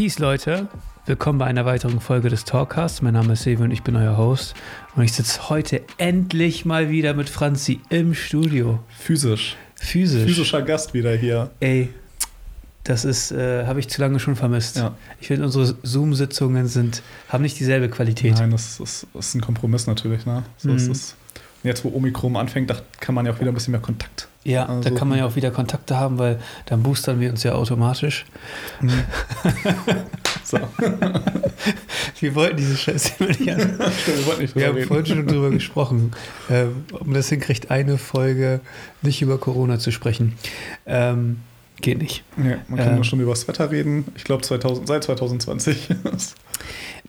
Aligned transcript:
Peace, 0.00 0.18
Leute. 0.18 0.66
Willkommen 1.04 1.38
bei 1.38 1.44
einer 1.44 1.66
weiteren 1.66 2.00
Folge 2.00 2.30
des 2.30 2.46
Talkcasts. 2.46 3.02
Mein 3.02 3.12
Name 3.12 3.34
ist 3.34 3.42
Sevi 3.42 3.62
und 3.62 3.70
ich 3.70 3.82
bin 3.82 3.96
euer 3.96 4.16
Host. 4.16 4.54
Und 4.96 5.02
ich 5.02 5.12
sitze 5.12 5.50
heute 5.50 5.82
endlich 5.98 6.64
mal 6.64 6.88
wieder 6.88 7.12
mit 7.12 7.28
Franzi 7.28 7.80
im 7.90 8.14
Studio. 8.14 8.80
Physisch. 8.88 9.58
Physisch. 9.74 10.24
Physischer 10.24 10.62
Gast 10.62 10.94
wieder 10.94 11.14
hier. 11.14 11.50
Ey, 11.60 11.90
das 12.82 13.04
ist, 13.04 13.30
äh, 13.30 13.66
habe 13.66 13.78
ich 13.78 13.90
zu 13.90 14.00
lange 14.00 14.18
schon 14.20 14.36
vermisst. 14.36 14.78
Ja. 14.78 14.96
Ich 15.20 15.26
finde, 15.26 15.44
unsere 15.44 15.76
Zoom-Sitzungen 15.82 16.66
sind, 16.66 17.02
haben 17.28 17.42
nicht 17.42 17.60
dieselbe 17.60 17.90
Qualität. 17.90 18.36
Nein, 18.36 18.52
das 18.52 18.80
ist, 18.80 19.06
das 19.12 19.26
ist 19.26 19.34
ein 19.34 19.42
Kompromiss 19.42 19.86
natürlich. 19.86 20.24
Ne? 20.24 20.44
So 20.56 20.70
ist 20.72 20.86
Mhm. 20.86 20.92
es. 20.92 21.14
Und 21.62 21.68
jetzt, 21.68 21.84
wo 21.84 21.90
Omikron 21.90 22.36
anfängt, 22.38 22.70
da 22.70 22.76
kann 23.00 23.14
man 23.14 23.26
ja 23.26 23.32
auch 23.34 23.40
wieder 23.40 23.52
ein 23.52 23.54
bisschen 23.54 23.72
mehr 23.72 23.82
Kontakt. 23.82 24.29
Ja, 24.42 24.64
da 24.64 24.72
Also- 24.76 24.94
kann 24.94 25.06
man 25.08 25.18
ja 25.18 25.26
auch 25.26 25.36
wieder 25.36 25.50
Kontakte 25.50 25.98
haben, 25.98 26.18
weil 26.18 26.40
dann 26.66 26.82
boostern 26.82 27.20
wir 27.20 27.30
uns 27.30 27.42
ja 27.42 27.52
automatisch. 27.52 28.24
So. 30.42 30.58
Wir 32.18 32.34
wollten 32.34 32.56
diese 32.56 32.76
Scheiße 32.76 33.22
nicht 33.24 33.40
an. 33.50 33.78
Wir 33.78 34.26
wollten 34.26 34.42
nicht 34.42 34.56
Wir 34.56 34.62
drüber 34.62 34.66
haben 34.68 34.74
reden. 34.76 34.88
vorhin 34.88 35.06
schon 35.06 35.26
drüber 35.26 35.50
gesprochen, 35.50 36.12
ähm, 36.50 36.84
ob 36.92 37.04
man 37.06 37.14
das 37.14 37.28
hinkriegt, 37.28 37.70
eine 37.70 37.98
Folge 37.98 38.60
nicht 39.02 39.22
über 39.22 39.38
Corona 39.38 39.78
zu 39.78 39.92
sprechen. 39.92 40.34
Ähm, 40.86 41.40
geht 41.82 41.98
nicht. 41.98 42.24
Nee, 42.36 42.56
man 42.68 42.78
kann 42.80 42.96
Ähm. 42.96 43.04
schon 43.04 43.20
über 43.20 43.30
das 43.32 43.46
Wetter 43.46 43.70
reden. 43.70 44.06
Ich 44.16 44.24
glaube, 44.24 44.42
2000, 44.42 44.88
seit 44.88 45.04
2020. 45.04 45.88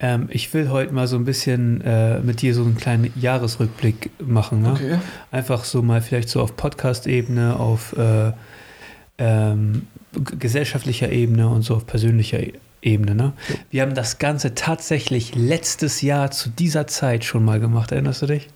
Ähm, 0.03 0.27
ich 0.31 0.51
will 0.53 0.69
heute 0.69 0.93
mal 0.93 1.07
so 1.07 1.15
ein 1.15 1.25
bisschen 1.25 1.81
äh, 1.81 2.19
mit 2.21 2.41
dir 2.41 2.55
so 2.55 2.63
einen 2.63 2.75
kleinen 2.75 3.13
Jahresrückblick 3.15 4.09
machen. 4.19 4.63
Ne? 4.63 4.99
Einfach 5.31 5.63
so 5.63 5.81
mal 5.83 6.01
vielleicht 6.01 6.27
so 6.29 6.41
auf 6.41 6.55
Podcast-Ebene, 6.57 7.57
auf 7.59 7.95
äh, 7.97 8.31
ähm, 9.19 9.87
gesellschaftlicher 10.39 11.11
Ebene 11.11 11.48
und 11.49 11.61
so 11.61 11.76
auf 11.76 11.85
persönlicher 11.85 12.39
E- 12.41 12.53
Ebene. 12.81 13.13
Ne? 13.13 13.34
Ja. 13.48 13.55
Wir 13.70 13.81
haben 13.84 13.93
das 13.93 14.17
Ganze 14.17 14.55
tatsächlich 14.55 15.35
letztes 15.35 16.01
Jahr 16.01 16.31
zu 16.31 16.49
dieser 16.49 16.87
Zeit 16.87 17.23
schon 17.23 17.45
mal 17.45 17.59
gemacht. 17.59 17.91
Erinnerst 17.91 18.23
du 18.23 18.26
dich? 18.26 18.48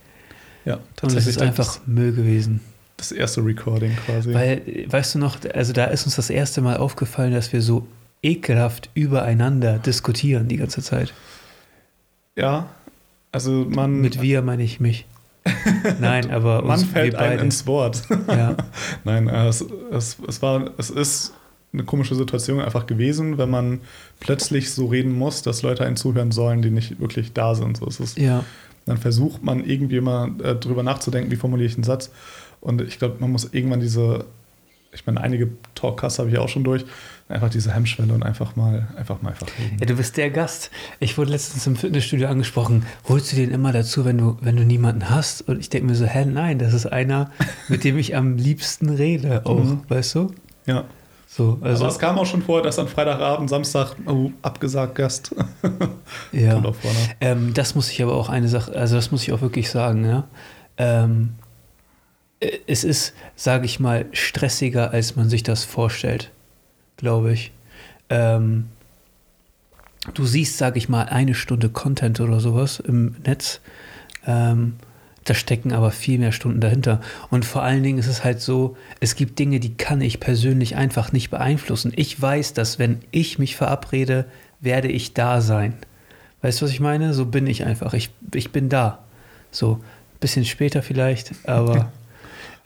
ja, 0.65 0.73
Und 0.75 0.81
es 0.81 0.95
tatsächlich. 0.95 1.35
ist 1.35 1.41
einfach 1.43 1.79
Müll 1.85 2.11
gewesen. 2.13 2.61
das, 2.97 3.11
erste 3.11 3.45
Recording 3.45 3.95
quasi. 4.07 4.33
Weil, 4.33 4.61
weißt 4.87 5.13
du 5.13 5.19
noch, 5.19 5.37
also 5.53 5.73
da 5.73 5.85
ist 5.85 6.07
uns 6.07 6.15
das 6.15 6.31
erste 6.31 6.61
Mal 6.61 6.77
aufgefallen, 6.77 7.33
dass 7.33 7.53
wir 7.53 7.61
so 7.61 7.85
ekelhaft 8.23 8.89
übereinander 8.95 9.77
diskutieren 9.77 10.47
die 10.47 10.57
ganze 10.57 10.81
Zeit. 10.81 11.13
Ja, 12.35 12.69
also 13.31 13.65
man, 13.69 14.01
Mit 14.01 14.21
wir 14.21 14.41
meine 14.41 14.63
ich 14.63 14.79
mich. 14.79 15.05
Nein, 15.99 16.31
aber 16.31 16.63
man 16.63 16.79
fällt 16.79 17.15
einem 17.15 17.45
ins 17.45 17.67
Wort. 17.67 18.01
Ja, 18.27 18.55
Nein, 19.03 19.27
äh, 19.27 19.47
es, 19.47 19.63
es, 19.91 20.17
es, 20.27 20.41
war, 20.41 20.71
es 20.77 20.89
ist 20.89 21.33
eine 21.71 21.83
komische 21.83 22.15
Situation 22.15 22.61
einfach 22.61 22.87
gewesen, 22.87 23.37
wenn 23.37 23.49
man 23.49 23.81
plötzlich 24.19 24.71
so 24.71 24.87
reden 24.87 25.13
muss, 25.13 25.41
dass 25.41 25.61
Leute 25.61 25.85
einen 25.85 25.97
zuhören 25.97 26.31
sollen, 26.31 26.61
die 26.61 26.71
nicht 26.71 26.99
wirklich 26.99 27.33
da 27.33 27.53
sind. 27.53 27.77
So, 27.77 27.85
es 27.87 27.99
ist, 27.99 28.17
ja, 28.17 28.43
dann 28.85 28.97
versucht 28.97 29.43
man 29.43 29.63
irgendwie 29.63 30.01
mal 30.01 30.31
äh, 30.41 30.55
drüber 30.55 30.83
nachzudenken, 30.83 31.31
wie 31.31 31.35
formuliere 31.35 31.67
ich 31.67 31.75
einen 31.75 31.83
Satz. 31.83 32.11
Und 32.61 32.81
ich 32.81 32.97
glaube, 32.97 33.17
man 33.19 33.31
muss 33.31 33.49
irgendwann 33.51 33.79
diese, 33.79 34.25
ich 34.93 35.05
meine, 35.05 35.21
einige 35.21 35.49
Talkcasts 35.75 36.19
habe 36.19 36.29
ich 36.29 36.37
auch 36.37 36.49
schon 36.49 36.63
durch, 36.63 36.85
einfach 37.27 37.49
diese 37.49 37.73
Hemmschwelle 37.73 38.13
und 38.13 38.23
einfach 38.23 38.55
mal, 38.55 38.87
einfach 38.97 39.21
mal 39.21 39.29
einfach 39.29 39.47
reden. 39.59 39.77
ja, 39.79 39.85
du 39.87 39.95
bist 39.95 40.15
der 40.17 40.29
Gast. 40.29 40.69
Ich 40.99 41.17
wurde 41.17 41.31
letztens 41.31 41.65
im 41.65 41.75
Fitnessstudio 41.75 42.27
angesprochen. 42.27 42.85
Holst 43.09 43.31
du 43.31 43.35
den 43.35 43.51
immer 43.51 43.71
dazu, 43.71 44.05
wenn 44.05 44.17
du, 44.19 44.37
wenn 44.41 44.55
du 44.55 44.63
niemanden 44.63 45.09
hast? 45.09 45.41
Und 45.47 45.59
ich 45.59 45.69
denke 45.69 45.87
mir 45.87 45.95
so, 45.95 46.05
hä, 46.05 46.25
nein, 46.25 46.59
das 46.59 46.73
ist 46.73 46.85
einer, 46.85 47.31
mit 47.67 47.83
dem 47.83 47.97
ich 47.97 48.15
am 48.15 48.37
liebsten 48.37 48.89
rede, 48.89 49.41
auch, 49.45 49.57
Mhm. 49.63 49.81
weißt 49.87 50.15
du? 50.15 50.33
Ja. 50.67 50.83
So, 51.27 51.57
also, 51.61 51.83
Aber 51.83 51.91
es 51.91 51.99
kam 51.99 52.17
auch 52.17 52.25
schon 52.25 52.43
vor, 52.43 52.61
dass 52.61 52.79
an 52.79 52.87
Freitagabend, 52.87 53.49
Samstag, 53.49 53.95
oh, 54.05 54.31
abgesagt 54.41 54.95
Gast. 54.95 55.35
ja. 56.31 56.61
Vor, 56.61 56.71
ne? 56.71 56.97
Ähm, 57.19 57.53
das 57.53 57.75
muss 57.75 57.89
ich 57.91 58.01
aber 58.01 58.13
auch 58.13 58.29
eine 58.29 58.47
Sache, 58.47 58.73
also 58.73 58.95
das 58.95 59.11
muss 59.11 59.23
ich 59.23 59.33
auch 59.33 59.41
wirklich 59.41 59.69
sagen, 59.69 60.05
ja. 60.05 60.27
Ähm, 60.77 61.33
äh, 62.39 62.51
es 62.67 62.83
ist, 62.85 63.13
sage 63.35 63.65
ich 63.65 63.81
mal, 63.81 64.05
stressiger, 64.13 64.91
als 64.91 65.17
man 65.17 65.27
sich 65.29 65.43
das 65.43 65.65
vorstellt, 65.65 66.31
glaube 66.97 67.33
ich. 67.33 67.51
Ähm, 68.09 68.65
du 70.13 70.25
siehst, 70.25 70.57
sage 70.57 70.77
ich 70.77 70.89
mal, 70.89 71.03
eine 71.03 71.33
Stunde 71.33 71.69
Content 71.69 72.19
oder 72.19 72.39
sowas 72.39 72.79
im 72.79 73.15
Netz. 73.25 73.61
Ähm, 74.25 74.75
da 75.23 75.33
stecken 75.33 75.73
aber 75.73 75.91
viel 75.91 76.19
mehr 76.19 76.31
Stunden 76.31 76.61
dahinter. 76.61 77.01
Und 77.31 77.45
vor 77.45 77.63
allen 77.63 77.81
Dingen 77.81 77.97
ist 77.97 78.07
es 78.07 78.23
halt 78.23 78.41
so, 78.41 78.77
es 78.99 79.15
gibt 79.15 79.39
Dinge, 79.39 79.59
die 79.59 79.73
kann 79.73 79.99
ich 80.01 80.19
persönlich 80.19 80.75
einfach 80.75 81.11
nicht 81.11 81.31
beeinflussen. 81.31 81.91
Ich 81.95 82.21
weiß, 82.21 82.53
dass 82.53 82.77
wenn 82.77 82.99
ich 83.09 83.39
mich 83.39 83.55
verabrede, 83.55 84.25
werde 84.61 84.87
ich 84.87 85.13
da 85.13 85.41
sein. 85.41 85.73
Weißt 86.43 86.61
du, 86.61 86.65
was 86.65 86.71
ich 86.71 86.79
meine? 86.79 87.15
So 87.15 87.25
bin 87.25 87.47
ich 87.47 87.65
einfach. 87.65 87.95
Ich, 87.95 88.11
ich 88.35 88.51
bin 88.51 88.69
da. 88.69 88.99
So, 89.49 89.73
ein 89.73 90.19
bisschen 90.19 90.45
später 90.45 90.83
vielleicht, 90.83 91.31
aber 91.47 91.91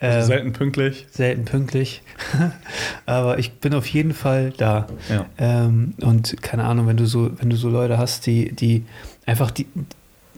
Also 0.00 0.18
ähm, 0.18 0.24
selten 0.24 0.52
pünktlich. 0.52 1.06
selten 1.10 1.44
pünktlich. 1.44 2.02
aber 3.06 3.38
ich 3.38 3.52
bin 3.52 3.74
auf 3.74 3.86
jeden 3.86 4.14
Fall 4.14 4.52
da. 4.56 4.86
Ja. 5.08 5.26
Ähm, 5.38 5.94
und 6.00 6.42
keine 6.42 6.64
Ahnung, 6.64 6.86
wenn 6.86 6.96
du 6.96 7.06
so, 7.06 7.30
wenn 7.38 7.50
du 7.50 7.56
so 7.56 7.68
Leute 7.68 7.98
hast, 7.98 8.26
die, 8.26 8.52
die 8.52 8.84
einfach 9.26 9.50
die, 9.50 9.66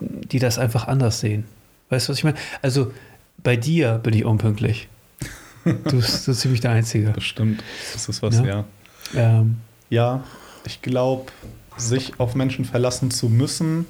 die 0.01 0.39
das 0.41 0.59
einfach 0.59 0.89
anders 0.89 1.21
sehen. 1.21 1.45
Weißt 1.91 2.09
du, 2.09 2.11
was 2.13 2.19
ich 2.19 2.25
meine? 2.25 2.37
Also 2.61 2.93
bei 3.43 3.57
dir 3.57 4.01
bin 4.03 4.15
ich 4.15 4.25
unpünktlich. 4.25 4.89
Du 5.65 5.97
bist 5.99 6.25
so 6.25 6.33
ziemlich 6.33 6.61
der 6.61 6.73
Einzige. 6.73 7.11
Bestimmt. 7.11 7.63
Das 7.93 8.09
ist 8.09 8.21
was, 8.21 8.39
Ja. 8.41 8.45
ja. 8.45 8.65
Ähm, 9.15 9.59
Ja, 9.91 10.25
ich 10.67 10.83
glaube, 10.83 11.31
sich 11.77 12.19
auf 12.19 12.35
Menschen 12.35 12.65
verlassen 12.65 13.13
zu 13.13 13.29
müssen, 13.29 13.87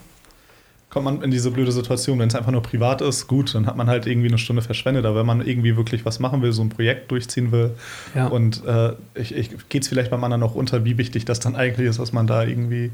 kommt 0.92 1.06
man 1.06 1.22
in 1.22 1.30
diese 1.30 1.50
blöde 1.50 1.72
Situation. 1.72 2.18
Wenn 2.18 2.28
es 2.28 2.34
einfach 2.34 2.52
nur 2.52 2.62
privat 2.62 3.00
ist, 3.00 3.26
gut, 3.26 3.54
dann 3.54 3.64
hat 3.64 3.78
man 3.78 3.88
halt 3.88 4.06
irgendwie 4.06 4.28
eine 4.28 4.36
Stunde 4.36 4.60
verschwendet. 4.60 5.06
Aber 5.06 5.20
wenn 5.20 5.26
man 5.26 5.40
irgendwie 5.40 5.74
wirklich 5.74 6.04
was 6.04 6.20
machen 6.20 6.42
will, 6.42 6.52
so 6.52 6.60
ein 6.60 6.68
Projekt 6.68 7.10
durchziehen 7.10 7.50
will 7.50 7.70
ja. 8.14 8.26
und 8.26 8.62
äh, 8.66 8.92
ich, 9.14 9.34
ich, 9.34 9.68
geht 9.70 9.82
es 9.84 9.88
vielleicht 9.88 10.10
beim 10.10 10.22
anderen 10.22 10.42
auch 10.42 10.54
unter, 10.54 10.84
wie 10.84 10.98
wichtig 10.98 11.24
das 11.24 11.40
dann 11.40 11.56
eigentlich 11.56 11.88
ist, 11.88 11.98
dass 11.98 12.12
man 12.12 12.26
da 12.26 12.44
irgendwie 12.44 12.90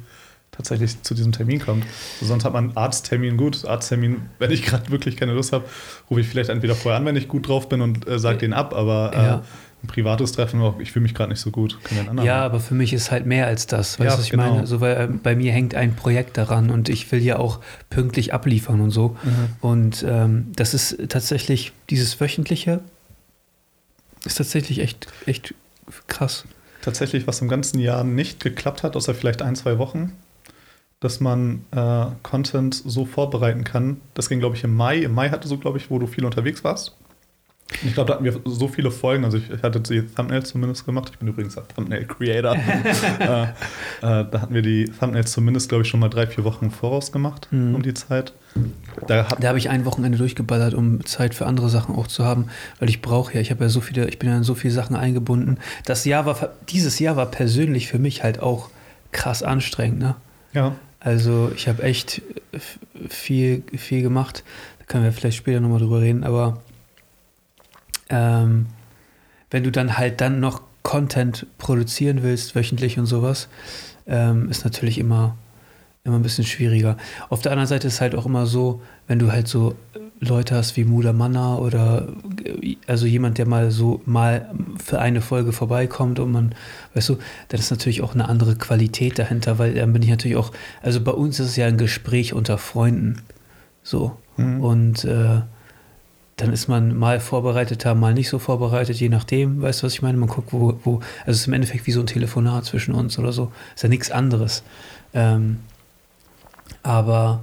tatsächlich 0.53 1.03
zu 1.03 1.15
diesem 1.15 1.33
Termin 1.33 1.59
kommt. 1.59 1.85
Sonst 2.23 2.45
hat 2.45 2.53
man 2.53 2.69
einen 2.69 2.77
Arzttermin, 2.77 3.37
gut, 3.37 3.65
Arzttermin, 3.65 4.23
wenn 4.39 4.53
ich 4.53 4.63
gerade 4.63 4.91
wirklich 4.91 5.17
keine 5.17 5.33
Lust 5.33 5.53
habe, 5.53 5.65
rufe 6.09 6.21
ich 6.21 6.29
vielleicht 6.29 6.51
entweder 6.51 6.77
vorher 6.77 7.01
an, 7.01 7.05
wenn 7.05 7.17
ich 7.17 7.27
gut 7.27 7.49
drauf 7.49 7.69
bin 7.69 7.81
und 7.81 8.07
äh, 8.07 8.21
sage 8.21 8.39
den 8.39 8.53
ab, 8.53 8.75
aber 8.75 9.11
äh, 9.13 9.17
Ja. 9.17 9.43
Ein 9.83 9.87
privates 9.87 10.33
Treffen, 10.33 10.61
oh, 10.61 10.75
ich 10.81 10.91
fühle 10.91 11.05
mich 11.05 11.15
gerade 11.15 11.31
nicht 11.31 11.41
so 11.41 11.51
gut. 11.53 11.79
Ja, 12.25 12.45
aber 12.45 12.59
für 12.59 12.75
mich 12.75 12.93
ist 12.93 13.11
halt 13.13 13.27
mehr 13.27 13.47
als 13.47 13.67
das. 13.69 13.99
Weißt 13.99 14.01
du, 14.01 14.05
Ja, 14.05 14.19
was 14.19 14.25
ich 14.25 14.31
genau. 14.31 14.55
meine? 14.55 14.67
So, 14.67 14.81
weil 14.81 14.97
äh, 14.97 15.07
bei 15.07 15.37
mir 15.37 15.53
hängt 15.53 15.75
ein 15.77 15.95
Projekt 15.95 16.37
daran 16.37 16.71
und 16.71 16.89
ich 16.89 17.11
will 17.13 17.23
ja 17.23 17.39
auch 17.39 17.61
pünktlich 17.89 18.35
abliefern 18.35 18.81
und 18.81 18.91
so. 18.91 19.17
Mhm. 19.23 19.49
Und 19.61 20.05
ähm, 20.09 20.53
das 20.57 20.75
ist 20.75 20.99
tatsächlich, 21.09 21.73
dieses 21.91 22.21
wöchentliche 22.21 22.81
ist 24.25 24.39
tatsächlich 24.39 24.81
echt, 24.81 25.07
echt 25.27 25.55
krass. 26.09 26.45
tatsächlich, 26.83 27.27
was 27.29 27.41
im 27.41 27.49
ganzen 27.49 27.79
Jahr 27.79 28.03
nicht 28.03 28.41
geklappt 28.41 28.83
hat, 28.83 28.97
außer 28.97 29.15
vielleicht 29.15 29.43
ein, 29.43 29.55
zwei 29.55 29.79
Wochen, 29.79 30.13
dass 30.99 31.21
man 31.21 31.65
äh, 31.71 32.07
Content 32.25 32.75
so 32.75 33.05
vorbereiten 33.05 33.63
kann. 33.63 34.01
Das 34.15 34.29
ging, 34.29 34.41
glaube 34.41 34.57
ich, 34.57 34.65
im 34.65 34.75
Mai. 34.75 34.99
Im 34.99 35.15
Mai 35.15 35.31
hatte 35.31 35.47
so, 35.47 35.57
glaube 35.57 35.79
ich, 35.79 35.89
wo 35.89 36.01
du 36.01 36.09
viel 36.09 36.25
unterwegs 36.25 36.65
warst. 36.65 36.97
Ich 37.85 37.93
glaube, 37.95 38.09
da 38.09 38.15
hatten 38.15 38.25
wir 38.25 38.41
so 38.47 38.67
viele 38.67 38.91
Folgen. 38.91 39.25
Also 39.25 39.37
ich, 39.39 39.63
hatte 39.63 39.81
die 39.81 40.03
Thumbnails 40.03 40.49
zumindest 40.49 40.87
gemacht. 40.87 41.11
Ich 41.13 41.19
bin 41.19 41.29
übrigens 41.29 41.57
ein 41.59 41.65
Thumbnail-Creator. 41.75 42.55
äh, 43.21 43.43
äh, 43.43 43.47
da 44.01 44.29
hatten 44.33 44.55
wir 44.55 44.63
die 44.63 44.87
Thumbnails 44.87 45.33
zumindest, 45.33 45.69
glaube 45.69 45.83
ich, 45.83 45.89
schon 45.89 46.01
mal 46.01 46.09
drei, 46.09 46.27
vier 46.27 46.45
Wochen 46.45 46.67
im 46.67 46.71
voraus 46.71 47.13
gemacht 47.13 47.49
Mhm. 47.51 47.75
um 47.75 47.83
die 47.83 47.93
Zeit. 47.95 48.33
Da 49.07 49.25
Da 49.39 49.49
habe 49.49 49.59
ich 49.59 49.69
ein 49.69 49.85
Wochenende 49.85 50.17
durchgeballert, 50.19 50.73
um 50.75 51.05
Zeit 51.05 51.35
für 51.35 51.47
andere 51.47 51.69
Sachen 51.69 51.95
auch 51.95 52.07
zu 52.07 52.25
haben, 52.25 52.47
weil 52.81 52.89
ich 52.89 53.03
brauche 53.03 53.35
ja, 53.35 53.41
ich 53.41 53.51
habe 53.51 53.65
ja 53.65 53.69
so 53.71 53.81
viele, 53.81 54.09
ich 54.09 54.19
bin 54.19 54.29
ja 54.31 54.37
in 54.39 54.43
so 54.45 54.55
viele 54.55 54.73
Sachen 54.73 54.97
eingebunden. 54.97 55.59
Das 55.85 56.05
Jahr 56.07 56.25
war, 56.27 56.51
dieses 56.71 56.99
Jahr 56.99 57.17
war 57.17 57.27
persönlich 57.27 57.87
für 57.89 57.99
mich 57.99 58.25
halt 58.25 58.41
auch 58.41 58.71
krass 59.13 59.43
anstrengend, 59.43 59.99
ne? 60.01 60.17
ja, 60.55 60.75
Also 61.01 61.53
ich 61.55 61.69
habe 61.69 61.83
echt 61.83 62.23
viel, 63.09 63.63
viel 63.77 64.03
gemacht. 64.03 64.43
Da 64.81 64.85
können 64.87 65.05
wir 65.05 65.13
vielleicht 65.13 65.37
später 65.37 65.61
nochmal 65.61 65.79
drüber 65.81 66.01
reden, 66.01 66.25
aber 66.25 66.63
ähm, 68.11 68.67
wenn 69.51 69.65
du 69.65 69.71
dann 69.71 69.97
halt 69.99 70.21
dann 70.21 70.41
noch 70.41 70.63
Content 70.83 71.47
produzieren 71.59 72.23
willst, 72.23 72.55
wöchentlich 72.55 72.99
und 72.99 73.07
sowas, 73.07 73.49
ähm, 74.07 74.49
ist 74.49 74.65
natürlich 74.65 74.99
immer, 74.99 75.37
immer 76.05 76.17
ein 76.17 76.23
bisschen 76.23 76.45
schwieriger. 76.45 76.97
Auf 77.29 77.43
der 77.43 77.53
anderen 77.53 77.69
Seite 77.69 77.89
ist 77.89 78.01
halt 78.01 78.15
auch 78.15 78.27
immer 78.27 78.47
so, 78.47 78.81
wenn 79.07 79.19
du 79.19 79.31
halt 79.31 79.49
so 79.49 79.75
Leute 80.21 80.57
hast 80.57 80.77
wie 80.77 80.85
Muda 80.85 81.13
Manna 81.13 81.57
oder 81.57 82.09
also 82.87 83.07
jemand, 83.07 83.39
der 83.39 83.47
mal 83.47 83.71
so 83.71 84.01
mal 84.05 84.51
für 84.83 84.99
eine 84.99 85.21
Folge 85.21 85.53
vorbeikommt 85.53 86.19
und 86.19 86.33
man, 86.33 86.55
weißt 86.95 87.11
du, 87.11 87.19
dann 87.49 87.61
ist 87.61 87.71
natürlich 87.71 88.03
auch 88.03 88.15
eine 88.15 88.29
andere 88.29 88.57
Qualität 88.57 89.19
dahinter, 89.19 89.59
weil 89.59 89.75
dann 89.75 89.93
bin 89.93 90.03
ich 90.03 90.09
natürlich 90.09 90.37
auch, 90.37 90.53
also 90.83 91.01
bei 91.01 91.13
uns 91.13 91.39
ist 91.39 91.51
es 91.51 91.57
ja 91.57 91.67
ein 91.67 91.79
Gespräch 91.79 92.33
unter 92.33 92.59
Freunden. 92.59 93.23
So. 93.83 94.17
Mhm. 94.37 94.61
Und 94.61 95.05
äh, 95.05 95.43
dann 96.39 96.53
ist 96.53 96.69
man 96.69 96.97
mal 96.97 97.21
vorbereiteter, 97.21 97.95
mal 97.95 98.15
nicht 98.15 98.29
so 98.31 98.39
vorbereitet, 98.39 98.97
je 98.99 99.09
nachdem, 99.11 99.61
weißt 99.61 99.83
du, 99.83 99.87
was 99.87 99.93
ich 99.93 100.03
meine? 100.03 100.17
Man 100.19 100.29
guckt, 100.29 100.53
wo, 100.53 100.79
wo, 100.85 100.95
also 101.21 101.33
es 101.33 101.41
ist 101.41 101.47
im 101.49 101.53
Endeffekt 101.53 101.87
wie 101.87 101.93
so 101.93 102.01
ein 102.01 102.07
Telefonat 102.07 102.65
zwischen 102.65 102.95
uns 102.95 103.19
oder 103.19 103.33
so. 103.33 103.53
Ist 103.75 103.83
ja 103.83 103.89
nichts 103.89 104.11
anderes. 104.11 104.63
Ähm, 105.13 105.59
aber 106.83 107.41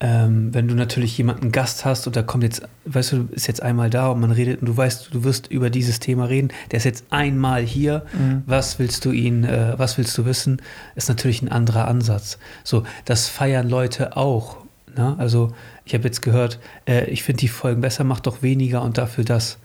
ähm, 0.00 0.54
wenn 0.54 0.68
du 0.68 0.74
natürlich 0.74 1.16
jemanden 1.18 1.50
Gast 1.50 1.84
hast 1.84 2.06
und 2.06 2.14
da 2.14 2.22
kommt 2.22 2.44
jetzt, 2.44 2.62
weißt 2.84 3.12
du, 3.12 3.28
ist 3.32 3.48
jetzt 3.48 3.62
einmal 3.62 3.90
da 3.90 4.08
und 4.08 4.20
man 4.20 4.30
redet 4.30 4.60
und 4.60 4.68
du 4.68 4.76
weißt, 4.76 5.08
du 5.12 5.24
wirst 5.24 5.48
über 5.48 5.70
dieses 5.70 5.98
Thema 5.98 6.26
reden, 6.26 6.50
der 6.70 6.76
ist 6.76 6.84
jetzt 6.84 7.06
einmal 7.10 7.62
hier, 7.62 8.04
Mhm. 8.12 8.42
was 8.46 8.78
willst 8.78 9.04
du 9.04 9.10
ihn, 9.10 9.42
äh, 9.44 9.74
was 9.76 9.98
willst 9.98 10.16
du 10.16 10.24
wissen, 10.24 10.62
ist 10.94 11.08
natürlich 11.08 11.42
ein 11.42 11.50
anderer 11.50 11.88
Ansatz. 11.88 12.38
So, 12.62 12.84
das 13.06 13.26
feiern 13.26 13.68
Leute 13.68 14.16
auch. 14.16 14.58
Ne? 14.96 15.16
Also 15.18 15.52
ich 15.88 15.94
habe 15.94 16.04
jetzt 16.04 16.20
gehört, 16.20 16.60
äh, 16.86 17.06
ich 17.06 17.22
finde 17.22 17.40
die 17.40 17.48
Folgen 17.48 17.80
besser, 17.80 18.04
mach 18.04 18.20
doch 18.20 18.42
weniger 18.42 18.82
und 18.82 18.98
dafür 18.98 19.24
das. 19.24 19.58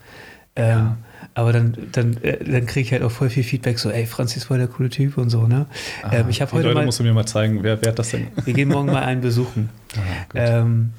Ähm, 0.56 0.70
Ja. 0.70 0.98
Aber 1.36 1.52
dann, 1.52 1.76
dann, 1.92 2.18
äh, 2.22 2.44
dann 2.44 2.66
kriege 2.66 2.82
ich 2.82 2.92
halt 2.92 3.02
auch 3.02 3.12
voll 3.12 3.30
viel 3.30 3.44
Feedback, 3.44 3.80
so, 3.80 3.90
ey, 3.90 4.06
Franz 4.06 4.38
ist 4.38 4.46
voll 4.46 4.58
der 4.58 4.68
coole 4.68 4.90
Typ 4.90 5.18
und 5.18 5.30
so, 5.30 5.48
ne? 5.48 5.66
ähm, 6.12 6.30
ich 6.30 6.42
habe 6.42 6.52
die 6.52 6.58
heute 6.58 6.68
Leute 6.68 6.80
mal, 6.80 6.86
musst 6.86 7.00
du 7.00 7.04
mir 7.04 7.14
mal 7.14 7.26
zeigen, 7.26 7.64
wer, 7.64 7.82
wer 7.82 7.92
hat 7.92 8.00
das 8.00 8.12
denn? 8.12 8.28
wir 8.44 8.54
gehen 8.54 8.70
morgen 8.70 8.88
mal 8.88 9.04
einen 9.04 9.22
besuchen. 9.22 9.70
Ah. 9.96 10.40
Ähm, 10.62 10.94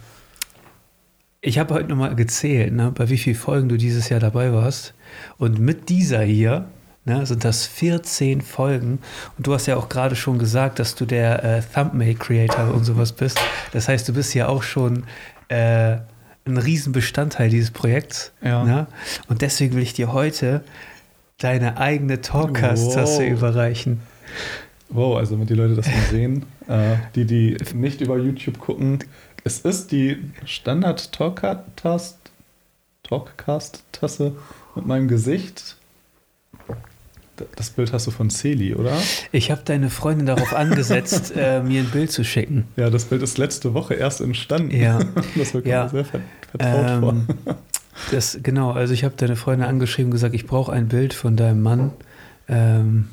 ich 1.40 1.58
habe 1.58 1.74
heute 1.74 1.88
nochmal 1.88 2.14
gezählt, 2.14 2.72
ne, 2.72 2.92
bei 2.94 3.10
wie 3.10 3.18
vielen 3.18 3.34
Folgen 3.34 3.68
du 3.68 3.76
dieses 3.76 4.08
Jahr 4.08 4.20
dabei 4.20 4.52
warst. 4.52 4.94
Und 5.36 5.58
mit 5.58 5.88
dieser 5.88 6.22
hier 6.22 6.66
ne, 7.04 7.26
sind 7.26 7.44
das 7.44 7.66
14 7.66 8.40
Folgen. 8.40 8.98
Und 9.36 9.46
du 9.46 9.54
hast 9.54 9.66
ja 9.66 9.76
auch 9.76 9.88
gerade 9.88 10.16
schon 10.16 10.38
gesagt, 10.38 10.78
dass 10.78 10.94
du 10.94 11.04
der 11.06 11.44
äh, 11.44 11.62
Thumbnail-Creator 11.74 12.72
und 12.72 12.84
sowas 12.84 13.12
bist. 13.12 13.38
Das 13.72 13.88
heißt, 13.88 14.08
du 14.08 14.12
bist 14.12 14.34
ja 14.34 14.48
auch 14.48 14.62
schon 14.62 15.04
äh, 15.48 15.96
ein 16.46 16.56
Riesenbestandteil 16.58 17.48
dieses 17.48 17.70
Projekts. 17.70 18.32
Ja. 18.42 18.64
Ne? 18.64 18.86
Und 19.28 19.42
deswegen 19.42 19.74
will 19.74 19.82
ich 19.82 19.94
dir 19.94 20.12
heute 20.12 20.62
deine 21.38 21.78
eigene 21.78 22.20
Talkcast-Tasse 22.20 23.22
Wow. 23.22 23.30
überreichen. 23.30 24.00
Wow, 24.90 25.16
also 25.16 25.34
damit 25.34 25.50
die 25.50 25.54
Leute 25.54 25.74
das 25.74 25.86
mal 25.86 26.02
sehen, 26.10 26.44
äh, 26.68 26.96
die, 27.14 27.24
die 27.24 27.56
nicht 27.74 28.00
über 28.00 28.16
YouTube 28.18 28.58
gucken, 28.58 29.00
es 29.42 29.60
ist 29.60 29.92
die 29.92 30.18
Standard 30.44 31.12
Talkcast 31.12 32.16
Talkcast-Tasse 33.02 34.32
mit 34.74 34.86
meinem 34.86 35.08
Gesicht. 35.08 35.76
Das 37.56 37.70
Bild 37.70 37.92
hast 37.92 38.06
du 38.06 38.10
von 38.12 38.30
Celi, 38.30 38.74
oder? 38.74 38.92
Ich 39.32 39.50
habe 39.50 39.62
deine 39.64 39.90
Freundin 39.90 40.26
darauf 40.26 40.54
angesetzt, 40.54 41.32
äh, 41.36 41.62
mir 41.62 41.80
ein 41.80 41.90
Bild 41.90 42.12
zu 42.12 42.22
schicken. 42.24 42.66
Ja, 42.76 42.90
das 42.90 43.06
Bild 43.06 43.22
ist 43.22 43.38
letzte 43.38 43.74
Woche 43.74 43.94
erst 43.94 44.20
entstanden. 44.20 44.70
Ja. 44.76 45.00
Das 45.36 45.52
wird 45.54 45.66
Ja. 45.66 45.88
sehr 45.88 46.04
ver 46.04 46.20
vertraut 46.56 46.90
Ähm, 46.90 47.00
vor. 47.44 47.56
Das, 48.10 48.38
genau, 48.42 48.72
also 48.72 48.92
ich 48.92 49.04
habe 49.04 49.14
deine 49.16 49.36
Freundin 49.36 49.68
angeschrieben 49.68 50.10
und 50.10 50.14
gesagt, 50.14 50.34
ich 50.34 50.46
brauche 50.46 50.72
ein 50.72 50.88
Bild 50.88 51.14
von 51.14 51.36
deinem 51.36 51.62
Mann. 51.62 51.92
Ähm, 52.48 53.08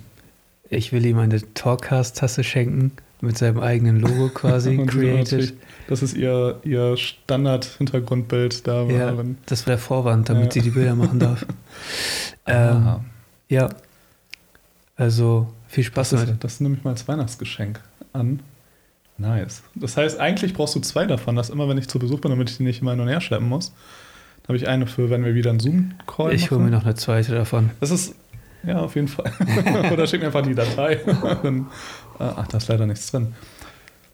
ich 0.69 0.91
will 0.91 1.06
ihm 1.06 1.19
eine 1.19 1.39
Talkcast-Tasse 1.53 2.44
schenken 2.44 2.91
mit 3.21 3.38
seinem 3.38 3.59
eigenen 3.59 4.00
Logo 4.00 4.29
quasi 4.29 4.77
created. 4.88 5.53
Das 5.88 6.01
ist 6.01 6.15
ihr, 6.18 6.59
ihr 6.63 6.97
Standard-Hintergrundbild 6.97 8.68
da. 8.68 8.83
Ja, 8.85 9.13
das 9.45 9.68
war 9.68 9.71
der 9.73 9.77
Vorwand, 9.77 10.29
damit 10.29 10.45
Ja. 10.45 10.51
sie 10.51 10.62
die 10.62 10.69
Bilder 10.71 10.95
machen 10.95 11.19
darf. 11.19 11.45
ähm, 12.47 12.95
ja, 13.50 13.69
also 15.01 15.51
viel 15.68 15.83
Spaß 15.83 16.12
das, 16.12 16.19
damit. 16.19 16.36
ist, 16.36 16.44
das 16.44 16.59
nehme 16.59 16.75
ich 16.77 16.83
mal 16.83 16.92
als 16.92 17.07
Weihnachtsgeschenk 17.07 17.80
an. 18.13 18.42
Nice. 19.18 19.63
Das 19.74 19.98
heißt, 19.98 20.19
eigentlich 20.19 20.53
brauchst 20.53 20.75
du 20.75 20.80
zwei 20.80 21.07
davon, 21.07 21.36
dass 21.36 21.50
immer, 21.50 21.68
wenn 21.68 21.80
ich 21.80 21.88
zu 21.88 21.98
Besuch 21.98 22.19
bin, 22.19 22.30
damit 22.30 22.51
ich 22.51 22.57
die 22.57 22.63
nicht 22.63 22.83
immer 22.83 22.92
hin 22.92 23.00
und 23.00 23.07
her 23.07 23.19
schleppen 23.19 23.50
muss, 23.50 23.74
dann 24.44 24.50
habe 24.50 24.57
ich 24.57 24.68
eine 24.68 24.86
für, 24.86 25.09
wenn 25.09 25.25
wir 25.25 25.33
wieder 25.33 25.50
einen 25.50 25.59
Zoom-Call 25.59 26.36
Ich 26.36 26.51
hole 26.51 26.62
mir 26.62 26.69
noch 26.69 26.83
eine 26.83 26.94
zweite 26.94 27.33
davon. 27.33 27.71
Das 27.80 27.89
ist, 27.89 28.13
ja, 28.63 28.77
auf 28.77 28.94
jeden 28.94 29.07
Fall. 29.07 29.31
Oder 29.92 30.06
schick 30.06 30.21
mir 30.21 30.27
einfach 30.27 30.44
die 30.44 30.53
Datei. 30.53 31.00
Dann, 31.44 31.62
äh, 32.19 32.24
ach, 32.24 32.47
da 32.47 32.57
ist 32.59 32.68
leider 32.68 32.86
nichts 32.86 33.09
drin. 33.09 33.33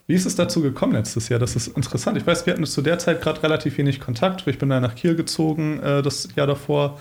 Wie 0.06 0.14
ist 0.14 0.26
es 0.26 0.38
dazu 0.38 0.62
gekommen 0.62 0.94
letztes 0.94 1.28
Jahr? 1.28 1.40
Das 1.42 1.58
ist 1.58 1.68
interessant. 1.68 2.18
Ich 2.18 2.26
weiß, 2.26 2.46
wir 2.46 2.54
hatten 2.54 2.66
zu 2.66 2.82
der 2.82 2.98
Zeit 2.98 3.22
gerade 3.22 3.44
relativ 3.44 3.78
wenig 3.78 4.00
Kontakt. 4.00 4.48
Ich 4.48 4.58
bin 4.58 4.70
da 4.70 4.80
nach 4.80 4.96
Kiel 4.96 5.16
gezogen 5.16 5.82
äh, 5.82 6.02
das 6.02 6.30
Jahr 6.38 6.48
davor. 6.48 6.98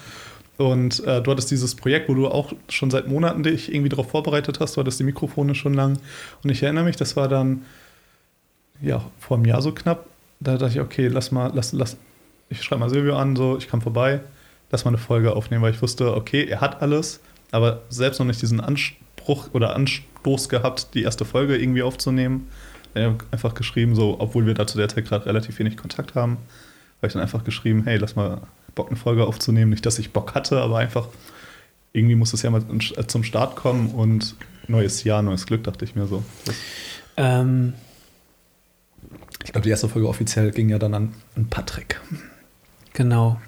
Und 0.59 1.05
äh, 1.05 1.21
du 1.21 1.31
hattest 1.31 1.51
dieses 1.51 1.75
Projekt, 1.75 2.09
wo 2.09 2.15
du 2.15 2.29
auch 2.29 2.53
schon 2.69 2.91
seit 2.91 3.09
Monaten 3.09 3.43
dich 3.43 3.73
irgendwie 3.73 3.91
darauf 3.91 4.11
vorbereitet 4.11 4.59
hast. 4.61 4.77
Du 4.77 4.81
hattest 4.81 4.99
die 4.99 5.05
Mikrofone 5.05 5.55
schon 5.55 5.75
lang. 5.75 5.99
Und 6.43 6.51
ich 6.51 6.63
erinnere 6.63 6.85
mich, 6.85 6.97
das 6.97 7.17
war 7.17 7.29
dann, 7.29 7.65
ja, 8.81 9.05
vor 9.19 9.37
einem 9.37 9.47
Jahr 9.47 9.61
so 9.61 9.73
knapp. 9.73 10.07
Da 10.41 10.57
dachte 10.57 10.75
ich, 10.75 10.81
okay, 10.81 11.09
lass 11.09 11.31
mal, 11.31 11.51
lass, 11.55 11.73
lass, 11.73 11.97
ich 12.49 12.63
schreibe 12.63 12.81
mal 12.81 12.91
Silvio 12.91 13.17
an, 13.17 13.37
so, 13.37 13.57
ich 13.59 13.69
kam 13.69 13.83
vorbei, 13.83 14.21
lass 14.71 14.85
mal 14.85 14.91
eine 14.91 14.99
Folge 14.99 15.35
aufnehmen, 15.35 15.63
weil 15.63 15.73
ich 15.73 15.83
wusste, 15.83 16.15
okay, 16.15 16.45
er 16.45 16.61
hat 16.61 16.83
alles, 16.83 17.21
aber 17.53 17.83
selbst 17.89 18.19
noch 18.19 18.27
nicht 18.27 18.41
diesen 18.41 18.61
Anspruch 18.61 19.49
oder 19.53 19.75
Anstoß 19.75 20.49
gehabt, 20.49 20.95
die 20.95 21.03
erste 21.03 21.25
Folge 21.25 21.57
irgendwie 21.57 21.83
aufzunehmen. 21.83 22.49
Er 22.95 23.11
hat 23.11 23.25
einfach 23.31 23.55
geschrieben, 23.55 23.95
so, 23.95 24.17
obwohl 24.19 24.47
wir 24.47 24.55
da 24.55 24.67
zu 24.67 24.79
der 24.79 24.89
Zeit 24.89 25.07
gerade 25.07 25.27
relativ 25.27 25.59
wenig 25.59 25.77
Kontakt 25.77 26.15
haben, 26.15 26.39
habe 26.99 27.09
ich 27.09 27.13
dann 27.13 27.23
einfach 27.23 27.45
geschrieben, 27.45 27.85
hey, 27.85 27.99
lass 27.99 28.17
mal 28.17 28.41
Bock, 28.77 28.89
eine 28.89 28.97
Folge 28.97 29.27
aufzunehmen. 29.27 29.73
Nicht, 29.73 29.85
dass 29.85 29.99
ich 29.99 30.13
Bock 30.13 30.37
hatte, 30.37 30.61
aber 30.61 30.79
einfach, 30.79 31.09
irgendwie 31.93 32.15
muss 32.15 32.33
es 32.33 32.43
ja 32.43 32.51
mal 32.51 32.63
zum 33.09 33.25
Start 33.25 33.57
kommen 33.57 33.91
und 33.91 34.37
neues 34.69 35.03
Jahr, 35.03 35.23
neues 35.23 35.47
Glück, 35.47 35.65
dachte 35.65 35.85
ich 35.85 35.97
mir 35.97 36.07
so. 36.07 36.23
Ähm, 37.17 37.75
Ich 39.45 39.53
glaube, 39.53 39.63
die 39.65 39.71
erste 39.71 39.89
Folge 39.89 40.09
offiziell 40.09 40.51
ging 40.51 40.69
ja 40.69 40.79
dann 40.79 40.95
an, 40.95 41.15
an 41.37 41.47
Patrick. 41.49 42.01
Genau. 42.93 43.41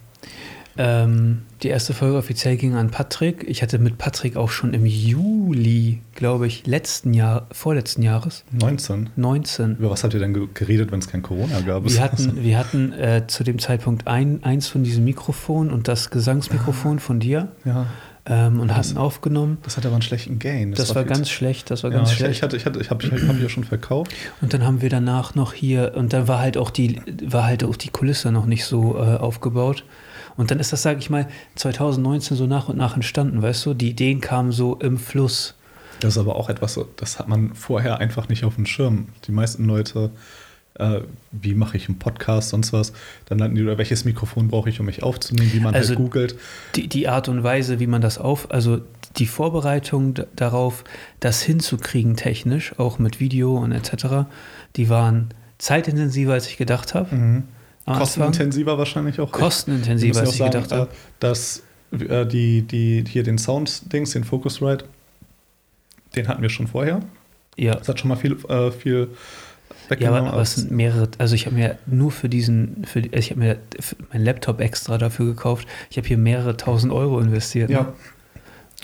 Ähm, 0.81 1.43
die 1.65 1.69
erste 1.69 1.93
Folge 1.93 2.17
offiziell 2.17 2.57
ging 2.57 2.77
an 2.77 2.91
Patrick. 2.93 3.45
Ich 3.49 3.63
hatte 3.63 3.81
mit 3.81 3.99
Patrick 3.99 4.37
auch 4.37 4.49
schon 4.51 4.75
im 4.75 4.87
Juli, 4.87 6.01
glaube 6.15 6.47
ich, 6.47 6.67
letzten 6.67 7.15
Jahr, 7.15 7.49
vorletzten 7.51 8.03
Jahres, 8.03 8.45
19. 8.53 9.11
19. 9.17 9.77
Über 9.77 9.91
was 9.91 10.05
habt 10.05 10.15
ihr 10.15 10.21
denn 10.21 10.35
ge- 10.35 10.47
geredet, 10.55 10.93
wenn 10.93 11.01
es 11.01 11.09
kein 11.09 11.23
Corona 11.23 11.61
gab? 11.63 11.85
Wir 11.89 12.01
hatten, 12.01 12.45
wir 12.45 12.59
hatten 12.59 12.93
äh, 12.93 13.25
zu 13.27 13.43
dem 13.43 13.59
Zeitpunkt 13.59 14.07
ein, 14.07 14.45
eins 14.45 14.69
von 14.69 14.85
diesen 14.85 15.05
Mikrofonen 15.05 15.73
und 15.73 15.89
das 15.89 16.11
Gesangsmikrofon 16.11 17.01
von 17.01 17.19
dir 17.19 17.49
ja, 17.65 17.87
ähm, 18.27 18.61
und 18.61 18.69
Das- 18.69 18.77
hatten 18.91 18.99
aufgenommen. 18.99 19.59
das 19.65 19.77
hatte 19.77 19.89
aber 19.89 19.97
einen 19.97 20.03
schlechten 20.03 20.39
Gain. 20.39 20.73
Das, 20.73 20.95
war 20.95 21.03
viel 21.03 21.11
ganz 21.13 21.29
schlecht, 21.29 21.73
das 21.73 21.83
war 21.83 21.91
ja, 21.91 21.97
ganz 21.97 22.13
ich, 22.13 22.19
schlecht. 22.19 22.37
ich, 22.37 22.43
hatte, 22.45 22.57
ich, 22.57 22.65
hatte, 22.67 22.81
ich 22.81 22.91
habe 22.91 23.05
ich 23.05 23.13
hab 23.29 23.41
ja 23.41 23.49
schon 23.49 23.65
verkauft. 23.65 24.13
Und 24.41 24.55
dann 24.55 24.65
haben 24.65 24.81
wir 24.81 24.91
danach 24.91 25.35
noch 25.35 25.55
hier, 25.55 25.95
und 25.97 26.13
dann 26.13 26.29
war 26.29 26.39
halt 26.39 26.57
auch 26.57 26.71
die, 26.71 27.01
war 27.27 27.45
halt 27.45 27.65
auch 27.65 27.75
die 27.77 27.89
Kulisse 27.89 28.31
noch 28.31 28.47
nicht 28.47 28.65
so 28.65 28.97
äh, 28.97 29.17
aufgebaut. 29.17 29.85
Und 30.39 30.51
dann 30.51 30.61
ist 30.61 30.73
das, 30.73 30.83
sage 30.83 31.01
ich 31.01 31.11
mal, 31.11 31.29
2019 31.57 32.37
so 32.37 32.47
nach 32.47 32.69
und 32.71 32.79
nach 32.79 32.95
entstanden, 32.95 33.43
weißt 33.43 33.67
du? 33.67 33.75
Die 33.75 33.91
Ideen 33.91 34.21
kamen 34.23 34.53
so 34.53 34.77
im 34.77 34.97
Fluss. 34.97 35.55
Das 36.01 36.15
ist 36.15 36.19
aber 36.19 36.37
auch 36.37 36.49
etwas, 36.49 36.79
das 36.97 37.19
hat 37.19 37.29
man 37.29 37.55
vorher 37.55 37.99
einfach 37.99 38.29
nicht 38.29 38.45
auf 38.45 38.55
dem 38.55 38.65
Schirm. 38.65 39.09
Die 39.27 39.33
meisten 39.33 39.65
Leute, 39.65 40.11
äh, 40.75 41.01
wie 41.33 41.55
mache 41.55 41.77
ich 41.77 41.89
einen 41.89 41.99
Podcast, 41.99 42.51
sonst 42.51 42.73
was, 42.73 42.93
dann 43.27 43.39
landen 43.41 43.57
die, 43.57 43.63
oder 43.63 43.79
welches 43.79 44.05
Mikrofon 44.05 44.47
brauche 44.47 44.71
ich, 44.71 44.79
um 44.79 44.87
mich 44.87 45.03
aufzunehmen, 45.03 45.53
wie 45.53 45.59
man 45.61 45.75
Also- 45.75 45.89
halt 45.89 45.99
googelt. 45.99 46.37
Die, 46.77 46.87
die 46.87 47.09
Art 47.09 47.29
und 47.29 47.43
Weise, 47.43 47.81
wie 47.81 47.89
man 47.89 48.01
das 48.01 48.17
auf, 48.19 48.51
also 48.53 48.81
die 49.17 49.27
Vorbereitung 49.27 50.15
darauf, 50.37 50.85
das 51.19 51.43
hinzukriegen 51.43 52.15
technisch, 52.17 52.79
auch 52.79 53.01
mit 53.01 53.19
Video 53.19 53.57
und 53.59 53.73
etc., 53.73 54.29
die 54.77 54.89
waren 54.89 55.31
zeitintensiver, 55.59 56.35
als 56.35 56.47
ich 56.47 56.57
gedacht 56.57 56.95
habe. 56.95 57.13
Mhm. 57.15 57.43
Anfang. 57.89 58.01
Kostenintensiver 58.01 58.79
wahrscheinlich 58.79 59.21
auch. 59.21 59.33
Kostenintensiver, 59.33 60.21
als 60.21 60.33
ich 60.35 60.39
gedacht 60.45 60.73
habe. 60.73 60.91
äh, 60.91 60.95
dass 61.21 61.63
äh, 61.93 62.27
die, 62.27 62.63
die, 62.63 63.05
hier 63.09 63.23
den 63.23 63.39
Sound-Dings, 63.39 64.11
den 64.13 64.25
Focusrite, 64.25 64.85
den 66.17 66.29
hatten 66.29 66.43
wir 66.43 66.49
schon 66.51 66.67
vorher. 66.67 67.01
Ja. 67.57 67.75
Das 67.75 67.89
hat 67.89 68.01
schon 68.01 68.09
mal 68.09 68.17
viel, 68.17 68.33
äh, 68.49 68.71
viel 68.71 69.09
Ja, 69.99 70.09
aber, 70.11 70.33
aber 70.33 70.43
es 70.43 70.55
sind 70.55 70.71
mehrere, 70.71 71.09
also 71.19 71.35
ich 71.35 71.47
habe 71.47 71.57
mir 71.57 71.79
nur 71.87 72.11
für 72.13 72.29
diesen, 72.29 72.85
für, 72.85 73.03
die- 73.03 73.15
ich 73.17 73.31
habe 73.31 73.41
mir 73.41 73.59
meinen 74.13 74.25
Laptop 74.25 74.61
extra 74.61 74.99
dafür 74.99 75.27
gekauft. 75.27 75.67
Ich 75.91 75.97
habe 75.97 76.07
hier 76.07 76.19
mehrere 76.19 76.57
tausend 76.57 76.93
Euro 76.93 77.21
investiert. 77.21 77.71
ja, 77.71 77.83
Ne? 77.83 77.93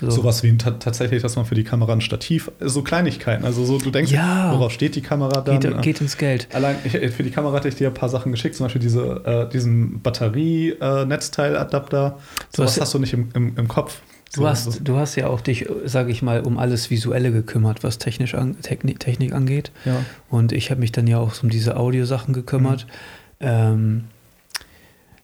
So. 0.01 0.09
sowas 0.09 0.43
wie 0.43 0.57
ta 0.57 0.71
tatsächlich, 0.71 1.21
dass 1.21 1.37
man 1.37 1.45
für 1.45 1.55
die 1.55 1.63
Kamera 1.63 1.93
ein 1.93 2.01
Stativ, 2.01 2.51
so 2.59 2.81
Kleinigkeiten, 2.81 3.45
also 3.45 3.63
so, 3.63 3.77
du 3.77 3.91
denkst, 3.91 4.11
Ja. 4.11 4.51
worauf 4.51 4.73
steht 4.73 4.95
die 4.95 5.01
Kamera 5.01 5.39
dann? 5.39 5.61
geht, 5.61 5.81
geht 5.83 6.01
ins 6.01 6.17
Geld. 6.17 6.49
Allein 6.53 6.75
ich, 6.83 6.91
für 7.13 7.23
die 7.23 7.31
Kamera 7.31 7.55
hatte 7.55 7.69
ich 7.69 7.75
dir 7.75 7.87
ein 7.87 7.93
paar 7.93 8.09
Sachen 8.09 8.33
geschickt, 8.33 8.55
zum 8.55 8.65
Beispiel 8.65 8.81
diese, 8.81 9.21
äh, 9.25 9.47
diesen 9.49 10.01
Batterie-Netzteiladapter. 10.01 12.17
Du 12.51 12.57
Sowas 12.57 12.71
hast- 12.73 12.81
hast, 12.81 12.93
du 12.93 12.99
nicht 12.99 13.13
im, 13.13 13.29
im, 13.33 13.57
im 13.57 13.67
Kopf. 13.67 13.99
Du 14.33 14.41
So- 14.41 14.49
hast, 14.49 14.71
so- 14.71 14.79
du 14.83 14.97
hast 14.97 15.15
ja 15.15 15.27
auch 15.27 15.39
dich, 15.39 15.67
sage 15.85 16.11
ich 16.11 16.21
mal, 16.21 16.41
um 16.41 16.57
alles 16.57 16.89
Visuelle 16.89 17.31
gekümmert, 17.31 17.83
was 17.83 17.97
technisch 17.97 18.35
an, 18.35 18.59
Technik, 18.61 18.99
Technik 18.99 19.33
angeht. 19.33 19.71
ja. 19.85 19.97
Und 20.29 20.51
ich 20.51 20.71
habe 20.71 20.81
mich 20.81 20.91
dann 20.91 21.07
ja 21.07 21.19
auch 21.19 21.41
um 21.41 21.49
diese 21.49 21.77
Audiosachen 21.77 22.33
gekümmert. 22.33 22.85
Ähm, 23.39 24.05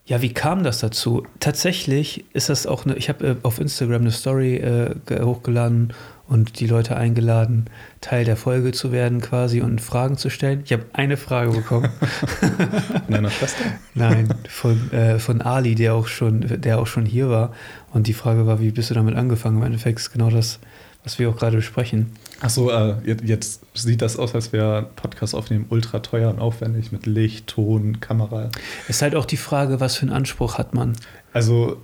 ja, 0.05 0.21
wie 0.21 0.33
kam 0.33 0.63
das 0.63 0.79
dazu? 0.79 1.25
Tatsächlich 1.39 2.25
ist 2.33 2.49
das 2.49 2.65
auch 2.67 2.85
eine, 2.85 2.95
ich 2.95 3.07
habe 3.09 3.27
äh, 3.27 3.35
auf 3.43 3.59
Instagram 3.59 4.01
eine 4.01 4.11
Story 4.11 4.55
äh, 4.55 4.95
ge- 5.05 5.21
hochgeladen 5.21 5.93
und 6.27 6.59
die 6.59 6.67
Leute 6.67 6.95
eingeladen, 6.95 7.65
Teil 7.99 8.23
der 8.25 8.35
Folge 8.37 8.71
zu 8.71 8.91
werden 8.91 9.21
quasi 9.21 9.61
und 9.61 9.79
Fragen 9.81 10.17
zu 10.17 10.29
stellen. 10.29 10.61
Ich 10.65 10.71
habe 10.73 10.85
eine 10.93 11.17
Frage 11.17 11.51
bekommen. 11.51 11.89
Von 12.39 13.13
deiner 13.13 13.29
Schwester? 13.29 13.63
Nein, 13.95 14.33
von, 14.47 14.91
äh, 14.93 15.19
von 15.19 15.41
Ali, 15.41 15.75
der 15.75 15.93
auch, 15.93 16.07
schon, 16.07 16.61
der 16.61 16.79
auch 16.79 16.87
schon 16.87 17.05
hier 17.05 17.29
war. 17.29 17.51
Und 17.91 18.07
die 18.07 18.13
Frage 18.13 18.47
war, 18.47 18.61
wie 18.61 18.71
bist 18.71 18.89
du 18.89 18.93
damit 18.93 19.15
angefangen? 19.15 19.57
Im 19.57 19.63
Endeffekt 19.63 19.99
ist 19.99 20.11
genau 20.11 20.29
das, 20.29 20.59
was 21.03 21.19
wir 21.19 21.29
auch 21.29 21.35
gerade 21.35 21.57
besprechen. 21.57 22.13
Achso, 22.41 22.71
äh, 22.71 22.95
jetzt, 23.05 23.23
jetzt 23.23 23.61
sieht 23.75 24.01
das 24.01 24.17
aus, 24.17 24.33
als 24.33 24.51
wäre 24.51 24.89
Podcast 24.95 25.35
aufnehmen 25.35 25.67
ultra 25.69 25.99
teuer 25.99 26.29
und 26.31 26.39
aufwendig 26.39 26.91
mit 26.91 27.05
Licht, 27.05 27.47
Ton, 27.47 27.99
Kamera. 27.99 28.49
Es 28.83 28.97
ist 28.97 29.01
halt 29.03 29.15
auch 29.15 29.25
die 29.25 29.37
Frage, 29.37 29.79
was 29.79 29.95
für 29.95 30.03
einen 30.03 30.13
Anspruch 30.13 30.57
hat 30.57 30.73
man. 30.73 30.93
Also, 31.33 31.77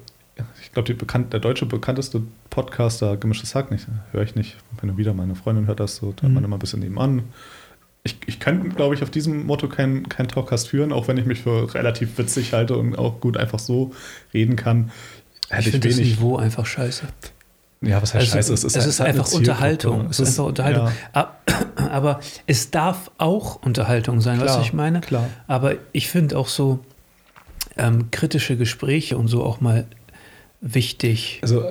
ich 0.62 0.72
glaube, 0.72 0.94
der 0.96 1.40
deutsche 1.40 1.68
bekannteste 1.68 2.24
Podcaster, 2.50 3.18
Gemischtes 3.18 3.54
Hack, 3.54 3.70
nicht, 3.70 3.88
höre 4.12 4.24
ich 4.24 4.36
nicht. 4.36 4.58
Wenn 4.82 4.90
du 4.90 4.98
wieder 4.98 5.14
meine 5.14 5.36
Freundin 5.36 5.68
hört 5.68 5.80
das, 5.80 5.98
so, 5.98 6.12
da 6.12 6.28
mhm. 6.28 6.34
man 6.34 6.44
immer 6.44 6.58
ein 6.58 6.60
bisschen 6.60 6.80
nebenan. 6.80 7.24
Ich, 8.04 8.18
ich 8.26 8.40
könnte, 8.40 8.70
glaube 8.70 8.96
ich, 8.96 9.04
auf 9.04 9.12
diesem 9.12 9.46
Motto 9.46 9.68
keinen 9.68 10.10
kein 10.10 10.28
Talkcast 10.28 10.70
führen, 10.70 10.92
auch 10.92 11.08
wenn 11.08 11.18
ich 11.18 11.26
mich 11.26 11.42
für 11.42 11.74
relativ 11.76 12.18
witzig 12.18 12.54
halte 12.54 12.78
und 12.78 12.98
auch 12.98 13.20
gut 13.20 13.38
einfach 13.38 13.60
so 13.60 13.94
reden 14.34 14.56
kann. 14.56 14.92
Hätte 15.50 15.62
ich, 15.62 15.68
ich 15.68 15.72
finde 15.74 15.90
das 15.90 15.98
Niveau 15.98 16.38
einfach 16.38 16.66
scheiße. 16.66 17.06
Ja, 17.82 18.02
was 18.02 18.14
heißt 18.14 18.34
also, 18.34 18.38
scheiße? 18.38 18.54
Es 18.54 18.64
ist, 18.64 18.76
es 18.76 18.86
ist 18.86 19.00
halt 19.00 19.10
einfach 19.10 19.32
Unterhaltung. 19.32 20.08
Es 20.10 20.20
ist 20.20 20.30
einfach 20.30 20.46
Unterhaltung. 20.46 20.90
Ja. 21.14 21.36
Aber 21.92 22.20
es 22.48 22.72
darf 22.72 23.12
auch 23.18 23.62
Unterhaltung 23.64 24.22
sein, 24.22 24.40
klar, 24.40 24.58
was 24.58 24.66
ich 24.66 24.74
meine. 24.74 25.02
Klar. 25.02 25.30
Aber 25.48 25.76
ich 25.92 26.08
finde 26.08 26.38
auch 26.38 26.48
so 26.48 26.80
ähm, 27.78 28.10
kritische 28.12 28.58
Gespräche 28.58 29.18
und 29.18 29.28
so 29.28 29.44
auch 29.44 29.62
mal 29.62 29.86
wichtig. 30.60 31.40
Also 31.44 31.64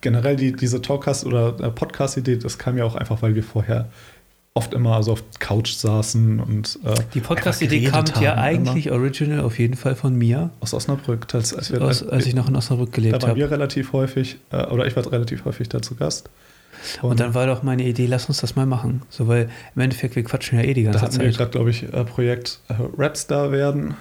generell 0.00 0.36
die, 0.36 0.52
diese 0.52 0.78
Talkcast- 0.78 1.26
oder 1.26 1.58
äh, 1.60 1.70
Podcast-Idee, 1.70 2.36
das 2.36 2.58
kam 2.58 2.78
ja 2.78 2.84
auch 2.84 2.94
einfach, 2.94 3.20
weil 3.22 3.34
wir 3.34 3.42
vorher 3.42 3.88
oft 4.58 4.74
immer 4.74 4.96
also 4.96 5.12
auf 5.12 5.22
Couch 5.38 5.72
saßen 5.72 6.40
und 6.40 6.80
äh, 6.84 6.94
Die 7.14 7.20
Podcast-Idee 7.20 7.84
kam 7.84 8.04
ja 8.20 8.34
eigentlich 8.34 8.88
immer. 8.88 8.96
original 8.96 9.40
auf 9.40 9.56
jeden 9.58 9.76
Fall 9.76 9.94
von 9.94 10.16
mir. 10.16 10.50
Aus 10.58 10.74
Osnabrück, 10.74 11.32
als, 11.32 11.54
als, 11.54 11.72
wir, 11.72 11.80
als, 11.80 12.06
als 12.06 12.26
ich 12.26 12.34
noch 12.34 12.48
in 12.48 12.56
Osnabrück 12.56 12.92
gelebt 12.92 13.14
habe. 13.14 13.20
Da 13.20 13.26
waren 13.28 13.30
hab. 13.30 13.36
wir 13.38 13.50
relativ 13.52 13.92
häufig, 13.92 14.38
äh, 14.50 14.66
oder 14.66 14.86
ich 14.86 14.96
war 14.96 15.10
relativ 15.10 15.44
häufig 15.44 15.68
da 15.68 15.80
zu 15.80 15.94
Gast. 15.94 16.28
Und, 17.02 17.12
und, 17.12 17.20
dann 17.20 17.34
war 17.34 17.46
doch 17.46 17.62
meine 17.62 17.84
Idee, 17.84 18.06
lass 18.06 18.26
uns 18.26 18.40
das 18.40 18.56
mal 18.56 18.66
machen. 18.66 19.02
So, 19.10 19.28
weil 19.28 19.48
im 19.76 19.82
Endeffekt, 19.82 20.16
wir 20.16 20.24
quatschen 20.24 20.58
ja 20.58 20.64
eh 20.64 20.74
die 20.74 20.82
ganze 20.82 20.98
da 20.98 21.04
hatten 21.04 21.16
Zeit. 21.16 21.24
wir 21.24 21.32
gerade, 21.32 21.50
glaube 21.50 21.70
ich, 21.70 21.84
äh, 21.84 22.04
Projekt 22.04 22.60
äh, 22.68 22.74
Rapstar 22.96 23.52
werden. 23.52 23.94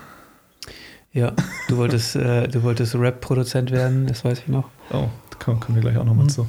Ja, 1.13 1.33
du 1.67 1.77
wolltest, 1.77 2.15
äh, 2.15 2.47
du 2.47 2.63
wolltest 2.63 2.95
Rap-Produzent 2.95 3.71
werden, 3.71 4.07
das 4.07 4.25
weiß 4.25 4.39
ich 4.39 4.47
noch. 4.47 4.65
Oh, 4.91 5.07
da 5.29 5.37
kommen, 5.39 5.59
kommen 5.59 5.75
wir 5.75 5.81
gleich 5.81 5.97
auch 5.97 6.05
nochmal 6.05 6.25
mhm. 6.25 6.29
zu. 6.29 6.47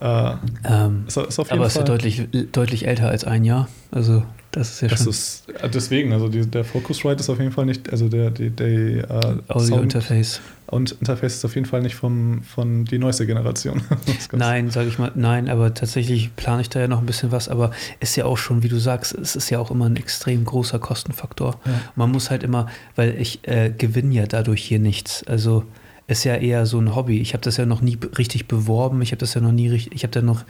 Äh, 0.00 0.32
ähm, 0.64 1.04
ist, 1.06 1.16
ist 1.16 1.38
aber 1.38 1.66
es 1.66 1.72
ist 1.72 1.78
ja 1.78 1.84
deutlich, 1.84 2.28
deutlich 2.52 2.86
älter 2.86 3.08
als 3.08 3.24
ein 3.24 3.44
Jahr. 3.44 3.68
Also 3.92 4.24
das 4.50 4.70
ist 4.70 4.80
ja 4.82 4.88
das 4.88 5.00
schon. 5.00 5.10
Ist, 5.10 5.48
äh, 5.50 5.68
deswegen, 5.68 6.12
also 6.12 6.28
die, 6.28 6.46
der 6.46 6.64
Focusrite 6.64 7.20
ist 7.20 7.30
auf 7.30 7.38
jeden 7.38 7.52
Fall 7.52 7.66
nicht, 7.66 7.90
also 7.90 8.08
der, 8.08 8.30
der, 8.30 8.50
der 8.50 9.40
uh, 9.48 9.52
Audio 9.52 9.80
Interface. 9.80 10.40
Und 10.66 10.92
Interface 10.92 11.34
ist 11.34 11.44
auf 11.44 11.54
jeden 11.54 11.66
Fall 11.66 11.82
nicht 11.82 11.94
vom, 11.94 12.42
von 12.42 12.84
die 12.84 12.98
neueste 12.98 13.26
Generation. 13.26 13.82
nein, 14.32 14.70
sage 14.70 14.88
ich 14.88 14.98
mal, 14.98 15.12
nein, 15.14 15.48
aber 15.48 15.74
tatsächlich 15.74 16.34
plane 16.34 16.62
ich 16.62 16.70
da 16.70 16.80
ja 16.80 16.88
noch 16.88 17.00
ein 17.00 17.06
bisschen 17.06 17.30
was, 17.32 17.48
aber 17.48 17.70
ist 18.00 18.16
ja 18.16 18.24
auch 18.24 18.38
schon, 18.38 18.62
wie 18.62 18.68
du 18.68 18.78
sagst, 18.78 19.12
es 19.14 19.36
ist 19.36 19.50
ja 19.50 19.58
auch 19.58 19.70
immer 19.70 19.86
ein 19.86 19.96
extrem 19.96 20.44
großer 20.44 20.78
Kostenfaktor. 20.78 21.60
Ja. 21.64 21.72
Man 21.94 22.10
muss 22.10 22.30
halt 22.30 22.42
immer, 22.42 22.66
weil 22.96 23.20
ich 23.20 23.46
äh, 23.46 23.70
gewinne 23.76 24.14
ja 24.14 24.26
dadurch 24.26 24.62
hier 24.62 24.78
nichts. 24.78 25.24
Also 25.24 25.64
ist 26.06 26.24
ja 26.24 26.36
eher 26.36 26.66
so 26.66 26.78
ein 26.78 26.94
Hobby. 26.94 27.20
Ich 27.20 27.32
habe 27.32 27.42
das 27.42 27.56
ja 27.56 27.66
noch 27.66 27.80
nie 27.80 27.98
richtig 28.18 28.46
beworben, 28.46 29.02
ich 29.02 29.12
habe 29.12 29.20
das 29.20 29.34
ja 29.34 29.40
noch 29.40 29.52
nie 29.52 29.68
richtig, 29.68 29.94
ich 29.94 30.02
habe 30.02 30.12
da 30.12 30.22
noch 30.22 30.44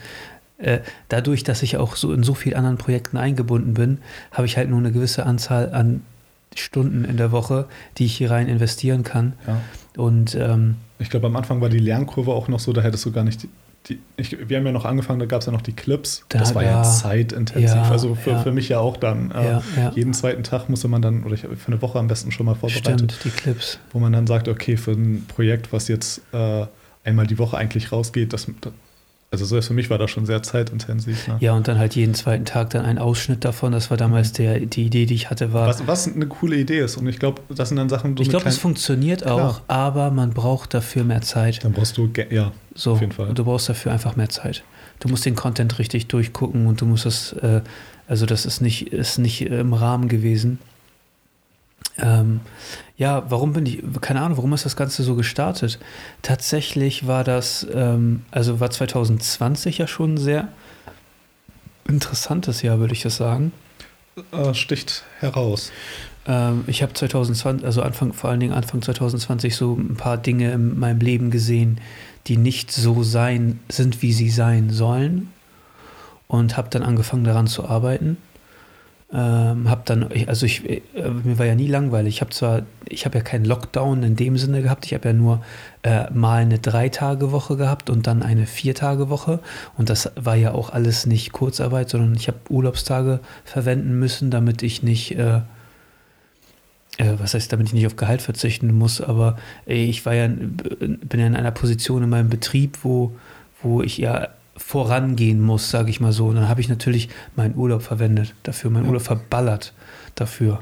äh, 0.58 0.80
dadurch, 1.08 1.44
dass 1.44 1.62
ich 1.62 1.76
auch 1.76 1.96
so 1.96 2.12
in 2.12 2.22
so 2.22 2.34
vielen 2.34 2.56
anderen 2.56 2.78
Projekten 2.78 3.16
eingebunden 3.16 3.74
bin, 3.74 3.98
habe 4.32 4.46
ich 4.46 4.56
halt 4.56 4.70
nur 4.70 4.78
eine 4.78 4.92
gewisse 4.92 5.26
Anzahl 5.26 5.72
an 5.72 6.02
Stunden 6.54 7.04
in 7.04 7.16
der 7.16 7.32
Woche, 7.32 7.66
die 7.98 8.04
ich 8.04 8.16
hier 8.16 8.30
rein 8.30 8.48
investieren 8.48 9.02
kann. 9.02 9.32
Ja. 9.46 9.60
Und 9.96 10.34
ähm, 10.36 10.76
ich 10.98 11.10
glaube, 11.10 11.26
am 11.26 11.36
Anfang 11.36 11.60
war 11.60 11.68
die 11.68 11.78
Lernkurve 11.78 12.32
auch 12.32 12.48
noch 12.48 12.60
so, 12.60 12.72
da 12.72 12.82
hättest 12.82 13.04
du 13.04 13.12
gar 13.12 13.24
nicht 13.24 13.48
die, 13.88 14.00
ich, 14.16 14.48
wir 14.48 14.56
haben 14.56 14.64
ja 14.64 14.72
noch 14.72 14.86
angefangen, 14.86 15.18
da 15.18 15.26
gab 15.26 15.40
es 15.40 15.46
ja 15.46 15.52
noch 15.52 15.60
die 15.60 15.74
Clips. 15.74 16.24
Da, 16.30 16.38
das 16.38 16.54
war 16.54 16.64
ja 16.64 16.82
zeitintensiv. 16.82 17.70
Ja, 17.70 17.90
also 17.90 18.14
für, 18.14 18.30
ja. 18.30 18.42
für 18.42 18.52
mich 18.52 18.70
ja 18.70 18.78
auch 18.78 18.96
dann. 18.96 19.30
Äh, 19.30 19.60
jeden 19.94 20.14
zweiten 20.14 20.42
Tag 20.42 20.68
musste 20.68 20.88
man 20.88 21.02
dann, 21.02 21.24
oder 21.24 21.34
ich, 21.34 21.42
für 21.42 21.66
eine 21.66 21.82
Woche 21.82 21.98
am 21.98 22.06
besten 22.06 22.32
schon 22.32 22.46
mal 22.46 22.54
vorbereitet. 22.54 23.12
Stimmt, 23.12 23.24
die 23.24 23.30
Clips. 23.30 23.78
Wo 23.92 23.98
man 23.98 24.12
dann 24.12 24.26
sagt, 24.26 24.48
okay, 24.48 24.76
für 24.76 24.92
ein 24.92 25.26
Projekt, 25.28 25.72
was 25.72 25.88
jetzt 25.88 26.22
äh, 26.32 26.66
einmal 27.04 27.26
die 27.26 27.38
Woche 27.38 27.58
eigentlich 27.58 27.92
rausgeht, 27.92 28.32
das, 28.32 28.46
also 29.34 29.44
so 29.44 29.60
für 29.60 29.74
mich 29.74 29.90
war 29.90 29.98
das 29.98 30.10
schon 30.10 30.26
sehr 30.26 30.42
zeitintensiv. 30.42 31.28
Ne? 31.28 31.36
Ja, 31.40 31.52
und 31.54 31.66
dann 31.68 31.78
halt 31.78 31.96
jeden 31.96 32.14
zweiten 32.14 32.44
Tag 32.44 32.70
dann 32.70 32.84
ein 32.84 32.98
Ausschnitt 32.98 33.44
davon. 33.44 33.72
Das 33.72 33.90
war 33.90 33.96
damals 33.96 34.32
mhm. 34.32 34.36
der, 34.36 34.60
die 34.60 34.84
Idee, 34.86 35.06
die 35.06 35.14
ich 35.14 35.30
hatte, 35.30 35.52
war. 35.52 35.66
Was, 35.66 35.86
was 35.86 36.06
eine 36.06 36.26
coole 36.26 36.56
Idee 36.56 36.80
ist. 36.80 36.96
Und 36.96 37.06
ich 37.08 37.18
glaube, 37.18 37.42
das 37.48 37.68
sind 37.68 37.76
dann 37.76 37.88
Sachen. 37.88 38.16
Ich 38.18 38.28
glaube, 38.28 38.48
es 38.48 38.58
funktioniert 38.58 39.26
auch, 39.26 39.62
Klar. 39.62 39.62
aber 39.66 40.10
man 40.10 40.30
braucht 40.30 40.74
dafür 40.74 41.04
mehr 41.04 41.22
Zeit. 41.22 41.64
Dann 41.64 41.72
brauchst 41.72 41.98
du, 41.98 42.08
ja, 42.30 42.52
so, 42.74 42.92
auf 42.92 43.00
jeden 43.00 43.12
Fall. 43.12 43.28
Und 43.28 43.38
du 43.38 43.44
brauchst 43.44 43.68
dafür 43.68 43.92
einfach 43.92 44.16
mehr 44.16 44.28
Zeit. 44.28 44.62
Du 45.00 45.08
musst 45.08 45.26
den 45.26 45.34
Content 45.34 45.78
richtig 45.78 46.06
durchgucken 46.06 46.66
und 46.66 46.80
du 46.80 46.86
musst 46.86 47.06
es, 47.06 47.32
äh, 47.34 47.62
also 48.06 48.26
das 48.26 48.46
ist 48.46 48.60
nicht, 48.60 48.92
ist 48.92 49.18
nicht 49.18 49.42
im 49.42 49.72
Rahmen 49.74 50.08
gewesen. 50.08 50.58
Ähm, 51.98 52.40
ja, 52.96 53.24
warum 53.30 53.52
bin 53.52 53.66
ich, 53.66 53.82
keine 54.00 54.20
Ahnung, 54.20 54.36
warum 54.38 54.52
ist 54.52 54.64
das 54.64 54.76
Ganze 54.76 55.02
so 55.02 55.14
gestartet? 55.14 55.78
Tatsächlich 56.22 57.06
war 57.06 57.24
das, 57.24 57.66
ähm, 57.72 58.24
also 58.30 58.60
war 58.60 58.70
2020 58.70 59.78
ja 59.78 59.86
schon 59.86 60.14
ein 60.14 60.18
sehr 60.18 60.48
interessantes 61.88 62.62
Jahr, 62.62 62.78
würde 62.78 62.94
ich 62.94 63.02
das 63.02 63.16
sagen. 63.16 63.52
Äh, 64.32 64.54
sticht 64.54 65.04
heraus. 65.20 65.72
Ähm, 66.26 66.64
ich 66.66 66.82
habe 66.82 66.92
2020, 66.92 67.64
also 67.64 67.82
Anfang, 67.82 68.12
vor 68.12 68.30
allen 68.30 68.40
Dingen 68.40 68.52
Anfang 68.52 68.80
2020 68.82 69.54
so 69.56 69.74
ein 69.74 69.96
paar 69.96 70.16
Dinge 70.16 70.52
in 70.52 70.78
meinem 70.78 71.00
Leben 71.00 71.30
gesehen, 71.30 71.80
die 72.26 72.36
nicht 72.36 72.72
so 72.72 73.02
sein 73.02 73.60
sind, 73.68 74.02
wie 74.02 74.12
sie 74.12 74.30
sein 74.30 74.70
sollen. 74.70 75.30
Und 76.26 76.56
habe 76.56 76.70
dann 76.70 76.82
angefangen 76.82 77.24
daran 77.24 77.46
zu 77.46 77.68
arbeiten. 77.68 78.16
Ähm, 79.16 79.70
hab 79.70 79.86
dann, 79.86 80.08
also 80.26 80.44
ich, 80.44 80.68
äh, 80.68 80.82
mir 81.22 81.38
war 81.38 81.46
ja 81.46 81.54
nie 81.54 81.68
langweilig. 81.68 82.16
Ich 82.16 82.20
habe 82.20 82.32
zwar, 82.32 82.62
ich 82.88 83.06
habe 83.06 83.18
ja 83.18 83.22
keinen 83.22 83.44
Lockdown 83.44 84.02
in 84.02 84.16
dem 84.16 84.36
Sinne 84.36 84.60
gehabt. 84.60 84.86
Ich 84.86 84.92
habe 84.92 85.08
ja 85.08 85.12
nur 85.12 85.40
äh, 85.84 86.10
mal 86.10 86.42
eine 86.42 86.58
Drei-Tage-Woche 86.58 87.56
gehabt 87.56 87.90
und 87.90 88.08
dann 88.08 88.24
eine 88.24 88.46
Vier-Tage-Woche. 88.46 89.38
Und 89.78 89.88
das 89.88 90.10
war 90.16 90.34
ja 90.34 90.50
auch 90.50 90.70
alles 90.70 91.06
nicht 91.06 91.30
Kurzarbeit, 91.30 91.90
sondern 91.90 92.16
ich 92.16 92.26
habe 92.26 92.38
Urlaubstage 92.48 93.20
verwenden 93.44 94.00
müssen, 94.00 94.32
damit 94.32 94.64
ich 94.64 94.82
nicht, 94.82 95.12
äh, 95.12 95.42
äh, 96.98 97.14
was 97.16 97.34
heißt, 97.34 97.52
damit 97.52 97.68
ich 97.68 97.72
nicht 97.74 97.86
auf 97.86 97.94
Gehalt 97.94 98.20
verzichten 98.20 98.74
muss. 98.74 99.00
Aber 99.00 99.38
ich 99.64 100.04
war 100.06 100.14
ja, 100.14 100.26
bin 100.26 101.20
ja 101.20 101.26
in 101.28 101.36
einer 101.36 101.52
Position 101.52 102.02
in 102.02 102.10
meinem 102.10 102.30
Betrieb, 102.30 102.78
wo, 102.82 103.12
wo 103.62 103.80
ich 103.80 103.96
ja 103.96 104.30
vorangehen 104.56 105.40
muss, 105.40 105.70
sage 105.70 105.90
ich 105.90 106.00
mal 106.00 106.12
so. 106.12 106.26
Und 106.26 106.36
dann 106.36 106.48
habe 106.48 106.60
ich 106.60 106.68
natürlich 106.68 107.08
meinen 107.36 107.56
Urlaub 107.56 107.82
verwendet 107.82 108.34
dafür, 108.42 108.70
meinen 108.70 108.84
ja. 108.84 108.88
Urlaub 108.88 109.02
verballert 109.02 109.72
dafür. 110.14 110.60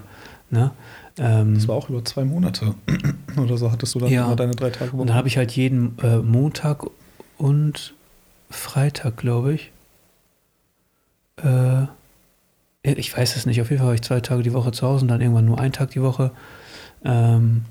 Ne? 0.51 0.71
Ähm, 1.19 1.55
das 1.55 1.69
war 1.69 1.77
auch 1.77 1.89
über 1.89 2.05
zwei 2.05 2.25
Monate 2.25 2.75
oder 3.37 3.59
so 3.59 3.71
hattest 3.71 3.95
du 3.95 3.99
dann 3.99 4.11
ja. 4.11 4.35
deine 4.35 4.53
drei 4.53 4.71
Tage 4.71 4.93
Woche. 4.93 5.01
Und 5.01 5.09
dann 5.09 5.17
habe 5.17 5.29
ich 5.29 5.37
halt 5.37 5.53
jeden 5.53 5.99
äh, 6.03 6.19
Montag 6.19 6.85
und 7.39 7.95
Freitag, 8.51 9.17
glaube 9.17 9.55
ich. 9.55 9.73
Äh, 11.43 11.87
ich 12.83 13.17
weiß 13.17 13.37
es 13.37 13.47
nicht, 13.47 13.61
auf 13.61 13.71
jeden 13.71 13.79
Fall 13.79 13.89
war 13.89 13.95
ich 13.95 14.03
zwei 14.03 14.21
Tage 14.21 14.43
die 14.43 14.53
Woche 14.53 14.73
zu 14.73 14.87
Hause 14.87 15.05
und 15.05 15.09
dann 15.09 15.21
irgendwann 15.21 15.45
nur 15.45 15.61
einen 15.61 15.73
Tag 15.73 15.91
die 15.91 16.03
Woche. 16.03 16.33
Ähm, 17.05 17.65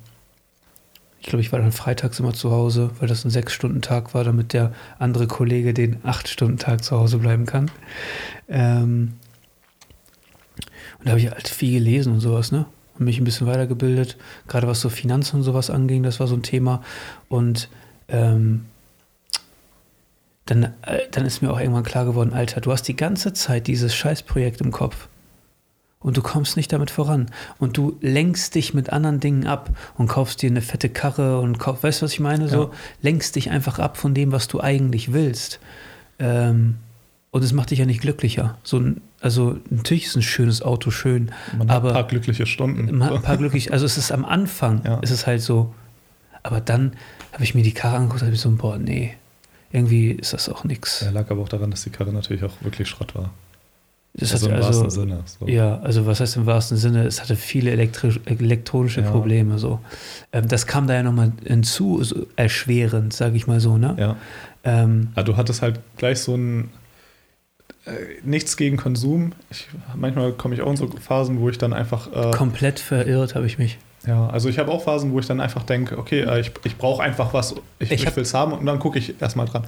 ich 1.21 1.27
glaube, 1.27 1.41
ich 1.41 1.51
war 1.51 1.59
dann 1.59 1.71
freitags 1.71 2.19
immer 2.19 2.33
zu 2.33 2.49
Hause, 2.51 2.89
weil 2.99 3.07
das 3.07 3.23
ein 3.23 3.29
Sechs-Stunden-Tag 3.29 4.15
war, 4.15 4.23
damit 4.23 4.53
der 4.53 4.73
andere 4.97 5.27
Kollege 5.27 5.71
den 5.71 6.03
Acht-Stunden-Tag 6.03 6.83
zu 6.83 6.97
Hause 6.97 7.19
bleiben 7.19 7.45
kann. 7.45 7.69
Ähm 8.49 9.13
und 10.97 11.05
da 11.05 11.11
habe 11.11 11.19
ich 11.19 11.29
halt 11.29 11.47
viel 11.47 11.73
gelesen 11.73 12.13
und 12.13 12.21
sowas, 12.21 12.51
ne? 12.51 12.65
Und 12.97 13.05
mich 13.05 13.19
ein 13.19 13.23
bisschen 13.23 13.45
weitergebildet. 13.45 14.17
Gerade 14.47 14.67
was 14.67 14.81
so 14.81 14.89
Finanzen 14.89 15.37
und 15.37 15.43
sowas 15.43 15.69
anging, 15.69 16.01
das 16.01 16.19
war 16.19 16.25
so 16.25 16.35
ein 16.35 16.41
Thema. 16.41 16.81
Und 17.29 17.69
ähm, 18.07 18.65
dann, 20.47 20.63
äh, 20.81 21.01
dann 21.11 21.25
ist 21.27 21.43
mir 21.43 21.51
auch 21.51 21.59
irgendwann 21.59 21.83
klar 21.83 22.05
geworden, 22.05 22.33
Alter, 22.33 22.61
du 22.61 22.71
hast 22.71 22.87
die 22.87 22.95
ganze 22.95 23.31
Zeit 23.33 23.67
dieses 23.67 23.93
Scheißprojekt 23.93 24.59
im 24.59 24.71
Kopf 24.71 25.07
und 26.01 26.17
du 26.17 26.21
kommst 26.21 26.57
nicht 26.57 26.73
damit 26.73 26.91
voran 26.91 27.27
und 27.59 27.77
du 27.77 27.97
lenkst 28.01 28.55
dich 28.55 28.73
mit 28.73 28.91
anderen 28.91 29.19
Dingen 29.19 29.47
ab 29.47 29.69
und 29.97 30.07
kaufst 30.07 30.41
dir 30.41 30.49
eine 30.49 30.61
fette 30.61 30.89
Karre 30.89 31.39
und 31.39 31.59
kauf, 31.59 31.83
weißt 31.83 32.01
du, 32.01 32.05
was 32.05 32.13
ich 32.13 32.19
meine? 32.19 32.49
So 32.49 32.63
ja. 32.63 32.71
lenkst 33.01 33.35
dich 33.35 33.51
einfach 33.51 33.79
ab 33.79 33.97
von 33.97 34.13
dem, 34.13 34.31
was 34.31 34.47
du 34.47 34.59
eigentlich 34.59 35.13
willst. 35.13 35.59
Ähm, 36.19 36.77
und 37.29 37.43
es 37.43 37.53
macht 37.53 37.71
dich 37.71 37.79
ja 37.79 37.85
nicht 37.85 38.01
glücklicher. 38.01 38.57
So 38.63 38.77
ein, 38.77 39.01
also 39.21 39.57
natürlich 39.69 40.07
ist 40.07 40.15
ein 40.15 40.21
schönes 40.21 40.61
Auto 40.61 40.91
schön, 40.91 41.31
Man 41.57 41.69
aber 41.69 41.89
ein 41.89 41.93
paar 41.93 42.07
glückliche 42.07 42.45
Stunden. 42.45 43.01
Ein 43.01 43.21
paar 43.21 43.37
glücklich, 43.37 43.71
also 43.71 43.85
es 43.85 43.97
ist 43.97 44.11
am 44.11 44.25
Anfang, 44.25 44.81
ja. 44.83 44.99
ist 44.99 45.11
es 45.11 45.27
halt 45.27 45.41
so. 45.41 45.73
Aber 46.43 46.59
dann 46.59 46.93
habe 47.31 47.43
ich 47.43 47.55
mir 47.55 47.63
die 47.63 47.73
Karre 47.73 47.97
angeguckt 47.97 48.21
und 48.21 48.27
habe 48.27 48.35
ich 48.35 48.41
so, 48.41 48.51
boah, 48.51 48.77
nee, 48.77 49.13
irgendwie 49.71 50.11
ist 50.11 50.33
das 50.33 50.49
auch 50.49 50.63
nichts. 50.63 51.03
Er 51.03 51.11
lag 51.11 51.29
aber 51.29 51.41
auch 51.41 51.49
daran, 51.49 51.71
dass 51.71 51.83
die 51.83 51.91
Karre 51.91 52.11
natürlich 52.11 52.43
auch 52.43 52.53
wirklich 52.61 52.89
Schrott 52.89 53.15
war. 53.15 53.29
Das 54.13 54.33
also 54.33 54.49
im 54.49 54.55
also, 54.55 54.67
wahrsten 54.67 54.89
Sinne. 54.89 55.23
So. 55.25 55.47
Ja, 55.47 55.79
also 55.79 56.05
was 56.05 56.19
heißt 56.19 56.35
im 56.35 56.45
wahrsten 56.45 56.77
Sinne, 56.77 57.05
es 57.05 57.21
hatte 57.21 57.35
viele 57.37 57.71
elektrisch, 57.71 58.19
elektronische 58.25 59.01
Ja. 59.01 59.09
Probleme. 59.09 59.57
So. 59.57 59.79
Ähm, 60.33 60.47
das 60.49 60.67
kam 60.67 60.87
da 60.87 60.95
ja 60.95 61.03
nochmal 61.03 61.31
hinzu, 61.45 62.03
so 62.03 62.27
erschwerend, 62.35 63.13
sage 63.13 63.37
ich 63.37 63.47
mal 63.47 63.59
so. 63.61 63.77
Ne? 63.77 63.95
Ja. 63.97 64.15
Ähm, 64.63 65.09
Ah, 65.15 65.23
du 65.23 65.37
hattest 65.37 65.61
halt 65.61 65.79
gleich 65.97 66.19
so 66.19 66.35
ein 66.35 66.69
äh, 67.85 67.91
nichts 68.23 68.57
gegen 68.57 68.77
Konsum. 68.77 69.31
Ich, 69.49 69.67
manchmal 69.95 70.33
komme 70.33 70.55
ich 70.55 70.61
auch 70.61 70.69
in 70.69 70.77
so 70.77 70.87
Phasen, 70.87 71.39
wo 71.39 71.49
ich 71.49 71.57
dann 71.57 71.73
einfach 71.73 72.07
äh, 72.13 72.31
komplett 72.31 72.79
verirrt 72.79 73.33
habe 73.33 73.45
ich 73.45 73.57
mich. 73.57 73.79
ja, 74.05 74.27
also 74.27 74.49
ich 74.49 74.59
habe 74.59 74.71
auch 74.71 74.83
Phasen, 74.83 75.13
wo 75.13 75.19
ich 75.19 75.25
dann 75.25 75.39
einfach 75.39 75.63
denke, 75.63 75.97
okay, 75.97 76.21
äh, 76.21 76.41
ich, 76.41 76.51
ich 76.63 76.77
brauche 76.77 77.01
einfach 77.01 77.33
was, 77.33 77.55
ich, 77.79 77.91
Ich 77.91 78.03
ich 78.03 78.15
will 78.15 78.23
es 78.23 78.33
haben 78.33 78.51
und 78.51 78.65
dann 78.65 78.77
gucke 78.77 78.99
ich 78.99 79.19
erstmal 79.21 79.47
dran. 79.47 79.63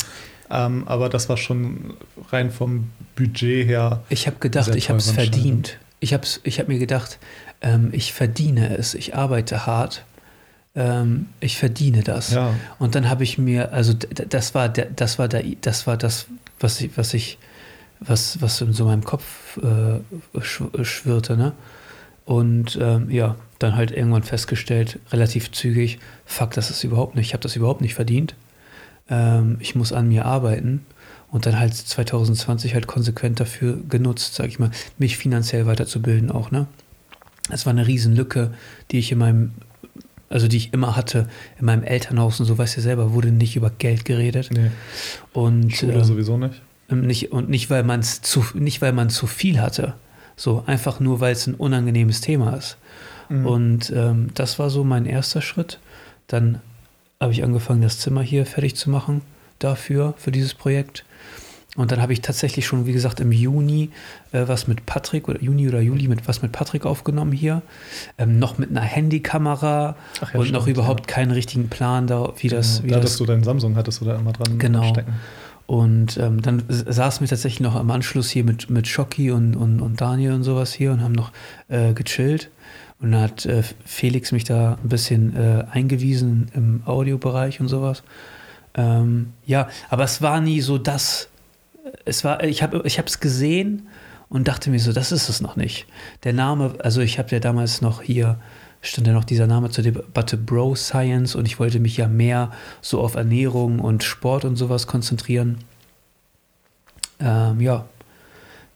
Ähm, 0.55 0.83
aber 0.87 1.09
das 1.09 1.29
war 1.29 1.37
schon 1.37 1.95
rein 2.31 2.51
vom 2.51 2.89
Budget 3.15 3.67
her. 3.67 4.03
Ich 4.09 4.27
habe 4.27 4.37
gedacht, 4.39 4.67
ich 4.75 4.89
habe 4.89 4.99
es 4.99 5.07
verdient. 5.31 5.77
Ich 5.99 6.13
habe 6.13 6.27
ich 6.43 6.59
hab 6.59 6.67
mir 6.67 6.77
gedacht, 6.79 7.17
ähm, 7.61 7.89
ich 7.91 8.13
verdiene 8.13 8.77
es, 8.77 8.93
ich 8.93 9.15
arbeite 9.15 9.65
hart, 9.65 10.03
ähm, 10.75 11.27
ich 11.39 11.57
verdiene 11.57 12.03
das. 12.03 12.31
Ja, 12.31 12.53
Und 12.77 12.93
dann 12.95 13.09
habe 13.09 13.23
ich 13.23 13.37
mir, 13.37 13.73
also 13.73 13.93
das 13.93 14.53
war, 14.53 14.69
der, 14.69 14.85
das 14.95 15.17
war, 15.17 15.27
der, 15.27 15.43
das 15.61 15.87
war 15.87 15.97
das, 15.97 16.27
was 16.59 16.81
ich, 16.81 16.91
was 16.97 17.13
ich, 17.15 17.37
was, 17.99 18.41
was 18.41 18.61
in 18.61 18.73
so 18.73 18.85
meinem 18.85 19.03
Kopf 19.03 19.57
äh, 19.57 19.99
schw- 20.39 20.83
schwirrte, 20.85 21.35
ne? 21.37 21.53
Und 22.25 22.77
ähm, 22.81 23.09
ja, 23.09 23.35
dann 23.59 23.75
halt 23.75 23.91
irgendwann 23.91 24.23
festgestellt, 24.23 24.99
relativ 25.11 25.51
zügig, 25.51 25.99
fuck, 26.25 26.51
das 26.51 26.69
ist 26.69 26.83
überhaupt 26.83 27.15
nicht, 27.15 27.27
ich 27.27 27.33
habe 27.33 27.41
das 27.43 27.55
überhaupt 27.55 27.81
nicht 27.81 27.95
verdient. 27.95 28.35
Ähm, 29.09 29.57
ich 29.59 29.75
muss 29.75 29.91
an 29.91 30.07
mir 30.07 30.25
arbeiten 30.25 30.85
und 31.31 31.45
dann 31.45 31.59
halt 31.59 31.73
2020 31.73 32.73
halt 32.73 32.87
konsequent 32.87 33.39
dafür 33.39 33.79
genutzt, 33.89 34.35
sag 34.35 34.47
ich 34.47 34.59
mal, 34.59 34.71
mich 34.97 35.17
finanziell 35.17 35.65
weiterzubilden 35.65 36.31
auch, 36.31 36.51
ne? 36.51 36.67
Es 37.49 37.65
war 37.65 37.71
eine 37.71 37.87
Riesenlücke, 37.87 38.53
die 38.91 38.99
ich 38.99 39.11
in 39.11 39.17
meinem, 39.17 39.51
also 40.29 40.47
die 40.47 40.57
ich 40.57 40.73
immer 40.73 40.95
hatte, 40.95 41.27
in 41.59 41.65
meinem 41.65 41.83
Elternhaus 41.83 42.39
und 42.39 42.45
so, 42.45 42.57
weißt 42.57 42.77
du 42.77 42.81
selber, 42.81 43.13
wurde 43.13 43.31
nicht 43.31 43.55
über 43.55 43.69
Geld 43.69 44.05
geredet. 44.05 44.49
nee, 44.53 44.71
Und, 45.33 45.75
Schule 45.75 45.93
ähm, 45.93 46.03
sowieso 46.03 46.37
nicht. 46.37 46.61
nicht, 46.89 47.31
und 47.31 47.49
nicht, 47.49 47.69
weil 47.69 47.83
man 47.83 47.99
es 47.99 48.21
zu, 48.21 48.45
nicht, 48.53 48.81
weil 48.81 48.93
man 48.93 49.09
zu 49.09 49.27
viel 49.27 49.59
hatte. 49.59 49.95
So, 50.37 50.63
einfach 50.65 50.99
nur, 50.99 51.19
weil 51.19 51.33
es 51.33 51.47
ein 51.47 51.55
unangenehmes 51.55 52.21
Thema 52.21 52.55
ist. 52.55 52.77
Mhm. 53.29 53.45
Und 53.45 53.93
ähm, 53.95 54.29
das 54.35 54.59
war 54.59 54.69
so 54.69 54.83
mein 54.83 55.05
erster 55.05 55.41
Schritt. 55.41 55.79
Dann 56.27 56.61
habe 57.23 57.33
ich 57.33 57.43
angefangen, 57.43 57.81
das 57.81 57.99
Zimmer 57.99 58.21
hier 58.21 58.45
fertig 58.45 58.75
zu 58.75 58.89
machen 58.89 59.21
dafür, 59.59 60.13
für 60.17 60.31
dieses 60.31 60.53
Projekt. 60.53 61.03
Und 61.75 61.91
dann 61.91 62.03
habe 62.03 62.13
ich 62.13 62.21
tatsächlich 62.21 62.67
schon, 62.67 62.85
wie 62.85 62.93
gesagt, 62.93 63.19
im 63.19 63.31
Juni 63.31 63.89
äh, 64.31 64.43
was 64.47 64.67
mit 64.67 64.85
Patrick 64.85 65.27
oder 65.27 65.41
Juni 65.41 65.67
oder 65.67 65.81
Juli 65.81 66.07
mit 66.07 66.27
was 66.27 66.43
mit 66.43 66.51
Patrick 66.51 66.85
aufgenommen 66.85 67.31
hier. 67.31 67.63
Ähm, 68.19 68.37
noch 68.37 68.59
mit 68.59 68.69
einer 68.69 68.81
Handykamera 68.81 69.95
ja, 70.21 70.39
und 70.39 70.51
noch 70.51 70.63
stimmt, 70.63 70.77
überhaupt 70.77 71.07
keinen 71.07 71.31
richtigen 71.31 71.69
Plan 71.69 72.05
da, 72.05 72.31
wie 72.37 72.47
das, 72.49 72.77
Genau. 72.81 72.85
wie 72.87 72.91
da 72.91 72.99
das 72.99 73.17
du 73.17 73.25
deinen 73.25 73.43
Samsung, 73.43 73.75
hattest 73.75 74.01
da 74.05 74.15
immer 74.15 74.33
dran 74.33 74.59
Genau. 74.59 74.83
stecken. 74.89 75.13
und 75.65 76.17
ähm, 76.17 76.41
dann 76.43 76.61
saßen 76.67 77.21
wir 77.21 77.27
tatsächlich 77.27 77.61
noch 77.61 77.73
am 77.75 77.89
Anschluss 77.89 78.29
hier 78.29 78.43
mit, 78.43 78.69
mit 78.69 78.87
Schocki 78.87 79.31
und, 79.31 79.55
und, 79.55 79.79
und 79.81 79.99
Daniel 79.99 80.33
und 80.33 80.43
sowas 80.43 80.73
hier 80.73 80.91
und 80.91 81.01
haben 81.01 81.13
noch 81.13 81.31
äh, 81.69 81.93
gechillt. 81.93 82.49
Und 83.03 83.11
dann 83.11 83.21
hat 83.21 83.45
äh, 83.45 83.63
Felix 83.83 84.31
mich 84.31 84.45
da 84.45 84.77
ein 84.81 84.87
bisschen 84.87 85.35
äh, 85.35 85.65
eingewiesen 85.69 86.49
im 86.55 86.83
Audiobereich 86.85 87.59
und 87.59 87.67
sowas. 87.67 88.01
Ähm, 88.75 89.33
ja, 89.45 89.67
aber 89.89 90.05
es 90.05 90.21
war 90.21 90.39
nie 90.39 90.61
so 90.61 90.77
das. 90.77 91.27
Es 92.05 92.23
war, 92.23 92.41
ich 92.45 92.63
habe 92.63 92.81
es 92.87 93.19
gesehen 93.19 93.89
und 94.29 94.47
dachte 94.47 94.69
mir 94.69 94.79
so, 94.79 94.93
das 94.93 95.11
ist 95.11 95.27
es 95.27 95.41
noch 95.41 95.57
nicht. 95.57 95.85
Der 96.23 96.31
Name, 96.31 96.75
also 96.79 97.01
ich 97.01 97.19
habe 97.19 97.29
ja 97.31 97.41
damals 97.41 97.81
noch 97.81 98.01
hier, 98.01 98.39
stand 98.79 99.05
ja 99.05 99.11
noch 99.11 99.25
dieser 99.25 99.47
Name 99.47 99.69
zur 99.69 99.83
Debatte 99.83 100.37
Bro 100.37 100.75
Science 100.75 101.35
und 101.35 101.45
ich 101.45 101.59
wollte 101.59 101.81
mich 101.81 101.97
ja 101.97 102.07
mehr 102.07 102.51
so 102.81 103.01
auf 103.01 103.15
Ernährung 103.15 103.79
und 103.79 104.05
Sport 104.05 104.45
und 104.45 104.55
sowas 104.55 104.87
konzentrieren. 104.87 105.57
Ähm, 107.19 107.59
ja, 107.59 107.85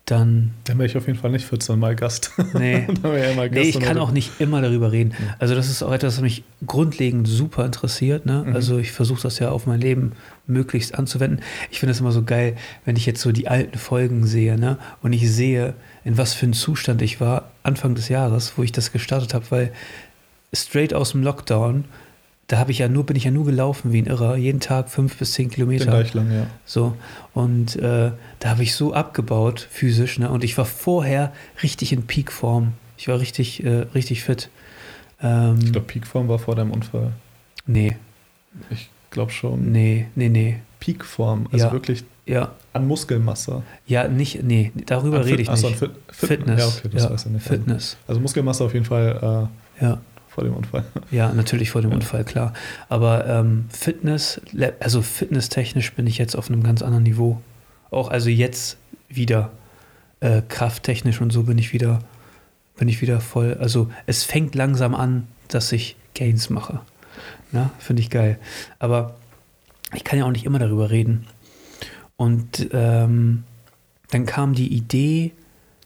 dann, 0.07 0.53
Dann 0.63 0.77
wäre 0.77 0.87
ich 0.87 0.95
auf 0.95 1.05
jeden 1.05 1.19
Fall 1.19 1.31
nicht 1.31 1.45
14 1.45 1.77
Mal 1.77 1.93
Gast. 1.93 2.31
nee. 2.53 2.87
Dann 3.01 3.17
ich 3.17 3.29
immer 3.29 3.49
Nee, 3.49 3.61
ich 3.63 3.73
Gast 3.73 3.85
kann 3.85 3.97
auch 3.97 4.11
nicht 4.11 4.39
immer 4.39 4.61
darüber 4.61 4.93
reden. 4.93 5.11
Ja. 5.11 5.35
Also 5.37 5.53
das 5.53 5.69
ist 5.69 5.83
auch 5.83 5.91
etwas, 5.91 6.15
was 6.15 6.21
mich 6.21 6.45
grundlegend 6.65 7.27
super 7.27 7.65
interessiert. 7.65 8.25
Ne? 8.25 8.45
Mhm. 8.47 8.55
Also 8.55 8.77
ich 8.77 8.93
versuche 8.93 9.21
das 9.21 9.37
ja 9.39 9.51
auf 9.51 9.67
mein 9.67 9.81
Leben 9.81 10.13
möglichst 10.45 10.97
anzuwenden. 10.97 11.41
Ich 11.71 11.81
finde 11.81 11.91
es 11.91 11.99
immer 11.99 12.13
so 12.13 12.23
geil, 12.23 12.55
wenn 12.85 12.95
ich 12.95 13.05
jetzt 13.05 13.21
so 13.21 13.33
die 13.33 13.49
alten 13.49 13.77
Folgen 13.77 14.25
sehe 14.25 14.57
ne? 14.57 14.77
und 15.01 15.11
ich 15.11 15.29
sehe, 15.29 15.73
in 16.05 16.17
was 16.17 16.33
für 16.33 16.45
einem 16.45 16.53
Zustand 16.53 17.01
ich 17.01 17.19
war 17.19 17.51
Anfang 17.63 17.93
des 17.93 18.07
Jahres, 18.07 18.53
wo 18.55 18.63
ich 18.63 18.71
das 18.71 18.93
gestartet 18.93 19.33
habe, 19.33 19.45
weil 19.49 19.73
straight 20.53 20.93
aus 20.93 21.11
dem 21.11 21.21
Lockdown, 21.21 21.83
da 22.47 22.57
habe 22.59 22.71
ich 22.71 22.77
ja 22.79 22.87
nur, 22.87 23.05
bin 23.05 23.15
ich 23.17 23.25
ja 23.25 23.31
nur 23.31 23.45
gelaufen 23.45 23.91
wie 23.91 24.01
ein 24.01 24.05
Irrer, 24.05 24.37
jeden 24.37 24.59
Tag 24.61 24.89
fünf 24.89 25.17
bis 25.17 25.33
zehn 25.33 25.49
Den 25.49 25.53
Kilometer. 25.55 25.85
gleich 25.85 26.13
lang, 26.13 26.31
ja. 26.31 26.47
So, 26.65 26.95
und 27.33 27.75
äh, 27.75 28.11
da 28.39 28.49
habe 28.49 28.63
ich 28.63 28.73
so 28.73 28.93
abgebaut, 28.93 29.67
physisch, 29.69 30.17
ne? 30.19 30.29
Und 30.29 30.43
ich 30.45 30.57
war 30.57 30.65
vorher 30.65 31.33
richtig 31.61 31.91
in 31.91 32.03
Peakform. 32.07 32.73
Ich 32.97 33.07
war 33.09 33.19
richtig, 33.19 33.63
äh, 33.65 33.85
richtig 33.93 34.23
fit. 34.23 34.49
Ähm, 35.21 35.59
Ich 35.61 35.71
glaube, 35.73 35.87
Peakform 35.87 36.27
war 36.29 36.39
vor 36.39 36.55
deinem 36.55 36.71
Unfall. 36.71 37.11
nee, 37.65 37.95
Ich 38.69 38.89
glaube 39.11 39.31
schon. 39.31 39.71
nee, 39.71 40.07
nee, 40.15 40.29
nee. 40.29 40.59
Peakform, 40.79 41.47
also 41.51 41.65
Ja. 41.65 41.71
wirklich 41.73 42.03
Ja, 42.25 42.51
an 42.73 42.87
Muskelmasse. 42.87 43.63
ja, 43.87 44.07
nicht, 44.07 44.43
nee, 44.43 44.71
darüber 44.85 45.25
rede 45.25 45.41
ich 45.41 45.49
achso, 45.49 45.69
nicht. 45.69 45.81
an 45.83 45.89
Fit 45.89 45.97
Fit 46.11 46.29
Fitness. 46.29 46.59
Ja, 46.59 46.67
okay, 46.67 46.89
das 46.93 47.03
ja, 47.03 47.09
weiß 47.09 47.25
ich 47.25 47.31
nicht. 47.31 47.43
Fitness. 47.47 47.97
Also 48.07 48.21
Muskelmasse 48.21 48.63
auf 48.63 48.73
jeden 48.73 48.85
Fall 48.85 49.49
Ja, 49.81 49.93
äh, 49.93 49.97
vor 50.37 50.43
dem 50.43 50.53
Unfall. 50.53 50.83
ja, 51.09 51.33
natürlich 51.33 51.71
vor 51.71 51.81
dem 51.81 51.89
Ja. 51.89 51.95
Unfall, 51.95 52.23
klar. 52.23 52.53
Aber 52.89 53.25
ähm, 53.25 53.65
Fitness, 53.69 54.39
also 54.79 55.01
fitnesstechnisch 55.01 55.93
bin 55.93 56.05
ich 56.05 56.19
jetzt 56.19 56.35
auf 56.35 56.47
einem 56.51 56.61
ganz 56.61 56.83
anderen 56.83 57.01
Niveau. 57.05 57.41
Auch 57.89 58.09
also 58.09 58.29
jetzt 58.29 58.77
wieder 59.09 59.49
äh, 60.19 60.43
krafttechnisch 60.47 61.21
und 61.21 61.31
so 61.33 61.41
bin 61.41 61.57
ich 61.57 61.73
wieder, 61.73 61.99
bin 62.77 62.87
ich 62.87 63.01
wieder 63.01 63.19
voll. 63.19 63.57
Also 63.59 63.89
es 64.05 64.23
fängt 64.25 64.53
langsam 64.53 64.93
an, 64.93 65.27
dass 65.47 65.71
ich 65.71 65.95
Gains 66.13 66.51
mache. 66.51 66.81
Na, 67.51 67.71
finde 67.79 68.03
ich 68.03 68.11
geil. 68.11 68.37
Aber 68.77 69.15
ich 69.95 70.03
kann 70.03 70.19
ja 70.19 70.25
auch 70.25 70.31
nicht 70.31 70.45
immer 70.45 70.59
darüber 70.59 70.91
reden. 70.91 71.25
Und 72.15 72.69
ähm, 72.73 73.43
dann 74.11 74.27
kam 74.27 74.53
die 74.53 74.67
Idee, 74.71 75.31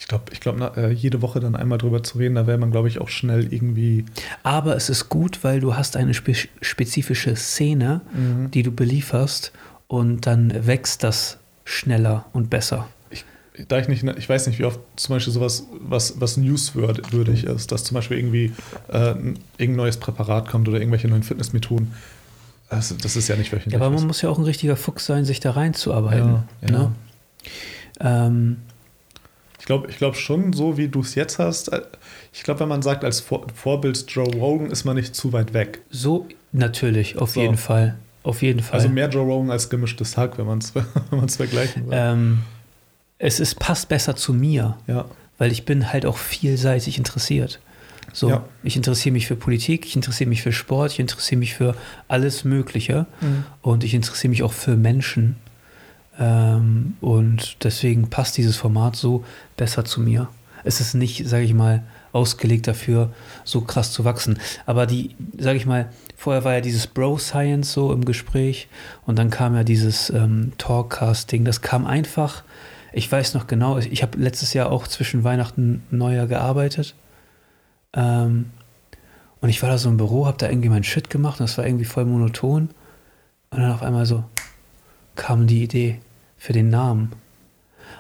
Ich 0.02 0.08
glaube, 0.08 0.24
ich 0.34 0.40
glaub, 0.40 0.78
äh, 0.78 0.90
jede 0.90 1.22
Woche 1.22 1.40
dann 1.40 1.56
einmal 1.56 1.78
drüber 1.78 2.02
zu 2.02 2.18
reden, 2.18 2.34
da 2.34 2.48
wäre 2.48 2.58
man, 2.58 2.72
glaube 2.72 2.88
ich, 2.88 3.00
auch 3.00 3.08
schnell 3.08 3.54
irgendwie. 3.54 4.04
aber 4.42 4.76
es 4.76 4.90
ist 4.90 5.10
gut, 5.10 5.44
weil 5.44 5.60
du 5.60 5.76
hast 5.76 5.96
eine 5.96 6.16
spe 6.16 6.34
spezifische 6.34 7.36
Szene, 7.36 8.02
die 8.52 8.64
du 8.64 8.72
belieferst 8.72 9.52
und 9.88 10.26
dann 10.26 10.66
wächst 10.66 11.04
das 11.04 11.38
schneller 11.66 12.26
und 12.34 12.50
besser. 12.50 12.88
Da 13.68 13.78
ich 13.78 13.88
nicht, 13.88 14.04
ich 14.04 14.28
weiß 14.28 14.48
nicht, 14.48 14.58
wie 14.58 14.66
oft 14.66 14.80
zum 14.96 15.16
Beispiel 15.16 15.34
sowas, 15.34 15.68
was, 15.80 16.20
was 16.20 16.36
newswürdig 16.36 17.44
ist, 17.44 17.72
dass 17.72 17.84
zum 17.84 17.94
Beispiel 17.96 18.18
irgendwie 18.18 18.54
äh, 18.88 19.12
ein, 19.12 19.38
irgendein 19.58 19.76
neues 19.76 19.98
Präparat 19.98 20.48
kommt 20.48 20.68
oder 20.68 20.80
irgendwelche 20.80 21.10
neuen 21.10 21.22
Fitnessmethoden. 21.22 21.94
Also, 22.70 22.96
das 22.96 23.16
ist 23.16 23.28
ja 23.28 23.36
nicht 23.36 23.52
wöchentlich. 23.52 23.74
Ja, 23.74 23.86
aber 23.86 23.94
man 23.94 24.08
muss 24.08 24.22
ja 24.24 24.30
auch 24.30 24.40
ein 24.40 24.46
richtiger 24.46 24.78
Fuchs 24.78 25.06
sein, 25.06 25.26
sich 25.26 25.42
da 25.42 25.52
reinzuarbeiten. 25.52 26.30
Ja, 26.30 26.46
ja. 26.62 26.72
Ne? 26.72 26.92
Ähm, 28.00 28.58
Ich 28.70 28.71
glaube 29.72 29.90
ich 29.90 29.98
glaub 29.98 30.16
schon, 30.18 30.52
so 30.54 30.78
wie 30.78 30.88
du 30.90 31.00
es 31.00 31.16
jetzt 31.16 31.40
hast, 31.40 31.70
äh, 31.72 31.82
ich 32.34 32.44
glaube, 32.44 32.60
wenn 32.62 32.68
man 32.68 32.82
sagt, 32.82 33.04
als 33.06 33.22
Vor 33.22 33.48
Vorbild 33.56 34.04
Joe 34.10 34.28
Rogan 34.36 34.70
ist 34.70 34.84
man 34.84 34.96
nicht 34.98 35.16
zu 35.16 35.32
weit 35.32 35.54
weg. 35.54 35.80
so 35.90 36.28
natürlich, 36.52 37.18
auf 37.18 37.32
So. 37.32 37.42
jeden 37.42 37.58
Fall. 37.58 37.96
Auf 38.24 38.42
jeden 38.42 38.60
Fall. 38.60 38.74
Also 38.80 38.90
mehr 38.90 39.08
Joe 39.10 39.24
Rogan 39.26 39.50
als 39.50 39.70
gemischtes 39.70 40.18
Hack, 40.18 40.38
wenn 40.38 40.46
man 40.46 40.60
es 40.60 40.76
wenn 40.76 40.86
man's 41.20 41.38
vergleichen 41.38 41.86
will. 41.88 41.94
ähm, 41.96 42.40
es 43.18 43.40
ist, 43.40 43.60
passt 43.60 43.88
besser 43.88 44.16
zu 44.16 44.34
mir, 44.34 44.78
ja. 44.88 45.06
weil 45.38 45.52
ich 45.54 45.64
bin 45.66 45.92
halt 45.94 46.06
auch 46.06 46.18
vielseitig 46.18 46.98
interessiert. 46.98 47.60
So, 48.14 48.30
Ja. 48.30 48.44
ich 48.64 48.76
interessiere 48.76 49.14
mich 49.14 49.26
für 49.28 49.36
Politik, 49.38 49.86
ich 49.86 49.96
interessiere 49.96 50.30
mich 50.30 50.42
für 50.42 50.52
Sport, 50.52 50.92
ich 50.92 51.00
interessiere 51.00 51.40
mich 51.40 51.54
für 51.54 51.76
alles 52.10 52.44
Mögliche 52.44 53.06
und 53.62 53.84
ich 53.86 53.94
interessiere 53.94 54.30
mich 54.32 54.44
auch 54.44 54.52
für 54.54 54.76
Menschen. 54.76 55.38
Ähm, 56.20 56.96
und 57.02 57.64
deswegen 57.64 58.10
passt 58.10 58.38
dieses 58.38 58.58
Format 58.58 58.96
so 58.96 59.24
besser 59.58 59.86
zu 59.86 60.02
mir. 60.02 60.30
Es 60.64 60.80
ist 60.80 60.94
nicht, 60.94 61.28
sage 61.28 61.44
ich 61.44 61.54
mal, 61.54 61.84
ausgelegt 62.14 62.68
dafür, 62.68 63.12
so 63.44 63.62
krass 63.62 63.92
zu 63.92 64.06
wachsen. 64.06 64.40
Aber 64.66 64.86
die, 64.86 65.16
sage 65.38 65.58
ich 65.58 65.66
mal, 65.66 65.90
vorher 66.18 66.44
war 66.44 66.54
ja 66.54 66.62
dieses 66.62 66.88
Bro-Science 66.88 67.74
so 67.74 67.92
im 67.94 68.06
Gespräch 68.06 68.68
und 69.06 69.18
dann 69.18 69.30
kam 69.30 69.56
ja 69.56 69.64
dieses 69.64 70.10
ähm, 70.10 70.52
Talkcast-Ding. 70.58 71.46
Das 71.46 71.62
kam 71.62 71.86
einfach, 71.86 72.44
ich 72.94 73.12
weiß 73.12 73.34
noch 73.34 73.48
genau, 73.48 73.78
ich, 73.78 74.04
habe 74.04 74.18
letztes 74.18 74.54
Jahr 74.54 74.72
auch 74.72 74.88
zwischen 74.88 75.24
Weihnachten 75.24 75.84
und 75.90 75.98
Neujahr 75.98 76.28
gearbeitet. 76.28 76.96
Ähm, 77.94 78.52
und 79.40 79.50
ich 79.50 79.62
war 79.64 79.70
da 79.70 79.78
so 79.78 79.90
im 79.90 79.98
Büro, 79.98 80.28
habe 80.28 80.38
da 80.38 80.50
irgendwie 80.50 80.70
meinen 80.70 80.84
Shit 80.84 81.10
gemacht 81.10 81.40
und 81.40 81.50
das 81.50 81.58
war 81.58 81.66
irgendwie 81.66 81.86
voll 81.86 82.06
monoton. 82.06 82.70
Und 83.50 83.60
dann 83.60 83.72
auf 83.72 83.82
einmal 83.82 84.06
so, 84.06 84.24
kam 85.16 85.48
die 85.48 85.64
Idee 85.64 86.00
für 86.38 86.54
den 86.54 86.70
Namen. 86.70 87.12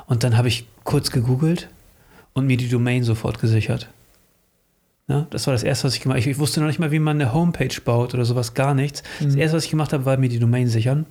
Und 0.07 0.23
dann 0.23 0.37
habe 0.37 0.47
ich 0.47 0.65
kurz 0.83 1.11
gegoogelt 1.11 1.69
und 2.33 2.47
mir 2.47 2.57
die 2.57 2.69
Domain 2.69 3.03
sofort 3.03 3.39
gesichert. 3.39 3.89
Ja, 5.07 5.27
das 5.29 5.45
war 5.47 5.53
das 5.53 5.63
Erste, 5.63 5.85
was 5.85 5.95
ich 5.95 6.01
gemacht 6.01 6.15
habe. 6.15 6.21
Ich, 6.21 6.27
ich, 6.27 6.39
wusste 6.39 6.61
noch 6.61 6.67
nicht 6.67 6.79
mal, 6.79 6.91
wie 6.91 6.99
man 6.99 7.19
eine 7.19 7.33
Homepage 7.33 7.81
baut 7.83 8.13
oder 8.13 8.23
sowas, 8.23 8.53
gar 8.53 8.73
nichts. 8.73 9.03
Mhm. 9.19 9.25
Das 9.25 9.35
Erste, 9.35 9.57
was 9.57 9.65
ich 9.65 9.71
gemacht 9.71 9.93
habe, 9.93 10.05
war 10.05 10.17
mir 10.17 10.29
die 10.29 10.39
Domain 10.39 10.67
sichern. 10.67 11.05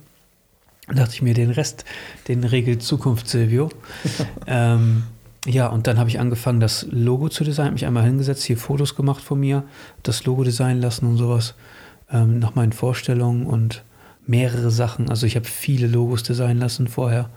Dann 0.87 0.95
dachte 0.95 1.13
ich 1.13 1.21
mir, 1.21 1.33
den 1.33 1.51
Rest, 1.51 1.85
den 2.27 2.43
regelt 2.43 2.81
Zukunft 2.81 3.27
Silvio. 3.27 3.69
ähm, 4.47 5.03
ja, 5.45 5.67
und 5.67 5.87
dann 5.87 5.97
habe 5.99 6.09
ich 6.09 6.19
angefangen, 6.19 6.59
das 6.59 6.85
Logo 6.89 7.29
zu 7.29 7.43
designen, 7.43 7.73
mich 7.73 7.85
einmal 7.85 8.03
hingesetzt, 8.03 8.43
hier 8.43 8.57
Fotos 8.57 8.95
gemacht 8.95 9.23
von 9.23 9.39
mir, 9.39 9.63
das 10.03 10.25
Logo 10.25 10.43
designen 10.43 10.81
lassen 10.81 11.05
und 11.05 11.17
sowas, 11.17 11.55
ähm, 12.11 12.39
nach 12.39 12.55
meinen 12.55 12.73
Vorstellungen 12.73 13.45
und 13.45 13.83
mehrere 14.25 14.71
Sachen. 14.71 15.09
Also 15.09 15.25
ich 15.25 15.35
habe 15.35 15.45
viele 15.45 15.87
Logos 15.87 16.23
designen 16.23 16.59
lassen 16.59 16.87
vorher. 16.87 17.29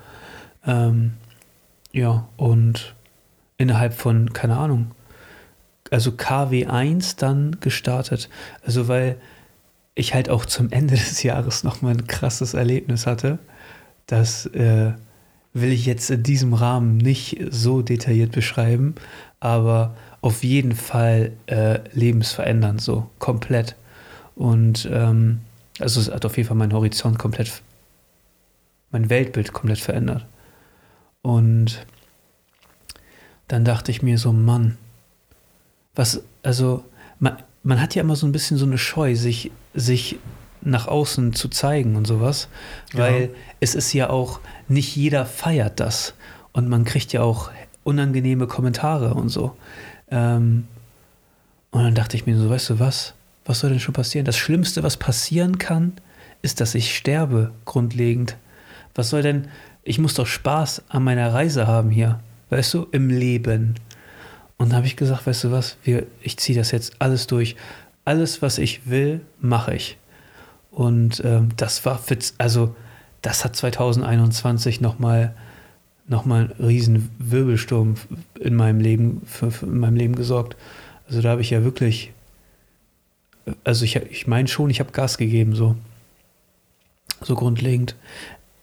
Ähm, 0.67 1.15
ja, 1.93 2.29
und 2.37 2.95
innerhalb 3.57 3.95
von, 3.95 4.33
keine 4.33 4.57
Ahnung, 4.57 4.93
also 5.91 6.11
KW1 6.11 7.19
dann 7.19 7.59
gestartet. 7.61 8.29
Also 8.65 8.89
weil 8.89 9.17
ich 9.95 10.15
halt 10.15 10.29
auch 10.29 10.45
zum 10.45 10.71
Ende 10.71 10.95
des 10.95 11.23
Jahres 11.23 11.65
nochmal 11.65 11.95
ein 11.95 12.07
krasses 12.07 12.55
Erlebnis 12.55 13.07
hatte. 13.07 13.39
Das 14.07 14.47
äh, 14.47 14.93
will 15.53 15.73
ich 15.73 15.87
jetzt 15.87 16.11
in 16.11 16.23
diesem 16.23 16.53
Rahmen 16.53 16.97
nicht 16.97 17.39
so 17.51 17.81
detailliert 17.81 18.33
beschreiben, 18.33 18.97
aber 19.41 19.97
auf 20.21 20.43
jeden 20.43 20.75
Fall 20.75 21.33
äh, 21.47 21.79
lebensverändernd, 21.93 22.81
so 22.81 23.09
komplett. 23.19 23.77
Und 24.35 24.89
ähm, 24.93 25.41
also 25.79 26.01
es 26.01 26.11
hat 26.11 26.25
auf 26.25 26.37
jeden 26.37 26.49
Fall 26.49 26.57
meinen 26.57 26.73
Horizont 26.73 27.19
komplett, 27.19 27.63
mein 28.91 29.11
Weltbild 29.11 29.53
komplett 29.53 29.81
verändert. 29.81 30.27
Und 31.23 31.87
dann 33.49 33.65
dachte 33.65 33.91
ich 33.91 34.03
mir 34.03 34.19
so, 34.19 34.33
Mann, 34.33 34.77
was, 35.95 36.23
also 36.43 36.85
man, 37.19 37.37
man 37.63 37.81
hat 37.81 37.95
ja 37.95 38.03
immer 38.03 38.17
so 38.17 38.27
ein 38.27 38.33
bisschen 38.33 38.57
so 38.57 38.67
eine 38.67 38.79
Scheu, 38.79 39.15
sich, 39.17 39.51
sich 39.75 40.19
nach 40.61 40.87
außen 40.87 41.35
zu 41.35 41.49
zeigen 41.49 41.97
und 41.97 42.07
sowas, 42.07 42.49
weil 42.93 43.23
ja. 43.23 43.29
es 43.61 43.75
ist 43.75 43.93
ja 43.93 44.11
auch, 44.11 44.41
nicht 44.69 44.97
jeder 44.97 45.27
feiert 45.27 45.81
das 45.81 46.15
und 46.53 46.69
man 46.69 46.85
kriegt 46.85 47.13
ja 47.13 47.23
auch 47.23 47.51
unangenehme 47.85 48.47
Kommentare 48.47 49.15
und 49.15 49.29
so. 49.29 49.57
Ähm, 50.11 50.67
und 51.71 51.83
dann 51.83 51.95
dachte 51.95 52.17
ich 52.17 52.27
mir 52.27 52.39
so, 52.39 52.49
weißt 52.49 52.71
du 52.71 52.79
was, 52.79 53.14
was 53.45 53.61
soll 53.61 53.71
denn 53.71 53.81
schon 53.81 53.95
passieren? 53.95 54.25
Das 54.25 54.37
Schlimmste, 54.37 54.83
was 54.83 54.97
passieren 54.97 55.59
kann, 55.59 55.93
ist, 56.43 56.61
dass 56.61 56.75
ich 56.75 56.97
sterbe, 56.97 57.53
grundlegend. 57.65 58.37
Was 58.95 59.11
soll 59.11 59.23
denn, 59.23 59.49
ich 59.83 59.99
muss 59.99 60.15
doch 60.15 60.27
Spaß 60.27 60.85
an 60.89 61.05
meiner 61.05 61.33
Reise 61.33 61.67
haben 61.67 61.91
hier, 61.91 62.21
weißt 62.51 62.75
du, 62.75 62.87
im 62.91 63.09
Leben. 63.09 63.75
Und 64.57 64.73
da 64.73 64.77
habe 64.77 64.87
ich 64.87 64.97
gesagt, 64.97 65.27
weißt 65.27 65.45
du 65.45 65.51
was, 65.51 65.77
wir, 65.85 66.07
ich 66.21 66.37
ziehe 66.37 66.59
das 66.59 66.71
jetzt 66.71 66.95
alles 67.01 67.27
durch. 67.27 67.57
Alles, 68.05 68.43
was 68.43 68.59
ich 68.59 68.89
will, 68.89 69.21
mache 69.41 69.75
ich. 69.75 69.99
Und 70.71 71.23
ähm, 71.25 71.51
das 71.57 71.85
war, 71.85 71.99
für, 71.99 72.19
also 72.39 72.75
das 73.23 73.45
hat 73.45 73.57
2021 73.57 74.81
nochmal 74.81 75.35
noch 76.07 76.25
mal 76.25 76.53
einen 76.59 76.67
riesen 76.67 77.11
Wirbelsturm 77.19 77.95
in 78.39 78.55
meinem 78.55 78.81
Leben, 78.81 79.23
für, 79.25 79.51
für 79.51 79.67
in 79.67 79.79
meinem 79.79 79.97
Leben 79.97 80.15
gesorgt. 80.15 80.57
Also 81.09 81.23
da 81.23 81.31
habe 81.31 81.41
ich 81.41 81.51
ja 81.51 81.65
wirklich, 81.65 82.13
also 83.65 83.85
ich, 83.85 83.97
ich 83.97 84.27
meine 84.27 84.49
schon, 84.49 84.71
ich 84.71 84.81
habe 84.81 84.93
Gas 84.93 85.19
gegeben, 85.19 85.55
so. 85.55 85.77
So 87.21 87.35
grundlegend. 87.35 87.95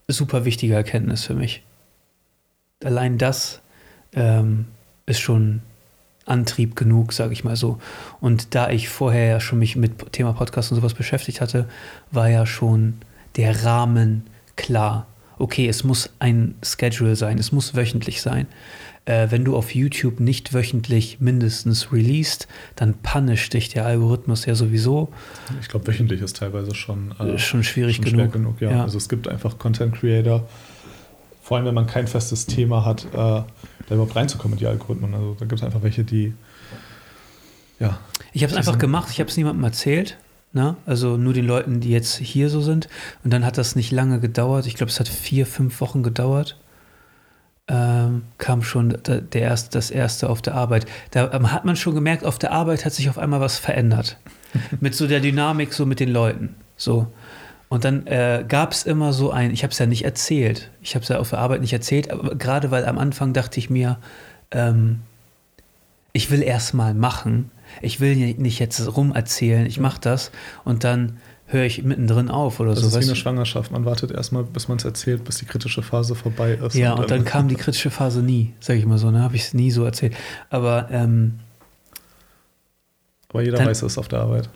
Super 0.08 0.46
wichtige 0.46 0.74
Erkenntnis 0.74 1.24
für 1.24 1.34
mich. 1.34 1.63
Allein 2.84 3.17
das 3.17 3.62
ähm, 4.13 4.65
ist 5.06 5.20
schon 5.20 5.62
Antrieb 6.26 6.76
genug, 6.76 7.13
sage 7.13 7.34
ich 7.34 7.44
mal 7.44 7.56
so. 7.56 7.80
Und 8.20 8.54
da 8.56 8.70
ich 8.70 8.89
vorher 8.89 9.26
ja 9.26 9.39
schon 9.39 9.60
mich 9.60 9.76
mit 9.76 10.12
Thema 10.12 10.34
Podcast 10.34 10.72
und 10.72 10.78
sowas 10.78 10.94
beschäftigt 10.94 11.41
hatte, 11.41 11.67
war 12.12 12.30
ja 12.30 12.46
schon 12.46 12.96
der 13.38 13.63
Rahmen 13.63 14.24
klar. 14.56 15.08
Okay, 15.39 15.67
es 15.67 15.84
muss 15.84 16.12
ein 16.20 16.56
Schedule 16.63 17.15
sein, 17.15 17.39
es 17.39 17.52
muss 17.52 17.76
wöchentlich 17.76 18.22
sein. 18.22 18.48
Äh, 19.06 19.32
wenn 19.32 19.44
du 19.44 19.56
auf 19.56 19.74
YouTube 19.74 20.20
nicht 20.20 20.54
wöchentlich 20.54 21.20
mindestens 21.20 21.92
released, 21.92 22.48
dann 22.76 22.94
punisht 22.94 23.54
dich 23.54 23.70
der 23.70 23.86
Algorithmus 23.86 24.46
ja 24.46 24.54
sowieso. 24.54 25.12
Ich 25.60 25.70
glaube, 25.70 25.88
wöchentlich 25.88 26.22
ist 26.22 26.38
teilweise 26.38 26.76
schon, 26.76 27.14
äh, 27.20 27.40
schon 27.40 27.64
schwierig 27.64 27.96
schon 27.96 28.06
genug. 28.06 28.34
genug 28.34 28.62
ja. 28.62 28.72
ja. 28.72 28.84
Also 28.84 28.98
es 28.98 29.10
gibt 29.10 29.28
einfach 29.28 29.58
Content 29.58 29.96
Creator, 29.96 30.48
vor 31.42 31.58
allem 31.58 31.66
wenn 31.66 31.74
man 31.74 31.88
kein 31.88 32.08
festes 32.08 32.46
Thema 32.46 32.86
hat, 32.86 33.06
äh, 33.06 33.18
da 33.18 33.46
überhaupt 33.90 34.16
reinzukommen 34.16 34.54
in 34.54 34.60
die 34.60 34.68
Algorithmen. 34.68 35.14
Also 35.16 35.36
da 35.40 35.46
gibt 35.46 35.60
es 35.60 35.66
einfach 35.66 35.82
welche, 35.82 36.04
die 36.04 36.34
ja. 37.82 38.00
Ich 38.32 38.44
habe 38.44 38.52
es 38.52 38.58
einfach 38.58 38.78
gemacht, 38.78 39.10
ich 39.12 39.20
habe 39.20 39.30
es 39.30 39.36
niemandem 39.36 39.64
erzählt. 39.64 40.18
Ne? 40.54 40.76
Also 40.86 41.18
nur 41.18 41.34
den 41.34 41.46
Leuten, 41.46 41.80
die 41.80 41.90
jetzt 41.90 42.18
hier 42.18 42.50
so 42.50 42.62
sind. 42.62 42.88
Und 43.24 43.34
dann 43.34 43.46
hat 43.46 43.58
das 43.58 43.76
nicht 43.76 43.92
lange 43.92 44.20
gedauert. 44.20 44.68
Ich 44.68 44.76
glaube, 44.76 44.92
es 44.92 45.00
hat 45.00 45.08
vier, 45.08 45.46
fünf 45.46 45.82
Wochen 45.82 46.04
gedauert. 46.04 46.61
Ähm, 47.74 48.24
kam 48.38 48.64
schon 48.64 48.98
der 49.06 49.42
erste, 49.42 49.70
das 49.72 49.92
erste 49.92 50.30
auf 50.30 50.42
der 50.42 50.56
Arbeit. 50.56 50.86
Da 51.12 51.32
ähm, 51.32 51.54
hat 51.54 51.64
man 51.64 51.78
schon 51.78 51.96
gemerkt, 51.96 52.26
auf 52.26 52.38
der 52.38 52.52
Arbeit 52.52 52.84
hat 52.84 52.92
sich 52.92 53.10
auf 53.10 53.18
einmal 53.18 53.40
was 53.40 53.60
verändert. 53.60 54.18
mit 54.82 54.94
so 54.94 55.08
der 55.08 55.22
Dynamik, 55.22 55.72
so 55.72 55.86
mit 55.86 56.02
den 56.02 56.10
Leuten. 56.10 56.56
So. 56.76 57.08
Und 57.70 57.86
dann 57.86 58.06
äh, 58.08 58.44
gab 58.46 58.74
es 58.74 58.84
immer 58.84 59.14
so 59.14 59.32
ein, 59.32 59.52
ich 59.52 59.64
habe 59.64 59.72
es 59.72 59.80
ja 59.80 59.86
nicht 59.86 60.04
erzählt, 60.04 60.70
ich 60.82 60.96
habe 60.96 61.04
es 61.04 61.10
ja 61.10 61.20
auf 61.20 61.30
der 61.30 61.40
Arbeit 61.40 61.62
nicht 61.62 61.72
erzählt, 61.72 62.12
aber 62.12 62.36
gerade 62.36 62.72
weil 62.72 62.86
am 62.86 62.98
Anfang 62.98 63.32
dachte 63.32 63.58
ich 63.60 63.70
mir, 63.70 63.98
ähm, 64.52 65.00
ich 66.12 66.30
will 66.30 66.44
erst 66.44 66.74
mal 66.74 66.94
machen, 66.94 67.52
ich 67.82 68.02
will 68.02 68.18
nicht 68.18 68.60
jetzt 68.60 68.98
rum 68.98 69.14
erzählen, 69.16 69.66
ich 69.66 69.80
mache 69.80 70.02
das 70.02 70.32
und 70.66 70.84
dann 70.84 71.20
höre 71.52 71.66
ich 71.66 71.84
mittendrin 71.84 72.30
auf 72.30 72.60
oder 72.60 72.76
so. 72.76 72.82
Das 72.82 72.94
ist 72.94 73.00
wie 73.02 73.06
eine 73.06 73.16
Schwangerschaft, 73.16 73.72
man 73.72 73.86
wartet 73.86 74.12
erstmal, 74.12 74.44
bis 74.44 74.68
man 74.68 74.78
es 74.78 74.86
erzählt, 74.86 75.24
bis 75.24 75.38
die 75.38 75.46
kritische 75.46 75.84
Phase 75.84 76.16
vorbei 76.16 76.54
ist. 76.54 76.76
Ja, 76.76 76.94
und, 76.94 77.02
und 77.02 77.12
dann, 77.12 77.26
kam 77.26 77.48
die 77.48 77.56
kritische 77.56 77.90
Phase 77.90 78.22
nie, 78.22 78.54
sage 78.60 78.80
ich 78.80 78.86
mal 78.86 78.98
so, 78.98 79.12
ne? 79.12 79.22
habe 79.22 79.36
ich 79.36 79.44
es 79.44 79.54
nie 79.54 79.72
so 79.72 79.84
erzählt. 79.84 80.16
Aber 80.50 80.88
ähm, 80.92 81.40
aber 83.30 83.44
jeder 83.44 83.58
dann, 83.58 83.68
weiß 83.68 83.82
es 83.84 83.98
auf 83.98 84.10
der 84.10 84.20
Arbeit. 84.20 84.50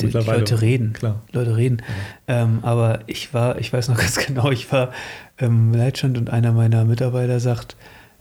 Die 0.00 0.06
Leute 0.06 0.60
reden. 0.60 0.92
Klar. 0.92 1.22
Leute 1.30 1.56
reden. 1.56 1.82
Ja. 2.26 2.42
Ähm, 2.42 2.58
aber 2.62 3.00
ich 3.06 3.32
war, 3.32 3.58
ich 3.58 3.72
weiß 3.72 3.88
noch 3.88 3.96
ganz 3.98 4.16
genau, 4.16 4.50
ich 4.50 4.72
war 4.72 4.92
im 5.36 5.72
Leitstand 5.72 6.18
und 6.18 6.28
einer 6.28 6.52
meiner 6.52 6.84
Mitarbeiter 6.84 7.38
sagt, 7.38 7.76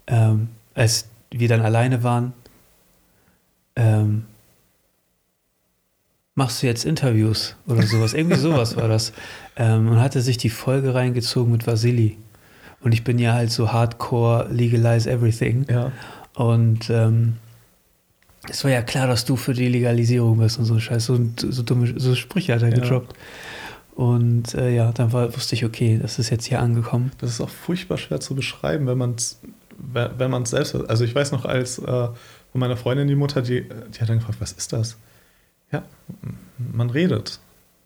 ähm, 0.05 0.49
als 0.75 1.07
wir 1.31 1.47
dann 1.47 1.61
alleine 1.61 2.03
waren, 2.03 2.33
ähm, 3.75 4.25
machst 6.35 6.61
du 6.61 6.67
jetzt 6.67 6.85
Interviews 6.85 7.55
oder 7.67 7.83
sowas? 7.83 8.13
Irgendwie 8.13 8.37
sowas 8.37 8.75
war 8.75 8.87
das. 8.87 9.13
Ähm, 9.55 9.89
und 9.89 9.99
hatte 9.99 10.21
sich 10.21 10.37
die 10.37 10.49
Folge 10.49 10.93
reingezogen 10.93 11.51
mit 11.51 11.67
Vasili. 11.67 12.17
Und 12.81 12.93
ich 12.93 13.03
bin 13.03 13.19
ja 13.19 13.33
halt 13.33 13.51
so 13.51 13.71
hardcore 13.71 14.47
legalize 14.51 15.09
everything. 15.09 15.65
Ja. 15.69 15.91
Und 16.33 16.89
ähm, 16.89 17.37
es 18.49 18.63
war 18.63 18.71
ja 18.71 18.81
klar, 18.81 19.07
dass 19.07 19.25
du 19.25 19.35
für 19.35 19.53
die 19.53 19.67
Legalisierung 19.67 20.39
bist 20.39 20.57
und 20.57 20.65
so 20.65 20.79
Scheiß, 20.79 21.05
so, 21.05 21.19
so 21.37 21.61
dumme 21.61 21.93
so 21.99 22.15
Sprüche 22.15 22.53
hat 22.53 22.63
er 22.63 22.69
ja. 22.69 22.75
gedroppt. 22.75 23.15
Und 23.93 24.55
äh, 24.55 24.73
ja, 24.73 24.91
dann 24.93 25.11
war, 25.13 25.35
wusste 25.35 25.53
ich, 25.53 25.65
okay, 25.65 25.99
das 26.01 26.17
ist 26.17 26.29
jetzt 26.29 26.45
hier 26.45 26.59
angekommen. 26.59 27.11
Das 27.19 27.29
ist 27.29 27.41
auch 27.41 27.49
furchtbar 27.49 27.97
schwer 27.97 28.19
zu 28.19 28.33
beschreiben, 28.33 28.87
wenn 28.87 28.97
man 28.97 29.15
es 29.15 29.39
wenn 29.93 30.29
man 30.29 30.45
selbst. 30.45 30.75
Also 30.75 31.03
ich 31.03 31.15
weiß 31.15 31.31
noch, 31.31 31.45
als 31.45 31.79
äh, 31.79 31.83
von 31.83 32.15
meiner 32.53 32.77
Freundin 32.77 33.07
die 33.07 33.15
Mutter, 33.15 33.41
die, 33.41 33.63
die 33.63 33.99
hat 33.99 34.09
dann 34.09 34.19
gefragt, 34.19 34.39
was 34.39 34.51
ist 34.51 34.73
das? 34.73 34.97
Ja, 35.71 35.83
man 36.57 36.89
redet 36.89 37.39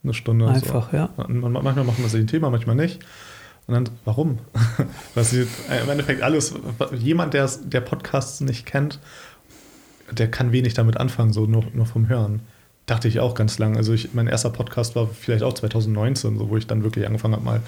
eine 0.03 0.13
Stunde. 0.13 0.47
Einfach, 0.47 0.91
so. 0.91 0.97
ja. 0.97 1.09
manchmal 1.27 1.83
macht 1.83 1.99
man 1.99 2.09
sich 2.09 2.21
ein 2.21 2.27
Thema, 2.27 2.49
manchmal 2.49 2.75
nicht. 2.75 2.99
Und 3.67 3.73
dann, 3.73 3.89
warum? 4.05 4.39
Was 5.15 5.31
sie, 5.31 5.47
Im 5.83 5.89
Endeffekt 5.89 6.21
alles, 6.21 6.53
jemand, 6.93 7.33
der, 7.33 7.49
der 7.65 7.81
Podcasts 7.81 8.41
nicht 8.41 8.65
kennt 8.65 8.99
der 10.11 10.29
kann 10.29 10.51
wenig 10.51 10.73
damit 10.73 10.97
anfangen, 10.97 11.33
so 11.33 11.45
nur, 11.45 11.63
nur 11.73 11.85
vom 11.85 12.07
Hören. 12.07 12.41
Dachte 12.85 13.07
ich 13.07 13.19
auch 13.19 13.33
ganz 13.33 13.57
lang. 13.57 13.77
Also 13.77 13.93
ich, 13.93 14.13
mein 14.13 14.27
erster 14.27 14.51
Podcast 14.51 14.95
war 14.95 15.07
vielleicht 15.07 15.41
auch 15.41 15.53
2019, 15.53 16.37
so 16.37 16.49
wo 16.49 16.57
ich 16.57 16.67
dann 16.67 16.83
wirklich 16.83 17.07
angefangen 17.07 17.33
habe, 17.33 17.43
mal. 17.43 17.61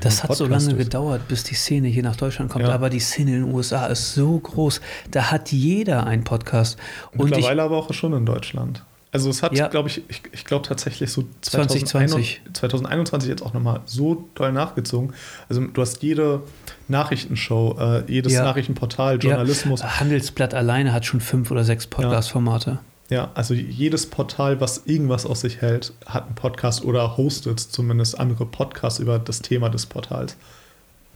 Das 0.00 0.22
hat 0.22 0.36
so 0.36 0.46
lange 0.46 0.76
gedauert, 0.76 1.26
bis 1.26 1.42
die 1.42 1.56
Szene 1.56 1.88
hier 1.88 2.04
nach 2.04 2.14
Deutschland 2.14 2.52
kommt. 2.52 2.64
Ja. 2.64 2.72
Aber 2.72 2.88
die 2.88 3.00
Szene 3.00 3.34
in 3.34 3.44
den 3.46 3.52
USA 3.54 3.86
ist 3.86 4.14
so 4.14 4.38
groß. 4.38 4.80
Da 5.10 5.32
hat 5.32 5.50
jeder 5.50 6.06
einen 6.06 6.22
Podcast. 6.22 6.78
Und 7.10 7.24
Mittlerweile 7.24 7.62
ich, 7.62 7.64
aber 7.64 7.78
auch 7.78 7.92
schon 7.92 8.12
in 8.12 8.24
Deutschland. 8.24 8.84
Also 9.12 9.28
es 9.28 9.42
hat, 9.42 9.56
ja. 9.56 9.66
glaube 9.66 9.88
ich, 9.88 10.02
ich, 10.08 10.22
ich 10.30 10.44
glaube 10.44 10.66
tatsächlich 10.66 11.10
so 11.10 11.24
2020. 11.40 12.42
2021 12.52 13.28
jetzt 13.28 13.42
auch 13.42 13.52
nochmal 13.52 13.80
so 13.84 14.28
doll 14.34 14.52
nachgezogen. 14.52 15.14
Also 15.48 15.62
du 15.62 15.82
hast 15.82 16.02
jede 16.02 16.42
Nachrichtenshow, 16.86 17.76
äh, 17.78 18.04
jedes 18.06 18.32
ja. 18.32 18.44
Nachrichtenportal, 18.44 19.18
Journalismus. 19.18 19.80
Ja. 19.80 19.98
Handelsblatt 19.98 20.54
alleine 20.54 20.92
hat 20.92 21.06
schon 21.06 21.20
fünf 21.20 21.50
oder 21.50 21.64
sechs 21.64 21.88
Podcast-Formate. 21.88 22.78
Ja, 23.08 23.32
also 23.34 23.54
jedes 23.54 24.06
Portal, 24.06 24.60
was 24.60 24.82
irgendwas 24.86 25.26
aus 25.26 25.40
sich 25.40 25.60
hält, 25.60 25.92
hat 26.06 26.26
einen 26.26 26.36
Podcast 26.36 26.84
oder 26.84 27.16
hostet 27.16 27.58
zumindest 27.58 28.18
andere 28.20 28.46
Podcasts 28.46 29.00
über 29.00 29.18
das 29.18 29.42
Thema 29.42 29.68
des 29.68 29.86
Portals. 29.86 30.36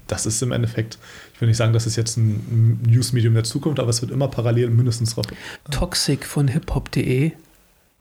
Das 0.09 0.27
ist 0.27 0.43
im 0.43 0.51
Endeffekt, 0.51 0.99
ich 1.33 1.41
will 1.41 1.49
nicht 1.49 1.57
sagen, 1.57 1.73
das 1.73 1.87
ist 1.87 1.95
jetzt 1.95 2.17
ein 2.17 2.81
Newsmedium 2.87 3.35
der 3.35 3.45
Zukunft, 3.45 3.79
aber 3.79 3.89
es 3.91 4.03
wird 4.03 4.11
immer 4.11 4.27
parallel 4.27 4.71
mindestens 4.71 5.15
drauf. 5.15 5.27
Toxic 5.71 6.27
von 6.27 6.49
hiphop.de, 6.49 7.33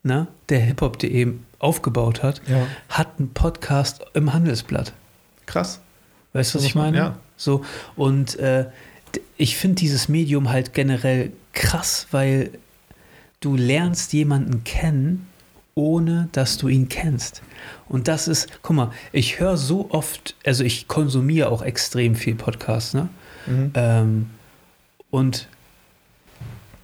ne, 0.03 0.27
der 0.49 0.59
hiphop.de 0.59 1.33
aufgebaut 1.59 2.23
hat, 2.23 2.41
Ja. 2.47 2.67
hat 2.89 3.19
einen 3.19 3.33
Podcast 3.33 4.01
im 4.13 4.33
Handelsblatt. 4.33 4.93
Krass. 5.45 5.79
Weißt 6.33 6.53
du, 6.53 6.59
was 6.59 6.65
ich 6.65 6.75
meine? 6.75 6.97
ja. 6.97 7.17
So, 7.37 7.63
und 7.95 8.37
äh, 8.39 8.65
ich 9.37 9.57
finde 9.57 9.75
dieses 9.75 10.07
Medium 10.09 10.49
halt 10.49 10.73
generell 10.73 11.31
krass, 11.53 12.07
weil 12.11 12.51
du 13.39 13.55
lernst 13.55 14.13
jemanden 14.13 14.63
kennen, 14.63 15.27
ohne 15.75 16.29
dass 16.31 16.57
du 16.57 16.67
ihn 16.67 16.87
kennst. 16.89 17.41
Und 17.89 18.07
das 18.07 18.27
ist, 18.27 18.47
guck 18.61 18.75
mal, 18.75 18.91
ich 19.11 19.39
höre 19.39 19.57
so 19.57 19.89
oft, 19.91 20.35
also 20.45 20.63
ich 20.63 20.87
konsumiere 20.87 21.49
auch 21.49 21.61
extrem 21.61 22.15
viel 22.15 22.35
Podcasts, 22.35 22.93
ne? 22.93 23.09
Mhm. 23.47 23.71
Ähm, 23.75 24.29
und 25.09 25.47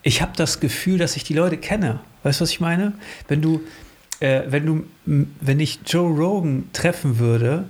ich 0.03 0.21
habe 0.21 0.32
das 0.36 0.60
Gefühl, 0.60 0.97
dass 0.97 1.15
ich 1.15 1.23
die 1.23 1.34
Leute 1.34 1.58
kenne. 1.58 1.99
Weißt 2.23 2.39
du, 2.39 2.43
was 2.43 2.51
ich 2.51 2.60
meine? 2.60 2.93
Wenn 3.27 3.41
du, 3.41 3.62
äh, 4.19 4.41
wenn 4.47 4.65
du, 4.65 4.84
wenn 5.05 5.60
ich 5.60 5.79
Joe 5.86 6.10
Rogan 6.15 6.65
treffen 6.73 7.19
würde, 7.19 7.65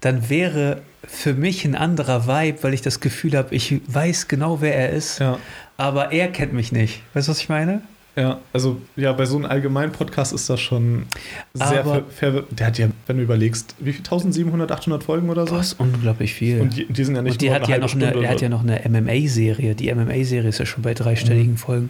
dann 0.00 0.28
wäre 0.28 0.82
für 1.06 1.34
mich 1.34 1.64
ein 1.64 1.74
anderer 1.74 2.26
Vibe, 2.26 2.62
weil 2.62 2.74
ich 2.74 2.82
das 2.82 3.00
Gefühl 3.00 3.36
habe, 3.36 3.54
ich 3.54 3.80
weiß 3.86 4.28
genau, 4.28 4.60
wer 4.60 4.74
er 4.74 4.90
ist, 4.90 5.18
Ja. 5.20 5.38
aber 5.76 6.12
er 6.12 6.28
kennt 6.28 6.52
mich 6.52 6.72
nicht. 6.72 7.02
Weißt 7.14 7.28
du, 7.28 7.30
was 7.32 7.38
ich 7.40 7.48
meine? 7.48 7.82
Ja, 8.16 8.38
also 8.52 8.80
ja, 8.94 9.12
bei 9.12 9.26
so 9.26 9.36
einem 9.36 9.46
allgemeinen 9.46 9.90
Podcast 9.90 10.32
ist 10.32 10.48
das 10.48 10.60
schon 10.60 11.06
sehr 11.52 11.80
Aber- 11.80 12.04
ver, 12.08 12.44
Der 12.50 12.68
hat 12.68 12.78
ja, 12.78 12.86
wenn 13.08 13.16
du 13.16 13.24
überlegst, 13.24 13.74
wie 13.80 13.92
viel 13.92 14.04
1700, 14.04 14.70
800 14.70 15.02
Folgen 15.02 15.28
oder 15.30 15.46
so? 15.48 15.56
Das 15.56 15.68
ist 15.72 15.80
unglaublich 15.80 16.32
viel. 16.32 16.60
Und 16.60 16.76
die, 16.76 16.86
die 16.86 17.04
sind 17.04 17.16
ja 17.16 17.22
nicht 17.22 17.32
Und 17.32 17.42
die 17.42 17.50
hat 17.50 17.66
ja 17.66 17.76
noch 17.78 17.92
eine, 17.92 18.06
Stunde 18.08 18.24
er 18.24 18.30
hat 18.30 18.40
ja 18.40 18.48
noch 18.48 18.62
eine 18.62 18.80
MMA-Serie. 18.88 19.74
Die 19.74 19.92
MMA-Serie 19.92 20.48
ist 20.48 20.58
ja 20.58 20.64
schon 20.66 20.82
bei 20.84 20.94
dreistelligen 20.94 21.56
Folgen. 21.56 21.88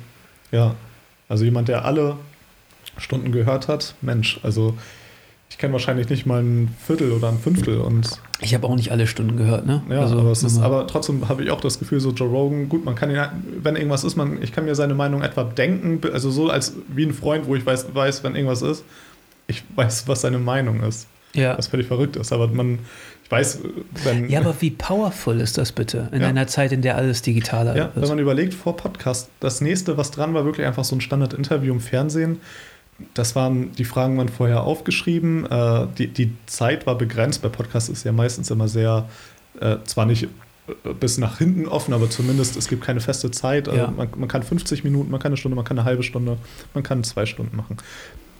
Ja, 0.51 0.75
also 1.35 1.45
jemand, 1.45 1.67
der 1.69 1.85
alle 1.85 2.17
Stunden 2.97 3.33
gehört 3.33 3.67
hat, 3.67 3.95
Mensch, 4.03 4.39
also 4.45 4.75
ich 5.51 5.59
kenne 5.59 5.73
wahrscheinlich 5.73 6.09
nicht 6.09 6.27
mal 6.27 6.41
ein 6.43 6.75
Viertel 6.87 7.11
oder 7.13 7.29
ein 7.29 7.39
Fünftel 7.39 7.79
und 7.81 8.09
Ich 8.41 8.55
habe 8.55 8.67
auch 8.69 8.75
nicht 8.77 8.91
alle 8.93 9.07
Stunden 9.09 9.37
gehört, 9.37 9.67
ne? 9.67 9.83
ja, 9.91 10.01
Also, 10.03 10.19
aber, 10.21 10.31
es 10.31 10.43
ist, 10.45 10.55
man- 10.57 10.65
aber 10.65 10.87
trotzdem 10.87 11.29
habe 11.29 11.43
ich 11.43 11.51
auch 11.51 11.61
das 11.61 11.79
Gefühl, 11.81 11.99
so 12.01 12.11
Joe 12.13 12.29
Rogan, 12.29 12.69
gut, 12.69 12.85
man 12.85 12.95
kann 12.95 13.11
ihn, 13.11 13.19
wenn 13.63 13.75
irgendwas 13.77 14.05
ist, 14.05 14.15
man, 14.17 14.41
ich 14.43 14.53
kann 14.53 14.65
mir 14.65 14.75
seine 14.77 14.95
Meinung 14.95 15.23
etwa 15.23 15.43
denken, 15.45 16.01
also 16.13 16.31
so 16.31 16.51
als 16.51 16.75
wie 16.89 17.05
ein 17.05 17.13
Freund, 17.13 17.47
wo 17.47 17.55
ich 17.57 17.67
weiß, 17.67 17.95
weiß, 17.95 18.23
wenn 18.25 18.35
irgendwas 18.37 18.63
ist, 18.63 18.85
ich 19.49 19.63
weiß, 19.75 20.07
was 20.09 20.21
seine 20.21 20.39
Meinung 20.39 20.83
ist, 20.83 21.09
ja. 21.35 21.59
was 21.59 21.67
völlig 21.67 21.87
verrückt 21.89 22.15
ist, 22.17 22.33
aber 22.33 22.47
man, 22.49 22.79
ich 23.25 23.31
weiß, 23.31 23.59
wenn, 24.05 24.29
Ja, 24.29 24.41
aber 24.41 24.55
wie 24.61 24.71
powerful 24.71 25.41
ist 25.41 25.57
das 25.59 25.73
bitte 25.73 26.09
in 26.13 26.21
Ja. 26.23 26.29
einer 26.29 26.47
Zeit, 26.47 26.73
in 26.73 26.83
der 26.83 26.97
alles 26.97 27.23
digitaler 27.23 27.75
Ja, 27.77 27.91
wenn 27.95 28.03
ist? 28.03 28.09
man 28.09 28.19
überlegt, 28.19 28.55
vor 28.55 28.77
Podcast, 28.77 29.29
das 29.41 29.61
nächste, 29.61 29.97
was 29.97 30.11
dran 30.11 30.35
war, 30.35 30.45
wirklich 30.45 30.67
einfach 30.67 30.85
so 30.85 30.95
ein 30.97 31.01
Standard-Interview 31.01 31.73
im 31.73 31.81
Fernsehen. 31.81 32.41
Das 33.15 33.35
waren, 33.35 33.73
die 33.73 33.85
Fragen 33.85 34.17
waren 34.19 34.29
vorher 34.29 34.63
aufgeschrieben. 34.63 35.51
Äh, 35.51 35.87
die, 35.99 36.07
die 36.09 36.33
Zeit 36.47 36.87
war 36.87 36.97
begrenzt. 36.97 37.43
Bei 37.43 37.49
Podcasts 37.49 37.89
ist 37.89 38.05
ja 38.05 38.13
meistens 38.13 38.51
immer 38.51 38.69
sehr, 38.69 39.09
äh, 39.61 39.79
zwar 39.85 40.07
nicht 40.07 40.29
äh, 40.69 40.93
bis 41.01 41.19
nach 41.19 41.39
hinten 41.39 41.67
offen, 41.67 41.93
aber 41.93 42.09
zumindest 42.09 42.57
es 42.57 42.69
gibt 42.69 42.85
keine 42.85 43.01
feste 43.01 43.31
Zeit. 43.33 43.69
Also 43.69 43.81
Ja. 43.81 43.91
man, 43.91 44.09
man 44.17 44.29
kann 44.29 44.43
50 44.45 44.85
Minuten, 44.85 45.11
man 45.11 45.19
kann 45.19 45.31
eine 45.31 45.37
Stunde, 45.39 45.57
man 45.57 45.65
kann 45.65 45.77
eine 45.79 45.85
halbe 45.87 46.03
Stunde, 46.05 46.37
man 46.73 46.85
kann 46.85 47.03
zwei 47.03 47.27
Stunden 47.27 47.57
machen. 47.57 47.79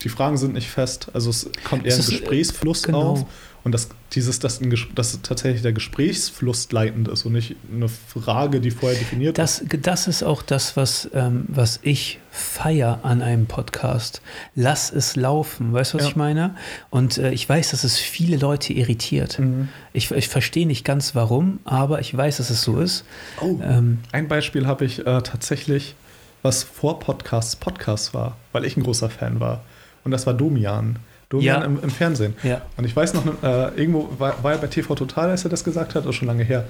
Die 0.05 0.09
Fragen 0.11 0.37
sind 0.37 0.53
nicht 0.55 0.69
fest, 0.69 1.09
also 1.15 1.31
es 1.31 1.51
kommt 1.65 1.85
eher 1.87 1.93
Es 1.93 1.97
ein 1.97 2.01
ist, 2.01 2.09
äh, 2.09 2.19
Gesprächsfluss 2.19 2.83
genau. 2.83 3.03
auf. 3.03 3.27
Und 3.65 3.73
das, 3.73 3.89
dieses, 4.13 4.41
dass, 4.41 4.61
ein, 4.61 4.77
dass 4.95 5.19
tatsächlich 5.23 5.63
der 5.63 5.73
Gesprächsfluss 5.73 6.71
leitend 6.71 7.09
ist 7.09 7.25
und 7.25 7.33
nicht 7.33 7.57
eine 7.73 7.89
Frage, 7.89 8.61
die 8.61 8.71
vorher 8.71 8.99
definiert 8.99 9.39
ist. 9.39 9.63
Das, 9.63 9.81
das 9.81 10.07
ist 10.07 10.23
auch 10.23 10.43
das, 10.43 10.77
was, 10.77 11.09
ähm, 11.15 11.47
was 11.49 11.81
ich 11.81 12.19
feier 12.31 13.01
an 13.05 13.23
einem 13.23 13.47
Podcast. 13.47 14.21
Lass 14.55 14.93
es 14.93 15.17
laufen, 15.17 15.73
weißt 15.73 15.95
du, 15.95 15.97
was 15.97 16.05
Ja. 16.05 16.11
ich 16.11 16.17
meine? 16.17 16.55
Und 16.91 17.17
äh, 17.17 17.31
ich 17.33 17.49
weiß, 17.49 17.71
dass 17.71 17.85
es 17.85 17.97
viele 17.97 18.37
Leute 18.37 18.75
irritiert. 18.75 19.39
Mhm. 19.39 19.71
Ich, 19.95 20.11
ich 20.11 20.29
verstehe 20.29 20.67
nicht 20.67 20.85
ganz 20.85 21.15
warum, 21.15 21.61
aber 21.65 22.01
ich 22.01 22.15
weiß, 22.15 22.37
dass 22.37 22.51
es 22.51 22.61
so 22.61 22.79
ist. 22.79 23.07
Oh. 23.41 23.59
Ähm, 23.63 24.01
Ein 24.13 24.29
Beispiel 24.29 24.67
habe 24.67 24.85
ich 24.85 24.99
äh, 24.99 25.23
tatsächlich, 25.23 25.95
was 26.43 26.65
vor 26.65 26.99
Podcasts 27.01 27.57
Podcast 27.57 28.13
war, 28.13 28.37
weil 28.53 28.67
ich 28.67 28.77
ein 28.77 28.83
großer 28.83 29.09
Fan 29.09 29.41
war. 29.41 29.63
Und 30.05 30.11
das 30.11 30.27
war 30.27 30.35
Domian. 30.35 30.97
Domian 31.31 31.61
Ja. 31.61 31.67
im, 31.67 31.81
im 31.83 31.91
Fernsehen. 31.91 32.35
ja. 32.43 32.63
Und 32.77 32.85
ich 32.85 32.95
weiß 32.95 33.15
noch, 33.15 33.25
äh, 33.43 33.69
irgendwo 33.77 34.09
war, 34.19 34.43
war 34.45 34.53
er 34.53 34.59
bei 34.59 34.67
TV 34.67 34.95
Total, 34.95 35.31
als 35.31 35.45
er 35.45 35.51
das 35.51 35.65
gesagt 35.65 35.95
hat, 35.95 36.05
ist 36.07 36.15
schon 36.15 36.29
lange 36.29 36.45
her. 36.45 36.65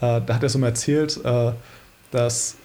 Äh, 0.00 0.20
da 0.26 0.34
hat 0.34 0.42
er 0.42 0.48
so 0.48 0.58
mal 0.58 0.68
erzählt, 0.68 1.20
äh, 1.24 1.52
dass 2.10 2.56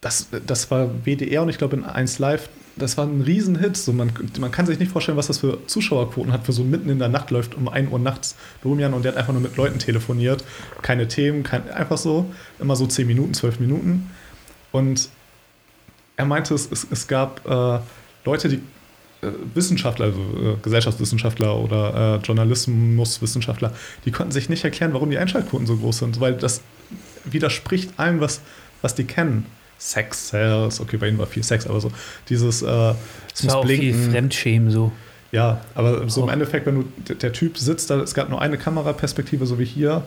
das, 0.00 0.28
das 0.46 0.70
war 0.70 0.88
WDR 1.04 1.42
und 1.42 1.48
ich 1.48 1.58
glaube 1.58 1.76
in 1.76 1.84
1 1.84 2.18
Live, 2.18 2.48
das 2.76 2.96
war 2.96 3.04
ein 3.06 3.20
Riesenhit. 3.20 3.76
So 3.76 3.92
man, 3.92 4.12
man 4.40 4.50
kann 4.50 4.66
sich 4.66 4.78
nicht 4.78 4.90
vorstellen, 4.90 5.16
was 5.18 5.26
das 5.28 5.38
für 5.38 5.58
Zuschauerquoten 5.66 6.32
hat, 6.32 6.44
für 6.44 6.52
so 6.52 6.64
mitten 6.64 6.88
in 6.88 6.98
der 6.98 7.08
Nacht 7.08 7.30
läuft 7.30 7.54
um 7.54 7.68
1 7.68 7.90
Uhr 7.92 7.98
nachts 7.98 8.34
Domian 8.62 8.94
und 8.94 9.04
der 9.04 9.12
hat 9.12 9.18
einfach 9.18 9.32
nur 9.32 9.42
mit 9.42 9.56
Leuten 9.56 9.78
telefoniert. 9.78 10.44
Keine 10.80 11.06
Themen, 11.08 11.42
kein, 11.42 11.68
einfach 11.70 11.98
so, 11.98 12.32
immer 12.58 12.74
so 12.76 12.86
10 12.86 13.06
Minuten, 13.06 13.34
12 13.34 13.60
Minuten. 13.60 14.10
Und 14.72 15.08
er 16.16 16.24
meinte, 16.24 16.54
es, 16.54 16.70
es, 16.70 16.86
es 16.90 17.06
gab 17.06 17.46
äh, 17.46 17.78
Leute, 18.24 18.48
die 18.48 18.60
Wissenschaftler, 19.54 20.06
also 20.06 20.18
äh, 20.18 20.56
Gesellschaftswissenschaftler 20.62 21.56
oder 21.56 22.18
äh, 22.20 22.26
Journalismuswissenschaftler, 22.26 23.72
die 24.04 24.10
konnten 24.10 24.32
sich 24.32 24.48
nicht 24.48 24.64
erklären, 24.64 24.92
warum 24.94 25.10
die 25.10 25.18
Einschaltquoten 25.18 25.66
so 25.66 25.76
groß 25.76 25.98
sind, 25.98 26.20
weil 26.20 26.34
das 26.34 26.60
widerspricht 27.24 27.98
allem, 27.98 28.20
was, 28.20 28.40
was 28.80 28.94
die 28.94 29.04
kennen. 29.04 29.46
Sex 29.78 30.28
Sales, 30.28 30.80
okay, 30.80 30.96
bei 30.96 31.08
ihnen 31.08 31.18
war 31.18 31.26
viel 31.26 31.42
Sex, 31.42 31.66
aber 31.66 31.80
so 31.80 31.90
dieses, 32.28 32.62
äh, 32.62 32.94
es 33.34 33.46
war 33.46 33.56
auch 33.56 33.66
viel 33.66 33.94
Fremdschämen 33.94 34.70
so. 34.70 34.92
Ja, 35.30 35.60
aber 35.74 36.08
so 36.10 36.24
im. 36.24 36.28
Endeffekt, 36.28 36.66
wenn 36.66 36.74
du, 36.74 37.14
der, 37.14 37.32
Typ 37.32 37.56
sitzt 37.56 37.90
da, 37.90 37.98
es 38.00 38.14
gab 38.14 38.28
nur 38.28 38.40
eine 38.40 38.58
Kameraperspektive, 38.58 39.46
so 39.46 39.58
wie 39.58 39.64
hier, 39.64 40.04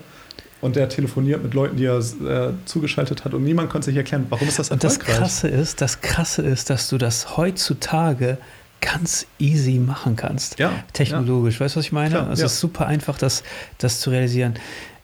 und 0.62 0.76
der 0.76 0.88
telefoniert 0.88 1.44
mit 1.44 1.54
Leuten, 1.54 1.78
die 1.78 1.86
er 1.86 1.98
äh, 1.98 2.54
zugeschaltet 2.66 3.26
hat 3.26 3.34
und 3.34 3.44
niemand 3.44 3.70
konnte 3.70 3.86
sich 3.86 3.98
erklären, 3.98 4.28
warum 4.30 4.48
ist 4.48 4.60
das 4.60 4.72
Und 4.72 4.84
das 4.84 4.98
erfolgreich? 4.98 5.20
Krasse 5.20 5.48
ist, 5.48 5.82
das 5.82 6.02
Krasse 6.02 6.42
ist, 6.42 6.70
dass 6.70 6.90
du 6.90 6.98
das 6.98 7.38
heutzutage 7.38 8.38
ganz 8.82 9.26
easy 9.40 9.80
machen 9.80 10.16
kannst. 10.16 10.60
Ja, 10.60 10.72
Technologisch, 10.94 11.60
weißt 11.60 11.76
du, 11.76 11.80
was 11.80 11.86
ich 11.86 11.92
meine? 11.92 12.12
Klar, 12.12 12.32
es 12.32 12.40
ja. 12.40 12.46
ist 12.46 12.60
super 12.60 12.86
einfach, 12.88 13.18
das, 13.18 13.44
das 13.78 14.00
zu 14.00 14.10
realisieren. 14.12 14.56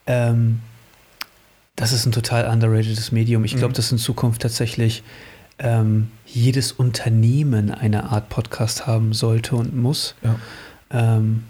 Ähm, 0.05 0.61
das 1.75 1.93
ist 1.93 2.05
ein 2.05 2.11
total 2.11 2.47
underrateds 2.47 3.11
Medium. 3.11 3.43
Ich 3.43 3.55
glaube, 3.55 3.69
Mhm. 3.69 3.75
dass 3.75 3.91
in 3.91 3.97
Zukunft 3.97 4.41
tatsächlich 4.41 5.03
ähm, 5.59 6.09
jedes 6.25 6.71
Unternehmen 6.71 7.71
eine 7.71 8.05
Art 8.11 8.29
Podcast 8.29 8.87
haben 8.87 9.13
sollte 9.13 9.55
und 9.55 9.75
muss. 9.75 10.15
Ja. 10.23 10.35
Ähm, 10.91 11.43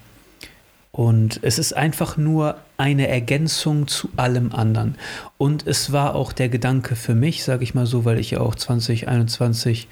und 0.92 1.40
es 1.42 1.58
ist 1.58 1.74
einfach 1.76 2.18
nur 2.18 2.58
eine 2.78 3.08
Ergänzung 3.08 3.88
zu 3.88 4.10
allem 4.18 4.52
anderen. 4.52 4.96
Und 5.38 5.66
es 5.66 5.94
war 5.94 6.16
auch 6.16 6.34
der 6.34 6.50
Gedanke 6.50 6.96
für 6.98 7.16
mich, 7.16 7.44
sage 7.44 7.64
ich 7.64 7.74
mal 7.74 7.86
so, 7.86 8.04
weil 8.04 8.20
ich 8.20 8.32
ja 8.32 8.42
auch 8.42 8.56
2021 8.56 9.88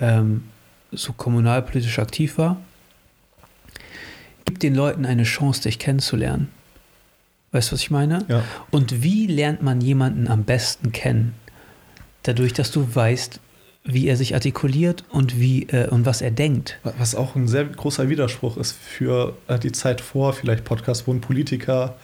ähm, 0.00 0.44
so 0.92 1.12
kommunalpolitisch 1.12 1.98
aktiv 1.98 2.38
war. 2.38 2.60
Gib 4.44 4.60
den 4.60 4.74
Leuten 4.74 5.04
eine 5.04 5.24
Chance, 5.24 5.62
dich 5.62 5.78
kennenzulernen. 5.78 6.48
Weißt 7.52 7.70
du, 7.70 7.74
was 7.74 7.80
ich 7.80 7.90
meine? 7.90 8.24
Ja. 8.28 8.44
Und 8.70 9.02
wie 9.02 9.26
lernt 9.26 9.62
man 9.62 9.80
jemanden 9.80 10.28
am 10.28 10.44
besten 10.44 10.92
kennen? 10.92 11.34
Dadurch, 12.22 12.52
dass 12.52 12.70
du 12.70 12.94
weißt, 12.94 13.40
wie 13.84 14.06
er 14.06 14.16
sich 14.16 14.34
artikuliert 14.34 15.04
und 15.08 15.40
wie 15.40 15.62
äh, 15.64 15.88
und 15.88 16.04
was 16.04 16.20
er 16.20 16.30
denkt. 16.30 16.78
Was 16.82 17.14
auch 17.14 17.34
ein 17.36 17.48
sehr 17.48 17.64
großer 17.64 18.10
Widerspruch 18.10 18.58
ist 18.58 18.72
für 18.72 19.36
äh, 19.48 19.58
die 19.58 19.72
Zeit 19.72 20.02
vor 20.02 20.34
vielleicht 20.34 20.64
Podcasts, 20.64 21.06
wo 21.06 21.12
ein 21.12 21.22
Politiker 21.22 21.96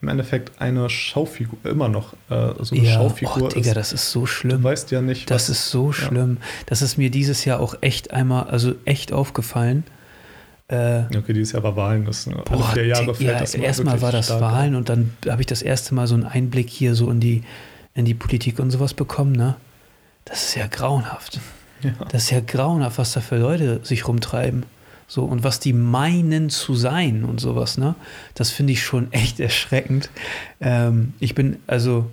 im 0.00 0.08
Endeffekt 0.08 0.60
eine 0.60 0.88
Schaufigur, 0.88 1.58
immer 1.64 1.88
noch 1.88 2.12
äh, 2.30 2.52
so 2.60 2.74
eine 2.76 2.86
Schaufigur 2.88 3.42
oh, 3.44 3.48
Digga, 3.48 3.70
ist. 3.70 3.76
das 3.76 3.92
ist 3.92 4.10
so 4.12 4.20
Du 4.20 4.26
schlimm. 4.26 4.62
weißt 4.62 4.90
ja 4.92 5.00
nicht, 5.02 5.30
Das 5.30 5.48
ist 5.48 5.70
so 5.70 5.92
schlimm. 5.92 6.38
Das 6.66 6.82
ist 6.82 6.98
mir 6.98 7.10
dieses 7.10 7.44
Jahr 7.44 7.58
auch 7.60 7.74
echt 7.80 8.12
einmal, 8.12 8.44
also 8.44 8.74
echt 8.84 9.12
aufgefallen. 9.12 9.84
Äh, 10.68 11.04
Okay, 11.16 11.32
dieses 11.32 11.52
Jahr 11.52 11.62
war 11.64 11.74
Wahlen, 11.76 12.04
das 12.04 12.28
alle 12.28 12.42
boah, 12.42 12.62
vier 12.72 12.86
Jahre 12.86 13.14
fällt 13.14 13.28
ja, 13.28 13.38
das 13.40 13.56
mal 13.56 13.64
erstmal 13.64 14.02
war 14.02 14.12
das 14.12 14.30
Wahlen 14.30 14.74
und 14.76 14.88
dann 14.88 15.14
habe 15.28 15.40
ich 15.42 15.46
das 15.46 15.62
erste 15.62 15.94
Mal 15.94 16.06
so 16.06 16.14
einen 16.14 16.24
Einblick 16.24 16.68
hier 16.70 16.94
so 16.94 17.10
in 17.10 17.18
die, 17.20 17.42
in 17.94 18.04
die 18.04 18.14
Politik 18.14 18.58
und 18.60 18.70
sowas 18.70 18.94
bekommen, 18.94 19.32
ne? 19.32 19.56
Das 20.26 20.44
ist 20.44 20.54
ja 20.56 20.66
grauenhaft. 20.66 21.40
Ja. 21.82 21.92
Das 22.10 22.24
ist 22.24 22.30
ja 22.30 22.40
grauenhaft, 22.40 22.98
was 22.98 23.12
da 23.12 23.20
für 23.20 23.38
Leute 23.38 23.80
sich 23.82 24.06
rumtreiben. 24.06 24.64
So, 25.10 25.24
und 25.24 25.42
was 25.42 25.58
die 25.58 25.72
meinen 25.72 26.50
zu 26.50 26.74
sein 26.74 27.24
und 27.24 27.40
sowas, 27.40 27.78
ne? 27.78 27.94
Das 28.34 28.50
finde 28.50 28.74
ich 28.74 28.82
schon 28.82 29.10
echt 29.12 29.40
erschreckend. 29.40 30.10
Ähm, 30.60 31.14
ich 31.18 31.34
bin, 31.34 31.56
also, 31.66 32.10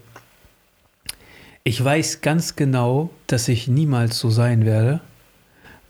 ich 1.65 1.83
weiß 1.83 2.21
ganz 2.21 2.55
genau, 2.55 3.09
dass 3.27 3.47
ich 3.49 3.67
niemals 3.67 4.17
so 4.17 4.29
sein 4.29 4.65
werde, 4.65 5.01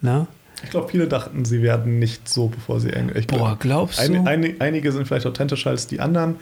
Na? 0.02 0.28
Ich 0.64 0.70
glaube, 0.72 0.90
viele 0.90 1.08
dachten, 1.08 1.46
sie 1.46 1.62
werden 1.62 2.00
nicht 2.00 2.28
so, 2.28 2.48
bevor 2.48 2.80
sie 2.80 2.90
glaub, 2.90 3.28
Boah, 3.28 3.58
glaubst 3.60 4.00
ein, 4.00 4.14
du? 4.14 4.24
ein, 4.24 4.60
einige 4.60 4.92
sind 4.92 5.06
vielleicht 5.08 5.28
authentischer 5.28 5.70
als 5.70 5.86
die 5.86 6.00
anderen, 6.00 6.38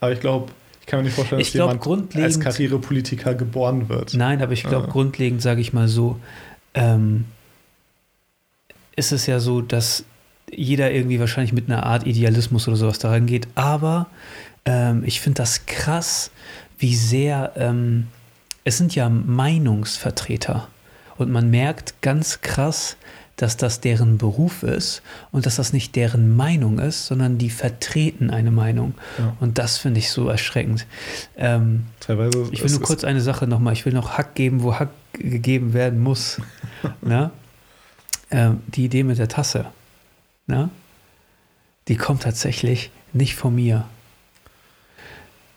aber 0.00 0.12
ich 0.12 0.20
glaube, 0.20 0.52
ich 0.80 0.86
kann 0.86 1.00
mir 1.00 1.06
nicht 1.06 1.14
vorstellen, 1.14 1.40
dass 1.42 1.50
glaub, 1.52 1.84
jemand 1.84 2.16
als 2.16 2.40
Karrierepolitiker 2.40 3.34
geboren 3.34 3.88
wird. 3.88 4.14
Nein, 4.14 4.40
aber 4.40 4.52
ich 4.52 4.62
glaube, 4.62 4.86
Ah. 4.86 4.90
grundlegend 4.92 5.42
sage 5.42 5.60
ich 5.60 5.72
mal 5.72 5.88
so, 5.88 6.18
ähm, 6.74 7.24
ist 8.96 9.12
es 9.12 9.26
ja 9.26 9.38
so, 9.40 9.60
dass 9.60 10.04
jeder 10.50 10.90
irgendwie 10.90 11.20
wahrscheinlich 11.20 11.52
mit 11.52 11.68
einer 11.68 11.84
Art 11.84 12.06
Idealismus 12.06 12.66
oder 12.68 12.76
sowas 12.76 12.98
daran 12.98 13.26
geht. 13.26 13.48
Aber 13.54 14.06
ähm, 14.64 15.02
ich 15.04 15.20
finde 15.20 15.38
das 15.38 15.66
krass, 15.66 16.30
wie 16.78 16.94
sehr 16.94 17.52
ähm, 17.56 18.08
es 18.64 18.78
sind 18.78 18.94
ja 18.94 19.08
Meinungsvertreter. 19.08 20.68
Und 21.18 21.30
man 21.30 21.50
merkt 21.50 22.02
ganz 22.02 22.40
krass, 22.40 22.96
dass 23.36 23.56
das 23.56 23.80
deren 23.80 24.18
Beruf 24.18 24.62
ist 24.62 25.02
und 25.30 25.46
dass 25.46 25.56
das 25.56 25.72
nicht 25.72 25.94
deren 25.94 26.34
Meinung 26.34 26.78
ist, 26.78 27.06
sondern 27.06 27.38
die 27.38 27.50
vertreten 27.50 28.30
eine 28.30 28.50
Meinung. 28.50 28.94
Ja. 29.18 29.36
Und 29.40 29.58
das 29.58 29.76
finde 29.78 30.00
ich 30.00 30.10
so 30.10 30.28
erschreckend. 30.28 30.86
Ähm, 31.36 31.86
Teilweise 32.00 32.48
ich 32.50 32.62
will 32.62 32.70
nur 32.70 32.80
kurz 32.80 33.04
eine 33.04 33.20
Sache 33.20 33.46
nochmal. 33.46 33.74
Ich 33.74 33.84
will 33.84 33.92
noch 33.92 34.16
Hack 34.16 34.34
geben, 34.34 34.62
wo 34.62 34.74
Hack 34.74 34.90
gegeben 35.12 35.74
werden 35.74 36.02
muss. 36.02 36.40
Na? 37.02 37.30
Ähm, 38.30 38.62
die 38.66 38.84
Idee 38.84 39.04
mit 39.04 39.18
der 39.18 39.28
Tasse. 39.28 39.66
Na? 40.46 40.70
Die 41.88 41.96
kommt 41.96 42.22
tatsächlich 42.22 42.90
nicht 43.12 43.34
von 43.36 43.54
mir. 43.54 43.84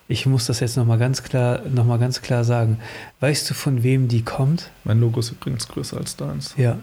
Ich 0.08 0.26
muss 0.26 0.46
das 0.48 0.60
jetzt 0.60 0.76
nochmal 0.76 0.98
ganz 0.98 1.22
klar, 1.24 1.62
noch 1.70 1.86
mal 1.86 2.00
ganz 2.00 2.22
klar 2.22 2.44
sagen. 2.44 2.80
Weißt 3.20 3.50
du, 3.50 3.54
von 3.54 3.84
wem 3.84 4.08
die 4.08 4.24
kommt? 4.24 4.72
Mein 4.84 5.00
Logo 5.00 5.20
ist 5.20 5.32
übrigens 5.32 5.68
größer 5.68 5.98
als 5.98 6.16
deins. 6.16 6.56
Ja, 6.58 6.80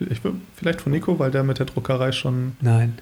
Ich 0.00 0.20
vielleicht 0.56 0.80
von 0.80 0.92
Nico, 0.92 1.18
weil 1.18 1.30
der 1.30 1.42
mit 1.42 1.58
der 1.58 1.66
Druckerei 1.66 2.12
schon. 2.12 2.56
nein. 2.60 2.98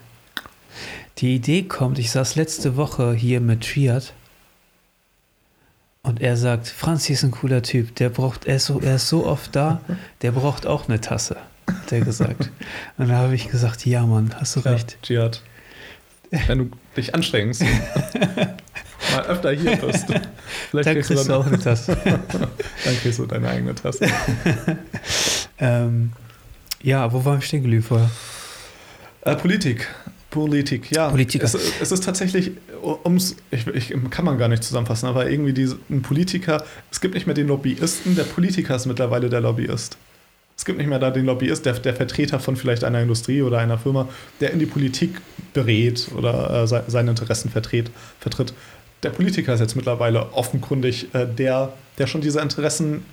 Die 1.19 1.35
Idee 1.37 1.63
kommt, 1.63 1.99
ich 1.99 2.11
saß 2.11 2.35
letzte 2.37 2.77
Woche 2.77 3.15
hier 3.15 3.41
mit 3.41 3.65
Triad 3.65 4.13
und 6.03 6.21
er 6.21 6.37
sagt, 6.37 6.69
Franzi 6.69 7.15
ist 7.15 7.23
ein 7.25 7.31
cooler 7.31 7.63
Typ, 7.63 7.95
der 7.95 8.11
braucht, 8.11 8.45
er 8.45 8.57
ist 8.57 8.67
so, 8.67 8.81
er 8.81 8.97
ist 8.97 9.09
so 9.09 9.25
oft 9.27 9.57
da, 9.57 9.81
der 10.23 10.33
braucht 10.33 10.67
auch 10.67 10.89
eine 10.89 11.01
Tasse, 11.01 11.39
hat 11.87 11.93
er 11.93 12.01
gesagt. 12.01 12.51
Und 12.99 13.09
da 13.09 13.15
habe 13.15 13.35
ich 13.35 13.49
gesagt, 13.49 13.87
ja 13.87 14.05
Mann, 14.05 14.35
hast 14.39 14.57
du 14.57 14.61
recht. 14.61 14.99
Ja, 15.03 15.17
Jihad. 15.17 15.43
Wenn 16.49 16.59
du 16.59 16.71
dich 16.97 17.15
anstrengst, 17.15 17.63
mal 19.13 19.27
öfter 19.29 19.53
hier 19.53 19.77
bist, 19.77 20.07
vielleicht 20.71 20.89
Da 20.89 20.93
kriegst, 20.93 21.09
kriegst 21.09 21.29
du 21.29 21.35
auch 21.35 21.45
dann, 21.45 21.55
eine 21.55 21.63
Tasse. 21.63 21.97
dann 22.05 22.97
kriegst 23.01 23.19
du 23.21 23.27
deine 23.27 23.49
eigene 23.49 23.75
Tasse. 23.75 24.07
ähm, 25.61 26.13
ja, 26.83 27.13
wo 27.13 27.25
waren 27.25 27.39
wir 27.39 27.47
stehen 27.47 27.63
geblieben 27.63 27.85
vorher? 27.85 28.11
Äh, 29.23 29.37
Politik. 29.37 29.87
Politik, 30.31 30.91
ja. 30.91 31.09
Politiker. 31.09 31.45
Es, 31.45 31.55
es 31.55 31.93
ist 31.93 32.05
tatsächlich, 32.05 32.51
ums, 33.05 33.37
ich, 33.53 33.67
ich, 33.69 33.95
kann 34.11 34.25
man 34.25 34.37
gar 34.37 34.49
nicht 34.49 34.65
zusammenfassen, 34.65 35.07
aber 35.07 35.31
irgendwie 35.31 35.53
diese, 35.53 35.79
ein 35.89 36.03
Politiker, 36.03 36.65
es 36.91 37.01
gibt 37.01 37.15
nicht 37.15 37.27
mehr 37.27 37.35
den 37.35 37.47
Lobbyisten, 37.47 38.17
der 38.17 38.25
Politiker 38.25 38.75
ist 38.75 38.87
mittlerweile 38.87 39.31
der 39.31 39.41
Lobbyist. 39.41 39.97
Es 40.57 40.65
gibt 40.65 40.79
nicht 40.79 40.87
mehr 40.89 40.99
da 40.99 41.11
den 41.11 41.27
Lobbyist, 41.27 41.67
der, 41.67 41.75
der 41.75 41.95
Vertreter 41.95 42.41
von 42.41 42.57
vielleicht 42.57 42.83
einer 42.83 43.01
Industrie 43.03 43.43
oder 43.43 43.59
einer 43.59 43.77
Firma, 43.79 44.09
der 44.41 44.53
in 44.53 44.59
die 44.59 44.67
Politik 44.67 45.21
berät 45.53 46.09
oder 46.17 46.63
äh, 46.63 46.67
se- 46.67 46.85
seine 46.87 47.11
Interessen 47.11 47.51
vertritt, 47.51 47.91
vertritt. 48.21 48.55
Der 49.03 49.11
Politiker 49.11 49.53
ist 49.55 49.61
jetzt 49.61 49.77
mittlerweile 49.77 50.33
offenkundig 50.33 51.15
äh, 51.15 51.27
der, 51.27 51.75
der 51.99 52.07
schon 52.07 52.23
diese 52.23 52.41
Interessen 52.41 53.05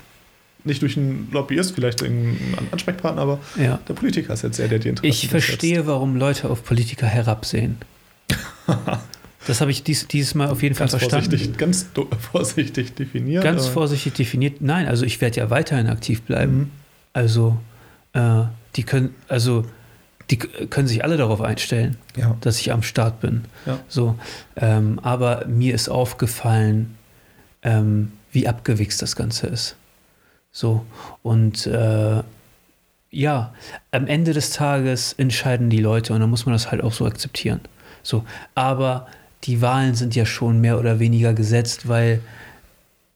nicht 0.63 0.81
durch 0.81 0.95
einen 0.95 1.27
Lobbyist, 1.33 1.75
vielleicht 1.75 2.01
irgendeinen 2.01 2.69
Ansprechpartner, 2.71 3.21
aber 3.21 3.39
Ja. 3.61 3.77
der 3.89 3.93
Politiker 3.93 4.33
ist 4.33 4.43
jetzt 4.43 4.59
der, 4.59 4.69
der 4.69 4.79
die 4.79 4.87
Interessen 4.89 5.09
Ich 5.25 5.27
verstehe, 5.29 5.85
warum 5.85 6.15
Leute 6.15 6.49
auf 6.49 6.63
Politiker 6.63 7.07
herabsehen. 7.07 7.77
Das 9.45 9.59
habe 9.59 9.71
ich 9.71 9.83
dies, 9.83 10.07
dieses 10.07 10.35
Mal 10.35 10.49
auf 10.49 10.63
jeden 10.63 10.73
Fall 10.73 10.87
Ganz 10.87 10.91
verstanden. 11.01 11.29
vorsichtig, 11.31 11.57
ganz 11.57 11.87
vorsichtig 12.31 12.93
definiert. 12.95 13.43
Ganz 13.43 13.67
vorsichtig 13.67 14.13
definiert. 14.13 14.61
Nein, 14.61 14.87
also 14.87 15.03
ich 15.05 15.19
werde 15.19 15.35
ja 15.41 15.49
weiterhin 15.49 15.87
aktiv 15.87 16.21
bleiben. 16.21 16.57
Mhm. 16.57 16.71
Also, 17.13 17.57
äh, 18.13 18.43
die 18.75 18.83
können, 18.83 19.15
also, 19.27 19.65
die 20.29 20.37
können 20.37 20.87
sich 20.87 21.03
alle 21.03 21.17
darauf 21.17 21.41
einstellen, 21.41 21.97
Ja. 22.15 22.35
dass 22.41 22.59
ich 22.59 22.71
am 22.71 22.81
Start 22.81 23.19
bin. 23.21 23.45
Ja. 23.65 23.79
So, 23.87 24.15
ähm, 24.55 24.99
aber 25.03 25.45
mir 25.45 25.75
ist 25.75 25.89
aufgefallen, 25.89 26.97
ähm, 27.61 28.11
wie 28.31 28.47
abgewichst 28.47 29.01
das 29.01 29.15
Ganze 29.15 29.47
ist. 29.47 29.75
So, 30.51 30.85
und 31.21 31.67
äh, 31.67 32.23
ja, 33.11 33.53
am 33.91 34.07
Ende 34.07 34.33
des 34.33 34.51
Tages 34.51 35.13
entscheiden 35.13 35.69
die 35.69 35.79
Leute 35.79 36.13
und 36.13 36.19
dann 36.19 36.29
muss 36.29 36.45
man 36.47 36.53
das 36.53 36.71
halt 36.71 36.81
auch 36.83 36.93
so 36.93 37.05
akzeptieren. 37.05 37.61
So, 38.01 38.23
aber 38.55 39.07
die 39.43 39.61
Wahlen 39.61 39.93
sind 39.93 40.15
ja 40.15 40.25
schon 40.25 40.61
mehr 40.61 40.79
oder 40.79 40.99
weniger 40.99 41.33
gesetzt, 41.33 41.87
weil 41.87 42.21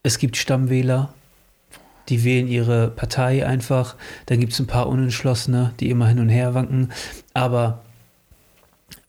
es 0.03 0.19
gibt 0.19 0.37
Stammwähler, 0.37 1.13
die 2.09 2.23
wählen 2.23 2.47
ihre 2.47 2.89
Partei 2.89 3.45
einfach. 3.45 3.95
Dann 4.27 4.39
gibt 4.39 4.53
es 4.53 4.59
ein 4.59 4.67
paar 4.67 4.87
Unentschlossene, 4.87 5.73
die 5.79 5.89
immer 5.89 6.07
hin 6.07 6.19
und 6.19 6.29
her 6.29 6.53
wanken. 6.53 6.91
Aber 7.33 7.83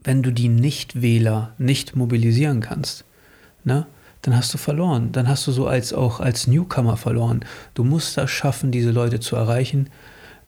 wenn 0.03 0.23
du 0.23 0.33
die 0.33 0.49
Nichtwähler 0.49 1.53
nicht 1.59 1.97
mobilisieren 1.97 2.61
kannst, 2.61 3.05
ne, 3.65 3.87
dann 4.23 4.37
hast 4.37 4.53
du 4.53 4.59
verloren. 4.59 5.13
Dann 5.13 5.29
hast 5.29 5.47
du 5.47 5.53
so 5.53 5.67
als 5.67 5.93
auch 5.93 6.21
als 6.21 6.47
Newcomer 6.47 6.97
verloren. 6.97 7.45
Du 7.75 7.85
musst 7.85 8.17
das 8.17 8.31
schaffen, 8.31 8.71
diese 8.71 8.91
Leute 8.91 9.21
zu 9.21 9.37
erreichen. 9.37 9.91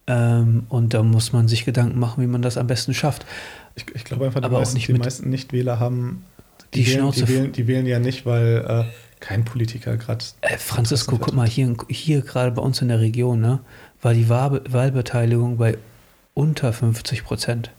Ähm, 0.06 0.64
und 0.68 0.94
da 0.94 1.02
muss 1.02 1.32
man 1.32 1.46
sich 1.46 1.64
Gedanken 1.64 1.98
machen, 1.98 2.22
wie 2.22 2.26
man 2.26 2.42
das 2.42 2.56
am 2.56 2.66
besten 2.66 2.94
schafft. 2.94 3.26
Ich, 3.76 3.86
ich 3.94 4.04
glaube 4.04 4.26
einfach, 4.26 4.40
die, 4.40 4.46
Aber 4.46 4.56
auch 4.56 4.60
meisten, 4.60 4.76
nicht 4.76 4.88
die 4.88 4.94
meisten 4.94 5.30
Nichtwähler 5.30 5.78
haben. 5.78 6.24
Die 6.74 6.86
wählen, 6.86 6.98
Schnauze 6.98 7.24
die, 7.24 7.32
wählen, 7.32 7.52
die 7.52 7.66
wählen 7.66 7.86
ja 7.86 7.98
nicht, 7.98 8.26
weil 8.26 8.64
äh, 8.66 8.84
kein 9.20 9.44
Politiker 9.44 9.96
gerade. 9.96 10.24
Äh, 10.40 10.58
Francisco, 10.58 11.18
guck 11.18 11.34
mal, 11.34 11.46
hier, 11.46 11.76
hier 11.88 12.22
gerade 12.22 12.50
bei 12.50 12.62
uns 12.62 12.82
in 12.82 12.88
der 12.88 13.00
Region, 13.00 13.40
ne, 13.40 13.60
war 14.02 14.14
die 14.14 14.28
Wahl, 14.28 14.62
Wahlbeteiligung 14.68 15.58
bei 15.58 15.78
unter 16.34 16.72
50 16.72 17.24
Prozent. 17.24 17.70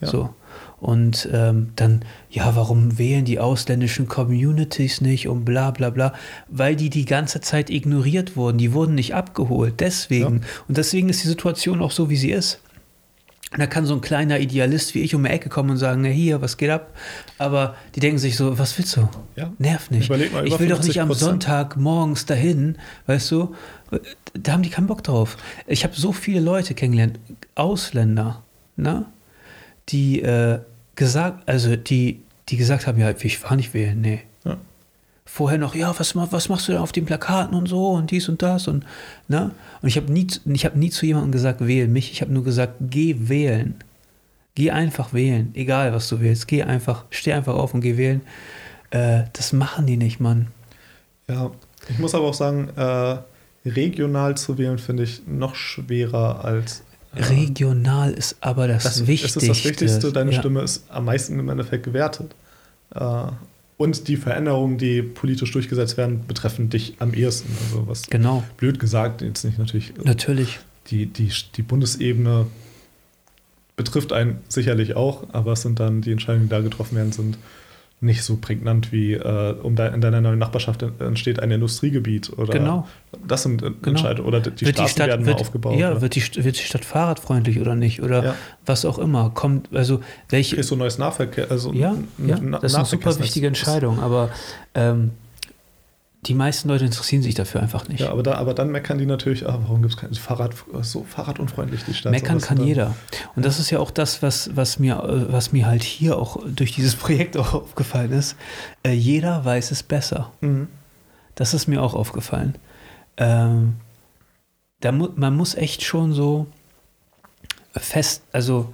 Ja. 0.00 0.08
So. 0.08 0.34
Und 0.80 1.28
ähm, 1.32 1.72
dann, 1.76 2.04
ja, 2.28 2.54
warum 2.56 2.98
wählen 2.98 3.24
die 3.24 3.38
ausländischen 3.38 4.06
Communities 4.06 5.00
nicht 5.00 5.28
und 5.28 5.44
bla 5.44 5.70
bla 5.70 5.90
bla? 5.90 6.12
Weil 6.48 6.76
die 6.76 6.90
die 6.90 7.06
ganze 7.06 7.40
Zeit 7.40 7.70
ignoriert 7.70 8.36
wurden. 8.36 8.58
Die 8.58 8.72
wurden 8.72 8.94
nicht 8.94 9.14
abgeholt. 9.14 9.80
Deswegen. 9.80 10.42
Und 10.68 10.76
deswegen 10.76 11.08
ist 11.08 11.24
die 11.24 11.28
Situation 11.28 11.80
auch 11.80 11.90
so, 11.90 12.10
wie 12.10 12.16
sie 12.16 12.32
ist. 12.32 12.60
Und 13.54 13.60
da 13.60 13.66
kann 13.66 13.86
so 13.86 13.94
ein 13.94 14.00
kleiner 14.00 14.40
Idealist 14.40 14.96
wie 14.96 15.02
ich 15.02 15.14
um 15.14 15.22
die 15.22 15.30
Ecke 15.30 15.48
kommen 15.48 15.70
und 15.70 15.76
sagen, 15.76 16.02
na 16.02 16.08
hier, 16.08 16.42
was 16.42 16.56
geht 16.56 16.70
ab? 16.70 16.92
Aber 17.38 17.76
die 17.94 18.00
denken 18.00 18.18
sich 18.18 18.36
so, 18.36 18.58
was 18.58 18.76
willst 18.76 18.96
du? 18.96 19.08
Ja. 19.36 19.52
Nerv 19.58 19.92
nicht. 19.92 20.10
Mal, 20.10 20.20
ich 20.20 20.58
will 20.58 20.68
doch 20.68 20.82
nicht 20.82 21.00
am 21.00 21.10
50%. 21.10 21.14
Sonntag 21.14 21.76
morgens 21.76 22.26
dahin, 22.26 22.78
weißt 23.06 23.30
du? 23.30 23.54
Da 24.34 24.52
haben 24.52 24.62
die 24.64 24.70
keinen 24.70 24.88
Bock 24.88 25.04
drauf. 25.04 25.36
Ich 25.68 25.84
habe 25.84 25.94
so 25.94 26.10
viele 26.10 26.40
Leute 26.40 26.74
kennengelernt, 26.74 27.20
Ausländer, 27.54 28.42
ne? 28.74 29.06
die 29.88 30.20
äh, 30.20 30.58
gesagt, 30.96 31.48
also 31.48 31.76
die, 31.76 32.22
die 32.48 32.56
gesagt 32.56 32.88
haben, 32.88 32.98
ja, 32.98 33.10
ich 33.10 33.38
fahre 33.38 33.54
nicht 33.54 33.72
wählen, 33.72 34.00
nee. 34.00 34.22
Vorher 35.26 35.58
noch, 35.58 35.74
ja, 35.74 35.94
was, 35.98 36.14
was 36.14 36.48
machst 36.48 36.68
du 36.68 36.72
denn 36.72 36.80
auf 36.80 36.92
den 36.92 37.06
Plakaten 37.06 37.56
und 37.56 37.66
so 37.66 37.90
und 37.92 38.10
dies 38.10 38.28
und 38.28 38.42
das 38.42 38.68
und 38.68 38.84
ne? 39.26 39.52
Und 39.80 39.88
ich 39.88 39.96
habe 39.96 40.12
nie, 40.12 40.26
ich 40.44 40.64
habe 40.64 40.78
nie 40.78 40.90
zu 40.90 41.06
jemandem 41.06 41.32
gesagt, 41.32 41.66
wähl 41.66 41.88
mich. 41.88 42.12
Ich 42.12 42.20
habe 42.20 42.32
nur 42.32 42.44
gesagt, 42.44 42.74
geh 42.80 43.16
wählen. 43.18 43.74
Geh 44.54 44.70
einfach 44.70 45.12
wählen, 45.12 45.50
egal 45.54 45.92
was 45.92 46.08
du 46.08 46.20
willst. 46.20 46.46
Geh 46.46 46.62
einfach, 46.62 47.04
steh 47.10 47.32
einfach 47.32 47.54
auf 47.54 47.74
und 47.74 47.80
geh 47.80 47.96
wählen. 47.96 48.20
Äh, 48.90 49.24
das 49.32 49.52
machen 49.52 49.86
die 49.86 49.96
nicht, 49.96 50.20
Mann. 50.20 50.48
Ja, 51.26 51.50
ich 51.88 51.98
muss 51.98 52.14
aber 52.14 52.26
auch 52.26 52.34
sagen, 52.34 52.68
äh, 52.76 53.16
regional 53.68 54.36
zu 54.36 54.58
wählen 54.58 54.78
finde 54.78 55.04
ich 55.04 55.26
noch 55.26 55.54
schwerer 55.54 56.44
als. 56.44 56.84
äh, 57.16 57.22
Regional 57.24 58.12
ist 58.12 58.36
aber 58.40 58.68
das, 58.68 58.84
das, 58.84 59.06
Wichtigste. 59.06 59.40
das 59.40 59.48
ist 59.48 59.64
das 59.64 59.64
Wichtigste. 59.64 60.12
Deine 60.12 60.32
ja. 60.32 60.38
Stimme 60.38 60.60
ist 60.60 60.84
am 60.90 61.06
meisten 61.06 61.38
im 61.38 61.48
Endeffekt 61.48 61.84
gewertet. 61.84 62.34
Äh, 62.94 63.00
und 63.76 64.08
die 64.08 64.16
Veränderungen, 64.16 64.78
die 64.78 65.02
politisch 65.02 65.50
durchgesetzt 65.52 65.96
werden, 65.96 66.24
betreffen 66.26 66.70
dich 66.70 66.94
am 66.98 67.12
ehesten. 67.12 67.50
Also 67.64 67.86
was 67.88 68.06
Genau, 68.06 68.44
blöd 68.56 68.78
gesagt, 68.78 69.22
jetzt 69.22 69.44
nicht 69.44 69.58
natürlich 69.58 69.92
natürlich. 70.02 70.60
die, 70.90 71.06
die, 71.06 71.30
die 71.56 71.62
Bundesebene 71.62 72.46
betrifft 73.76 74.12
einen 74.12 74.38
sicherlich 74.48 74.94
auch, 74.94 75.24
aber 75.32 75.52
es 75.52 75.62
sind 75.62 75.80
dann 75.80 76.00
die 76.00 76.12
Entscheidungen, 76.12 76.46
die 76.46 76.50
da 76.50 76.60
getroffen 76.60 76.96
werden, 76.96 77.12
sind 77.12 77.38
nicht 78.00 78.22
so 78.22 78.36
prägnant 78.36 78.92
wie 78.92 79.14
äh, 79.14 79.54
um 79.62 79.76
de 79.76 79.94
in 79.94 80.00
deiner 80.02 80.20
neuen 80.20 80.38
Nachbarschaft 80.38 80.82
entsteht 81.00 81.40
ein 81.40 81.50
Industriegebiet 81.50 82.30
oder 82.36 82.52
Genau. 82.52 82.86
das 83.26 83.44
sind 83.44 83.62
Genau. 83.62 83.74
Entscheidungen 83.86 84.28
oder 84.28 84.40
die 84.40 84.66
wird 84.66 84.76
Straßen 84.76 85.06
werden 85.06 85.24
wird, 85.24 85.40
aufgebaut. 85.40 85.78
Ja, 85.78 85.92
oder? 85.92 86.02
wird 86.02 86.14
die, 86.14 86.44
wird 86.44 86.58
die 86.58 86.62
Stadt 86.64 86.84
fahrradfreundlich 86.84 87.60
oder 87.60 87.74
nicht? 87.74 88.02
Oder 88.02 88.22
Ja. 88.24 88.34
was 88.66 88.84
auch 88.84 88.98
immer. 88.98 89.30
Kommt, 89.30 89.74
also 89.74 90.00
welche. 90.28 90.56
Kriegst 90.56 90.70
du 90.70 90.76
neues 90.76 90.98
Nahverkehr, 90.98 91.50
also 91.50 91.72
Ja, 91.72 91.92
ein- 91.92 92.08
ja 92.26 92.36
ein 92.36 92.52
das 92.52 92.64
ist 92.64 92.74
eine 92.74 92.84
super 92.84 93.18
wichtige 93.18 93.46
Entscheidung. 93.46 94.00
Aber 94.00 94.28
ähm, 94.74 95.12
die 96.26 96.34
meisten 96.34 96.68
Leute 96.68 96.84
interessieren 96.84 97.22
sich 97.22 97.34
dafür 97.34 97.62
einfach 97.62 97.88
nicht. 97.88 98.00
Ja, 98.00 98.10
aber, 98.10 98.22
da, 98.22 98.34
aber 98.34 98.54
dann 98.54 98.70
meckern 98.70 98.98
die 98.98 99.06
natürlich, 99.06 99.46
ah, 99.46 99.58
warum 99.62 99.82
gibt 99.82 99.94
es 99.94 100.00
kein 100.00 100.14
Fahrrad, 100.14 100.54
so 100.82 101.04
fahrradunfreundlich 101.04 101.84
die 101.84 101.94
Stadt. 101.94 102.12
Meckern 102.12 102.40
kann 102.40 102.64
jeder. 102.64 102.94
Und 103.36 103.44
das 103.44 103.58
ist 103.58 103.70
ja 103.70 103.78
auch 103.78 103.90
das, 103.90 104.22
was, 104.22 104.56
was, 104.56 104.78
mir, 104.78 105.02
äh, 105.02 105.32
was 105.32 105.52
mir 105.52 105.66
halt 105.66 105.82
hier 105.82 106.18
auch 106.18 106.38
durch 106.46 106.72
dieses 106.72 106.94
Projekt 106.96 107.36
auch 107.36 107.54
aufgefallen 107.54 108.12
ist. 108.12 108.36
Äh, 108.82 108.92
jeder 108.92 109.44
weiß 109.44 109.70
es 109.70 109.82
besser. 109.82 110.32
Mhm. 110.40 110.68
Das 111.34 111.52
ist 111.52 111.66
mir 111.66 111.82
auch 111.82 111.94
aufgefallen. 111.94 112.54
Ähm, 113.16 113.76
da 114.80 114.92
mu 114.92 115.08
man 115.16 115.36
muss 115.36 115.54
echt 115.54 115.82
schon 115.82 116.12
so 116.12 116.46
fest, 117.72 118.22
also 118.32 118.72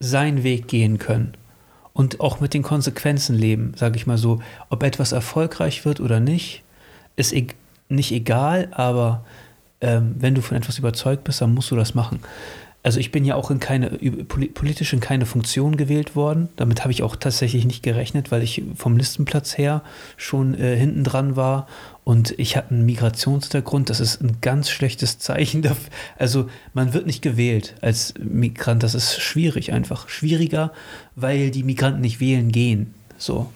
seinen 0.00 0.42
Weg 0.42 0.68
gehen 0.68 0.98
können 0.98 1.36
und 1.92 2.20
auch 2.20 2.40
mit 2.40 2.54
den 2.54 2.62
Konsequenzen 2.62 3.36
leben, 3.36 3.72
sage 3.76 3.96
ich 3.96 4.06
mal 4.06 4.18
so. 4.18 4.42
Ob 4.70 4.82
etwas 4.82 5.12
erfolgreich 5.12 5.84
wird 5.84 6.00
oder 6.00 6.20
nicht, 6.20 6.62
ist 7.16 7.32
e 7.32 7.46
nicht 7.88 8.12
egal, 8.12 8.68
aber 8.72 9.24
ähm, 9.82 10.14
wenn 10.18 10.34
du 10.34 10.40
von 10.40 10.56
etwas 10.56 10.78
überzeugt 10.78 11.24
bist, 11.24 11.40
dann 11.40 11.52
musst 11.52 11.70
du 11.70 11.76
das 11.76 11.94
machen. 11.94 12.20
Also 12.84 12.98
ich 12.98 13.12
bin 13.12 13.24
ja 13.24 13.36
auch 13.36 13.52
in 13.52 13.60
keine, 13.60 13.90
politisch 13.90 14.92
in 14.92 14.98
keine 14.98 15.24
Funktion 15.24 15.76
gewählt 15.76 16.16
worden. 16.16 16.48
Damit 16.56 16.80
habe 16.80 16.90
ich 16.90 17.04
auch 17.04 17.14
tatsächlich 17.14 17.64
nicht 17.64 17.84
gerechnet, 17.84 18.32
weil 18.32 18.42
ich 18.42 18.62
vom 18.74 18.96
Listenplatz 18.96 19.56
her 19.56 19.82
schon 20.16 20.54
äh, 20.54 20.76
hinten 20.76 21.04
dran 21.04 21.36
war 21.36 21.68
und 22.02 22.34
ich 22.38 22.56
hatte 22.56 22.72
einen 22.72 22.84
Migrationshintergrund. 22.84 23.88
Das 23.88 24.00
ist 24.00 24.20
ein 24.20 24.38
ganz 24.40 24.68
schlechtes 24.68 25.18
Zeichen. 25.18 25.62
Also 26.18 26.48
man 26.74 26.92
wird 26.92 27.06
nicht 27.06 27.22
gewählt 27.22 27.74
als 27.80 28.14
Migrant. 28.18 28.82
Das 28.82 28.94
ist 28.94 29.20
schwierig 29.20 29.72
einfach. 29.72 30.08
Schwieriger, 30.08 30.72
weil 31.14 31.50
die 31.50 31.62
Migranten 31.62 32.00
nicht 32.00 32.20
wählen 32.20 32.50
gehen. 32.50 32.94
So. 33.16 33.52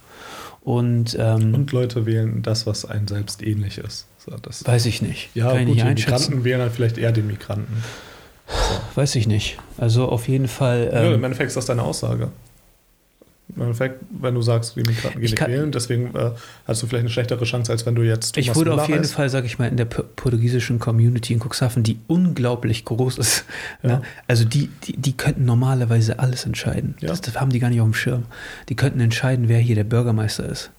Und, 0.67 1.17
ähm, 1.21 1.55
Und 1.55 1.71
Leute 1.71 2.07
wählen 2.07 2.43
das, 2.43 2.67
was 2.67 2.85
einem 2.85 3.07
selbst 3.07 3.41
ähnlich 3.41 3.79
ist. 3.79 4.07
So, 4.19 4.33
weiß 4.65 4.87
ich 4.87 5.01
nicht. 5.01 5.31
ja, 5.33 5.53
Kann 5.53 5.67
gut, 5.67 5.77
die. 5.77 5.85
Migranten 5.85 6.43
wählen 6.43 6.59
dann 6.59 6.73
vielleicht 6.73 6.99
eher 6.99 7.13
den 7.13 7.29
Migranten. 7.29 7.85
Weiß 8.97 9.15
ich 9.15 9.29
nicht. 9.29 9.59
Also 9.79 10.09
auf 10.09 10.27
jeden 10.27 10.49
Fall. 10.49 10.91
ja, 10.93 11.05
Ähm, 11.05 11.15
Im 11.15 11.23
Endeffekt 11.25 11.51
ist 11.51 11.57
das 11.57 11.67
deine 11.67 11.85
Aussage. 11.85 12.33
Im 13.55 13.63
Endeffekt, 13.63 14.01
wenn 14.11 14.35
du 14.35 14.43
sagst, 14.43 14.75
die 14.75 14.81
Migranten 14.81 15.21
gehen 15.21 15.25
Ich 15.25 15.31
nicht 15.31 15.47
wählen, 15.47 15.71
deswegen 15.71 16.15
äh, 16.17 16.33
hast 16.67 16.83
du 16.83 16.89
vielleicht 16.89 17.03
eine 17.03 17.11
schlechtere 17.11 17.45
Chance, 17.45 17.71
als 17.71 17.87
wenn 17.87 17.95
du 17.95 18.03
jetzt 18.03 18.37
Ich 18.37 18.53
wurde 18.57 18.73
auf 18.73 18.79
Müller 18.79 18.89
jeden 18.89 19.03
heißt. 19.05 19.15
Fall, 19.15 19.31
sage 19.31 19.47
ich 19.47 19.59
mal, 19.61 19.69
in 19.69 19.77
der 19.77 19.85
portugiesischen 19.85 20.81
Community 20.81 21.33
in 21.33 21.39
Cuxhaven, 21.41 21.85
die 21.85 22.01
unglaublich 22.09 22.85
groß 22.85 23.19
ist. 23.19 23.45
Ja. 23.85 23.89
Ne? 23.99 24.03
Also 24.27 24.45
die, 24.45 24.69
die, 24.85 24.97
die 24.97 25.17
könnten 25.17 25.45
normalerweise 25.45 26.19
alles 26.19 26.45
entscheiden. 26.45 26.97
Ja. 27.01 27.09
Das, 27.09 27.21
das 27.21 27.41
haben 27.41 27.51
die 27.51 27.61
gar 27.61 27.71
nicht 27.71 27.81
auf 27.81 27.87
dem 27.87 27.95
Schirm. 27.95 28.25
Die 28.69 28.75
könnten 28.75 28.99
entscheiden, 28.99 29.49
wer 29.49 29.61
hier 29.61 29.77
der 29.77 29.85
Bürgermeister 29.85 30.49
ist. 30.49 30.71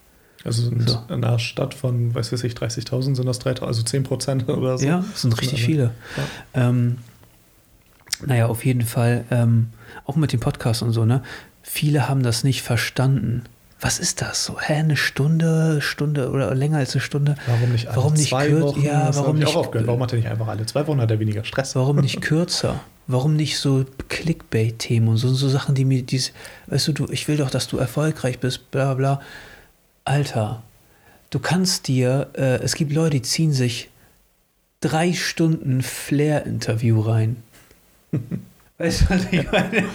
Also 0.43 0.63
sind 0.63 0.88
So. 0.89 0.99
in 1.09 1.24
einer 1.24 1.39
Stadt 1.39 1.74
von, 1.74 2.13
weiß 2.13 2.32
ich, 2.34 2.53
30.000 2.53 3.15
sind 3.15 3.26
das 3.26 3.39
3.000, 3.41 3.63
also 3.65 3.82
10 3.82 4.03
Prozent 4.03 4.47
oder 4.49 4.78
so. 4.78 4.86
Ja, 4.86 5.03
das 5.09 5.22
sind 5.22 5.39
richtig 5.41 5.59
Ja. 5.61 5.65
viele. 5.65 5.91
Ähm, 6.53 6.97
naja, 8.26 8.47
auf 8.47 8.65
jeden 8.65 8.82
Fall, 8.82 9.24
ähm, 9.32 9.70
auch 10.05 10.15
mit 10.15 10.34
dem 10.34 10.39
Podcast 10.39 10.82
und 10.82 10.91
so, 10.91 11.05
ne? 11.05 11.22
Viele 11.70 12.07
haben 12.07 12.24
das 12.24 12.43
nicht 12.43 12.61
verstanden. 12.61 13.43
Was 13.80 13.99
ist 13.99 14.22
das 14.22 14.43
so? 14.45 14.57
Hä, 14.59 14.74
eine 14.74 14.95
Stunde, 14.97 15.82
Stunde 15.82 16.32
oder 16.32 16.55
länger 16.55 16.78
als 16.78 16.93
eine 16.93 17.01
Stunde? 17.01 17.36
Warum 17.45 17.72
nicht 17.72 17.88
alle 17.88 17.97
Warum 17.97 18.13
nicht 18.13 18.30
zwei 18.30 18.47
kürz- 18.47 18.61
Wochen? 18.63 18.82
ja, 18.82 19.07
das 19.07 19.18
warum 19.18 19.38
nicht- 19.38 19.47
auch 19.49 19.55
aufgehört. 19.57 19.88
Warum 19.88 20.01
hat 20.01 20.13
er 20.13 20.18
nicht 20.18 20.28
einfach 20.28 20.47
alle 20.47 20.65
zwei 20.65 20.88
Wochen? 20.88 20.99
Hat 21.01 21.11
er 21.11 21.20
weniger 21.20 21.43
Stress? 21.43 21.76
Warum 21.76 21.97
nicht 21.97 22.22
kürzer? 22.22 22.80
Warum 23.05 23.36
nicht 23.36 23.57
so 23.59 23.86
Clickbait-Themen 24.09 25.07
und 25.09 25.18
so, 25.18 25.32
so 25.34 25.47
Sachen, 25.47 25.76
die 25.76 25.86
mir 25.86 26.01
dies, 26.03 26.34
weißt 26.68 26.88
du, 26.88 26.91
du, 26.93 27.07
ich 27.11 27.28
will 27.28 27.38
doch, 27.38 27.49
dass 27.51 27.68
du 27.68 27.78
erfolgreich 27.78 28.39
bist, 28.39 28.72
bla 28.72 28.93
bla. 28.95 29.22
Alter, 30.05 30.63
du 31.30 31.39
kannst 31.39 31.88
dir, 31.88 32.28
äh, 32.34 32.55
es 32.63 32.76
gibt 32.76 32.91
Leute, 32.93 33.11
die 33.11 33.22
ziehen 33.22 33.53
sich 33.53 33.89
drei 34.82 35.13
Stunden 35.13 35.82
Flair-Interview 35.84 36.99
rein. 37.01 37.38
Weißt 38.80 39.01
du, 39.01 39.09
was 39.09 39.22
ich 39.32 39.51
meine? 39.51 39.86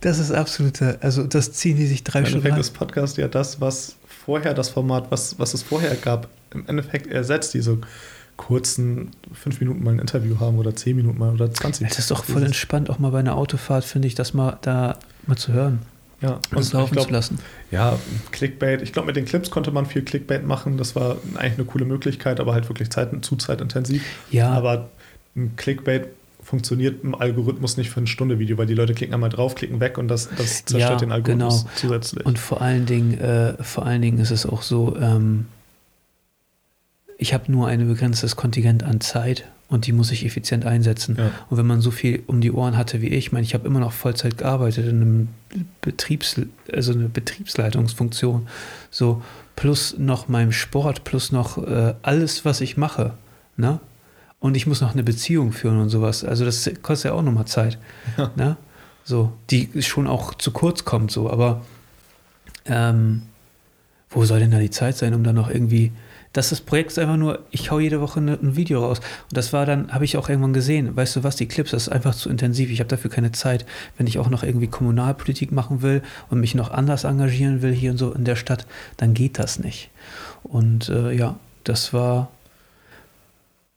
Das 0.00 0.18
ist 0.18 0.32
absolute, 0.32 0.98
also 1.00 1.24
das 1.24 1.52
ziehen 1.52 1.76
die 1.76 1.86
sich 1.86 2.04
drei 2.04 2.20
Im 2.20 2.26
Stunden 2.26 2.46
Endeffekt 2.46 2.54
rein. 2.54 2.60
ist 2.60 2.74
Podcast 2.74 3.16
ja 3.18 3.28
das, 3.28 3.60
was 3.60 3.96
vorher 4.24 4.54
das 4.54 4.68
Format, 4.68 5.10
was, 5.10 5.38
was 5.38 5.54
es 5.54 5.62
vorher 5.62 5.94
gab, 5.96 6.28
im 6.52 6.66
Endeffekt 6.66 7.06
ersetzt 7.06 7.54
diese 7.54 7.78
kurzen 8.36 9.10
fünf 9.32 9.60
Minuten 9.60 9.82
mal 9.82 9.92
ein 9.94 9.98
Interview 9.98 10.38
haben 10.38 10.58
oder 10.58 10.74
zehn 10.74 10.96
Minuten 10.96 11.18
mal 11.18 11.32
oder 11.32 11.52
20. 11.52 11.88
Das 11.88 11.98
ist 11.98 12.10
doch 12.10 12.24
voll 12.24 12.44
entspannt, 12.44 12.88
auch 12.88 12.98
mal 12.98 13.10
bei 13.10 13.18
einer 13.18 13.36
Autofahrt, 13.36 13.84
finde 13.84 14.06
ich, 14.06 14.14
das 14.14 14.32
mal 14.32 14.58
da 14.62 14.96
mal 15.26 15.36
zu 15.36 15.52
hören 15.52 15.80
ja, 16.20 16.40
und 16.50 16.56
und 16.56 16.72
laufen 16.72 16.94
ich 16.94 17.00
zu 17.00 17.06
glaub, 17.06 17.10
lassen. 17.10 17.38
ja, 17.70 17.98
Clickbait. 18.32 18.82
Ich 18.82 18.92
glaube, 18.92 19.06
mit 19.06 19.16
den 19.16 19.24
Clips 19.24 19.50
konnte 19.50 19.70
man 19.70 19.86
viel 19.86 20.02
Clickbait 20.02 20.44
machen. 20.44 20.76
Das 20.76 20.96
war 20.96 21.16
eigentlich 21.36 21.54
eine 21.54 21.64
coole 21.64 21.84
Möglichkeit, 21.84 22.40
aber 22.40 22.54
halt 22.54 22.68
wirklich 22.68 22.90
Zeit, 22.90 23.10
zu 23.24 23.36
zeitintensiv. 23.36 24.04
Ja, 24.30 24.50
Aber 24.50 24.88
ein 25.36 25.54
Clickbait 25.56 26.08
funktioniert 26.48 27.04
im 27.04 27.14
Algorithmus 27.14 27.76
nicht 27.76 27.90
für 27.90 28.00
ein 28.00 28.06
Stunde 28.06 28.38
Video, 28.38 28.56
weil 28.56 28.64
die 28.64 28.72
Leute 28.72 28.94
klicken 28.94 29.12
einmal 29.12 29.28
drauf, 29.28 29.54
klicken 29.54 29.80
weg 29.80 29.98
und 29.98 30.08
das, 30.08 30.30
das 30.30 30.64
zerstört 30.64 30.80
Ja, 30.80 30.96
den 30.96 31.12
Algorithmus 31.12 31.64
genau. 31.64 31.74
zusätzlich. 31.76 32.24
Und 32.24 32.38
vor 32.38 32.62
allen 32.62 32.86
Dingen, 32.86 33.18
äh, 33.18 33.62
vor 33.62 33.84
allen 33.84 34.00
Dingen 34.00 34.18
ist 34.18 34.30
es 34.30 34.46
auch 34.46 34.62
so, 34.62 34.96
ähm, 34.96 35.44
ich 37.18 37.34
habe 37.34 37.52
nur 37.52 37.68
ein 37.68 37.86
begrenztes 37.86 38.34
Kontingent 38.34 38.82
an 38.82 39.02
Zeit 39.02 39.44
und 39.68 39.86
die 39.86 39.92
muss 39.92 40.10
ich 40.10 40.24
effizient 40.24 40.64
einsetzen. 40.64 41.16
ja. 41.18 41.30
Und 41.50 41.58
wenn 41.58 41.66
man 41.66 41.82
so 41.82 41.90
viel 41.90 42.22
um 42.26 42.40
die 42.40 42.50
Ohren 42.50 42.78
hatte 42.78 43.02
wie 43.02 43.08
ich, 43.08 43.26
ich 43.26 43.32
meine, 43.32 43.44
ich 43.44 43.52
habe 43.52 43.66
immer 43.66 43.80
noch 43.80 43.92
Vollzeit 43.92 44.38
gearbeitet 44.38 44.86
in 44.86 45.02
einem 45.02 45.28
Betriebs, 45.82 46.40
also 46.72 46.92
eine 46.92 47.10
Betriebsleitungsfunktion, 47.10 48.48
so 48.90 49.20
plus 49.54 49.98
noch 49.98 50.28
meinem 50.28 50.52
Sport, 50.52 51.04
plus 51.04 51.30
noch 51.30 51.58
äh, 51.58 51.92
alles, 52.00 52.46
was 52.46 52.62
ich 52.62 52.78
mache, 52.78 53.12
ne? 53.58 53.80
Und 54.40 54.56
ich 54.56 54.66
muss 54.66 54.80
noch 54.80 54.92
eine 54.92 55.02
Beziehung 55.02 55.52
führen 55.52 55.80
und 55.80 55.88
sowas. 55.88 56.24
Also 56.24 56.44
das 56.44 56.70
kostet 56.82 57.10
ja 57.10 57.16
auch 57.16 57.22
nochmal 57.22 57.46
Zeit, 57.46 57.78
Ja. 58.16 58.30
ne? 58.36 58.56
So, 59.04 59.32
die 59.50 59.70
schon 59.82 60.06
auch 60.06 60.34
zu 60.34 60.50
kurz 60.50 60.84
kommt, 60.84 61.10
so. 61.10 61.30
Aber 61.30 61.62
ähm, 62.66 63.22
wo 64.10 64.24
soll 64.24 64.40
denn 64.40 64.50
da 64.50 64.58
die 64.58 64.70
Zeit 64.70 64.96
sein, 64.96 65.14
um 65.14 65.24
dann 65.24 65.34
noch 65.34 65.48
irgendwie 65.50 65.92
dass 66.32 66.50
das 66.50 66.60
Projekt 66.60 66.90
ist 66.92 66.98
einfach 66.98 67.16
nur, 67.16 67.40
ich 67.50 67.70
hau 67.70 67.78
jede 67.80 68.00
Woche 68.00 68.20
ne, 68.20 68.38
ein 68.40 68.56
Video 68.56 68.84
raus. 68.84 68.98
Und 68.98 69.36
das 69.36 69.52
war 69.52 69.66
dann, 69.66 69.92
habe 69.92 70.04
ich 70.04 70.16
auch 70.16 70.28
irgendwann 70.28 70.52
gesehen, 70.52 70.94
weißt 70.94 71.16
du 71.16 71.24
was, 71.24 71.36
die 71.36 71.48
Clips, 71.48 71.70
das 71.70 71.84
ist 71.84 71.88
einfach 71.88 72.14
zu 72.14 72.28
intensiv. 72.28 72.70
Ich 72.70 72.80
habe 72.80 72.88
dafür 72.88 73.10
keine 73.10 73.32
Zeit. 73.32 73.64
Wenn 73.96 74.06
ich 74.06 74.18
auch 74.18 74.28
noch 74.28 74.42
irgendwie 74.42 74.68
Kommunalpolitik 74.68 75.52
machen 75.52 75.82
will 75.82 76.02
und 76.28 76.40
mich 76.40 76.54
noch 76.54 76.70
anders 76.70 77.04
engagieren 77.04 77.62
will 77.62 77.72
hier 77.72 77.90
und 77.92 77.96
so 77.96 78.12
in 78.12 78.24
der 78.24 78.36
Stadt, 78.36 78.66
dann 78.98 79.14
geht 79.14 79.38
das 79.38 79.58
nicht. 79.58 79.90
Und 80.42 80.88
äh, 80.90 81.12
ja, 81.12 81.36
das 81.64 81.92
war, 81.92 82.30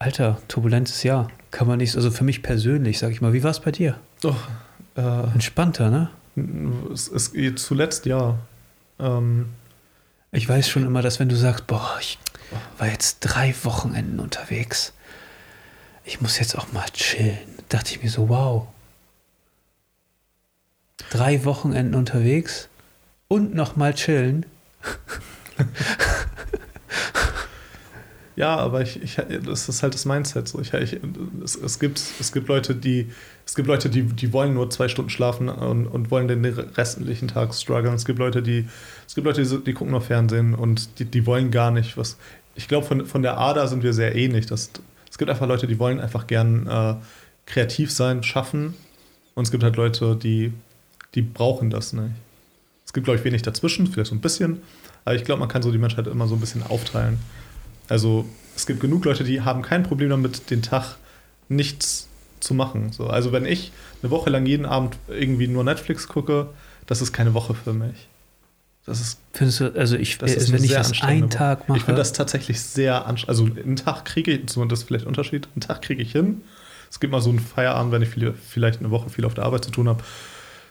alter, 0.01 0.41
turbulentes 0.47 1.03
Jahr. 1.03 1.29
Kann 1.51 1.67
man 1.67 1.77
nicht, 1.77 1.95
also 1.95 2.11
für 2.11 2.23
mich 2.23 2.41
persönlich, 2.43 2.97
sag 2.99 3.11
ich 3.11 3.21
mal. 3.21 3.33
Wie 3.33 3.43
war 3.43 3.51
es 3.51 3.59
bei 3.59 3.71
dir? 3.71 3.99
Doch, 4.21 4.47
äh, 4.95 5.23
Entspannter, 5.33 5.89
ne? 5.89 6.09
es, 6.91 7.07
es, 7.07 7.33
zuletzt 7.55 8.05
ja. 8.05 8.37
Ähm, 8.99 9.49
Ich 10.31 10.47
weiß 10.47 10.69
schon 10.69 10.85
immer, 10.85 11.01
dass 11.01 11.19
wenn 11.19 11.29
du 11.29 11.35
sagst, 11.35 11.67
boah, 11.67 11.97
ich 11.99 12.17
war 12.77 12.87
jetzt 12.87 13.19
drei 13.19 13.53
Wochenenden 13.63 14.19
unterwegs, 14.19 14.93
ich 16.03 16.21
muss 16.21 16.39
jetzt 16.39 16.57
auch 16.57 16.71
mal 16.71 16.85
chillen, 16.93 17.37
dachte 17.69 17.91
ich 17.91 18.01
mir 18.01 18.09
so, 18.09 18.29
wow. 18.29 18.67
Drei 21.09 21.43
Wochenenden 21.45 21.95
unterwegs 21.95 22.69
und 23.27 23.53
noch 23.53 23.75
mal 23.75 23.93
chillen. 23.93 24.45
Ja, 28.35 28.55
aber 28.55 28.81
ich, 28.81 29.01
ich, 29.03 29.17
das 29.45 29.67
ist 29.67 29.83
halt 29.83 29.93
das 29.93 30.05
Mindset. 30.05 30.47
So. 30.47 30.59
Ich, 30.61 30.73
ich, 30.73 30.97
es, 31.43 31.55
es, 31.55 31.79
gibt, 31.79 32.01
es 32.19 32.31
gibt 32.31 32.47
Leute, 32.47 32.73
die, 32.75 33.09
es 33.45 33.55
gibt 33.55 33.67
Leute, 33.67 33.89
die, 33.89 34.03
die 34.03 34.31
wollen 34.31 34.53
nur 34.53 34.69
zwei 34.69 34.87
Stunden 34.87 35.09
schlafen 35.09 35.49
und, 35.49 35.87
und 35.87 36.11
wollen 36.11 36.27
den 36.27 36.45
restlichen 36.45 37.27
Tag 37.27 37.53
strugglen. 37.53 37.93
Es 37.93 38.05
gibt 38.05 38.19
Leute, 38.19 38.41
die, 38.41 38.67
es 39.05 39.15
gibt 39.15 39.25
Leute, 39.25 39.43
die, 39.43 39.63
die 39.63 39.73
gucken 39.73 39.91
nur 39.91 40.01
Fernsehen 40.01 40.55
und 40.55 40.99
die, 40.99 41.05
die 41.05 41.25
wollen 41.25 41.51
gar 41.51 41.71
nicht 41.71 41.97
was. 41.97 42.17
Ich 42.55 42.67
glaube, 42.67 42.85
von, 42.85 43.05
von 43.05 43.21
der 43.21 43.37
Ader 43.37 43.67
sind 43.67 43.83
wir 43.83 43.93
sehr 43.93 44.15
ähnlich. 44.15 44.45
Das, 44.45 44.71
es 45.09 45.17
gibt 45.17 45.29
einfach 45.29 45.47
Leute, 45.47 45.67
die 45.67 45.77
wollen 45.77 45.99
einfach 45.99 46.27
gern 46.27 46.67
äh, 46.67 46.95
kreativ 47.45 47.91
sein, 47.91 48.23
schaffen. 48.23 48.75
Und 49.35 49.43
es 49.43 49.51
gibt 49.51 49.63
halt 49.63 49.75
Leute, 49.75 50.15
die, 50.15 50.53
die 51.15 51.21
brauchen 51.21 51.69
das 51.69 51.91
nicht. 51.93 52.11
Es 52.85 52.93
gibt, 52.93 53.05
glaube 53.05 53.19
ich, 53.19 53.25
wenig 53.25 53.41
dazwischen, 53.41 53.87
vielleicht 53.87 54.09
so 54.09 54.15
ein 54.15 54.21
bisschen. 54.21 54.61
Aber 55.05 55.15
ich 55.15 55.23
glaube, 55.23 55.39
man 55.39 55.49
kann 55.49 55.61
so 55.61 55.71
die 55.71 55.77
Menschheit 55.77 56.07
immer 56.07 56.27
so 56.27 56.35
ein 56.35 56.41
bisschen 56.41 56.63
aufteilen. 56.63 57.19
Also 57.91 58.23
es 58.55 58.65
gibt 58.65 58.79
genug 58.79 59.03
Leute, 59.03 59.25
die 59.25 59.41
haben 59.41 59.63
kein 59.63 59.83
Problem 59.83 60.09
damit, 60.09 60.49
den 60.49 60.61
Tag 60.61 60.95
nichts 61.49 62.07
zu 62.39 62.53
machen. 62.53 62.93
So, 62.93 63.07
also 63.07 63.33
wenn 63.33 63.45
ich 63.45 63.73
eine 64.01 64.11
Woche 64.11 64.29
lang 64.29 64.45
jeden 64.45 64.65
Abend 64.65 64.97
irgendwie 65.09 65.49
nur 65.49 65.65
Netflix 65.65 66.07
gucke, 66.07 66.47
das 66.87 67.01
ist 67.01 67.11
keine 67.11 67.33
Woche 67.33 67.53
für 67.53 67.73
mich. 67.73 68.07
Das 68.85 69.01
ist, 69.01 69.19
Findest 69.33 69.59
du, 69.59 69.75
also 69.75 69.97
ich, 69.97 70.17
das 70.19 70.33
ist 70.33 70.53
wenn 70.53 70.63
ich 70.63 70.71
das 70.71 71.01
einen 71.01 71.29
Tag 71.29 71.67
mache, 71.67 71.79
ich 71.79 71.83
finde 71.83 71.99
das 71.99 72.13
tatsächlich 72.13 72.61
sehr 72.61 73.05
anstrengend. 73.05 73.29
Also 73.29 73.61
einen 73.61 73.75
Tag 73.75 74.05
kriege 74.05 74.31
ich, 74.31 74.49
so, 74.49 74.63
das 74.63 74.79
ist 74.79 74.87
vielleicht 74.87 75.05
ein 75.05 75.09
Unterschied, 75.09 75.49
einen 75.53 75.61
Tag 75.61 75.81
kriege 75.81 76.01
ich 76.01 76.13
hin. 76.13 76.43
Es 76.89 77.01
gibt 77.01 77.11
mal 77.11 77.21
so 77.21 77.29
einen 77.29 77.39
Feierabend, 77.39 77.91
wenn 77.91 78.01
ich 78.01 78.09
viel, 78.09 78.33
vielleicht 78.33 78.79
eine 78.79 78.89
Woche 78.89 79.09
viel 79.09 79.25
auf 79.25 79.33
der 79.33 79.43
Arbeit 79.43 79.65
zu 79.65 79.71
tun 79.71 79.89
habe, 79.89 80.01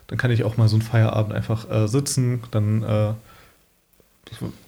dann 0.07 0.17
kann 0.17 0.31
ich 0.31 0.43
auch 0.43 0.57
mal 0.57 0.69
so 0.69 0.77
einen 0.77 0.83
Feierabend 0.83 1.35
einfach 1.35 1.71
äh, 1.71 1.87
sitzen, 1.87 2.43
dann 2.51 2.83
äh, 2.83 3.13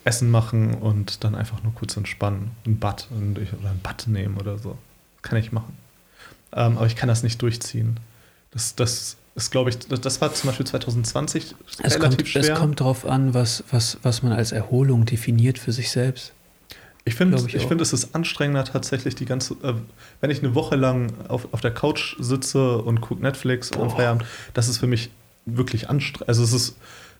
Essen 0.04 0.30
machen 0.30 0.74
und 0.74 1.24
dann 1.24 1.34
einfach 1.34 1.62
nur 1.62 1.74
kurz 1.74 1.96
entspannen. 1.96 2.50
Ein 2.66 2.78
Bad 2.78 3.08
und 3.10 3.38
ich, 3.38 3.52
oder 3.52 3.70
ein 3.70 3.80
Bad 3.82 4.06
nehmen 4.06 4.36
oder 4.38 4.58
so. 4.58 4.76
Kann 5.22 5.38
ich 5.38 5.52
machen. 5.52 5.76
Ähm, 6.52 6.76
aber 6.76 6.86
ich 6.86 6.96
kann 6.96 7.08
das 7.08 7.22
nicht 7.22 7.40
durchziehen. 7.40 7.98
Das, 8.50 8.74
das 8.74 9.16
ist, 9.34 9.50
glaube 9.50 9.70
ich, 9.70 9.78
das, 9.78 10.00
das, 10.00 10.20
war 10.20 10.34
zum 10.34 10.48
Beispiel 10.48 10.66
2020 10.66 11.54
es 11.82 11.94
relativ 11.94 12.00
kommt, 12.00 12.28
schwer. 12.28 12.42
Es 12.42 12.54
kommt 12.54 12.80
darauf 12.80 13.06
an, 13.06 13.34
was, 13.34 13.64
was, 13.70 13.98
was 14.02 14.22
man 14.22 14.32
als 14.32 14.52
Erholung 14.52 15.06
definiert 15.06 15.58
für 15.58 15.72
sich 15.72 15.90
selbst. 15.90 16.32
Ich 17.04 17.14
finde, 17.14 17.36
ich, 17.36 17.54
ich 17.54 17.66
find, 17.66 17.80
es 17.80 17.92
ist 17.92 18.14
anstrengender 18.14 18.64
tatsächlich 18.64 19.14
die 19.16 19.24
ganze, 19.24 19.54
äh, 19.62 19.74
wenn 20.20 20.30
ich 20.30 20.40
eine 20.40 20.54
Woche 20.54 20.76
lang 20.76 21.12
auf, 21.28 21.52
auf 21.52 21.60
der 21.60 21.72
Couch 21.72 22.16
sitze 22.20 22.78
und 22.78 23.00
gucke 23.00 23.22
Netflix 23.22 23.72
am 23.72 23.90
Feierabend, 23.90 24.24
das 24.54 24.68
ist 24.68 24.78
für 24.78 24.86
mich 24.86 25.10
wirklich 25.44 25.88
anstrengend. 25.88 26.28
Also 26.28 26.44
es 26.44 26.52
ist 26.52 26.76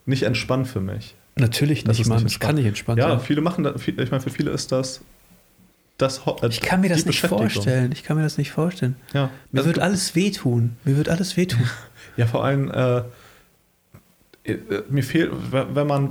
nicht 0.07 0.23
entspannt 0.23 0.69
für 0.69 0.81
mich. 0.81 1.17
Natürlich 1.35 1.87
nicht, 1.87 2.07
Mann. 2.07 2.23
Das 2.23 2.41
kann 2.41 2.57
nicht 2.57 2.67
entspannt 2.67 2.99
ja, 2.99 3.09
sein. 3.09 3.19
Ja, 3.19 3.25
viele 3.25 3.41
machen 3.41 3.65
das, 3.65 3.87
ich 3.87 3.97
meine, 3.97 4.21
für 4.21 4.31
viele 4.31 4.51
ist 4.51 4.71
das 4.71 5.01
das 5.99 6.21
äh, 6.27 6.49
Ich 6.49 6.61
kann 6.61 6.81
mir 6.81 6.89
das 6.89 7.07
nicht 7.07 7.21
vorstellen. 7.21 7.93
Ich 7.93 8.03
kann 8.03 8.17
mir 8.17 8.23
das 8.25 8.39
nicht 8.39 8.51
vorstellen. 8.51 8.97
Ja. 9.13 9.31
Mir 9.53 9.61
also 9.61 9.69
wird 9.69 9.79
alles 9.79 10.15
wehtun. 10.15 10.77
Mir 10.85 10.97
wird 10.97 11.09
alles 11.09 11.37
wehtun. 11.37 11.63
ja, 12.17 12.27
vor 12.27 12.45
allem 12.45 12.71
äh, 12.71 13.03
äh, 14.45 14.59
mir 14.89 15.05
fehlt, 15.05 15.31
wenn 15.51 15.87
man 15.87 16.11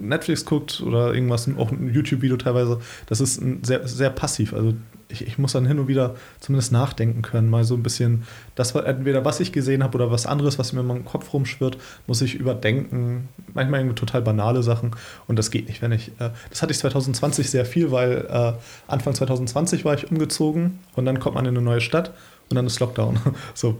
Netflix 0.00 0.44
guckt 0.44 0.80
oder 0.80 1.12
irgendwas, 1.12 1.48
auch 1.56 1.72
ein 1.72 1.92
YouTube-Video 1.92 2.36
teilweise, 2.36 2.80
das 3.06 3.20
ist 3.20 3.42
sehr, 3.62 3.86
sehr 3.88 4.10
passiv. 4.10 4.52
Also 4.52 4.74
ich, 5.08 5.26
ich, 5.26 5.38
muss 5.38 5.52
dann 5.52 5.66
hin 5.66 5.78
und 5.78 5.88
wieder 5.88 6.16
zumindest 6.40 6.72
nachdenken 6.72 7.22
können, 7.22 7.48
mal 7.48 7.64
so 7.64 7.74
ein 7.74 7.82
bisschen, 7.82 8.24
das 8.54 8.74
war 8.74 8.86
entweder 8.86 9.24
was 9.24 9.40
ich 9.40 9.52
gesehen 9.52 9.82
habe 9.82 9.96
oder 9.96 10.10
was 10.10 10.26
anderes, 10.26 10.58
was 10.58 10.72
mir 10.72 10.80
in 10.80 10.86
meinem 10.86 11.04
Kopf 11.04 11.32
rumschwirrt, 11.32 11.78
muss 12.06 12.22
ich 12.22 12.34
überdenken. 12.34 13.28
Manchmal 13.54 13.80
irgendwie 13.80 13.94
total 13.94 14.22
banale 14.22 14.62
Sachen 14.62 14.92
und 15.26 15.38
das 15.38 15.50
geht 15.50 15.68
nicht, 15.68 15.82
wenn 15.82 15.92
ich. 15.92 16.08
Äh, 16.18 16.30
das 16.50 16.62
hatte 16.62 16.72
ich 16.72 16.78
2020 16.78 17.50
sehr 17.50 17.64
viel, 17.64 17.90
weil 17.90 18.26
äh, 18.28 18.52
Anfang 18.88 19.14
2020 19.14 19.84
war 19.84 19.94
ich 19.94 20.10
umgezogen 20.10 20.78
und 20.94 21.04
dann 21.04 21.20
kommt 21.20 21.36
man 21.36 21.46
in 21.46 21.56
eine 21.56 21.64
neue 21.64 21.80
Stadt 21.80 22.12
und 22.50 22.56
dann 22.56 22.66
ist 22.66 22.80
Lockdown. 22.80 23.18
so 23.54 23.78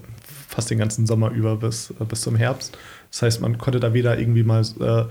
fast 0.49 0.71
den 0.71 0.79
ganzen 0.79 1.07
Sommer 1.07 1.31
über 1.31 1.57
bis, 1.57 1.91
äh, 2.01 2.05
bis 2.05 2.21
zum 2.21 2.37
Herbst. 2.37 2.77
Das 3.11 3.23
heißt, 3.23 3.41
man 3.41 3.59
konnte 3.59 3.81
da 3.81 3.95
weder 3.95 4.19
irgendwie 4.19 4.43
mal 4.43 4.63
äh, 4.81 5.05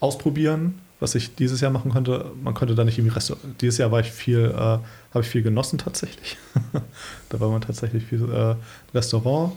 ausprobieren, 0.00 0.80
was 1.00 1.14
ich 1.14 1.34
dieses 1.34 1.60
Jahr 1.60 1.70
machen 1.70 1.92
konnte. 1.92 2.26
Man 2.42 2.54
konnte 2.54 2.74
da 2.74 2.84
nicht 2.84 2.98
irgendwie 2.98 3.14
Restaurant. 3.14 3.60
Dieses 3.60 3.78
Jahr 3.78 3.90
war 3.90 4.00
ich 4.00 4.10
viel, 4.10 4.52
äh, 4.54 4.58
habe 4.58 5.20
ich 5.20 5.26
viel 5.26 5.42
genossen 5.42 5.78
tatsächlich. 5.78 6.36
da 7.28 7.40
war 7.40 7.50
man 7.50 7.60
tatsächlich 7.60 8.04
viel 8.04 8.30
äh, 8.30 8.54
Restaurant. 8.94 9.52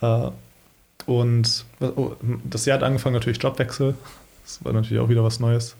Äh, 0.00 0.30
und 1.06 1.64
oh, 1.80 2.12
das 2.44 2.66
Jahr 2.66 2.78
hat 2.78 2.84
angefangen 2.84 3.14
natürlich 3.14 3.42
Jobwechsel. 3.42 3.94
Das 4.44 4.64
war 4.64 4.72
natürlich 4.72 5.02
auch 5.02 5.08
wieder 5.08 5.24
was 5.24 5.40
Neues 5.40 5.76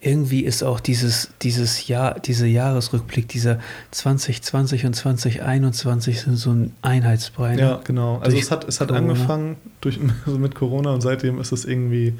irgendwie 0.00 0.40
ist 0.40 0.62
auch 0.62 0.80
dieses, 0.80 1.30
dieses 1.42 1.88
Jahr, 1.88 2.20
dieser 2.20 2.46
Jahresrückblick, 2.46 3.28
dieser 3.28 3.58
2020 3.90 4.86
und 4.86 4.94
2021 4.94 6.20
sind 6.20 6.36
so 6.36 6.50
ein 6.50 6.74
Einheitsbrei. 6.82 7.56
Ne? 7.56 7.62
Ja, 7.62 7.80
genau. 7.82 8.18
Also 8.18 8.36
es 8.36 8.50
hat, 8.50 8.68
es 8.68 8.80
hat 8.80 8.92
angefangen 8.92 9.56
durch, 9.80 9.98
also 10.26 10.38
mit 10.38 10.54
Corona 10.54 10.92
und 10.92 11.00
seitdem 11.00 11.40
ist 11.40 11.52
es 11.52 11.64
irgendwie 11.64 12.14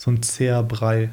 so 0.00 0.10
ein 0.10 0.22
zäher 0.22 0.62
Brei. 0.62 1.10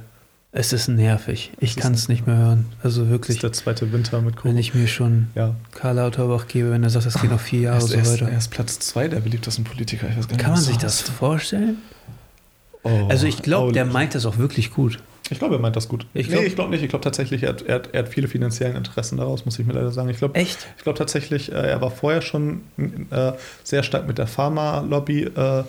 Es 0.53 0.71
ist 0.71 0.87
nervig. 0.87 1.51
Ich 1.59 1.75
kann 1.75 1.93
es 1.93 2.07
nicht 2.07 2.25
mehr 2.25 2.37
hören. 2.37 2.65
Also 2.81 3.09
wirklich. 3.09 3.39
Das 3.39 3.49
ist 3.49 3.57
der 3.57 3.65
zweite 3.65 3.91
Winter 3.91 4.21
mit 4.21 4.37
Corona. 4.37 4.53
Wenn 4.53 4.59
ich 4.59 4.73
mir 4.73 4.87
schon 4.87 5.27
ja. 5.35 5.55
Karl 5.71 5.97
Lauterbach 5.97 6.47
gebe, 6.47 6.71
wenn 6.71 6.83
er 6.83 6.89
sagt, 6.89 7.05
es 7.05 7.19
geht 7.19 7.29
noch 7.29 7.39
vier 7.39 7.59
Jahre 7.59 7.81
so 7.81 7.97
weiter. 7.97 8.29
Er 8.29 8.37
ist 8.37 8.49
Platz 8.49 8.79
zwei 8.79 9.09
der 9.09 9.19
beliebtesten 9.19 9.65
Politiker. 9.65 10.07
kann 10.37 10.51
man 10.51 10.61
sich 10.61 10.77
das 10.77 11.01
vorstellen? 11.01 11.79
Oh, 12.83 13.07
also 13.09 13.27
ich 13.27 13.41
glaube, 13.41 13.73
der 13.73 13.83
meint 13.83 14.15
das 14.15 14.25
auch 14.25 14.37
wirklich 14.37 14.71
gut. 14.71 14.99
Ich 15.29 15.37
glaube, 15.37 15.55
er 15.55 15.59
meint 15.59 15.75
das 15.75 15.89
gut. 15.89 16.07
Ich 16.13 16.29
glaub, 16.29 16.39
nee, 16.39 16.47
ich 16.47 16.55
glaube 16.55 16.71
nicht. 16.71 16.81
Ich 16.81 16.89
glaube 16.89 17.03
tatsächlich, 17.03 17.43
er 17.43 17.49
hat, 17.49 17.63
er, 17.63 17.75
hat, 17.75 17.89
er 17.91 18.03
hat 18.03 18.09
viele 18.09 18.29
finanzielle 18.29 18.77
Interessen 18.77 19.17
daraus, 19.17 19.43
muss 19.43 19.59
ich 19.59 19.65
mir 19.65 19.73
leider 19.73 19.91
sagen. 19.91 20.07
Ich 20.07 20.17
glaube, 20.17 20.35
Echt? 20.35 20.65
Ich 20.77 20.83
glaube 20.83 20.97
tatsächlich, 20.97 21.51
äh, 21.51 21.55
er 21.55 21.81
war 21.81 21.91
vorher 21.91 22.21
schon 22.21 22.61
äh, 23.11 23.33
sehr 23.65 23.83
stark 23.83 24.07
mit 24.07 24.17
der 24.17 24.27
Pharma-Lobby 24.27 25.23
äh, 25.23 25.63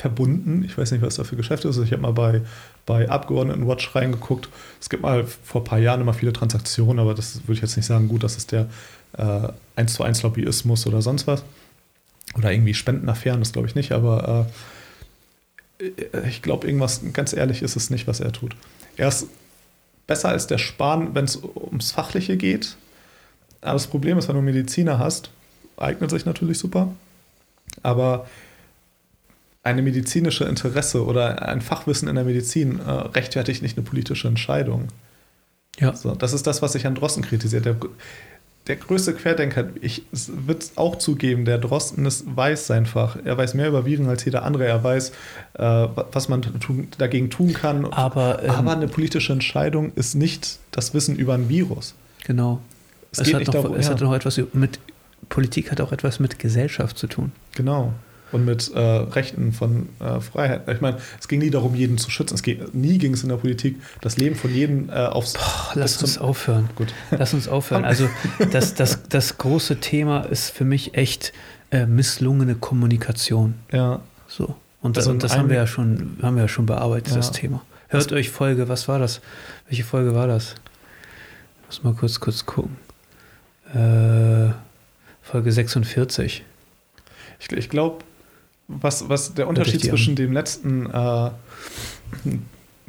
verbunden. 0.00 0.64
Ich 0.64 0.78
weiß 0.78 0.92
nicht, 0.92 1.02
was 1.02 1.16
da 1.16 1.24
für 1.24 1.36
Geschäfte 1.36 1.68
ist. 1.68 1.78
Ich 1.78 1.92
habe 1.92 2.02
mal 2.02 2.12
bei, 2.12 2.42
bei 2.86 3.08
Abgeordnetenwatch 3.08 3.94
reingeguckt. 3.94 4.48
Es 4.80 4.88
gibt 4.88 5.02
mal 5.02 5.24
vor 5.26 5.62
ein 5.62 5.64
paar 5.64 5.78
Jahren 5.78 6.00
immer 6.00 6.14
viele 6.14 6.32
Transaktionen, 6.32 7.00
aber 7.00 7.14
das 7.14 7.42
würde 7.42 7.54
ich 7.54 7.60
jetzt 7.60 7.76
nicht 7.76 7.86
sagen, 7.86 8.08
gut, 8.08 8.22
das 8.22 8.36
ist 8.36 8.52
der 8.52 8.68
äh, 9.16 9.48
1 9.76 9.94
zu 9.94 10.04
1 10.04 10.22
Lobbyismus 10.22 10.86
oder 10.86 11.02
sonst 11.02 11.26
was. 11.26 11.42
Oder 12.36 12.52
irgendwie 12.52 12.74
Spendenaffären, 12.74 13.40
das 13.40 13.52
glaube 13.52 13.68
ich 13.68 13.74
nicht, 13.74 13.92
aber 13.92 14.46
äh, 15.80 16.28
ich 16.28 16.42
glaube, 16.42 16.66
irgendwas, 16.66 17.00
ganz 17.12 17.32
ehrlich, 17.32 17.62
ist 17.62 17.76
es 17.76 17.90
nicht, 17.90 18.06
was 18.06 18.20
er 18.20 18.32
tut. 18.32 18.54
Er 18.96 19.08
ist 19.08 19.28
besser 20.06 20.28
als 20.28 20.46
der 20.46 20.58
Spahn, 20.58 21.14
wenn 21.14 21.24
es 21.24 21.36
ums 21.36 21.92
Fachliche 21.92 22.36
geht. 22.36 22.76
Aber 23.60 23.74
das 23.74 23.86
Problem 23.86 24.18
ist, 24.18 24.28
wenn 24.28 24.36
du 24.36 24.42
Mediziner 24.42 24.98
hast, 24.98 25.30
eignet 25.76 26.10
sich 26.10 26.24
natürlich 26.24 26.58
super. 26.58 26.92
Aber 27.82 28.26
eine 29.68 29.82
medizinische 29.82 30.44
Interesse 30.44 31.04
oder 31.04 31.46
ein 31.46 31.60
Fachwissen 31.60 32.08
in 32.08 32.14
der 32.14 32.24
Medizin 32.24 32.80
äh, 32.80 32.90
rechtfertigt 32.90 33.62
nicht 33.62 33.76
eine 33.76 33.86
politische 33.86 34.26
Entscheidung. 34.26 34.88
Ja. 35.78 35.94
So, 35.94 36.14
das 36.14 36.32
ist 36.32 36.46
das, 36.46 36.62
was 36.62 36.72
sich 36.72 36.86
an 36.86 36.94
Drossen 36.94 37.22
kritisiert. 37.22 37.66
Der, 37.66 37.76
der 38.66 38.76
größte 38.76 39.12
Querdenker, 39.12 39.68
ich 39.80 40.02
würde 40.10 40.60
es 40.60 40.72
auch 40.76 40.96
zugeben, 40.96 41.44
der 41.44 41.58
Drosten 41.58 42.04
ist, 42.06 42.24
weiß 42.34 42.70
einfach. 42.70 43.18
Er 43.24 43.36
weiß 43.36 43.54
mehr 43.54 43.68
über 43.68 43.84
Viren 43.84 44.08
als 44.08 44.24
jeder 44.24 44.42
andere. 44.42 44.66
Er 44.66 44.82
weiß, 44.82 45.10
äh, 45.54 45.62
was 46.12 46.28
man 46.28 46.42
tun, 46.42 46.88
dagegen 46.96 47.30
tun 47.30 47.52
kann. 47.52 47.84
Aber, 47.86 48.42
ähm, 48.42 48.50
Aber, 48.50 48.72
eine 48.72 48.88
politische 48.88 49.32
Entscheidung 49.32 49.92
ist 49.94 50.14
nicht 50.14 50.58
das 50.70 50.94
Wissen 50.94 51.14
über 51.16 51.34
ein 51.34 51.48
Virus. 51.48 51.94
Genau. 52.26 52.60
Es, 53.12 53.20
es, 53.20 53.34
hat, 53.34 53.46
noch, 53.46 53.52
darum, 53.52 53.74
es 53.74 53.86
ja. 53.86 53.92
hat 53.92 54.00
noch 54.00 54.14
etwas 54.14 54.40
mit 54.52 54.80
Politik 55.28 55.70
hat 55.70 55.80
auch 55.80 55.92
etwas 55.92 56.20
mit 56.20 56.38
Gesellschaft 56.38 56.96
zu 56.96 57.06
tun. 57.06 57.32
Genau 57.54 57.92
und 58.32 58.44
mit 58.44 58.70
äh, 58.74 58.78
Rechten 58.78 59.52
von 59.52 59.88
äh, 60.00 60.20
Freiheit. 60.20 60.68
Ich 60.68 60.80
meine, 60.80 60.98
es 61.18 61.28
ging 61.28 61.40
nie 61.40 61.50
darum, 61.50 61.74
jeden 61.74 61.98
zu 61.98 62.10
schützen. 62.10 62.34
Es 62.34 62.42
ging, 62.42 62.60
nie 62.72 62.98
ging 62.98 63.14
es 63.14 63.22
in 63.22 63.28
der 63.28 63.36
Politik, 63.36 63.80
das 64.00 64.16
Leben 64.16 64.36
von 64.36 64.52
jedem 64.54 64.90
äh, 64.90 65.06
aufs. 65.06 65.34
Boah, 65.34 65.72
lass 65.74 66.02
uns 66.02 66.18
aufhören. 66.18 66.68
Gut. 66.76 66.92
Lass 67.10 67.34
uns 67.34 67.48
aufhören. 67.48 67.84
Also 67.84 68.08
das, 68.52 68.74
das, 68.74 69.08
das 69.08 69.38
große 69.38 69.80
Thema 69.80 70.20
ist 70.20 70.50
für 70.50 70.64
mich 70.64 70.94
echt 70.94 71.32
äh, 71.70 71.86
misslungene 71.86 72.54
Kommunikation. 72.54 73.54
Ja. 73.72 74.00
So. 74.26 74.56
Und, 74.80 74.96
also 74.96 75.10
und 75.10 75.22
das 75.22 75.36
haben 75.36 75.48
wir 75.48 75.56
ja 75.56 75.66
schon, 75.66 76.18
haben 76.22 76.36
wir 76.36 76.42
ja 76.42 76.48
schon 76.48 76.66
bearbeitet, 76.66 77.10
ja. 77.10 77.16
das 77.16 77.32
Thema. 77.32 77.62
Hört 77.88 78.06
das 78.06 78.12
euch 78.12 78.30
Folge, 78.30 78.68
was 78.68 78.86
war 78.86 78.98
das? 78.98 79.20
Welche 79.68 79.84
Folge 79.84 80.14
war 80.14 80.26
das? 80.26 80.54
Ich 81.62 81.66
muss 81.66 81.84
mal 81.84 81.94
kurz, 81.94 82.20
kurz 82.20 82.46
gucken. 82.46 82.76
Äh, 83.74 84.52
Folge 85.22 85.52
46. 85.52 86.44
Ich, 87.40 87.52
ich 87.52 87.68
glaube, 87.68 88.04
was, 88.68 89.08
was 89.08 89.34
der 89.34 89.48
Unterschied 89.48 89.82
zwischen 89.82 90.14
dem 90.14 90.32
letzten 90.32 90.86
äh, 90.86 91.30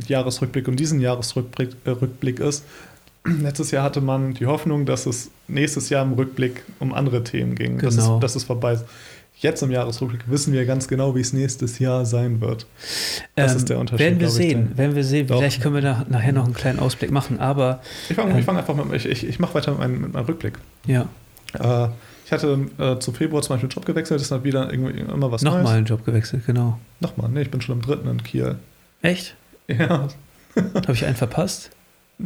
Jahresrückblick 0.07 0.67
und 0.67 0.79
diesem 0.79 0.99
Jahresrückblick 0.99 1.71
äh, 1.85 1.91
Rückblick 1.91 2.39
ist, 2.39 2.65
letztes 3.25 3.71
Jahr 3.71 3.83
hatte 3.83 4.01
man 4.01 4.33
die 4.33 4.45
Hoffnung, 4.45 4.85
dass 4.85 5.05
es 5.05 5.31
nächstes 5.47 5.89
Jahr 5.89 6.03
im 6.03 6.13
Rückblick 6.13 6.63
um 6.79 6.93
andere 6.93 7.23
Themen 7.23 7.55
ging, 7.55 7.77
genau. 7.77 7.85
dass, 7.85 7.95
es, 7.95 8.03
genau. 8.03 8.19
dass 8.19 8.35
es 8.35 8.43
vorbei 8.43 8.73
ist. 8.73 8.85
Jetzt 9.41 9.63
im 9.63 9.71
Jahresrückblick 9.71 10.29
wissen 10.29 10.51
wir 10.51 10.65
ganz 10.65 10.89
genau, 10.89 11.15
wie 11.15 11.21
es 11.21 11.31
nächstes 11.31 11.79
Jahr 11.79 12.05
sein 12.05 12.41
wird. 12.41 12.65
Das 13.35 13.53
ähm, 13.53 13.57
ist 13.57 13.69
der 13.69 13.79
Unterschied. 13.79 14.05
Werden 14.05 14.19
wir 14.19 14.29
sehen, 14.29 14.77
werden 14.77 14.95
wir 14.97 15.03
sehen. 15.05 15.27
Doch. 15.27 15.39
Vielleicht 15.39 15.61
können 15.61 15.75
wir 15.75 15.81
da 15.81 16.05
nachher 16.09 16.33
noch 16.33 16.43
einen 16.43 16.53
kleinen 16.53 16.79
Ausblick 16.79 17.09
machen, 17.09 17.39
aber. 17.39 17.81
Ich 18.09 18.17
fange 18.17 18.37
ähm, 18.37 18.43
fang 18.43 18.57
einfach 18.57 18.75
mit, 18.75 18.93
ich, 18.93 19.05
ich, 19.05 19.25
ich 19.25 19.39
mache 19.39 19.53
weiter 19.53 19.71
mit 19.71 19.79
meinem, 19.79 20.01
mit 20.01 20.13
meinem 20.13 20.25
Rückblick. 20.25 20.59
Ja. 20.87 21.07
Äh, 21.53 21.87
ich 22.29 22.33
hatte 22.33 22.59
äh, 22.77 22.99
zu 22.99 23.11
Februar 23.11 23.41
zum 23.41 23.55
Beispiel 23.55 23.65
einen 23.65 23.73
Job 23.73 23.87
gewechselt, 23.87 24.21
ist 24.21 24.31
dann 24.31 24.43
wieder 24.43 24.71
irgendwie 24.71 24.99
immer 24.99 25.31
was 25.31 25.41
Nochmal 25.41 25.63
Neues. 25.63 25.75
einen 25.77 25.85
Job 25.87 26.05
gewechselt, 26.05 26.45
genau. 26.45 26.79
Nochmal, 26.99 27.27
ne, 27.31 27.41
ich 27.41 27.49
bin 27.49 27.59
schon 27.59 27.77
im 27.77 27.81
dritten 27.81 28.07
in 28.07 28.21
Kiel. 28.21 28.57
Echt? 29.01 29.35
Ja. 29.67 30.07
Habe 30.55 30.93
ich 30.93 31.05
einen 31.07 31.15
verpasst? 31.15 31.71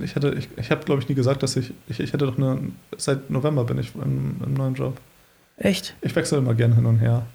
Ich 0.01 0.17
hatte, 0.17 0.33
ich, 0.37 0.49
ich 0.57 0.71
habe, 0.71 0.83
glaube 0.83 1.01
ich, 1.01 1.07
nie 1.07 1.15
gesagt, 1.15 1.41
dass 1.41 1.55
ich, 1.55 1.71
ich, 1.87 2.01
ich 2.01 2.11
hätte 2.11 2.25
doch 2.25 2.37
eine, 2.37 2.59
seit 2.97 3.29
November 3.29 3.63
bin 3.63 3.77
ich 3.77 3.95
im, 3.95 4.41
im 4.45 4.53
neuen 4.53 4.73
Job. 4.73 4.99
Echt? 5.55 5.95
Ich 6.01 6.13
wechsle 6.17 6.39
immer 6.39 6.53
gerne 6.53 6.75
hin 6.75 6.85
und 6.85 6.97
her. 6.97 7.25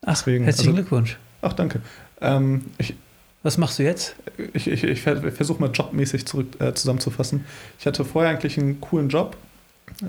Ach, 0.00 0.14
Deswegen, 0.14 0.44
herzlichen 0.44 0.70
also, 0.70 0.80
Glückwunsch. 0.80 1.18
Ach, 1.42 1.52
danke. 1.52 1.82
Ähm, 2.22 2.64
ich, 2.78 2.94
Was 3.42 3.58
machst 3.58 3.78
du 3.78 3.82
jetzt? 3.82 4.16
Ich, 4.54 4.66
ich, 4.66 4.82
ich 4.82 5.02
versuche 5.02 5.60
mal 5.60 5.70
jobmäßig 5.70 6.24
zurück, 6.24 6.58
äh, 6.58 6.72
zusammenzufassen. 6.72 7.44
Ich 7.78 7.86
hatte 7.86 8.02
vorher 8.06 8.30
eigentlich 8.30 8.56
einen 8.56 8.80
coolen 8.80 9.10
Job, 9.10 9.36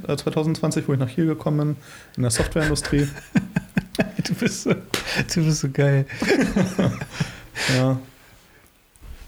2020, 0.08 0.84
äh, 0.84 0.88
wo 0.88 0.94
ich 0.94 1.00
nach 1.00 1.10
hier 1.10 1.26
gekommen 1.26 1.58
bin, 1.58 1.76
in 2.18 2.24
der 2.24 2.32
Softwareindustrie. 2.32 3.08
du, 4.24 4.34
bist 4.34 4.64
so, 4.64 4.72
du 4.72 5.46
bist 5.46 5.60
so 5.60 5.70
geil. 5.72 6.06
ja. 7.78 8.00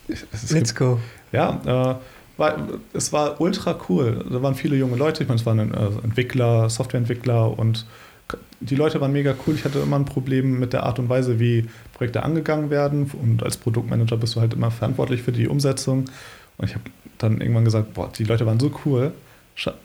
Es 0.07 0.51
Let's 0.51 0.73
gibt, 0.73 0.75
go. 0.75 0.99
Ja, 1.31 1.61
äh, 1.65 1.95
war, 2.37 2.67
es 2.93 3.11
war 3.11 3.41
ultra 3.41 3.77
cool. 3.89 4.25
Da 4.29 4.41
waren 4.41 4.55
viele 4.55 4.75
junge 4.75 4.95
Leute. 4.95 5.23
Ich 5.23 5.29
meine, 5.29 5.39
es 5.39 5.45
waren 5.45 5.73
äh, 5.73 6.03
Entwickler, 6.03 6.69
Softwareentwickler 6.69 7.57
und 7.57 7.85
die 8.59 8.75
Leute 8.75 8.99
waren 9.01 9.11
mega 9.11 9.35
cool. 9.45 9.55
Ich 9.55 9.65
hatte 9.65 9.79
immer 9.79 9.97
ein 9.97 10.05
Problem 10.05 10.59
mit 10.59 10.73
der 10.73 10.83
Art 10.83 10.99
und 10.99 11.09
Weise, 11.09 11.39
wie 11.39 11.65
Projekte 11.93 12.23
angegangen 12.23 12.69
werden. 12.69 13.09
Und 13.11 13.43
als 13.43 13.57
Produktmanager 13.57 14.17
bist 14.17 14.35
du 14.35 14.41
halt 14.41 14.53
immer 14.53 14.71
verantwortlich 14.71 15.21
für 15.21 15.31
die 15.31 15.47
Umsetzung. 15.47 16.05
Und 16.57 16.67
ich 16.67 16.75
habe 16.75 16.85
dann 17.17 17.41
irgendwann 17.41 17.65
gesagt, 17.65 17.93
boah, 17.93 18.11
die 18.11 18.23
Leute 18.23 18.45
waren 18.45 18.59
so 18.59 18.71
cool. 18.85 19.13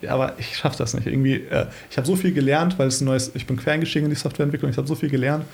Aber 0.09 0.35
ich 0.39 0.57
schaffe 0.57 0.79
das 0.79 0.95
nicht. 0.95 1.07
Irgendwie, 1.07 1.37
äh, 1.37 1.67
ich 1.91 1.97
habe 1.97 2.07
so 2.07 2.17
viel 2.17 2.33
gelernt, 2.33 2.79
weil 2.79 2.89
es 2.89 3.01
ein 3.01 3.07
neues, 3.07 3.33
ich 3.35 3.47
bin 3.47 3.57
quer 3.57 3.73
eingestiegen 3.73 4.07
in 4.07 4.11
die 4.11 4.17
Softwareentwicklung, 4.17 4.71
ich 4.71 4.77
habe 4.77 4.89
so 4.89 4.95
viel 4.95 5.09
gelernt. 5.09 5.45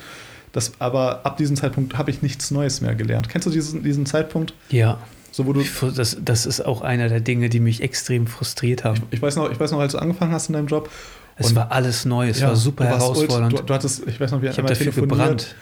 Das, 0.53 0.73
aber 0.79 1.27
ab 1.27 1.37
diesem 1.37 1.57
Zeitpunkt 1.57 1.99
habe 1.99 2.11
ich 2.11 2.23
nichts 2.23 2.51
Neues 2.51 2.81
mehr 2.81 2.95
gelernt. 2.95 3.29
Kennst 3.29 3.47
du 3.47 3.51
diesen, 3.51 3.83
diesen 3.83 4.07
Zeitpunkt? 4.07 4.55
Ja. 4.71 4.99
So, 5.31 5.47
wo 5.47 5.53
du, 5.53 5.63
das, 5.95 6.17
das 6.25 6.47
ist 6.47 6.65
auch 6.65 6.81
einer 6.81 7.09
der 7.09 7.21
Dinge, 7.21 7.49
die 7.49 7.61
mich 7.61 7.83
extrem 7.83 8.27
frustriert 8.27 8.85
haben. 8.85 9.03
Ich, 9.11 9.19
ich, 9.19 9.23
weiß, 9.23 9.37
noch, 9.37 9.51
ich 9.51 9.61
weiß 9.61 9.71
noch, 9.73 9.81
als 9.81 9.93
du 9.93 9.99
angefangen 9.99 10.33
hast 10.33 10.49
in 10.49 10.55
deinem 10.55 10.67
Job. 10.67 10.91
Es 11.37 11.55
war 11.55 11.71
alles 11.71 12.05
neu, 12.05 12.29
es 12.29 12.41
ja, 12.41 12.49
war 12.49 12.57
super 12.57 12.87
herausfordernd. 12.87 13.53
Du, 13.53 13.63
du, 13.63 13.75
hattest, 13.75 14.03
ich 14.09 14.19
weiß 14.19 14.33
noch, 14.33 14.43
wie 14.43 14.49
ich 14.49 14.59
habe 14.59 14.67
dafür 14.67 14.91
gebrannt. 14.91 15.55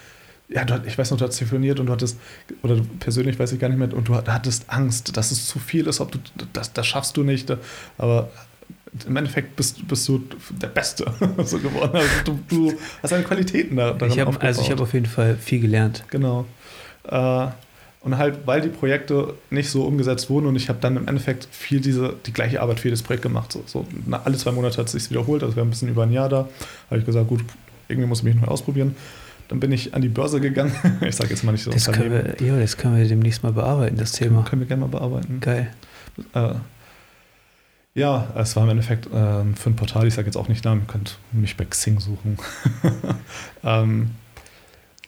Ja, 0.49 0.63
du, 0.63 0.81
ich 0.85 0.97
weiß 0.97 1.11
noch, 1.11 1.17
du 1.17 1.25
hast 1.25 1.37
telefoniert 1.37 1.79
und 1.79 1.87
du 1.87 1.93
hattest, 1.93 2.17
oder 2.63 2.79
persönlich 2.99 3.37
weiß 3.37 3.51
ich 3.51 3.59
gar 3.59 3.67
nicht 3.67 3.77
mehr, 3.77 3.93
und 3.93 4.07
du 4.07 4.15
hattest 4.15 4.69
Angst, 4.69 5.17
dass 5.17 5.31
es 5.31 5.45
zu 5.45 5.59
viel 5.59 5.87
ist, 5.87 5.99
ob 5.99 6.11
du, 6.11 6.19
das, 6.53 6.71
das 6.71 6.87
schaffst 6.87 7.17
du 7.17 7.23
nicht. 7.23 7.51
Aber 7.97 8.29
im 9.05 9.15
Endeffekt 9.15 9.55
bist, 9.55 9.85
bist 9.87 10.07
du 10.07 10.23
der 10.49 10.67
Beste 10.67 11.05
so 11.43 11.59
geworden. 11.59 11.95
Also 11.95 12.09
du, 12.25 12.39
du, 12.47 12.73
hast 13.01 13.11
deine 13.11 13.23
Qualitäten 13.23 13.75
da, 13.75 13.91
darin 13.91 14.13
ich 14.13 14.19
hab, 14.19 14.43
Also 14.43 14.61
ich 14.61 14.71
habe 14.71 14.83
auf 14.83 14.93
jeden 14.93 15.05
Fall 15.05 15.35
viel 15.35 15.59
gelernt. 15.59 16.03
Genau. 16.09 16.45
Äh, 17.03 17.47
und 18.01 18.17
halt, 18.17 18.39
weil 18.45 18.61
die 18.61 18.69
Projekte 18.69 19.33
nicht 19.49 19.69
so 19.69 19.83
umgesetzt 19.83 20.29
wurden 20.29 20.45
und 20.45 20.55
ich 20.55 20.69
habe 20.69 20.79
dann 20.79 20.95
im 20.95 21.07
Endeffekt 21.07 21.47
viel 21.51 21.81
diese, 21.81 22.13
die 22.25 22.31
gleiche 22.31 22.61
Arbeit 22.61 22.79
für 22.79 22.89
das 22.89 23.01
Projekt 23.01 23.23
gemacht. 23.23 23.51
So, 23.51 23.63
so 23.65 23.85
alle 24.23 24.37
zwei 24.37 24.51
Monate 24.51 24.77
hat 24.77 24.85
es 24.85 24.93
sich 24.93 25.09
wiederholt, 25.09 25.43
also 25.43 25.55
wir 25.55 25.61
haben 25.61 25.67
ein 25.67 25.71
bisschen 25.71 25.89
über 25.89 26.03
ein 26.03 26.11
Jahr 26.13 26.29
da. 26.29 26.47
habe 26.89 26.99
ich 26.99 27.05
gesagt, 27.05 27.27
gut, 27.27 27.41
irgendwie 27.89 28.07
muss 28.07 28.19
ich 28.19 28.25
mich 28.25 28.35
noch 28.35 28.47
ausprobieren. 28.47 28.95
Dann 29.47 29.59
bin 29.59 29.71
ich 29.71 29.93
an 29.93 30.01
die 30.01 30.09
Börse 30.09 30.41
gegangen. 30.41 30.73
ich 31.01 31.15
sage 31.15 31.29
jetzt 31.29 31.43
mal 31.43 31.51
nicht 31.51 31.63
so. 31.63 31.71
Das 31.71 31.91
können, 31.91 32.11
wir, 32.11 32.35
ja, 32.45 32.59
das 32.59 32.77
können 32.77 32.97
wir 32.97 33.07
demnächst 33.07 33.43
mal 33.43 33.53
bearbeiten, 33.53 33.97
das 33.97 34.11
Thema. 34.11 34.43
Können 34.43 34.61
wir 34.61 34.67
gerne 34.67 34.81
mal 34.81 34.87
bearbeiten. 34.87 35.39
Geil. 35.39 35.71
Äh, 36.33 36.55
ja, 37.95 38.27
es 38.35 38.55
war 38.55 38.63
im 38.63 38.69
Endeffekt 38.69 39.07
äh, 39.07 39.09
für 39.55 39.69
ein 39.69 39.75
Portal, 39.75 40.05
ich 40.07 40.13
sage 40.13 40.27
jetzt 40.27 40.35
auch 40.35 40.49
nicht 40.49 40.63
Namen, 40.65 40.81
ihr 40.81 40.87
könnt 40.87 41.17
mich 41.31 41.57
bei 41.57 41.65
Xing 41.65 41.99
suchen. 41.99 42.37
ähm, 43.63 44.11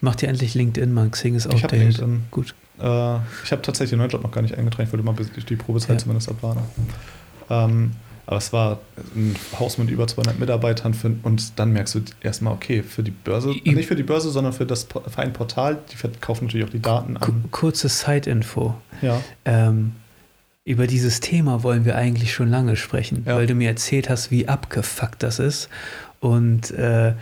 Macht 0.01 0.23
ihr 0.23 0.29
endlich 0.29 0.55
LinkedIn, 0.55 0.91
man. 0.91 1.11
Xing 1.11 1.35
ist 1.35 1.47
auch 1.47 1.59
der 1.59 1.77
LinkedIn. 1.77 2.23
Gut. 2.31 2.55
Äh, 2.79 3.17
ich 3.43 3.51
habe 3.51 3.61
tatsächlich 3.61 3.91
den 3.91 3.99
neuen 3.99 4.09
Job 4.09 4.23
noch 4.23 4.31
gar 4.31 4.41
nicht 4.41 4.57
eingetragen, 4.57 4.87
ich 4.87 4.93
wollte 4.93 5.05
mal 5.05 5.15
die 5.15 5.55
Probezeit 5.55 5.89
ja. 5.89 5.97
zumindest 5.97 6.29
abwarten. 6.29 6.61
Ähm, 7.49 7.91
aber 8.29 8.37
es 8.37 8.53
war 8.53 8.77
ein 9.15 9.35
Haus 9.59 9.79
mit 9.79 9.89
über 9.89 10.05
200 10.05 10.37
Mitarbeitern 10.37 10.93
für, 10.93 11.11
und 11.23 11.57
dann 11.57 11.73
merkst 11.73 11.95
du 11.95 12.01
erstmal, 12.21 12.53
okay, 12.53 12.83
für 12.83 13.01
die 13.01 13.09
Börse, 13.09 13.49
I 13.65 13.73
nicht 13.73 13.87
für 13.87 13.95
die 13.95 14.03
Börse, 14.03 14.29
sondern 14.29 14.53
für 14.53 14.67
das 14.67 14.83
für 14.83 15.17
ein 15.17 15.33
Portal, 15.33 15.79
die 15.91 15.95
verkaufen 15.95 16.45
natürlich 16.45 16.67
auch 16.67 16.71
die 16.71 16.79
Daten 16.79 17.17
an. 17.17 17.45
Kurze 17.49 17.89
Side-Info. 17.89 18.75
Ja. 19.01 19.19
Ähm, 19.45 19.93
über 20.63 20.85
dieses 20.85 21.21
Thema 21.21 21.63
wollen 21.63 21.85
wir 21.85 21.95
eigentlich 21.95 22.31
schon 22.31 22.49
lange 22.49 22.75
sprechen, 22.75 23.23
ja. 23.25 23.35
weil 23.35 23.47
du 23.47 23.55
mir 23.55 23.67
erzählt 23.67 24.11
hast, 24.11 24.29
wie 24.29 24.47
abgefuckt 24.47 25.23
das 25.23 25.39
ist. 25.39 25.67
Und 26.19 26.69
äh, 26.69 27.15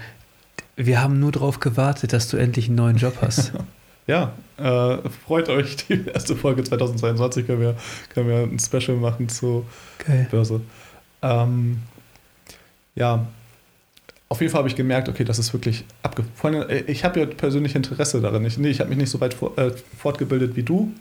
wir 0.76 1.02
haben 1.02 1.22
nur 1.22 1.32
darauf 1.32 1.62
gewartet, 1.62 2.12
dass 2.12 2.28
du 2.28 2.36
endlich 2.36 2.68
einen 2.68 2.76
neuen 2.76 2.98
Job 2.98 3.20
hast. 3.22 3.54
ja, 4.08 4.34
äh, 4.58 4.98
freut 5.26 5.48
euch. 5.48 5.78
Die 5.88 6.06
erste 6.06 6.36
Folge 6.36 6.66
2022 6.66 7.48
können 7.48 7.62
wir, 7.62 7.78
können 8.14 8.28
wir 8.28 8.40
ein 8.40 8.60
Special 8.60 8.98
machen 8.98 9.30
zu 9.30 9.66
Geil. 10.06 10.28
Börse. 10.30 10.60
Ähm, 11.22 11.82
ja, 12.96 13.28
auf 14.30 14.42
jeden 14.42 14.52
Fall 14.52 14.60
habe 14.60 14.70
ich 14.70 14.76
gemerkt, 14.76 15.08
okay, 15.08 15.24
das 15.24 15.40
ist 15.40 15.54
wirklich 15.54 15.86
abgefallen. 16.04 16.70
Äh, 16.70 16.84
ich 16.88 17.06
habe 17.06 17.20
ja 17.20 17.26
persönlich 17.26 17.76
Interesse 17.76 18.22
daran. 18.22 18.44
Ich, 18.46 18.58
nee, 18.58 18.70
ich 18.70 18.80
habe 18.80 18.90
mich 18.90 18.98
nicht 18.98 19.10
so 19.10 19.22
weit 19.22 19.34
vor, 19.34 19.58
äh, 19.58 19.72
fortgebildet 19.98 20.56
wie 20.56 20.64
du. 20.64 20.92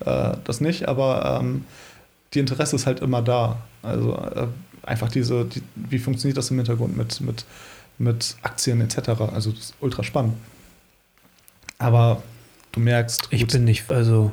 Äh, 0.00 0.36
das 0.44 0.60
nicht, 0.60 0.86
aber 0.86 1.40
ähm, 1.40 1.64
die 2.34 2.38
Interesse 2.38 2.76
ist 2.76 2.86
halt 2.86 3.00
immer 3.00 3.22
da. 3.22 3.58
Also 3.82 4.14
äh, 4.14 4.46
einfach 4.82 5.10
diese, 5.10 5.44
die, 5.46 5.62
wie 5.74 5.98
funktioniert 5.98 6.36
das 6.36 6.50
im 6.50 6.58
Hintergrund 6.58 6.96
mit, 6.96 7.20
mit, 7.20 7.44
mit 7.98 8.36
Aktien 8.42 8.80
etc. 8.80 9.08
Also 9.32 9.50
das 9.50 9.60
ist 9.60 9.74
ultra 9.80 10.04
spannend. 10.04 10.34
Aber 11.78 12.22
du 12.72 12.80
merkst. 12.80 13.30
Gut, 13.30 13.32
ich 13.32 13.46
bin 13.46 13.64
nicht, 13.64 13.90
also. 13.90 14.32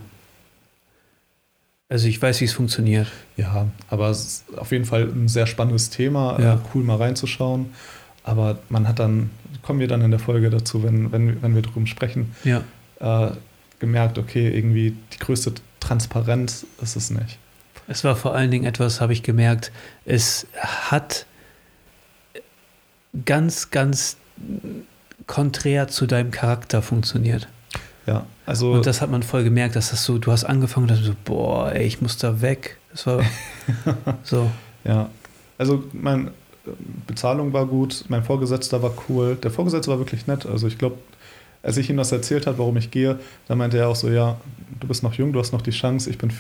Also 1.94 2.08
ich 2.08 2.20
weiß, 2.20 2.42
wie 2.42 2.46
es 2.46 2.54
funktioniert. 2.54 3.06
Ja, 3.38 3.68
aber 3.88 4.10
es 4.10 4.24
ist 4.24 4.58
auf 4.58 4.72
jeden 4.72 4.86
Fall 4.86 5.04
ein 5.04 5.28
sehr 5.28 5.46
spannendes 5.46 5.92
Thema. 5.92 6.42
Ja. 6.42 6.54
Äh, 6.56 6.58
cool 6.74 6.84
mal 6.84 6.98
reinzuschauen. 6.98 7.68
Aber 8.24 8.58
man 8.70 8.88
hat 8.88 8.98
dann, 8.98 9.30
kommen 9.62 9.80
wir 9.80 9.88
dann 9.88 10.02
in 10.02 10.10
der 10.10 10.20
Folge 10.20 10.50
dazu, 10.50 10.82
wenn, 10.82 11.12
wenn, 11.12 11.44
wenn 11.44 11.54
wir 11.54 11.62
drum 11.62 11.86
sprechen, 11.86 12.36
ja. 12.46 12.64
äh, 13.00 13.34
gemerkt, 13.78 14.18
okay, 14.18 14.50
irgendwie 14.50 14.96
die 15.14 15.20
größte 15.20 15.54
Transparenz 15.80 16.66
ist 16.82 16.96
es 16.96 17.12
nicht. 17.12 17.38
Es 17.88 18.04
war 18.04 18.16
vor 18.16 18.34
allen 18.34 18.50
Dingen 18.50 18.66
etwas, 18.66 19.00
habe 19.00 19.14
ich 19.14 19.22
gemerkt, 19.22 19.72
es 20.04 20.48
hat 20.64 21.28
ganz, 23.24 23.70
ganz 23.70 24.18
konträr 25.28 25.90
zu 25.90 26.08
deinem 26.08 26.32
Charakter 26.32 26.82
funktioniert. 26.82 27.48
Ja, 28.06 28.26
also. 28.46 28.74
Und 28.74 28.86
das 28.86 29.02
hat 29.02 29.10
man 29.10 29.24
voll 29.24 29.44
gemerkt, 29.44 29.76
dass 29.76 29.92
das 29.92 30.04
so, 30.04 30.18
du 30.18 30.32
hast 30.32 30.44
angefangen 30.44 30.90
und 30.90 30.96
so, 30.98 31.14
boah, 31.24 31.72
ey, 31.72 31.86
ich 31.86 32.02
muss 32.02 32.18
da 32.18 32.42
weg. 32.42 32.78
Das 32.92 33.08
war 33.08 33.24
so. 34.24 34.52
Ja, 34.84 35.10
also 35.58 35.84
meine 35.94 36.32
Bezahlung 37.08 37.54
war 37.54 37.66
gut, 37.66 38.06
mein 38.10 38.24
Vorgesetzter 38.24 38.82
war 38.82 38.94
cool. 39.08 39.36
Der 39.36 39.52
Vorgesetzte 39.52 39.92
war 39.92 40.00
wirklich 40.00 40.28
nett. 40.28 40.46
Also 40.46 40.68
ich 40.68 40.78
glaube, 40.78 40.98
als 41.62 41.78
ich 41.78 41.90
ihm 41.90 41.98
das 41.98 42.12
erzählt 42.12 42.48
habe, 42.48 42.58
warum 42.58 42.76
ich 42.78 42.92
gehe, 42.92 43.20
da 43.48 43.56
meinte 43.56 43.78
er 43.78 43.88
auch 43.88 43.96
so, 43.96 44.10
ja, 44.10 44.38
du 44.80 44.88
bist 44.88 45.04
noch 45.04 45.14
jung, 45.14 45.32
du 45.32 45.40
hast 45.40 45.54
noch 45.54 45.62
die 45.62 45.72
Chance, 45.72 46.10
ich 46.10 46.18
bin 46.18 46.32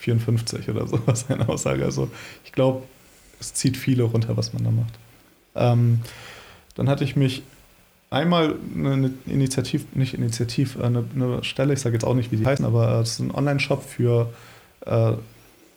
54 0.00 0.68
oder 0.68 0.86
so, 0.88 0.98
was 1.06 1.26
seine 1.28 1.48
Aussage. 1.48 1.84
Also 1.84 2.10
ich 2.44 2.52
glaube, 2.52 2.82
es 3.40 3.54
zieht 3.54 3.76
viele 3.76 4.02
runter, 4.04 4.36
was 4.36 4.52
man 4.52 4.64
da 4.64 4.70
macht. 4.70 4.94
Ähm, 5.54 6.00
dann 6.74 6.88
hatte 6.88 7.04
ich 7.04 7.14
mich 7.14 7.42
einmal 8.14 8.54
eine 8.74 9.10
Initiativ, 9.26 9.86
nicht 9.94 10.14
Initiativ, 10.14 10.80
eine, 10.80 11.04
eine 11.14 11.44
Stelle, 11.44 11.74
ich 11.74 11.80
sage 11.80 11.94
jetzt 11.94 12.04
auch 12.04 12.14
nicht, 12.14 12.32
wie 12.32 12.36
die 12.36 12.46
heißen, 12.46 12.64
aber 12.64 13.00
es 13.00 13.12
ist 13.12 13.18
ein 13.20 13.30
Online-Shop 13.30 13.82
für 13.82 14.32
äh, 14.86 15.12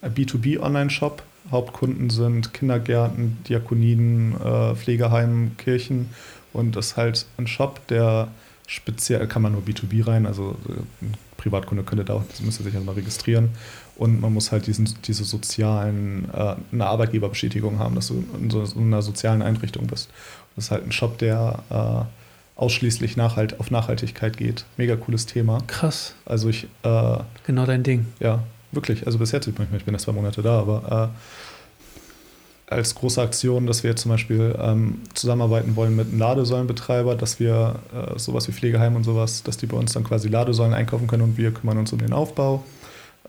B2B-Online-Shop. 0.03 1.23
Hauptkunden 1.51 2.09
sind 2.09 2.53
Kindergärten, 2.53 3.37
Diakonien, 3.47 4.35
äh, 4.41 4.75
Pflegeheimen, 4.75 5.55
Kirchen 5.57 6.09
und 6.53 6.75
das 6.75 6.87
ist 6.87 6.97
halt 6.97 7.25
ein 7.37 7.47
Shop, 7.47 7.85
der 7.87 8.29
speziell 8.67 9.25
kann 9.27 9.41
man 9.41 9.53
nur 9.53 9.61
B2B 9.61 10.05
rein, 10.05 10.25
also 10.25 10.57
äh, 10.67 11.05
ein 11.05 11.13
Privatkunde 11.37 11.83
könnte 11.83 12.03
da, 12.03 12.23
das 12.29 12.41
müsste 12.41 12.63
sich 12.63 12.73
erstmal 12.73 12.95
registrieren 12.95 13.49
und 13.95 14.19
man 14.19 14.33
muss 14.33 14.51
halt 14.51 14.67
diesen, 14.67 14.89
diese 15.05 15.23
sozialen, 15.23 16.29
äh, 16.33 16.55
eine 16.71 16.85
Arbeitgeberbestätigung 16.85 17.79
haben, 17.79 17.95
dass 17.95 18.07
du 18.07 18.23
in 18.39 18.49
so, 18.49 18.63
in 18.63 18.87
einer 18.87 19.01
sozialen 19.01 19.41
Einrichtung 19.41 19.87
bist. 19.87 20.09
Das 20.55 20.65
ist 20.65 20.71
halt 20.71 20.85
ein 20.85 20.91
Shop, 20.91 21.17
der 21.17 21.59
äh, 21.69 22.26
ausschließlich 22.57 23.15
Nachhalt, 23.15 23.59
auf 23.59 23.71
Nachhaltigkeit 23.71 24.35
geht. 24.35 24.65
Mega 24.75 24.95
cooles 24.95 25.25
Thema. 25.25 25.59
Krass. 25.67 26.13
Also 26.25 26.49
ich. 26.49 26.65
Äh, 26.83 27.17
genau 27.45 27.65
dein 27.65 27.83
Ding. 27.83 28.07
Ja, 28.19 28.43
wirklich. 28.71 29.05
Also 29.05 29.19
bis 29.19 29.31
jetzt, 29.31 29.47
ich 29.47 29.53
bin 29.53 29.93
erst 29.93 30.05
zwei 30.05 30.11
Monate 30.11 30.41
da, 30.41 30.59
aber 30.59 31.11
äh, 31.13 32.73
als 32.73 32.95
große 32.95 33.21
Aktion, 33.21 33.65
dass 33.65 33.83
wir 33.83 33.95
zum 33.95 34.11
Beispiel 34.11 34.55
ähm, 34.59 35.01
zusammenarbeiten 35.13 35.75
wollen 35.75 35.95
mit 35.95 36.09
einem 36.09 36.19
Ladesäulenbetreiber, 36.19 37.15
dass 37.15 37.39
wir 37.39 37.75
äh, 37.93 38.19
sowas 38.19 38.47
wie 38.47 38.51
Pflegeheim 38.51 38.95
und 38.95 39.03
sowas, 39.03 39.43
dass 39.43 39.57
die 39.57 39.67
bei 39.67 39.77
uns 39.77 39.93
dann 39.93 40.03
quasi 40.03 40.27
Ladesäulen 40.27 40.73
einkaufen 40.73 41.07
können 41.07 41.23
und 41.23 41.37
wir 41.37 41.53
kümmern 41.53 41.77
uns 41.77 41.93
um 41.93 41.99
den 41.99 42.11
Aufbau. 42.11 42.63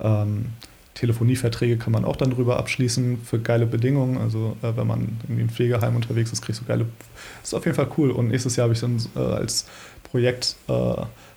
Ähm, 0.01 0.47
Telefonieverträge 0.99 1.77
kann 1.77 1.93
man 1.93 2.05
auch 2.05 2.17
dann 2.17 2.31
drüber 2.31 2.59
abschließen 2.59 3.21
für 3.25 3.39
geile 3.39 3.67
Bedingungen. 3.67 4.19
Also 4.19 4.57
äh, 4.63 4.77
wenn 4.77 4.87
man 4.87 5.17
irgendwie 5.23 5.43
im 5.43 5.49
Pflegeheim 5.49 5.95
unterwegs 5.95 6.33
ist, 6.33 6.43
kriegst 6.43 6.61
du 6.61 6.65
geile. 6.65 6.87
Das 7.41 7.51
ist 7.51 7.55
auf 7.55 7.65
jeden 7.65 7.77
Fall 7.77 7.89
cool. 7.97 8.11
Und 8.11 8.29
nächstes 8.29 8.57
Jahr 8.57 8.65
habe 8.65 8.75
ich 8.75 8.81
dann 8.81 8.99
äh, 9.15 9.21
als 9.21 9.67
Projekt 10.03 10.57
äh, 10.69 10.73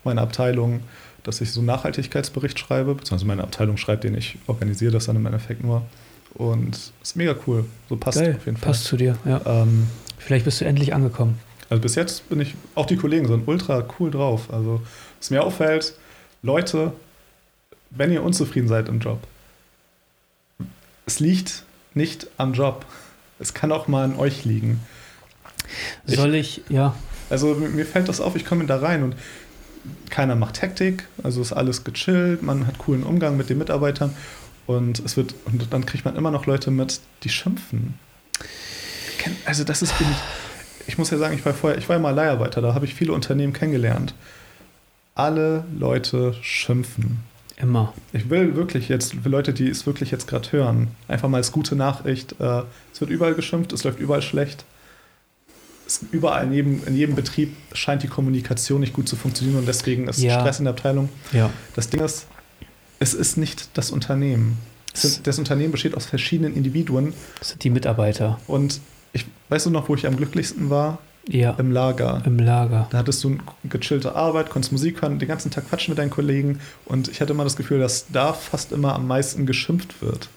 meine 0.02 0.20
Abteilung, 0.20 0.80
dass 1.22 1.40
ich 1.40 1.52
so 1.52 1.60
einen 1.60 1.68
Nachhaltigkeitsbericht 1.68 2.58
schreibe, 2.58 2.94
beziehungsweise 2.96 3.26
meine 3.26 3.44
Abteilung 3.44 3.76
schreibt 3.76 4.02
den, 4.02 4.16
ich 4.16 4.36
organisiere 4.48 4.90
das 4.90 5.06
dann 5.06 5.14
im 5.14 5.26
Endeffekt 5.26 5.62
nur. 5.62 5.82
Und 6.34 6.92
ist 7.00 7.16
mega 7.16 7.36
cool. 7.46 7.64
So 7.88 7.96
passt 7.96 8.18
Geil, 8.18 8.36
auf 8.36 8.46
jeden 8.46 8.56
Fall. 8.56 8.66
Passt 8.66 8.84
zu 8.84 8.96
dir, 8.96 9.16
ja. 9.24 9.40
Ähm, 9.44 9.86
Vielleicht 10.18 10.44
bist 10.44 10.60
du 10.60 10.64
endlich 10.64 10.94
angekommen. 10.94 11.38
Also 11.68 11.82
bis 11.82 11.94
jetzt 11.94 12.28
bin 12.28 12.40
ich, 12.40 12.54
auch 12.74 12.86
die 12.86 12.96
Kollegen 12.96 13.28
sind 13.28 13.46
ultra 13.46 13.84
cool 13.98 14.10
drauf. 14.10 14.52
Also 14.52 14.82
was 15.18 15.30
mir 15.30 15.42
auffällt, 15.42 15.94
Leute, 16.42 16.92
wenn 17.90 18.12
ihr 18.12 18.22
unzufrieden 18.22 18.68
seid 18.68 18.88
im 18.88 18.98
Job, 18.98 19.20
es 21.06 21.20
liegt 21.20 21.64
nicht 21.94 22.26
am 22.38 22.52
Job. 22.52 22.86
Es 23.38 23.54
kann 23.54 23.72
auch 23.72 23.88
mal 23.88 24.04
an 24.04 24.16
euch 24.16 24.44
liegen. 24.44 24.80
Soll 26.06 26.34
ich, 26.34 26.62
ich 26.68 26.70
ja. 26.70 26.94
Also 27.30 27.54
mir 27.54 27.86
fällt 27.86 28.08
das 28.08 28.20
auf, 28.20 28.36
ich 28.36 28.44
komme 28.44 28.66
da 28.66 28.76
rein 28.76 29.02
und 29.02 29.16
keiner 30.10 30.34
macht 30.34 30.62
Hektik, 30.62 31.08
also 31.22 31.40
ist 31.40 31.52
alles 31.52 31.82
gechillt, 31.84 32.42
man 32.42 32.66
hat 32.66 32.78
coolen 32.78 33.02
Umgang 33.02 33.36
mit 33.36 33.48
den 33.48 33.58
Mitarbeitern 33.58 34.14
und 34.66 35.00
es 35.00 35.16
wird, 35.16 35.34
und 35.46 35.72
dann 35.72 35.86
kriegt 35.86 36.04
man 36.04 36.14
immer 36.14 36.30
noch 36.30 36.46
Leute 36.46 36.70
mit, 36.70 37.00
die 37.24 37.30
schimpfen. 37.30 37.94
Also 39.44 39.64
das 39.64 39.82
ist, 39.82 39.96
bin 39.98 40.06
ich, 40.10 40.88
ich 40.88 40.98
muss 40.98 41.10
ja 41.10 41.18
sagen, 41.18 41.34
ich 41.34 41.44
war 41.44 41.54
vorher, 41.54 41.78
ich 41.78 41.88
war 41.88 41.96
ja 41.96 42.02
mal 42.02 42.10
Leiharbeiter, 42.10 42.60
da 42.60 42.74
habe 42.74 42.84
ich 42.84 42.94
viele 42.94 43.12
Unternehmen 43.12 43.52
kennengelernt. 43.52 44.14
Alle 45.14 45.64
Leute 45.76 46.34
schimpfen. 46.42 47.20
Immer. 47.56 47.92
Ich 48.12 48.28
will 48.30 48.56
wirklich 48.56 48.88
jetzt, 48.88 49.14
für 49.22 49.28
Leute, 49.28 49.52
die 49.52 49.68
es 49.68 49.86
wirklich 49.86 50.10
jetzt 50.10 50.26
gerade 50.26 50.50
hören, 50.52 50.88
einfach 51.08 51.28
mal 51.28 51.36
als 51.38 51.52
gute 51.52 51.76
Nachricht. 51.76 52.34
Äh, 52.40 52.62
es 52.92 53.00
wird 53.00 53.10
überall 53.10 53.34
geschimpft, 53.34 53.72
es 53.72 53.84
läuft 53.84 54.00
überall 54.00 54.22
schlecht. 54.22 54.64
Es, 55.86 56.00
überall 56.10 56.44
in 56.46 56.52
jedem, 56.52 56.86
in 56.86 56.96
jedem 56.96 57.14
Betrieb 57.14 57.54
scheint 57.72 58.02
die 58.02 58.08
Kommunikation 58.08 58.80
nicht 58.80 58.92
gut 58.94 59.08
zu 59.08 59.16
funktionieren 59.16 59.58
und 59.58 59.68
deswegen 59.68 60.08
ist 60.08 60.18
Ja. 60.18 60.40
Stress 60.40 60.58
in 60.58 60.64
der 60.64 60.72
Abteilung. 60.74 61.08
Ja. 61.32 61.50
Das 61.74 61.90
Ding 61.90 62.00
ist, 62.00 62.26
es 62.98 63.14
ist 63.14 63.36
nicht 63.36 63.76
das 63.76 63.90
Unternehmen. 63.90 64.58
Sind, 64.94 65.26
das 65.26 65.38
Unternehmen 65.38 65.72
besteht 65.72 65.96
aus 65.96 66.06
verschiedenen 66.06 66.54
Individuen 66.54 67.14
Das 67.38 67.50
sind 67.50 67.64
die 67.64 67.70
Mitarbeiter. 67.70 68.38
und 68.46 68.80
ich 69.14 69.26
weißt 69.50 69.66
du 69.66 69.70
noch, 69.70 69.88
wo 69.88 69.94
ich 69.94 70.06
am 70.06 70.16
glücklichsten 70.16 70.70
war? 70.70 70.98
Ja. 71.28 71.52
Im 71.58 71.70
Lager. 71.70 72.20
Im 72.26 72.38
Lager. 72.38 72.88
Da 72.90 72.98
hattest 72.98 73.22
du 73.22 73.28
eine 73.28 73.38
gechillte 73.64 74.14
Arbeit, 74.16 74.50
konntest 74.50 74.72
Musik 74.72 75.02
hören, 75.02 75.18
den 75.18 75.28
ganzen 75.28 75.50
Tag 75.50 75.68
quatschen 75.68 75.92
mit 75.92 75.98
deinen 75.98 76.10
Kollegen 76.10 76.58
und 76.84 77.08
ich 77.08 77.20
hatte 77.20 77.32
immer 77.32 77.44
das 77.44 77.56
Gefühl, 77.56 77.78
dass 77.78 78.06
da 78.08 78.32
fast 78.32 78.72
immer 78.72 78.94
am 78.94 79.06
meisten 79.06 79.46
geschimpft 79.46 80.02
wird. 80.02 80.28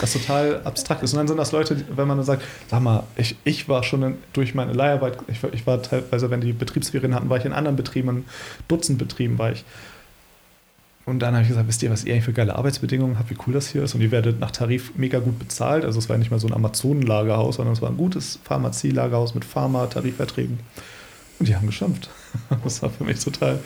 Was 0.00 0.12
total 0.12 0.60
abstrakt 0.62 1.02
ist. 1.02 1.12
Und 1.12 1.18
dann 1.18 1.26
sind 1.26 1.38
das 1.38 1.50
Leute, 1.50 1.84
wenn 1.96 2.06
man 2.06 2.16
dann 2.18 2.24
sagt, 2.26 2.44
sag 2.70 2.80
mal, 2.80 3.02
ich, 3.16 3.34
ich 3.42 3.68
war 3.68 3.82
schon 3.82 4.02
in, 4.04 4.14
durch 4.32 4.54
meine 4.54 4.72
Leiharbeit, 4.72 5.18
ich, 5.26 5.42
war- 5.42 5.52
ich 5.52 5.66
war 5.66 5.82
teilweise, 5.82 6.30
wenn 6.30 6.40
die 6.40 6.52
Betriebsferien 6.52 7.16
hatten, 7.16 7.28
war 7.28 7.38
ich 7.38 7.44
in 7.44 7.52
anderen 7.52 7.74
Betrieben, 7.76 8.08
in 8.10 8.24
Dutzend 8.68 8.98
Betrieben 8.98 9.38
war 9.38 9.50
ich. 9.50 9.64
Und 11.08 11.20
dann 11.20 11.32
habe 11.34 11.42
ich 11.42 11.48
gesagt, 11.48 11.66
wisst 11.68 11.82
ihr, 11.82 11.90
was 11.90 12.04
ihr 12.04 12.12
eigentlich 12.12 12.24
für 12.24 12.32
geile 12.32 12.54
Arbeitsbedingungen 12.56 13.18
habt, 13.18 13.30
wie 13.30 13.36
cool 13.46 13.54
das 13.54 13.68
hier 13.68 13.82
ist? 13.82 13.94
Und 13.94 14.00
ihr 14.02 14.10
werdet 14.10 14.38
nach 14.40 14.50
Tarif 14.50 14.92
mega 14.96 15.18
gut 15.20 15.38
bezahlt. 15.38 15.84
Also 15.84 15.98
es 15.98 16.08
war 16.08 16.18
nicht 16.18 16.30
mehr 16.30 16.38
so 16.38 16.46
ein 16.46 16.52
Amazonen-Lagerhaus, 16.54 17.56
sondern 17.56 17.72
es 17.72 17.80
war 17.82 17.88
ein 17.88 17.96
gutes 17.96 18.38
Pharmazie-Lagerhaus 18.44 19.34
mit 19.34 19.44
Pharma-Tarifverträgen. 19.44 20.58
Und 21.38 21.48
die 21.48 21.56
haben 21.56 21.66
geschimpft. 21.66 22.10
Das 22.62 22.82
war 22.82 22.90
für 22.90 23.04
mich 23.04 23.24
total, 23.24 23.58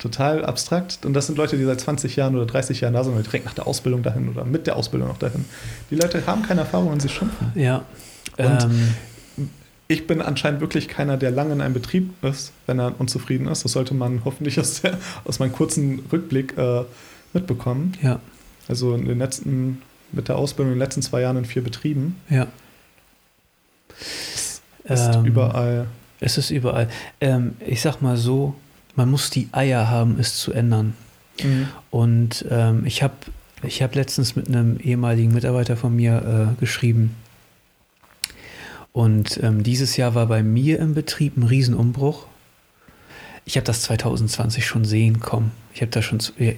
total 0.00 0.44
abstrakt. 0.44 1.06
Und 1.06 1.14
das 1.14 1.26
sind 1.28 1.38
Leute, 1.38 1.56
die 1.56 1.64
seit 1.64 1.80
20 1.80 2.16
Jahren 2.16 2.34
oder 2.34 2.46
30 2.46 2.80
Jahren 2.80 2.94
da 2.94 3.04
sind 3.04 3.14
oder 3.14 3.22
direkt 3.22 3.44
nach 3.46 3.54
der 3.54 3.66
Ausbildung 3.68 4.02
dahin 4.02 4.28
oder 4.28 4.44
mit 4.44 4.66
der 4.66 4.74
Ausbildung 4.76 5.08
noch 5.08 5.18
dahin. 5.18 5.44
Die 5.90 5.94
Leute 5.94 6.26
haben 6.26 6.42
keine 6.42 6.60
Erfahrung 6.62 6.88
und 6.92 7.00
sie 7.00 7.08
schimpfen. 7.08 7.52
Ja. 7.54 7.84
Und- 8.36 8.64
ähm, 8.64 8.94
Ich 9.90 10.06
bin 10.06 10.20
anscheinend 10.20 10.60
wirklich 10.60 10.86
keiner, 10.86 11.16
der 11.16 11.30
lange 11.30 11.54
in 11.54 11.60
einem 11.62 11.74
Betrieb 11.74 12.12
ist, 12.22 12.52
wenn 12.66 12.78
er 12.78 13.00
unzufrieden 13.00 13.48
ist. 13.48 13.64
Das 13.64 13.72
sollte 13.72 13.94
man 13.94 14.22
hoffentlich 14.24 14.60
aus, 14.60 14.82
der, 14.82 14.98
aus 15.24 15.38
meinem 15.38 15.52
kurzen 15.52 16.00
Rückblick 16.12 16.56
äh, 16.58 16.84
mitbekommen. 17.32 17.94
ja. 18.02 18.20
Also 18.68 18.94
in 18.94 19.06
den 19.06 19.18
letzten, 19.18 19.80
mit 20.12 20.28
der 20.28 20.36
Ausbildung 20.36 20.74
in 20.74 20.78
den 20.78 20.84
letzten 20.84 21.00
zwei 21.00 21.22
Jahren 21.22 21.38
in 21.38 21.46
vier 21.46 21.64
Betrieben. 21.64 22.16
Ja. 22.28 22.46
Es 23.98 24.60
ist 24.84 25.14
Ähm, 25.16 25.24
überall. 25.24 25.86
Es 26.20 26.36
ist 26.36 26.50
überall. 26.50 26.88
Ähm, 27.22 27.54
ich 27.66 27.80
sag 27.80 28.02
mal 28.02 28.18
so, 28.18 28.54
man 28.94 29.10
muss 29.10 29.30
die 29.30 29.48
Eier 29.52 29.88
haben, 29.88 30.18
es 30.20 30.36
zu 30.36 30.52
ändern. 30.52 30.94
Und 31.90 32.44
ähm, 32.50 32.84
ich 32.84 33.02
habe 33.02 33.14
ich 33.62 33.80
hab 33.80 33.94
letztens 33.94 34.34
mit 34.36 34.48
einem 34.48 34.78
ehemaligen 34.80 35.32
Mitarbeiter 35.32 35.76
von 35.76 35.94
mir 35.96 36.56
äh, 36.58 36.60
geschrieben. 36.60 37.14
Und 38.92 39.38
ähm, 39.42 39.62
dieses 39.62 39.96
Jahr 39.96 40.14
war 40.14 40.26
bei 40.26 40.42
mir 40.42 40.78
im 40.80 40.94
Betrieb 40.94 41.36
ein 41.36 41.42
Riesenumbruch. 41.44 42.26
Ich 43.44 43.56
habe 43.56 43.64
das 43.64 43.82
2020 43.82 44.66
schon 44.66 44.84
sehen 44.84 45.20
kommen. 45.20 45.52
Ich 45.72 45.80
habe 45.80 45.90
da 45.90 46.02
schon, 46.02 46.18
äh, 46.38 46.54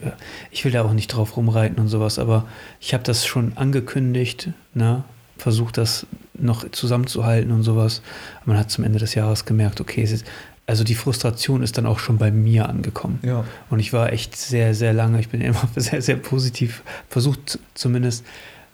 ich 0.51 0.65
will 0.65 0.73
da 0.73 0.83
auch 0.85 0.93
nicht 0.93 1.09
drauf 1.09 1.37
rumreiten 1.37 1.79
und 1.79 1.89
sowas, 1.89 2.19
aber 2.19 2.47
ich 2.81 2.95
habe 2.95 3.05
das 3.05 3.27
schon 3.27 3.57
angekündigt, 3.57 4.49
ne? 4.75 5.05
versucht 5.37 5.79
das 5.79 6.07
noch 6.35 6.71
zusammenzuhalten 6.71 7.51
und 7.53 7.63
sowas. 7.63 8.03
Aber 8.43 8.53
man 8.53 8.59
hat 8.59 8.71
zum 8.71 8.85
Ende 8.85 8.99
des 8.99 9.15
Jahres 9.15 9.45
gemerkt, 9.45 9.81
okay, 9.81 10.03
es 10.03 10.13
ist, 10.13 10.27
also 10.67 10.85
die 10.85 10.95
Frustration 10.95 11.63
ist 11.63 11.79
dann 11.79 11.87
auch 11.87 11.99
schon 11.99 12.19
bei 12.19 12.31
mir 12.31 12.69
angekommen. 12.69 13.19
Ja. 13.23 13.45
Und 13.71 13.79
ich 13.81 13.93
war 13.93 14.13
echt 14.13 14.37
sehr, 14.37 14.75
sehr 14.75 14.93
lange, 14.93 15.21
ich 15.21 15.29
bin 15.29 15.41
immer 15.41 15.69
sehr, 15.77 16.01
sehr 16.03 16.17
positiv, 16.17 16.83
versucht 17.09 17.59
zumindest 17.75 18.25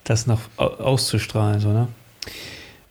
das 0.04 0.26
noch 0.26 0.40
au- 0.56 0.66
auszustrahlen, 0.66 1.60
so, 1.60 1.72
ne? 1.72 1.88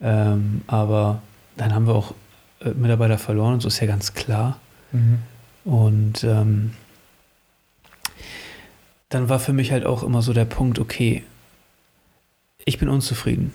Ähm, 0.05 0.61
aber 0.67 1.23
dann 1.57 1.73
haben 1.73 1.87
wir 1.87 1.95
auch 1.95 2.13
äh, 2.61 2.69
Mitarbeiter 2.69 3.17
verloren 3.17 3.55
und 3.55 3.61
so 3.61 3.69
ist 3.69 3.79
ja 3.79 3.87
ganz 3.87 4.13
klar. 4.13 4.59
Mhm. 4.91 5.19
Und 5.65 6.23
ähm, 6.23 6.75
dann 9.09 9.29
war 9.29 9.39
für 9.39 9.51
mich 9.51 9.71
halt 9.71 9.83
auch 9.83 10.03
immer 10.03 10.21
so 10.21 10.31
der 10.31 10.45
Punkt, 10.45 10.77
okay, 10.77 11.23
ich 12.65 12.77
bin 12.77 12.87
unzufrieden. 12.87 13.51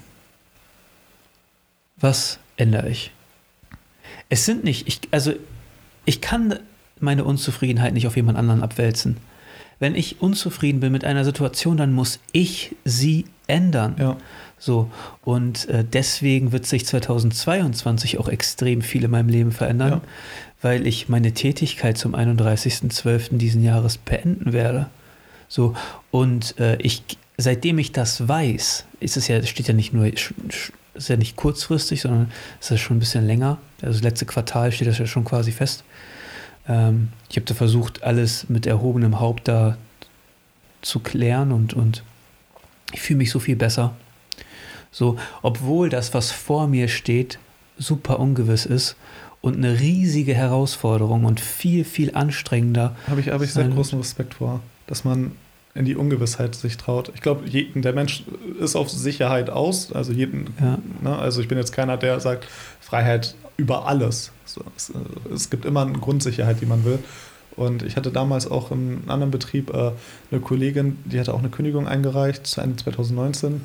Was 1.96 2.40
ändere 2.56 2.88
ich? 2.88 3.12
Es 4.28 4.44
sind 4.44 4.64
nicht, 4.64 4.88
ich, 4.88 5.00
also 5.12 5.32
ich 6.04 6.20
kann 6.20 6.58
meine 6.98 7.24
Unzufriedenheit 7.24 7.94
nicht 7.94 8.08
auf 8.08 8.16
jemand 8.16 8.38
anderen 8.38 8.64
abwälzen. 8.64 9.18
Wenn 9.78 9.94
ich 9.94 10.20
unzufrieden 10.20 10.80
bin 10.80 10.90
mit 10.90 11.04
einer 11.04 11.24
Situation, 11.24 11.76
dann 11.76 11.92
muss 11.92 12.18
ich 12.32 12.74
sie 12.84 13.26
ändern. 13.46 13.94
Ja. 13.98 14.16
So, 14.62 14.90
und 15.22 15.68
äh, 15.70 15.84
deswegen 15.90 16.52
wird 16.52 16.66
sich 16.66 16.84
2022 16.86 18.18
auch 18.18 18.28
extrem 18.28 18.82
viel 18.82 19.04
in 19.04 19.10
meinem 19.10 19.30
Leben 19.30 19.52
verändern, 19.52 19.90
Ja. 19.90 20.00
weil 20.60 20.86
ich 20.86 21.08
meine 21.08 21.32
Tätigkeit 21.32 21.96
zum 21.96 22.14
31.12. 22.14 23.38
diesen 23.38 23.62
Jahres 23.64 23.96
beenden 23.96 24.52
werde. 24.52 24.90
So, 25.48 25.74
und 26.10 26.58
äh, 26.60 26.76
ich, 26.76 27.02
seitdem 27.38 27.78
ich 27.78 27.92
das 27.92 28.28
weiß, 28.28 28.84
ist 29.00 29.16
es 29.16 29.28
ja, 29.28 29.42
steht 29.44 29.66
ja 29.66 29.72
nicht 29.74 29.94
nur, 29.94 30.04
ist 30.06 31.08
ja 31.08 31.16
nicht 31.16 31.36
kurzfristig, 31.36 32.02
sondern 32.02 32.30
es 32.60 32.70
ist 32.70 32.80
schon 32.80 32.98
ein 32.98 33.00
bisschen 33.00 33.26
länger. 33.26 33.56
Also 33.80 33.94
das 33.94 34.02
letzte 34.02 34.26
Quartal 34.26 34.72
steht 34.72 34.88
das 34.88 34.98
ja 34.98 35.06
schon 35.06 35.24
quasi 35.24 35.52
fest. 35.52 35.84
Ähm, 36.68 37.08
ich 37.30 37.36
habe 37.36 37.46
da 37.46 37.54
versucht, 37.54 38.02
alles 38.02 38.48
mit 38.50 38.66
erhobenem 38.66 39.20
Haupt 39.20 39.48
da 39.48 39.78
zu 40.82 41.00
klären 41.00 41.50
und, 41.50 41.72
und 41.72 42.02
ich 42.92 43.00
fühle 43.00 43.16
mich 43.18 43.30
so 43.30 43.38
viel 43.38 43.56
besser. 43.56 43.94
So, 44.90 45.16
obwohl 45.42 45.88
das, 45.88 46.14
was 46.14 46.30
vor 46.32 46.66
mir 46.66 46.88
steht, 46.88 47.38
super 47.78 48.18
ungewiss 48.18 48.66
ist 48.66 48.96
und 49.40 49.56
eine 49.56 49.80
riesige 49.80 50.34
Herausforderung 50.34 51.24
und 51.24 51.40
viel, 51.40 51.84
viel 51.84 52.14
anstrengender. 52.14 52.96
Habe 53.08 53.20
ich, 53.20 53.28
habe 53.30 53.44
ich 53.44 53.52
sehr 53.52 53.68
großen 53.68 53.98
Respekt 53.98 54.34
vor, 54.34 54.60
dass 54.86 55.04
man 55.04 55.32
in 55.74 55.84
die 55.84 55.94
Ungewissheit 55.94 56.56
sich 56.56 56.76
traut. 56.76 57.12
Ich 57.14 57.20
glaube, 57.20 57.46
jeden- 57.48 57.80
der 57.82 57.92
Mensch 57.92 58.24
ist 58.58 58.74
auf 58.74 58.90
Sicherheit 58.90 59.48
aus. 59.50 59.92
Also 59.92 60.12
jeden, 60.12 60.52
Ja. 60.60 60.78
ne? 61.00 61.16
also 61.16 61.40
ich 61.40 61.46
bin 61.48 61.56
jetzt 61.58 61.72
keiner, 61.72 61.96
der 61.96 62.18
sagt, 62.18 62.48
Freiheit 62.80 63.36
über 63.56 63.86
alles. 63.86 64.32
Es, 64.76 64.90
äh, 64.90 65.32
es 65.32 65.48
gibt 65.48 65.64
immer 65.64 65.82
eine 65.82 65.92
Grundsicherheit, 65.92 66.60
die 66.60 66.66
man 66.66 66.84
will. 66.84 66.98
Und 67.56 67.82
ich 67.84 67.94
hatte 67.96 68.10
damals 68.10 68.50
auch 68.50 68.72
in 68.72 68.78
einem 68.78 69.02
anderen 69.10 69.30
Betrieb 69.30 69.70
äh, 69.72 69.92
eine 70.32 70.40
Kollegin, 70.40 70.98
die 71.04 71.20
hatte 71.20 71.32
auch 71.32 71.38
eine 71.38 71.50
Kündigung 71.50 71.86
eingereicht 71.86 72.46
zu 72.48 72.60
Ende 72.60 72.76
2019. 72.76 73.60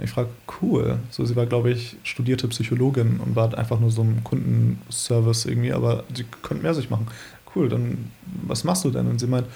Ich 0.00 0.10
frage, 0.10 0.28
cool. 0.62 0.98
So, 1.10 1.24
sie 1.24 1.34
war, 1.34 1.46
glaube 1.46 1.70
ich, 1.70 1.96
studierte 2.04 2.46
Psychologin 2.48 3.18
und 3.18 3.34
war 3.34 3.56
einfach 3.58 3.80
nur 3.80 3.90
so 3.90 4.02
ein 4.02 4.22
Kundenservice 4.22 5.46
irgendwie, 5.46 5.72
aber 5.72 6.04
sie 6.14 6.24
könnte 6.42 6.62
mehr 6.62 6.74
sich 6.74 6.88
machen. 6.88 7.08
Cool, 7.54 7.68
dann 7.68 8.10
was 8.42 8.62
machst 8.62 8.84
du 8.84 8.90
denn? 8.90 9.08
Und 9.08 9.18
sie 9.18 9.26
meint, 9.26 9.46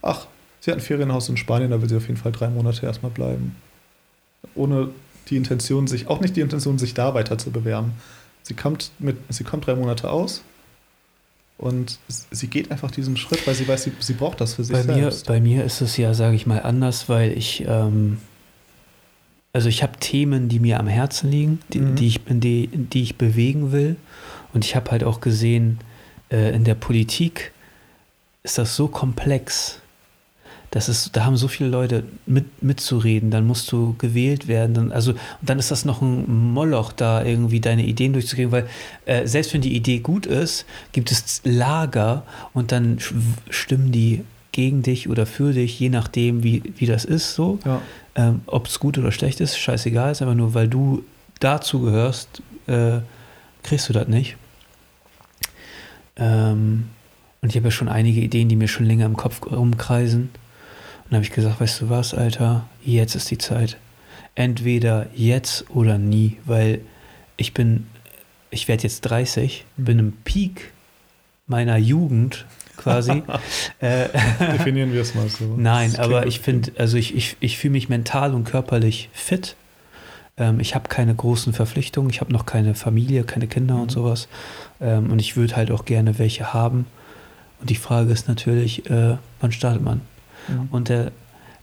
ach, 0.00 0.26
sie 0.60 0.70
hat 0.72 0.78
ein 0.78 0.82
Ferienhaus 0.82 1.28
in 1.28 1.36
Spanien, 1.36 1.70
da 1.70 1.80
will 1.80 1.88
sie 1.88 1.96
auf 1.96 2.08
jeden 2.08 2.16
Fall 2.16 2.32
drei 2.32 2.48
Monate 2.48 2.84
erstmal 2.84 3.12
bleiben. 3.12 3.54
Ohne 4.56 4.88
die 5.30 5.36
Intention, 5.36 5.86
sich, 5.86 6.08
auch 6.08 6.20
nicht 6.20 6.34
die 6.34 6.40
Intention, 6.40 6.78
sich 6.78 6.94
da 6.94 7.14
weiter 7.14 7.38
zu 7.38 7.52
bewerben. 7.52 7.92
Sie 8.42 8.54
kommt 8.54 8.90
mit, 8.98 9.16
sie 9.28 9.44
kommt 9.44 9.66
drei 9.66 9.76
Monate 9.76 10.10
aus 10.10 10.42
und 11.58 12.00
sie 12.08 12.48
geht 12.48 12.72
einfach 12.72 12.90
diesen 12.90 13.16
Schritt, 13.16 13.46
weil 13.46 13.54
sie 13.54 13.68
weiß, 13.68 13.84
sie, 13.84 13.92
sie 14.00 14.14
braucht 14.14 14.40
das 14.40 14.54
für 14.54 14.64
sich 14.64 14.76
Bei 14.76 14.82
mir, 14.82 15.02
selbst. 15.02 15.26
bei 15.28 15.40
mir 15.40 15.62
ist 15.64 15.80
es 15.80 15.96
ja, 15.96 16.12
sage 16.12 16.34
ich 16.34 16.44
mal, 16.44 16.60
anders, 16.60 17.08
weil 17.08 17.38
ich, 17.38 17.64
ähm, 17.68 18.18
also 19.52 19.68
ich 19.68 19.82
habe 19.82 19.98
Themen, 19.98 20.48
die 20.48 20.60
mir 20.60 20.80
am 20.80 20.86
Herzen 20.86 21.30
liegen, 21.30 21.60
die, 21.72 21.80
Mhm. 21.80 21.94
die, 21.96 22.06
ich, 22.06 22.20
die, 22.28 22.68
die 22.68 23.02
ich 23.02 23.16
bewegen 23.16 23.72
will. 23.72 23.96
Und 24.54 24.64
ich 24.64 24.74
habe 24.76 24.90
halt 24.90 25.04
auch 25.04 25.20
gesehen, 25.20 25.78
äh, 26.30 26.54
in 26.54 26.64
der 26.64 26.74
Politik 26.74 27.52
ist 28.42 28.58
das 28.58 28.76
so 28.76 28.88
komplex. 28.88 29.78
Das 30.70 30.88
ist, 30.88 31.14
da 31.16 31.26
haben 31.26 31.36
so 31.36 31.48
viele 31.48 31.68
Leute 31.68 32.04
mit, 32.24 32.62
mitzureden, 32.62 33.30
dann 33.30 33.46
musst 33.46 33.70
du 33.72 33.94
gewählt 33.98 34.48
werden. 34.48 34.72
Dann, 34.72 34.90
also, 34.92 35.12
und 35.12 35.18
dann 35.42 35.58
ist 35.58 35.70
das 35.70 35.84
noch 35.84 36.00
ein 36.00 36.52
Moloch, 36.54 36.92
da 36.92 37.22
irgendwie 37.22 37.60
deine 37.60 37.84
Ideen 37.84 38.14
durchzukriegen, 38.14 38.52
weil 38.52 38.66
äh, 39.04 39.26
selbst 39.26 39.52
wenn 39.52 39.60
die 39.60 39.76
Idee 39.76 39.98
gut 39.98 40.24
ist, 40.24 40.64
gibt 40.92 41.12
es 41.12 41.42
Lager 41.44 42.22
und 42.54 42.72
dann 42.72 42.98
stimmen 43.50 43.92
die 43.92 44.24
gegen 44.52 44.82
dich 44.82 45.08
oder 45.08 45.26
für 45.26 45.52
dich, 45.52 45.78
je 45.80 45.88
nachdem, 45.88 46.42
wie, 46.42 46.62
wie 46.76 46.86
das 46.86 47.04
ist, 47.04 47.34
so. 47.34 47.58
Ja, 47.64 47.80
Ähm, 48.14 48.42
Ob 48.46 48.66
es 48.66 48.78
gut 48.78 48.98
oder 48.98 49.10
schlecht 49.10 49.40
ist, 49.40 49.56
scheißegal, 49.56 50.12
ist 50.12 50.20
einfach 50.20 50.34
nur, 50.34 50.52
weil 50.52 50.68
du 50.68 51.04
dazu 51.40 51.80
gehörst, 51.80 52.42
äh, 52.66 52.98
kriegst 53.62 53.88
du 53.88 53.92
das 53.94 54.06
nicht. 54.08 54.36
Ähm, 56.16 56.90
und 57.40 57.48
ich 57.48 57.56
habe 57.56 57.68
ja 57.68 57.70
schon 57.70 57.88
einige 57.88 58.20
Ideen, 58.20 58.48
die 58.48 58.56
mir 58.56 58.68
schon 58.68 58.86
länger 58.86 59.06
im 59.06 59.16
Kopf 59.16 59.40
rumkreisen. 59.50 60.22
Und 60.24 60.30
dann 61.10 61.16
habe 61.16 61.24
ich 61.24 61.32
gesagt, 61.32 61.60
weißt 61.60 61.80
du 61.80 61.90
was, 61.90 62.12
Alter, 62.12 62.68
jetzt 62.84 63.14
ist 63.14 63.30
die 63.30 63.38
Zeit. 63.38 63.78
Entweder 64.34 65.06
jetzt 65.14 65.70
oder 65.70 65.98
nie, 65.98 66.36
weil 66.44 66.82
ich 67.36 67.54
bin 67.54 67.86
ich 68.52 68.68
werde 68.68 68.84
jetzt 68.84 69.00
30, 69.00 69.64
bin 69.76 69.98
im 69.98 70.12
Peak 70.12 70.72
meiner 71.46 71.78
Jugend 71.78 72.44
quasi. 72.82 73.22
äh, 73.80 74.08
Definieren 74.40 74.92
wir 74.92 75.02
es 75.02 75.14
mal 75.14 75.28
so. 75.28 75.54
Nein, 75.56 75.96
aber 75.96 76.26
ich 76.26 76.40
finde, 76.40 76.72
also 76.78 76.96
ich, 76.96 77.14
ich, 77.14 77.36
ich 77.40 77.58
fühle 77.58 77.72
mich 77.72 77.88
mental 77.88 78.34
und 78.34 78.44
körperlich 78.44 79.08
fit. 79.12 79.56
Ähm, 80.36 80.60
ich 80.60 80.74
habe 80.74 80.88
keine 80.88 81.14
großen 81.14 81.52
Verpflichtungen, 81.52 82.10
ich 82.10 82.20
habe 82.20 82.32
noch 82.32 82.46
keine 82.46 82.74
Familie, 82.74 83.24
keine 83.24 83.46
Kinder 83.46 83.76
und 83.76 83.86
Mhm. 83.90 83.90
sowas. 83.90 84.28
Ähm, 84.80 85.10
und 85.10 85.18
ich 85.18 85.36
würde 85.36 85.56
halt 85.56 85.70
auch 85.70 85.84
gerne 85.84 86.18
welche 86.18 86.52
haben. 86.52 86.86
Und 87.60 87.70
die 87.70 87.76
Frage 87.76 88.10
ist 88.12 88.28
natürlich, 88.28 88.90
äh, 88.90 89.16
wann 89.40 89.52
startet 89.52 89.82
man? 89.82 90.00
Mhm. 90.48 90.68
Und 90.70 90.88
der 90.88 91.12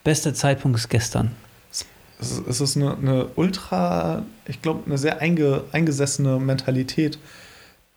beste 0.04 0.34
Zeitpunkt 0.34 0.78
ist 0.78 0.90
gestern. 0.90 1.32
Es 1.72 2.32
ist, 2.32 2.48
es 2.48 2.62
ist 2.62 2.78
eine, 2.78 2.96
eine 2.98 3.26
ultra, 3.36 4.24
ich 4.46 4.62
glaube, 4.62 4.84
eine 4.86 4.98
sehr 4.98 5.20
einge, 5.22 5.64
eingesessene 5.72 6.40
Mentalität, 6.40 7.18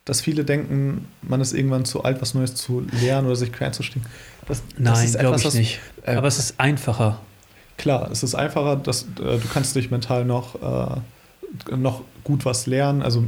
dass 0.05 0.19
viele 0.21 0.43
denken, 0.43 1.07
man 1.21 1.39
ist 1.41 1.53
irgendwann 1.53 1.85
zu 1.85 2.03
alt, 2.03 2.21
was 2.21 2.33
Neues 2.33 2.55
zu 2.55 2.85
lernen 3.01 3.27
oder 3.27 3.35
sich 3.37 3.51
quer 3.53 3.67
einzustiegen. 3.67 4.05
Das, 4.47 4.61
Nein, 4.77 5.11
glaube 5.13 5.37
ich 5.37 5.45
was- 5.45 5.53
nicht. 5.53 5.79
äh, 6.05 6.15
Aber 6.15 6.27
es 6.27 6.39
ist 6.39 6.59
einfacher. 6.59 7.19
Klar, 7.77 8.09
es 8.11 8.21
ist 8.23 8.35
einfacher, 8.35 8.75
dass 8.75 9.03
äh, 9.03 9.37
du 9.37 9.47
kannst 9.51 9.75
dich 9.75 9.89
mental 9.91 10.25
noch, 10.25 10.55
äh, 11.71 11.75
noch 11.75 12.01
gut 12.23 12.45
was 12.45 12.65
lernen. 12.67 13.01
Also, 13.01 13.23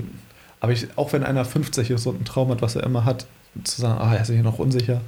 aber 0.59 0.71
ich, 0.73 0.87
auch 0.97 1.13
wenn 1.13 1.23
einer 1.23 1.45
50 1.45 1.89
ist 1.91 2.05
und 2.05 2.21
ein 2.21 2.25
Traum 2.25 2.49
hat, 2.49 2.61
was 2.61 2.75
er 2.75 2.83
immer 2.83 3.05
hat, 3.05 3.25
zu 3.63 3.79
sagen, 3.81 3.99
ah, 4.01 4.13
er 4.13 4.21
ist 4.21 4.29
hier 4.29 4.43
noch 4.43 4.59
unsicher. 4.59 4.99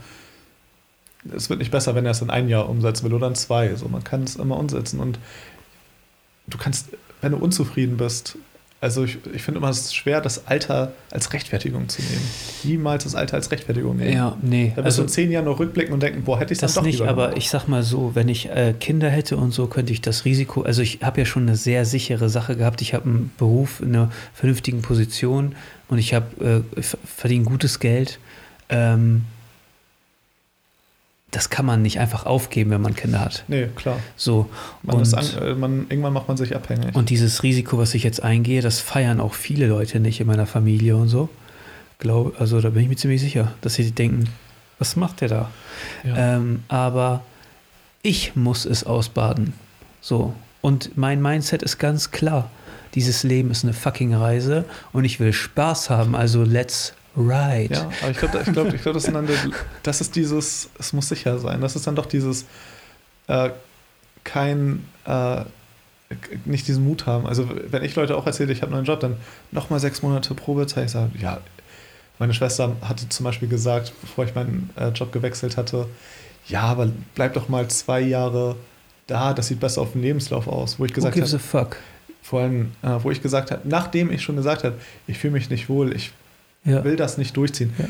Es 1.36 1.50
wird 1.50 1.60
nicht 1.60 1.72
besser, 1.72 1.96
wenn 1.96 2.06
er 2.06 2.12
es 2.12 2.22
in 2.22 2.30
ein 2.30 2.48
Jahr 2.48 2.70
umsetzen 2.70 3.04
will 3.06 3.14
oder 3.14 3.28
in 3.28 3.36
zwei. 3.36 3.76
So, 3.76 3.90
man 3.90 4.04
kann 4.04 4.24
es 4.24 4.38
immer 4.38 4.58
umsetzen 4.58 5.00
und 5.02 5.20
du 6.48 6.58
kannst, 6.58 6.88
wenn 7.22 7.34
du 7.34 7.38
unzufrieden 7.38 7.98
bist, 7.98 8.38
also 8.80 9.04
ich, 9.06 9.18
ich 9.34 9.42
finde 9.42 9.60
immer, 9.60 9.70
es 9.70 9.80
ist 9.80 9.96
schwer, 9.96 10.22
das 10.22 10.46
Alter 10.46 10.92
als 11.10 11.34
Rechtfertigung 11.34 11.90
zu 11.90 12.02
nehmen. 12.04 12.22
Niemals 12.64 13.06
das 13.06 13.16
Alter 13.16 13.36
als 13.36 13.50
Rechtfertigung 13.52 13.98
nehmen. 13.98 14.14
Ja, 14.14 14.38
nee. 14.42 14.72
Da 14.76 14.84
wirst 14.84 15.00
du 15.00 15.02
Also, 15.02 15.02
in 15.04 15.10
zehn 15.10 15.32
Jahren 15.32 15.46
noch 15.46 15.60
rückblicken 15.60 15.94
und 15.94 16.04
denken, 16.04 16.24
boah, 16.24 16.40
hätte 16.40 16.54
ich 16.54 16.60
dann 16.60 16.68
das 16.68 16.76
doch 16.76 16.84
nicht, 16.84 17.02
aber 17.02 17.30
gemacht. 17.30 17.38
ich 17.38 17.50
sag 17.50 17.68
mal 17.68 17.82
so, 17.82 18.12
wenn 18.14 18.30
ich 18.30 18.50
äh, 18.50 18.76
Kinder 18.80 19.10
hätte 19.10 19.38
und 19.38 19.52
so, 19.52 19.66
könnte 19.66 19.94
ich 19.94 20.02
das 20.02 20.26
Risiko, 20.26 20.62
also 20.62 20.84
ich 20.84 21.00
habe 21.02 21.20
ja 21.20 21.26
schon 21.26 21.44
eine 21.44 21.56
sehr 21.56 21.86
sichere 21.86 22.30
Sache 22.30 22.56
gehabt. 22.56 22.82
Ich 22.82 22.94
habe 22.94 23.06
einen 23.06 23.32
Beruf 23.38 23.82
in 23.82 23.96
einer 23.96 24.12
vernünftigen 24.34 24.84
Position 24.84 25.56
und 25.88 25.98
ich 25.98 26.14
habe 26.14 26.64
äh, 26.78 26.82
verdiene 26.84 27.46
gutes 27.46 27.80
Geld. 27.80 28.20
Ähm, 28.70 29.24
das 31.32 31.50
kann 31.50 31.66
man 31.66 31.82
nicht 31.82 32.00
einfach 32.00 32.26
aufgeben, 32.26 32.72
wenn 32.72 32.82
man 32.82 32.96
Kinder 32.96 33.20
hat. 33.20 33.44
Nee, 33.48 33.68
klar. 33.76 34.00
So. 34.16 34.50
Man 34.82 34.98
und, 34.98 35.14
an, 35.14 35.26
äh, 35.42 35.54
man, 35.56 35.86
irgendwann 35.90 36.14
macht 36.14 36.28
man 36.28 36.38
sich 36.38 36.56
abhängig. 36.56 36.96
und 36.96 37.10
dieses 37.10 37.44
Risiko, 37.44 37.78
was 37.78 37.94
ich 37.94 38.04
jetzt 38.04 38.24
eingehe, 38.24 38.62
das 38.62 38.80
feiern 38.80 39.20
auch 39.20 39.34
viele 39.34 39.68
Leute 39.68 40.00
nicht 40.00 40.22
in 40.22 40.28
meiner 40.28 40.46
Familie 40.46 40.96
und 40.96 41.10
so. 41.10 41.30
Glaub, 42.00 42.40
also 42.40 42.62
da 42.62 42.70
bin 42.70 42.84
ich 42.84 42.90
mir 42.90 42.96
ziemlich 42.96 43.22
sicher, 43.22 43.54
dass 43.62 43.74
sie 43.74 43.92
denken, 43.92 44.30
was 44.80 44.96
macht 44.96 45.22
der 45.22 45.28
da? 45.28 45.52
ja. 46.04 46.36
Ähm, 46.38 46.64
aber 46.68 47.24
ich 48.04 48.36
muss 48.36 48.66
es 48.66 48.84
ausbaden. 48.86 49.54
So. 50.00 50.34
Und 50.62 50.98
mein 50.98 51.22
Mindset 51.22 51.62
ist 51.62 51.78
ganz 51.78 52.12
klar. 52.12 52.50
Dieses 52.96 53.24
Leben 53.24 53.52
ist 53.52 53.64
eine 53.64 53.74
fucking 53.74 54.14
Reise 54.14 54.64
und 54.94 55.04
ich 55.04 55.20
will 55.20 55.34
Spaß 55.34 55.90
haben, 55.90 56.16
also 56.16 56.44
let's 56.44 56.94
ride. 57.18 57.74
ja, 57.74 57.90
aber 58.02 58.12
ich 58.12 58.18
glaube, 58.18 58.40
ich 58.46 58.54
glaub, 58.54 58.74
ich 58.74 58.82
glaub, 58.82 58.94
das, 58.94 59.12
das 59.84 60.02
ist 60.02 60.16
dieses, 60.16 60.70
es 60.78 60.94
muss 60.94 61.10
sicher 61.10 61.40
sein. 61.40 61.62
Das 61.62 61.76
ist 61.76 61.88
dann 61.88 61.96
doch 61.96 62.06
dieses, 62.06 62.46
äh, 63.28 63.50
kein, 64.24 64.86
äh, 65.06 65.42
nicht 66.46 66.68
diesen 66.68 66.86
Mut 66.86 67.06
haben. 67.06 67.26
Also, 67.26 67.50
wenn 67.70 67.84
ich 67.84 67.96
Leute 67.96 68.16
auch 68.16 68.26
erzähle, 68.26 68.54
ich 68.54 68.62
habe 68.62 68.72
einen 68.72 68.84
neuen 68.84 68.86
Job, 68.86 69.00
dann 69.00 69.18
nochmal 69.52 69.80
sechs 69.80 70.02
Monate 70.02 70.34
Probezeit. 70.36 70.86
Ich 70.86 70.92
sage, 70.92 71.12
ja, 71.20 71.42
meine 72.20 72.34
Schwester 72.34 72.76
hatte 72.82 73.10
zum 73.10 73.24
Beispiel 73.24 73.48
gesagt, 73.48 73.94
bevor 74.02 74.26
ich 74.26 74.36
meinen 74.36 74.70
äh, 74.76 74.90
Job 74.90 75.12
gewechselt 75.12 75.58
hatte, 75.58 75.88
ja, 76.48 76.62
aber 76.62 76.90
bleib 77.16 77.34
doch 77.34 77.50
mal 77.50 77.68
zwei 77.68 78.00
Jahre 78.00 78.56
da, 79.08 79.34
das 79.34 79.48
sieht 79.48 79.60
besser 79.60 79.82
auf 79.82 79.94
dem 79.94 80.02
Lebenslauf 80.02 80.48
aus. 80.48 80.80
Wo 80.80 80.86
ich 80.86 80.94
gesagt 80.94 81.16
habe, 81.16 81.68
vor 82.22 82.42
allem, 82.42 82.74
äh, 82.82 82.90
wo 83.02 83.12
ich 83.12 83.22
gesagt 83.22 83.52
habe, 83.52 83.62
nachdem 83.68 84.12
ich 84.12 84.22
schon 84.22 84.36
gesagt 84.36 84.64
habe, 84.64 84.76
ich 85.08 85.18
fühle 85.18 85.34
mich 85.34 85.50
nicht 85.50 85.70
wohl, 85.70 85.96
ich 85.96 86.12
Ja. 86.68 86.84
will 86.84 86.96
das 86.96 87.18
nicht 87.18 87.36
durchziehen. 87.38 87.74
Ja. 87.80 87.86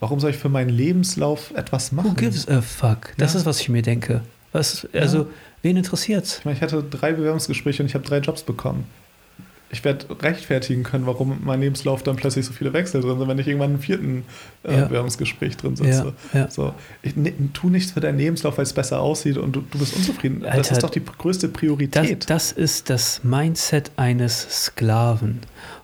Warum 0.00 0.18
soll 0.18 0.30
ich 0.30 0.36
für 0.36 0.48
meinen 0.48 0.70
Lebenslauf 0.70 1.52
etwas 1.54 1.92
machen? 1.92 2.10
Who 2.10 2.14
gives 2.14 2.48
a 2.48 2.60
fuck? 2.60 3.12
Das 3.18 3.34
Ja. 3.34 3.40
ist, 3.40 3.46
was 3.46 3.60
ich 3.60 3.68
mir 3.68 3.82
denke. 3.82 4.22
Was, 4.52 4.86
also, 4.92 5.28
wen 5.62 5.76
interessiert's? 5.76 6.38
Ich 6.40 6.44
meine, 6.44 6.56
ich 6.56 6.62
hatte 6.62 6.82
drei 6.82 7.12
Bewerbungsgespräche 7.12 7.82
und 7.82 7.86
ich 7.88 7.94
habe 7.94 8.04
drei 8.04 8.18
Jobs 8.18 8.42
bekommen. 8.42 8.84
Ich 9.70 9.82
werde 9.84 10.04
rechtfertigen 10.20 10.82
können, 10.82 11.06
warum 11.06 11.32
in 11.32 11.44
meinem 11.46 11.62
Lebenslauf 11.62 12.02
dann 12.02 12.16
plötzlich 12.16 12.44
so 12.44 12.52
viele 12.52 12.74
Wechsel 12.74 13.00
drin 13.00 13.18
sind, 13.18 13.26
wenn 13.26 13.38
ich 13.38 13.46
irgendwann 13.48 13.74
im 13.76 13.80
vierten 13.80 14.24
äh. 14.64 14.82
Bewerbungsgespräch 14.82 15.56
drin 15.56 15.76
sitze. 15.76 16.12
So, 16.50 16.74
ich, 17.00 17.16
ne, 17.16 17.32
tu 17.54 17.70
nichts 17.70 17.92
für 17.92 18.00
deinen 18.00 18.18
Lebenslauf, 18.18 18.58
weil 18.58 18.64
es 18.64 18.74
besser 18.74 19.00
aussieht 19.00 19.38
und 19.38 19.52
du, 19.56 19.62
du 19.70 19.78
bist 19.78 19.96
unzufrieden. 19.96 20.40
das 20.42 20.50
Alter, 20.52 20.72
ist 20.72 20.82
doch 20.82 20.90
die 20.90 21.02
größte 21.02 21.48
Das, 21.48 21.58
Priorität. 21.58 22.28
das 22.28 22.52
ist 22.52 22.90
das 22.90 23.24
Mindset 23.24 23.92
eines 23.96 24.64
Sklaven. 24.66 25.40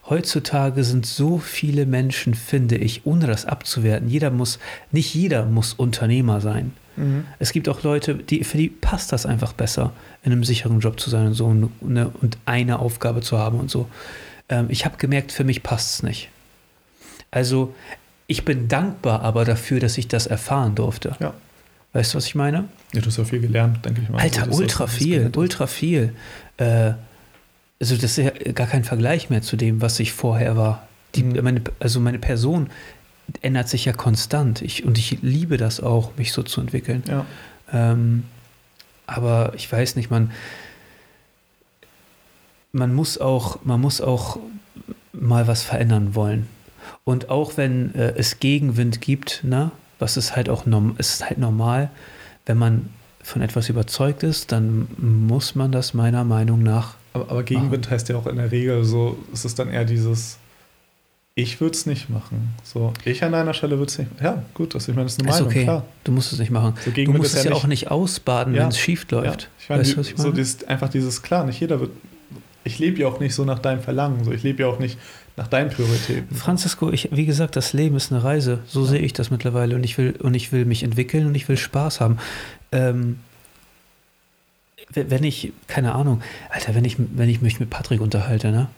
Heutzutage 0.09 0.85
sind 0.85 1.05
so 1.07 1.39
viele 1.39 1.85
Menschen, 1.87 2.35
finde 2.35 2.77
ich, 2.77 3.05
ohne 3.05 3.27
das 3.27 3.45
abzuwerten. 3.45 4.09
Jeder 4.09 4.31
muss, 4.31 4.59
nicht 4.91 5.15
jeder 5.15 5.45
muss 5.45 5.75
Unternehmer 5.75 6.41
sein. 6.41 6.73
Mhm. 6.97 7.27
Es 7.39 7.53
gibt 7.53 7.69
auch 7.69 7.83
Leute, 7.83 8.15
die, 8.15 8.43
für 8.45 8.57
die 8.57 8.69
passt 8.69 9.13
das 9.13 9.27
einfach 9.27 9.53
besser, 9.53 9.93
in 10.23 10.33
einem 10.33 10.45
sicheren 10.45 10.81
Job 10.81 10.99
zu 10.99 11.11
sein 11.11 11.27
und 11.29 11.35
so 11.35 11.47
und, 11.47 11.71
eine, 11.85 12.09
und 12.09 12.39
eine 12.47 12.79
Aufgabe 12.79 13.21
zu 13.21 13.39
haben 13.39 13.61
und 13.61 13.71
so. 13.71 13.89
Ähm, 14.49 14.67
ich 14.71 14.85
habe 14.85 14.97
gemerkt, 14.97 15.31
für 15.31 15.45
mich 15.45 15.63
passt 15.63 15.95
es 15.97 16.03
nicht. 16.03 16.31
Also, 17.31 17.75
ich 18.27 18.45
bin 18.45 18.69
dankbar 18.69 19.21
aber 19.23 19.45
dafür, 19.45 19.81
dass 19.81 19.99
ich 19.99 20.09
das 20.09 20.27
erfahren 20.27 20.75
durfte. 20.75 21.17
Ja. 21.21 21.35
Weißt 21.93 22.15
du, 22.15 22.17
was 22.19 22.27
ich 22.27 22.35
meine? 22.35 22.65
ja, 22.95 23.01
du 23.03 23.07
hast 23.09 23.19
ja 23.19 23.25
viel 23.25 23.41
gelernt, 23.41 23.85
denke 23.85 24.01
ich 24.03 24.09
mal. 24.09 24.21
Alter, 24.21 24.45
Also, 24.45 24.63
ultra 24.63 24.85
ist- 24.85 24.95
das 24.95 24.99
viel, 25.03 25.31
ultra 25.37 25.67
viel. 25.67 26.15
Also 27.81 27.95
das 27.97 28.19
ist 28.19 28.25
ja 28.25 28.53
gar 28.53 28.67
kein 28.67 28.85
Vergleich 28.85 29.31
mehr 29.31 29.43
zu 29.43 29.57
dem, 29.57 29.81
was 29.81 30.01
ich 30.01 30.13
vorher 30.13 30.57
war. 30.57 30.87
Die, 31.15 31.23
Mhm. 31.23 31.43
meine, 31.43 31.63
also 31.81 32.01
meine 32.01 32.19
Person 32.19 32.69
ändert 33.43 33.69
sich 33.69 33.85
ja 33.85 33.93
konstant. 33.93 34.63
Ich, 34.63 34.85
und 34.85 34.99
ich 34.99 35.19
liebe 35.23 35.57
das 35.57 35.81
auch, 35.81 36.17
mich 36.17 36.33
so 36.33 36.43
zu 36.43 36.61
entwickeln. 36.61 37.03
Ja. 37.07 37.25
Ähm, 37.73 38.25
aber 39.07 39.53
ich 39.57 39.71
weiß 39.71 39.97
nicht, 39.97 40.11
man, 40.11 40.33
man 42.73 42.95
muss 42.95 43.19
auch, 43.19 43.65
man 43.65 43.81
muss 43.81 44.01
auch 44.01 44.39
mal 45.13 45.47
was 45.47 45.63
verändern 45.63 46.15
wollen. 46.15 46.47
Und 47.05 47.31
auch 47.31 47.57
wenn 47.57 47.95
äh, 47.95 48.15
es 48.17 48.41
Gegenwind 48.41 49.01
gibt, 49.01 49.45
ne, 49.45 49.71
was 49.99 50.17
ist 50.17 50.37
halt 50.37 50.49
auch 50.49 50.67
norm 50.67 50.95
ist 50.99 51.25
halt 51.25 51.39
normal, 51.39 51.91
wenn 52.47 52.59
man 52.59 52.89
von 53.23 53.43
etwas 53.43 53.69
überzeugt 53.69 54.23
ist, 54.23 54.53
dann 54.53 54.89
muss 54.97 55.55
man 55.55 55.73
das 55.73 55.93
meiner 55.93 56.25
Meinung 56.25 56.63
nach. 56.63 56.95
Aber, 57.13 57.31
aber 57.31 57.43
Gegenwind 57.43 57.91
heißt 57.91 58.09
ja 58.09 58.17
auch 58.17 58.27
in 58.27 58.37
der 58.37 58.51
Regel 58.53 58.85
so, 58.85 59.19
es 59.33 59.45
ist 59.45 59.59
dann 59.59 59.71
eher 59.71 59.85
dieses, 59.85 60.39
ich 61.35 61.61
würde 61.61 61.75
es 61.75 61.87
nicht 61.87 62.11
machen. 62.11 62.55
So, 62.65 62.93
ich 63.05 63.23
an 63.25 63.33
deiner 63.33 63.55
Stelle 63.55 63.79
würde 63.79 63.91
es 63.91 63.99
nicht 63.99 64.11
Ja, 64.23 64.43
gut, 64.55 64.75
das, 64.75 64.89
ich 64.89 64.95
meine, 64.95 65.05
das 65.07 65.13
ist 65.15 65.21
eine 65.21 65.29
Ist 65.31 65.35
Meinung, 65.37 65.49
okay, 65.51 65.63
klar. 65.65 65.85
du 66.05 66.13
musst 66.13 66.33
es 66.33 66.39
nicht 66.39 66.51
machen. 66.51 66.75
So 66.85 66.91
Du 66.91 67.13
musst 67.13 67.35
es 67.35 67.45
ja 67.45 67.51
ja 67.51 67.57
auch 67.57 67.67
nicht 67.67 67.91
ausbaden, 67.91 68.55
Ja. 68.55 68.63
wenn 68.63 68.69
es 68.69 68.79
schief 68.79 69.07
läuft. 69.11 69.43
Ja, 69.43 69.49
ich 69.61 69.69
meine, 69.69 69.81
weißt 69.83 69.93
du, 69.93 69.97
was 69.99 70.09
ich 70.11 70.17
so 70.17 70.23
meine? 70.25 70.35
dieses, 70.35 70.65
einfach 70.65 70.89
dieses, 70.89 71.23
klar, 71.23 71.45
nicht 71.45 71.61
jeder 71.61 71.81
wird. 71.81 71.91
Ich 72.65 72.79
lebe 72.79 72.99
ja 73.01 73.09
auch 73.09 73.21
nicht 73.21 73.35
so 73.35 73.45
nach 73.45 73.61
deinem 73.61 73.81
Verlangen, 73.81 74.25
so 74.25 74.33
ich 74.33 74.43
lebe 74.43 74.63
ja 74.63 74.69
auch 74.69 74.79
nicht 74.79 74.99
nach 75.37 75.47
deinen 75.47 75.71
Prioritäten. 75.71 76.35
Francisco, 76.37 76.91
ich, 76.91 77.09
wie 77.13 77.25
gesagt, 77.25 77.55
das 77.57 77.73
Leben 77.73 77.97
ist 77.97 78.13
eine 78.13 78.25
Reise. 78.25 78.59
So 78.67 78.85
sehe 78.85 78.99
ich 78.99 79.13
das 79.13 79.31
mittlerweile 79.31 79.77
und 79.77 79.85
ich 79.85 79.97
will 79.97 80.17
und 80.21 80.35
ich 80.35 80.51
will 80.53 80.65
mich 80.65 80.83
entwickeln 80.83 81.27
und 81.27 81.35
ich 81.37 81.49
will 81.49 81.57
Spaß 81.57 82.01
haben. 82.01 82.19
Ähm, 82.73 83.21
wenn 84.95 85.25
ich, 85.25 85.53
keine 85.67 85.95
Ahnung, 85.95 86.23
Alter, 86.51 86.75
wenn 86.75 86.85
ich, 86.85 86.97
wenn 86.99 87.29
ich 87.29 87.41
mich 87.41 87.61
mit 87.61 87.71
Patrick 87.71 88.01
unterhalte, 88.01 88.51
ne? 88.51 88.69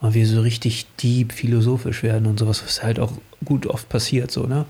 Und 0.00 0.14
wir 0.14 0.26
so 0.26 0.40
richtig 0.40 0.86
deep 1.02 1.32
philosophisch 1.32 2.02
werden 2.02 2.26
und 2.26 2.38
sowas, 2.38 2.62
was 2.64 2.82
halt 2.82 2.98
auch 2.98 3.12
gut 3.44 3.66
oft 3.66 3.88
passiert, 3.88 4.30
so, 4.30 4.46
ne? 4.46 4.64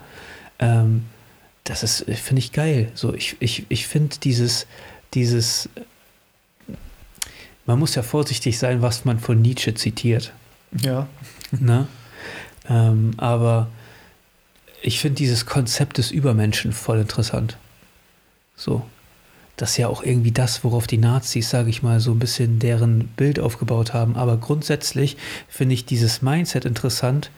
Ähm, 0.58 1.04
das 1.64 1.82
ist, 1.82 2.04
finde 2.20 2.40
ich 2.40 2.52
geil. 2.52 2.90
So, 2.94 3.14
ich, 3.14 3.36
ich, 3.38 3.64
ich 3.68 3.86
finde 3.86 4.16
dieses, 4.22 4.66
dieses, 5.14 5.68
man 7.66 7.78
muss 7.78 7.94
ja 7.94 8.02
vorsichtig 8.02 8.58
sein, 8.58 8.82
was 8.82 9.04
man 9.04 9.20
von 9.20 9.40
Nietzsche 9.40 9.74
zitiert. 9.74 10.32
Ja, 10.82 11.08
Ne? 11.52 11.88
Ähm, 12.68 13.12
aber 13.16 13.68
ich 14.82 15.00
finde 15.00 15.16
dieses 15.16 15.46
Konzept 15.46 15.98
des 15.98 16.10
Übermenschen 16.10 16.72
voll 16.72 17.00
interessant. 17.00 17.56
So. 18.56 18.86
Das 19.60 19.72
ist 19.72 19.76
ja 19.76 19.88
auch 19.88 20.02
irgendwie 20.02 20.32
das, 20.32 20.64
worauf 20.64 20.86
die 20.86 20.96
Nazis, 20.96 21.50
sage 21.50 21.68
ich 21.68 21.82
mal, 21.82 22.00
so 22.00 22.12
ein 22.12 22.18
bisschen 22.18 22.58
deren 22.58 23.08
Bild 23.08 23.38
aufgebaut 23.38 23.92
haben. 23.92 24.16
Aber 24.16 24.38
grundsätzlich 24.38 25.18
finde 25.50 25.74
ich 25.74 25.84
dieses 25.84 26.22
Mindset 26.22 26.64
interessant, 26.64 27.30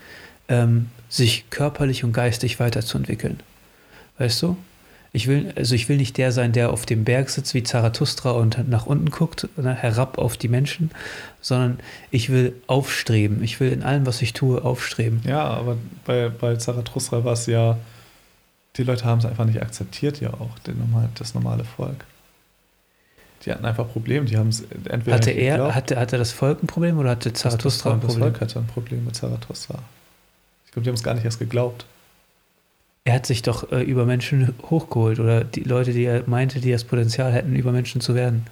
ähm, 0.49 0.89
sich 1.09 1.51
körperlich 1.51 2.05
und 2.05 2.13
geistig 2.13 2.61
weiterzuentwickeln. 2.61 3.41
Weißt 4.19 4.41
du? 4.41 4.57
Ich 5.13 5.27
will, 5.27 5.53
also 5.57 5.75
ich 5.75 5.89
will 5.89 5.97
nicht 5.97 6.17
der 6.17 6.31
sein, 6.31 6.53
der 6.53 6.73
auf 6.73 6.87
dem 6.87 7.03
Berg 7.03 7.29
sitzt 7.29 7.55
wie 7.55 7.65
Zarathustra 7.65 8.31
und 8.31 8.69
nach 8.69 8.87
unten 8.87 9.11
guckt, 9.11 9.49
ne, 9.57 9.75
herab 9.75 10.17
auf 10.17 10.37
die 10.37 10.49
Menschen, 10.49 10.93
sondern 11.41 11.81
ich 12.13 12.31
will 12.31 12.55
aufstreben. 12.69 13.43
Ich 13.43 13.59
will 13.59 13.73
in 13.73 13.83
allem, 13.83 14.07
was 14.07 14.23
ich 14.23 14.33
tue, 14.33 14.65
aufstreben. 14.65 15.23
Ja, 15.27 15.43
aber 15.43 15.77
bei, 16.05 16.29
bei 16.29 16.55
Zarathustra 16.55 17.25
war 17.25 17.33
es 17.33 17.47
ja, 17.47 17.79
die 18.77 18.85
Leute 18.85 19.07
haben 19.07 19.19
es 19.19 19.27
einfach 19.27 19.45
nicht 19.45 19.61
akzeptiert, 19.61 20.21
ja 20.21 20.33
auch, 20.35 20.57
normal, 20.67 21.09
das 21.17 21.35
normale 21.35 21.65
Volk. 21.65 22.07
Die 23.45 23.51
hatten 23.51 23.65
einfach 23.65 23.89
Probleme, 23.89 24.27
die 24.27 24.37
haben 24.37 24.49
es 24.49 24.63
entweder 24.89 25.17
Hatte 25.17 25.31
er, 25.31 25.57
geglaubt, 25.57 25.75
hatte, 25.75 25.99
hatte 25.99 26.19
das 26.19 26.31
Volk 26.33 26.63
ein 26.63 26.67
Problem 26.67 26.99
oder 26.99 27.11
hatte 27.11 27.33
Zarathustra 27.33 27.91
ein 27.93 28.01
das, 28.01 28.07
das 28.07 28.15
Problem? 28.15 28.33
Volk 28.35 28.41
hatte 28.41 28.59
ein 28.61 28.67
Problem 28.67 29.05
mit 29.05 29.17
Zarathustra. 29.17 29.79
Ich 30.67 30.73
glaube, 30.73 30.85
die 30.85 30.91
haben 30.91 30.95
es 30.95 31.03
gar 31.03 31.15
nicht 31.15 31.25
erst 31.25 31.39
geglaubt. 31.39 31.85
Er 33.05 33.15
hat 33.15 33.27
sich 33.27 33.43
doch 33.43 33.73
äh, 33.73 33.83
über 33.83 34.07
Menschen 34.07 34.55
hochgeholt 34.71 35.19
oder 35.19 35.43
die 35.43 35.65
Leute, 35.65 35.93
die 35.93 36.05
er 36.05 36.23
meinte, 36.27 36.61
die 36.61 36.71
das 36.71 36.85
Potenzial 36.85 37.33
hätten, 37.33 37.57
über 37.57 37.73
Menschen 37.73 38.01
zu 38.01 38.15
werden. 38.15 38.47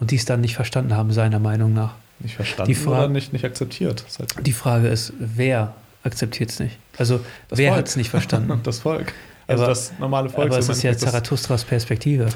Und 0.00 0.10
die 0.10 0.16
es 0.16 0.24
dann 0.24 0.40
nicht 0.40 0.54
verstanden 0.56 0.96
haben, 0.96 1.12
seiner 1.12 1.38
Meinung 1.38 1.72
nach. 1.74 1.94
Nicht 2.18 2.34
verstanden 2.34 2.72
Die 2.72 2.86
oder 2.86 3.08
nicht, 3.08 3.32
nicht 3.32 3.44
akzeptiert. 3.44 4.04
Halt 4.18 4.46
Die 4.46 4.52
Frage 4.52 4.88
ist, 4.88 5.12
wer 5.18 5.74
akzeptiert 6.02 6.50
es 6.50 6.58
nicht? 6.58 6.76
Also, 6.96 7.20
Das 7.48 7.58
wer 7.58 7.74
hat 7.76 7.86
es 7.88 7.96
nicht 7.96 8.10
verstanden? 8.10 8.60
das 8.64 8.80
Volk. 8.80 9.12
Also 9.46 9.62
Aber- 9.62 9.72
das 9.72 9.92
normale 9.98 10.28
Volk. 10.28 10.48
Aber 10.48 10.58
es 10.58 10.68
ist 10.68 10.82
ja 10.82 10.96
Zarathustras 10.96 11.64
Perspektive. 11.64 12.28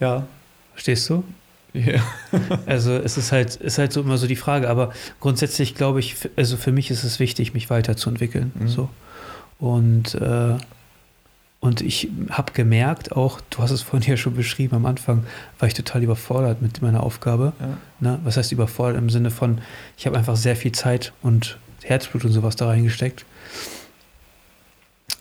Ja. 0.00 0.26
Verstehst 0.80 1.10
du? 1.10 1.24
ja. 1.74 2.00
Also 2.64 2.92
es 2.92 3.18
ist 3.18 3.32
halt, 3.32 3.56
ist 3.56 3.76
halt 3.76 3.92
so 3.92 4.00
immer 4.00 4.16
so 4.16 4.26
die 4.26 4.34
Frage, 4.34 4.70
aber 4.70 4.94
grundsätzlich 5.20 5.74
glaube 5.74 6.00
ich, 6.00 6.16
also 6.36 6.56
für 6.56 6.72
mich 6.72 6.90
ist 6.90 7.04
es 7.04 7.20
wichtig, 7.20 7.52
mich 7.52 7.68
weiterzuentwickeln. 7.68 8.50
Mhm. 8.54 8.68
So. 8.68 8.88
Und, 9.58 10.14
äh, 10.14 10.56
und 11.60 11.82
ich 11.82 12.08
habe 12.30 12.52
gemerkt, 12.52 13.12
auch, 13.12 13.42
du 13.50 13.58
hast 13.58 13.72
es 13.72 13.82
vorhin 13.82 14.08
ja 14.08 14.16
schon 14.16 14.34
beschrieben, 14.34 14.74
am 14.74 14.86
Anfang 14.86 15.26
war 15.58 15.68
ich 15.68 15.74
total 15.74 16.02
überfordert 16.02 16.62
mit 16.62 16.80
meiner 16.80 17.02
Aufgabe. 17.02 17.52
ja. 17.60 17.76
Ne? 18.00 18.18
Was 18.24 18.38
heißt 18.38 18.52
überfordert 18.52 18.96
im 18.96 19.10
Sinne 19.10 19.30
von, 19.30 19.60
ich 19.98 20.06
habe 20.06 20.16
einfach 20.16 20.36
sehr 20.36 20.56
viel 20.56 20.72
Zeit 20.72 21.12
und 21.20 21.58
Herzblut 21.82 22.24
und 22.24 22.32
sowas 22.32 22.56
da 22.56 22.68
reingesteckt. 22.68 23.26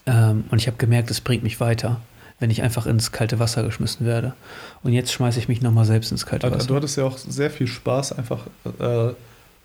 Ähm, 0.06 0.46
und 0.52 0.60
ich 0.60 0.68
habe 0.68 0.78
gemerkt, 0.78 1.12
es 1.12 1.20
bringt 1.20 1.44
mich 1.44 1.60
weiter, 1.60 2.00
wenn 2.40 2.50
ich 2.50 2.62
einfach 2.62 2.86
ins 2.86 3.12
kalte 3.12 3.40
Wasser 3.40 3.64
geschmissen 3.64 4.06
werde. 4.06 4.34
Und 4.84 4.94
jetzt 4.94 5.12
schmeiße 5.12 5.40
ich 5.40 5.48
mich 5.48 5.62
nochmal 5.62 5.86
selbst 5.86 6.12
ins 6.12 6.26
kalte 6.26 6.52
Wasser. 6.52 6.68
Du 6.68 6.76
hattest 6.76 6.98
ja 6.98 7.04
auch 7.04 7.18
sehr 7.18 7.52
viel 7.52 7.68
Spaß, 7.68 8.14
einfach 8.14 8.48
äh, 8.80 9.14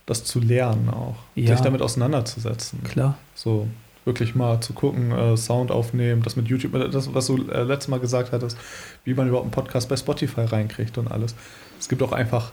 das 0.07 0.25
zu 0.25 0.41
lernen 0.41 0.89
auch. 0.91 1.17
Ja. 1.35 1.53
Sich 1.53 1.61
damit 1.61 1.83
auseinanderzusetzen. 1.83 2.83
Klar. 2.83 3.17
So 3.35 3.69
wirklich 4.05 4.35
mal 4.35 4.61
zu 4.61 4.73
gucken, 4.75 5.13
äh, 5.13 5.37
Sound 5.37 5.71
aufnehmen, 5.71 6.23
das 6.23 6.37
mit 6.37 6.49
YouTube, 6.49 6.73
das, 6.91 7.15
was 7.15 7.27
du 7.27 7.49
äh, 7.49 7.63
letztes 7.63 7.89
Mal 7.89 8.01
gesagt 8.01 8.33
hattest, 8.33 8.59
wie 9.05 9.15
man 9.15 9.29
überhaupt 9.29 9.47
einen 9.47 9.53
Podcast 9.53 9.89
bei 9.89 9.97
Spotify 9.97 10.43
reinkriegt 10.43 10.99
und 10.99 11.11
alles. 11.11 11.35
Es 11.81 11.89
gibt 11.89 12.03
auch 12.03 12.13
einfach, 12.13 12.53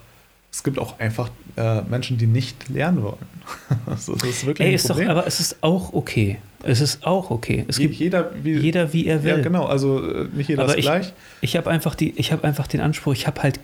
es 0.52 0.64
gibt 0.64 0.80
auch 0.80 1.00
einfach 1.00 1.30
äh, 1.58 1.82
Menschen, 1.82 2.18
die 2.18 2.28
nicht 2.28 2.70
lernen 2.70 3.04
wollen. 3.04 3.18
das 3.86 4.08
ist 4.08 4.46
wirklich 4.46 4.66
Ey, 4.66 4.74
ein 4.74 4.76
ist 4.76 4.90
doch, 4.90 5.02
aber 5.02 5.28
es 5.28 5.40
ist 5.40 5.58
auch 5.62 5.94
okay. 5.94 6.40
Es 6.64 6.82
ist 6.82 7.06
auch 7.06 7.30
okay. 7.32 7.66
Es 7.68 7.78
Je- 7.78 7.88
gibt 7.88 8.00
jeder, 8.00 8.32
wie, 8.44 8.58
jeder, 8.58 8.94
wie 8.94 9.08
er 9.08 9.24
will. 9.24 9.38
ja 9.38 9.42
genau, 9.42 9.66
also 9.66 10.04
äh, 10.08 10.28
nicht 10.34 10.50
jeder 10.50 10.64
Aber 10.64 10.74
ist 10.74 10.80
ich- 10.80 10.86
gleich. 10.86 11.14
Ich 11.42 11.56
habe 11.58 11.70
einfach 11.70 11.96
die, 11.96 12.12
ich 12.18 12.32
habe 12.32 12.44
einfach 12.44 12.68
den 12.68 12.82
Anspruch, 12.82 13.14
ich 13.14 13.26
habe 13.28 13.42
halt, 13.42 13.60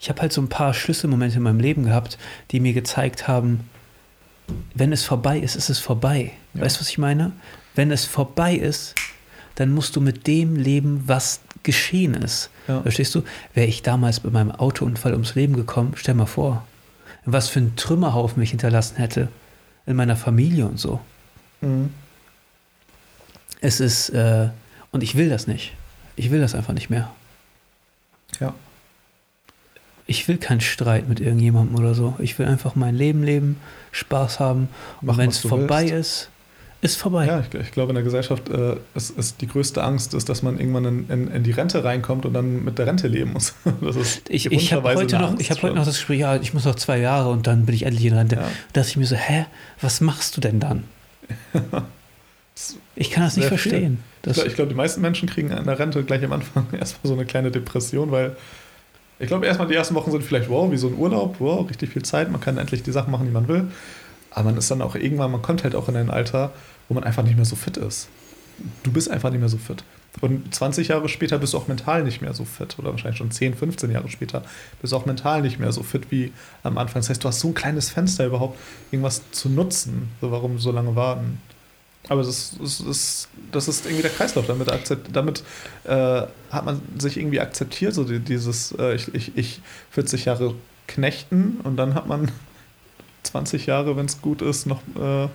ich 0.00 0.08
habe 0.08 0.20
halt 0.22 0.32
so 0.32 0.40
ein 0.40 0.48
paar 0.48 0.74
Schlüsselmomente 0.74 1.36
in 1.36 1.42
meinem 1.42 1.60
Leben 1.60 1.84
gehabt, 1.84 2.18
die 2.50 2.60
mir 2.60 2.72
gezeigt 2.72 3.28
haben, 3.28 3.60
wenn 4.74 4.92
es 4.92 5.04
vorbei 5.04 5.38
ist, 5.38 5.54
ist 5.56 5.70
es 5.70 5.78
vorbei. 5.78 6.32
Ja. 6.54 6.62
Weißt 6.62 6.76
du, 6.76 6.80
was 6.80 6.88
ich 6.90 6.98
meine? 6.98 7.32
Wenn 7.74 7.90
es 7.90 8.04
vorbei 8.04 8.54
ist, 8.54 8.94
dann 9.54 9.70
musst 9.72 9.94
du 9.96 10.00
mit 10.00 10.26
dem 10.26 10.56
leben, 10.56 11.02
was 11.06 11.40
geschehen 11.62 12.14
ist. 12.14 12.50
Ja. 12.68 12.80
Verstehst 12.82 13.14
du? 13.14 13.22
Wäre 13.54 13.66
ich 13.68 13.82
damals 13.82 14.20
bei 14.20 14.30
meinem 14.30 14.50
Autounfall 14.50 15.12
ums 15.12 15.34
Leben 15.34 15.54
gekommen, 15.54 15.92
stell 15.96 16.14
mal 16.14 16.26
vor, 16.26 16.66
was 17.24 17.48
für 17.48 17.60
ein 17.60 17.76
Trümmerhaufen 17.76 18.40
mich 18.40 18.50
hinterlassen 18.50 18.96
hätte 18.96 19.28
in 19.86 19.94
meiner 19.96 20.16
Familie 20.16 20.66
und 20.66 20.78
so. 20.80 21.00
Mhm. 21.62 21.90
Es 23.60 23.80
ist, 23.80 24.10
äh, 24.10 24.48
und 24.90 25.02
ich 25.02 25.16
will 25.16 25.30
das 25.30 25.46
nicht. 25.46 25.72
Ich 26.16 26.30
will 26.30 26.40
das 26.40 26.54
einfach 26.54 26.74
nicht 26.74 26.90
mehr. 26.90 27.10
Ja. 28.40 28.54
Ich 30.06 30.26
will 30.28 30.36
keinen 30.36 30.60
Streit 30.60 31.08
mit 31.08 31.20
irgendjemandem 31.20 31.76
oder 31.76 31.94
so. 31.94 32.14
Ich 32.18 32.38
will 32.38 32.46
einfach 32.46 32.74
mein 32.74 32.94
Leben 32.94 33.22
leben, 33.22 33.56
Spaß 33.92 34.40
haben. 34.40 34.68
Und 35.00 35.06
Machen, 35.06 35.18
wenn 35.18 35.30
es 35.30 35.38
vorbei 35.38 35.84
willst. 35.84 35.94
ist, 35.94 36.28
ist 36.82 36.96
vorbei. 36.96 37.26
Ja, 37.26 37.40
ich, 37.40 37.54
ich 37.54 37.70
glaube, 37.70 37.90
in 37.90 37.94
der 37.94 38.02
Gesellschaft 38.02 38.48
äh, 38.48 38.74
ist, 38.96 39.16
ist 39.16 39.40
die 39.40 39.46
größte 39.46 39.82
Angst, 39.82 40.14
ist, 40.14 40.28
dass 40.28 40.42
man 40.42 40.58
irgendwann 40.58 40.84
in, 40.84 41.08
in, 41.08 41.28
in 41.28 41.42
die 41.44 41.52
Rente 41.52 41.84
reinkommt 41.84 42.26
und 42.26 42.34
dann 42.34 42.64
mit 42.64 42.78
der 42.78 42.88
Rente 42.88 43.06
leben 43.06 43.32
muss. 43.32 43.54
Das 43.80 43.94
ist 43.94 44.28
Ich, 44.28 44.50
ich 44.50 44.72
habe 44.72 44.92
heute, 44.94 45.16
noch, 45.18 45.38
ich 45.38 45.50
hab 45.52 45.62
heute 45.62 45.76
noch 45.76 45.84
das 45.84 45.94
Gespräch, 45.94 46.18
ja, 46.18 46.36
ich 46.36 46.52
muss 46.52 46.64
noch 46.64 46.74
zwei 46.74 46.98
Jahre 46.98 47.30
und 47.30 47.46
dann 47.46 47.64
bin 47.66 47.74
ich 47.76 47.84
endlich 47.84 48.04
in 48.04 48.14
Rente. 48.14 48.36
Ja. 48.36 48.42
Da 48.42 48.80
dachte 48.80 48.88
ich 48.88 48.96
mir 48.96 49.06
so, 49.06 49.14
hä, 49.14 49.46
was 49.80 50.00
machst 50.00 50.36
du 50.36 50.40
denn 50.40 50.58
dann? 50.58 50.82
Ich 52.94 53.10
kann 53.10 53.24
das 53.24 53.36
nicht 53.36 53.48
verstehen. 53.48 53.98
Ich 54.16 54.22
Das, 54.22 54.34
glaube, 54.34 54.48
ich 54.50 54.54
glaub, 54.54 54.68
die 54.68 54.74
meisten 54.74 55.00
Menschen 55.00 55.28
kriegen 55.28 55.52
an 55.52 55.64
der 55.64 55.78
Rente 55.78 56.04
gleich 56.04 56.22
am 56.22 56.32
Anfang 56.32 56.66
erstmal 56.78 57.08
so 57.08 57.14
eine 57.14 57.24
kleine 57.24 57.50
Depression, 57.50 58.10
weil 58.10 58.36
ich 59.18 59.26
glaube, 59.28 59.46
erstmal 59.46 59.68
die 59.68 59.74
ersten 59.74 59.94
Wochen 59.94 60.10
sind 60.10 60.22
vielleicht, 60.22 60.50
wow, 60.50 60.70
wie 60.70 60.76
so 60.76 60.88
ein 60.88 60.94
Urlaub, 60.94 61.36
wow, 61.38 61.68
richtig 61.68 61.90
viel 61.90 62.02
Zeit, 62.02 62.30
man 62.30 62.40
kann 62.40 62.58
endlich 62.58 62.82
die 62.82 62.92
Sachen 62.92 63.10
machen, 63.10 63.26
die 63.26 63.32
man 63.32 63.48
will. 63.48 63.68
Aber 64.30 64.50
man 64.50 64.56
ist 64.56 64.70
dann 64.70 64.82
auch 64.82 64.94
irgendwann, 64.94 65.30
man 65.30 65.42
kommt 65.42 65.64
halt 65.64 65.74
auch 65.74 65.88
in 65.88 65.96
ein 65.96 66.10
Alter, 66.10 66.52
wo 66.88 66.94
man 66.94 67.04
einfach 67.04 67.22
nicht 67.22 67.36
mehr 67.36 67.44
so 67.44 67.56
fit 67.56 67.76
ist. 67.76 68.08
Du 68.82 68.92
bist 68.92 69.10
einfach 69.10 69.30
nicht 69.30 69.40
mehr 69.40 69.48
so 69.48 69.58
fit. 69.58 69.84
Und 70.20 70.54
20 70.54 70.88
Jahre 70.88 71.08
später 71.08 71.38
bist 71.38 71.54
du 71.54 71.58
auch 71.58 71.68
mental 71.68 72.04
nicht 72.04 72.20
mehr 72.20 72.34
so 72.34 72.44
fit. 72.44 72.78
Oder 72.78 72.90
wahrscheinlich 72.90 73.18
schon 73.18 73.30
10, 73.30 73.54
15 73.54 73.90
Jahre 73.90 74.08
später 74.10 74.44
bist 74.80 74.92
du 74.92 74.96
auch 74.96 75.06
mental 75.06 75.42
nicht 75.42 75.58
mehr 75.58 75.72
so 75.72 75.82
fit 75.82 76.10
wie 76.10 76.32
am 76.62 76.78
Anfang. 76.78 77.00
Das 77.00 77.08
heißt, 77.08 77.24
du 77.24 77.28
hast 77.28 77.40
so 77.40 77.48
ein 77.48 77.54
kleines 77.54 77.90
Fenster 77.90 78.26
überhaupt, 78.26 78.58
irgendwas 78.90 79.22
zu 79.32 79.48
nutzen. 79.48 80.10
So, 80.20 80.30
warum 80.30 80.58
so 80.58 80.70
lange 80.70 80.94
warten? 80.94 81.40
Aber 82.08 82.22
das 82.22 82.28
ist, 82.28 82.60
das 82.60 82.80
ist, 82.80 83.28
das 83.52 83.68
ist 83.68 83.86
irgendwie 83.86 84.02
der 84.02 84.10
Kreislauf. 84.10 84.46
Damit, 84.46 84.68
damit 85.12 85.44
äh, 85.84 86.22
hat 86.50 86.64
man 86.64 86.82
sich 86.98 87.16
irgendwie 87.16 87.40
akzeptiert, 87.40 87.94
so 87.94 88.04
die, 88.04 88.18
dieses, 88.18 88.72
äh, 88.72 88.94
ich, 88.94 89.14
ich, 89.14 89.36
ich 89.36 89.60
40 89.92 90.24
Jahre 90.26 90.54
knechten 90.88 91.60
und 91.62 91.76
dann 91.76 91.94
hat 91.94 92.06
man 92.06 92.30
20 93.22 93.66
Jahre, 93.66 93.96
wenn 93.96 94.06
es 94.06 94.20
gut 94.20 94.42
ist, 94.42 94.66
noch 94.66 94.82
äh, 95.00 95.28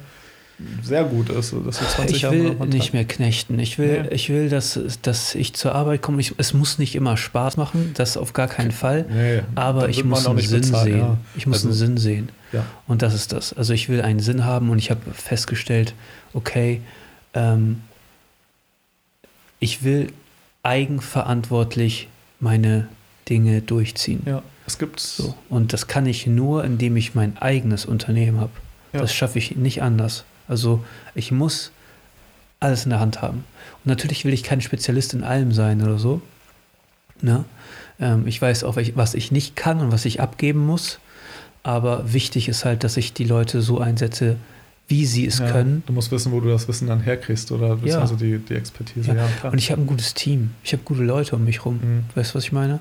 sehr 0.81 1.03
gut 1.03 1.29
ist. 1.29 1.53
Dass 1.53 1.79
du 1.79 1.85
20 1.85 2.15
ich 2.15 2.21
Jahre 2.23 2.35
will 2.59 2.67
nicht 2.67 2.91
mehr 2.93 3.05
knechten. 3.05 3.59
Ich 3.59 3.77
will, 3.77 4.03
Nee. 4.03 4.15
ich 4.15 4.29
will 4.29 4.49
dass, 4.49 4.79
dass 5.03 5.35
ich 5.35 5.53
zur 5.53 5.75
Arbeit 5.75 6.01
komme. 6.01 6.19
Ich, 6.19 6.33
es 6.37 6.53
muss 6.53 6.79
nicht 6.79 6.95
immer 6.95 7.15
Spaß 7.17 7.57
machen, 7.57 7.91
das 7.95 8.17
auf 8.17 8.33
gar 8.33 8.47
keinen 8.47 8.71
Fall. 8.71 9.05
Nee, 9.09 9.41
Aber 9.55 9.89
ich 9.89 10.03
muss 10.03 10.25
einen 10.25 10.39
Sinn 10.39 10.61
bezahlt, 10.61 10.85
sehen. 10.85 10.97
ja. 10.97 11.17
Ich 11.35 11.45
muss 11.45 11.57
Also- 11.57 11.67
einen 11.67 11.77
Sinn 11.77 11.97
sehen. 11.97 12.29
Ja. 12.53 12.65
Und 12.87 13.01
das 13.01 13.13
ist 13.13 13.33
das. 13.33 13.53
Also 13.53 13.73
ich 13.73 13.87
will 13.89 14.01
einen 14.01 14.19
Sinn 14.19 14.45
haben 14.45 14.69
und 14.69 14.77
ich 14.79 14.89
habe 14.89 15.01
festgestellt, 15.13 15.93
okay, 16.33 16.81
ähm, 17.33 17.81
ich 19.59 19.83
will 19.83 20.11
eigenverantwortlich 20.63 22.07
meine 22.39 22.87
Dinge 23.29 23.61
durchziehen. 23.61 24.21
Ja, 24.25 24.41
es 24.65 24.77
gibt 24.77 24.99
So. 24.99 25.35
Und 25.49 25.73
das 25.73 25.87
kann 25.87 26.05
ich 26.05 26.27
nur, 26.27 26.63
indem 26.63 26.95
ich 26.97 27.15
mein 27.15 27.37
eigenes 27.37 27.85
Unternehmen 27.85 28.39
habe. 28.39 28.51
Ja. 28.93 29.01
Das 29.01 29.13
schaffe 29.13 29.37
ich 29.39 29.55
nicht 29.55 29.81
anders. 29.81 30.23
Also 30.47 30.83
ich 31.15 31.31
muss 31.31 31.71
alles 32.59 32.85
in 32.85 32.89
der 32.89 32.99
Hand 32.99 33.21
haben. 33.21 33.43
Und 33.83 33.85
natürlich 33.85 34.25
will 34.25 34.33
ich 34.33 34.43
kein 34.43 34.61
Spezialist 34.61 35.13
in 35.13 35.23
allem 35.23 35.51
sein 35.51 35.81
oder 35.81 35.97
so. 35.99 36.21
Ne? 37.21 37.45
Ähm, 37.99 38.27
ich 38.27 38.41
weiß 38.41 38.63
auch, 38.63 38.77
was 38.95 39.13
ich 39.13 39.31
nicht 39.31 39.55
kann 39.55 39.79
und 39.79 39.91
was 39.91 40.05
ich 40.05 40.21
abgeben 40.21 40.65
muss. 40.65 40.99
Aber 41.63 42.13
wichtig 42.13 42.47
ist 42.47 42.65
halt, 42.65 42.83
dass 42.83 42.97
ich 42.97 43.13
die 43.13 43.25
Leute 43.25 43.61
so 43.61 43.79
einsetze, 43.79 44.37
wie 44.87 45.05
sie 45.05 45.25
es 45.25 45.39
ja, 45.39 45.51
können. 45.51 45.83
Du 45.85 45.93
musst 45.93 46.11
wissen, 46.11 46.31
wo 46.31 46.39
du 46.39 46.47
das 46.49 46.67
Wissen 46.67 46.87
dann 46.87 47.01
herkriegst 47.01 47.51
oder 47.51 47.77
Ja. 47.83 47.99
also 47.99 48.15
die, 48.15 48.37
die 48.39 48.53
Expertise. 48.53 49.09
Ja. 49.13 49.27
Ja. 49.43 49.49
Und 49.49 49.57
ich 49.57 49.69
habe 49.71 49.81
ein 49.81 49.87
gutes 49.87 50.13
Team. 50.13 50.51
Ich 50.63 50.71
habe 50.71 50.83
gute 50.83 51.03
Leute 51.03 51.35
um 51.35 51.43
mich 51.43 51.65
rum. 51.65 51.79
Mhm. 51.83 52.03
Weißt 52.15 52.31
du, 52.31 52.35
was 52.35 52.45
ich 52.45 52.53
meine? 52.53 52.79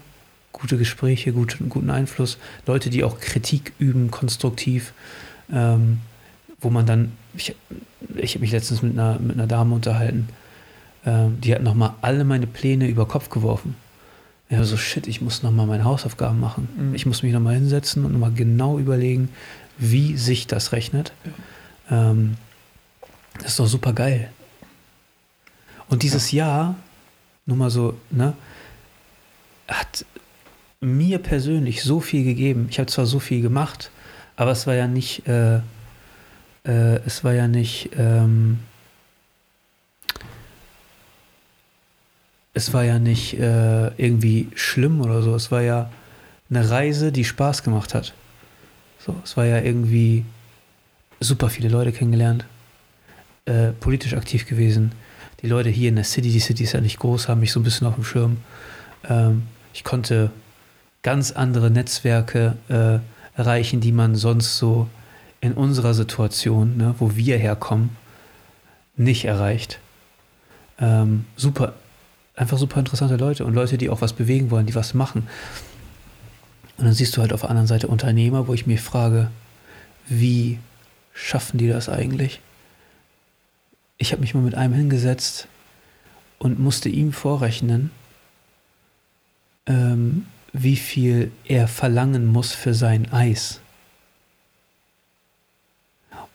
Gute 0.53 0.79
Gespräche, 0.79 1.33
gute, 1.33 1.59
guten 1.64 1.91
Einfluss. 1.91 2.39
Leute, 2.67 2.89
die 2.89 3.03
auch 3.03 3.19
Kritik 3.19 3.73
üben, 3.79 4.11
konstruktiv. 4.11 4.93
Ähm, 5.53 5.99
wo 6.67 6.71
man 6.71 6.85
dann, 6.85 7.12
ich, 7.37 7.55
ich 8.17 8.35
habe 8.35 8.41
mich 8.41 8.51
letztens 8.51 8.83
mit 8.83 8.95
einer, 8.95 9.21
mit 9.21 9.37
einer 9.37 9.47
Dame 9.47 9.73
unterhalten, 9.73 10.29
ähm, 11.05 11.41
die 11.41 11.55
hat 11.55 11.62
nochmal 11.62 11.95
alle 12.03 12.25
meine 12.25 12.49
Pläne 12.49 12.89
über 12.89 13.07
Kopf 13.07 13.31
geworfen. 13.31 13.77
Ja, 14.51 14.64
so 14.64 14.77
shit, 14.77 15.07
ich 15.07 15.21
muss 15.21 15.45
nochmal 15.45 15.67
meine 15.67 15.85
Hausaufgaben 15.85 16.41
machen. 16.41 16.69
Mhm. 16.77 16.95
Ich 16.97 17.07
muss 17.07 17.23
mich 17.23 17.33
nochmal 17.33 17.55
hinsetzen 17.55 18.05
und 18.05 18.12
nochmal 18.12 18.33
genau 18.33 18.81
überlegen, 18.81 19.29
wie 19.79 20.17
sich 20.17 20.49
das 20.49 20.73
rechnet. 20.73 21.12
Ähm, 21.89 22.37
das 23.35 23.53
ist 23.53 23.61
doch 23.61 23.69
super 23.69 23.93
geil. 23.93 24.29
Und 25.89 26.03
dieses 26.03 26.33
Jahr, 26.33 26.75
nur 27.45 27.59
mal 27.59 27.71
so, 27.71 27.95
ne, 28.11 28.35
hat 29.69 30.05
mir 30.81 31.21
persönlich 31.21 31.85
so 31.85 32.01
viel 32.01 32.25
gegeben. 32.25 32.67
Ich 32.71 32.81
habe 32.81 32.91
zwar 32.91 33.07
so 33.07 33.21
viel 33.21 33.41
gemacht, 33.41 33.93
aber 34.35 34.51
es 34.51 34.67
war 34.67 34.75
ja 34.75 34.89
nicht, 34.89 35.29
äh, 35.29 35.61
äh, 36.67 36.97
es 37.07 37.25
war 37.25 37.33
ja 37.33 37.49
nicht, 37.49 37.91
ähm, 37.97 38.59
es 42.55 42.73
war 42.73 42.85
ja 42.85 42.99
nicht 42.99 43.39
äh, 43.39 43.89
irgendwie 43.97 44.49
schlimm 44.55 45.01
oder 45.01 45.23
so. 45.23 45.35
Es 45.35 45.51
war 45.51 45.62
ja 45.62 45.91
eine 46.51 46.69
Reise, 46.69 47.12
die 47.12 47.25
Spaß 47.25 47.62
gemacht 47.62 47.95
hat. 47.95 48.14
So, 48.99 49.14
es 49.25 49.37
war 49.37 49.45
ja 49.45 49.61
irgendwie 49.61 50.25
super 51.21 51.49
viele 51.49 51.69
Leute 51.69 51.93
kennengelernt, 51.93 52.45
äh, 53.45 53.69
politisch 53.73 54.14
aktiv 54.14 54.47
gewesen. 54.47 54.93
Die 55.43 55.49
Leute 55.49 55.69
hier 55.69 55.91
in 55.91 55.97
der 55.97 56.05
City, 56.05 56.31
die 56.31 56.41
City 56.41 56.64
ist 56.64 56.73
ja 56.73 56.81
nicht 56.81 56.99
groß, 56.99 57.29
haben 57.29 57.41
mich 57.41 57.53
so 57.53 57.61
ein 57.61 57.62
bisschen 57.62 57.87
auf 57.87 57.95
dem 57.95 58.05
Schirm. 58.05 58.39
Ähm, 59.09 59.43
ich 59.73 59.85
konnte 59.85 60.31
ganz 61.03 61.31
andere 61.31 61.71
Netzwerke 61.71 62.57
äh, 62.69 62.99
erreichen, 63.39 63.81
die 63.81 63.93
man 63.93 64.17
sonst 64.17 64.57
so 64.57 64.89
in 65.41 65.53
unserer 65.53 65.95
Situation, 65.95 66.76
ne, 66.76 66.95
wo 66.99 67.16
wir 67.16 67.39
herkommen, 67.39 67.91
nicht 68.97 69.24
erreicht. 69.24 69.78
Ähm, 70.78 71.24
super, 71.37 71.74
einfach 72.34 72.59
super 72.59 72.80
interessante 72.80 73.16
Leute 73.16 73.45
und 73.45 73.55
Leute, 73.55 73.78
die 73.78 73.91
auch 73.91 74.01
was 74.01 74.12
bewegen 74.12 74.51
wollen, 74.51 74.66
die 74.66 74.74
was 74.74 74.95
machen. 74.95 75.26
Und 76.78 76.84
dann 76.84 76.95
siehst 76.95 77.16
du 77.16 77.20
halt 77.20 77.32
auf 77.32 77.41
der 77.41 77.51
anderen 77.51 77.66
Seite 77.66 77.89
Unternehmer, 77.89 78.49
wo 78.49 78.55
ich 78.55 78.66
mir 78.66 78.78
frage, 78.78 79.30
wie 80.09 80.59
schaffen 81.14 81.59
die 81.59 81.68
das 81.68 81.89
eigentlich? 81.89 82.41
Ich 83.99 84.12
habe 84.12 84.20
mich 84.20 84.34
mal 84.34 84.43
mit 84.43 84.55
einem 84.55 84.74
hingesetzt 84.74 85.49
und 86.39 86.59
musste 86.59 86.91
ihm 86.91 87.12
vorrechnen, 87.12 87.91
ähm, 89.66 90.26
wie 90.53 90.76
viel 90.76 91.32
er 91.45 91.68
verlangen 91.68 92.26
muss 92.26 92.53
für 92.53 92.74
sein 92.74 93.11
Eis. 93.11 93.61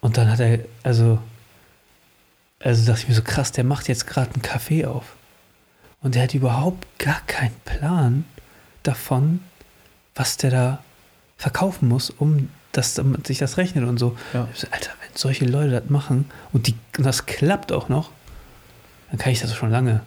Und 0.01 0.17
dann 0.17 0.29
hat 0.29 0.39
er, 0.39 0.59
also, 0.83 1.19
also 2.59 2.85
dachte 2.85 3.03
ich 3.03 3.07
mir 3.07 3.15
so 3.15 3.21
krass, 3.21 3.51
der 3.51 3.63
macht 3.63 3.87
jetzt 3.87 4.07
gerade 4.07 4.33
einen 4.33 4.41
Kaffee 4.41 4.85
auf. 4.85 5.15
Und 6.01 6.15
der 6.15 6.23
hat 6.23 6.33
überhaupt 6.33 6.87
gar 6.99 7.21
keinen 7.27 7.55
Plan 7.63 8.25
davon, 8.83 9.39
was 10.15 10.37
der 10.37 10.49
da 10.49 10.83
verkaufen 11.37 11.87
muss, 11.87 12.09
um 12.09 12.49
das, 12.71 12.95
damit 12.95 13.27
sich 13.27 13.37
das 13.37 13.57
rechnet 13.57 13.87
und 13.87 13.99
so. 13.99 14.17
Ja. 14.33 14.47
So, 14.53 14.67
Alter, 14.71 14.91
wenn 15.01 15.15
solche 15.15 15.45
Leute 15.45 15.71
das 15.71 15.89
machen 15.89 16.29
und, 16.51 16.67
die, 16.67 16.75
und 16.97 17.05
das 17.05 17.27
klappt 17.27 17.71
auch 17.71 17.87
noch, 17.87 18.09
dann 19.09 19.19
kann 19.19 19.31
ich 19.31 19.41
das 19.41 19.55
schon 19.55 19.69
lange. 19.69 20.01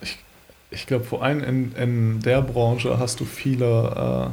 Ich, 0.00 0.18
ich 0.70 0.86
glaube, 0.86 1.04
vor 1.04 1.22
allem 1.22 1.42
in, 1.44 1.72
in 1.76 2.20
der 2.20 2.42
Branche 2.42 2.98
hast 2.98 3.20
du 3.20 3.24
viele, 3.24 4.32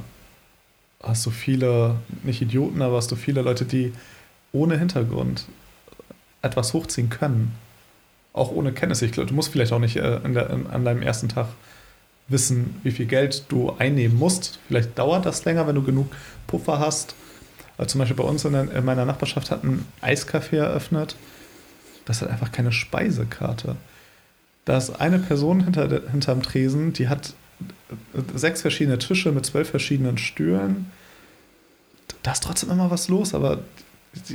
äh, 1.01 1.07
hast 1.07 1.25
du 1.25 1.29
viele, 1.29 1.97
nicht 2.23 2.41
Idioten, 2.41 2.81
aber 2.81 2.97
hast 2.97 3.11
du 3.11 3.15
viele 3.15 3.41
Leute, 3.41 3.65
die 3.65 3.93
ohne 4.51 4.77
Hintergrund 4.77 5.45
etwas 6.41 6.73
hochziehen 6.73 7.09
können. 7.09 7.53
Auch 8.33 8.51
ohne 8.51 8.71
Kenntnis. 8.71 9.01
Ich 9.01 9.11
glaube, 9.11 9.29
du 9.29 9.35
musst 9.35 9.51
vielleicht 9.51 9.71
auch 9.73 9.79
nicht 9.79 9.97
äh, 9.97 10.19
der, 10.19 10.49
in, 10.49 10.67
an 10.67 10.85
deinem 10.85 11.01
ersten 11.01 11.29
Tag 11.29 11.47
wissen, 12.27 12.79
wie 12.83 12.91
viel 12.91 13.07
Geld 13.07 13.45
du 13.49 13.71
einnehmen 13.77 14.17
musst. 14.17 14.59
Vielleicht 14.67 14.97
dauert 14.97 15.25
das 15.25 15.43
länger, 15.45 15.67
wenn 15.67 15.75
du 15.75 15.83
genug 15.83 16.11
Puffer 16.47 16.79
hast. 16.79 17.15
Also 17.77 17.93
zum 17.93 17.99
Beispiel 17.99 18.17
bei 18.17 18.23
uns 18.23 18.45
in, 18.45 18.53
der, 18.53 18.71
in 18.71 18.85
meiner 18.85 19.05
Nachbarschaft 19.05 19.51
hat 19.51 19.63
ein 19.63 19.85
Eiscafé 20.01 20.57
eröffnet. 20.57 21.15
Das 22.05 22.21
hat 22.21 22.29
einfach 22.29 22.51
keine 22.51 22.71
Speisekarte. 22.71 23.75
Da 24.65 24.77
ist 24.77 24.99
eine 25.01 25.19
Person 25.19 25.63
hinter, 25.63 25.87
hinterm 26.11 26.43
Tresen, 26.43 26.93
die 26.93 27.09
hat 27.09 27.33
sechs 28.35 28.61
verschiedene 28.61 28.99
Tische 28.99 29.31
mit 29.31 29.45
zwölf 29.45 29.69
verschiedenen 29.69 30.17
Stühlen. 30.17 30.91
Da 32.23 32.31
ist 32.31 32.43
trotzdem 32.43 32.69
immer 32.69 32.91
was 32.91 33.07
los, 33.07 33.33
aber 33.33 33.59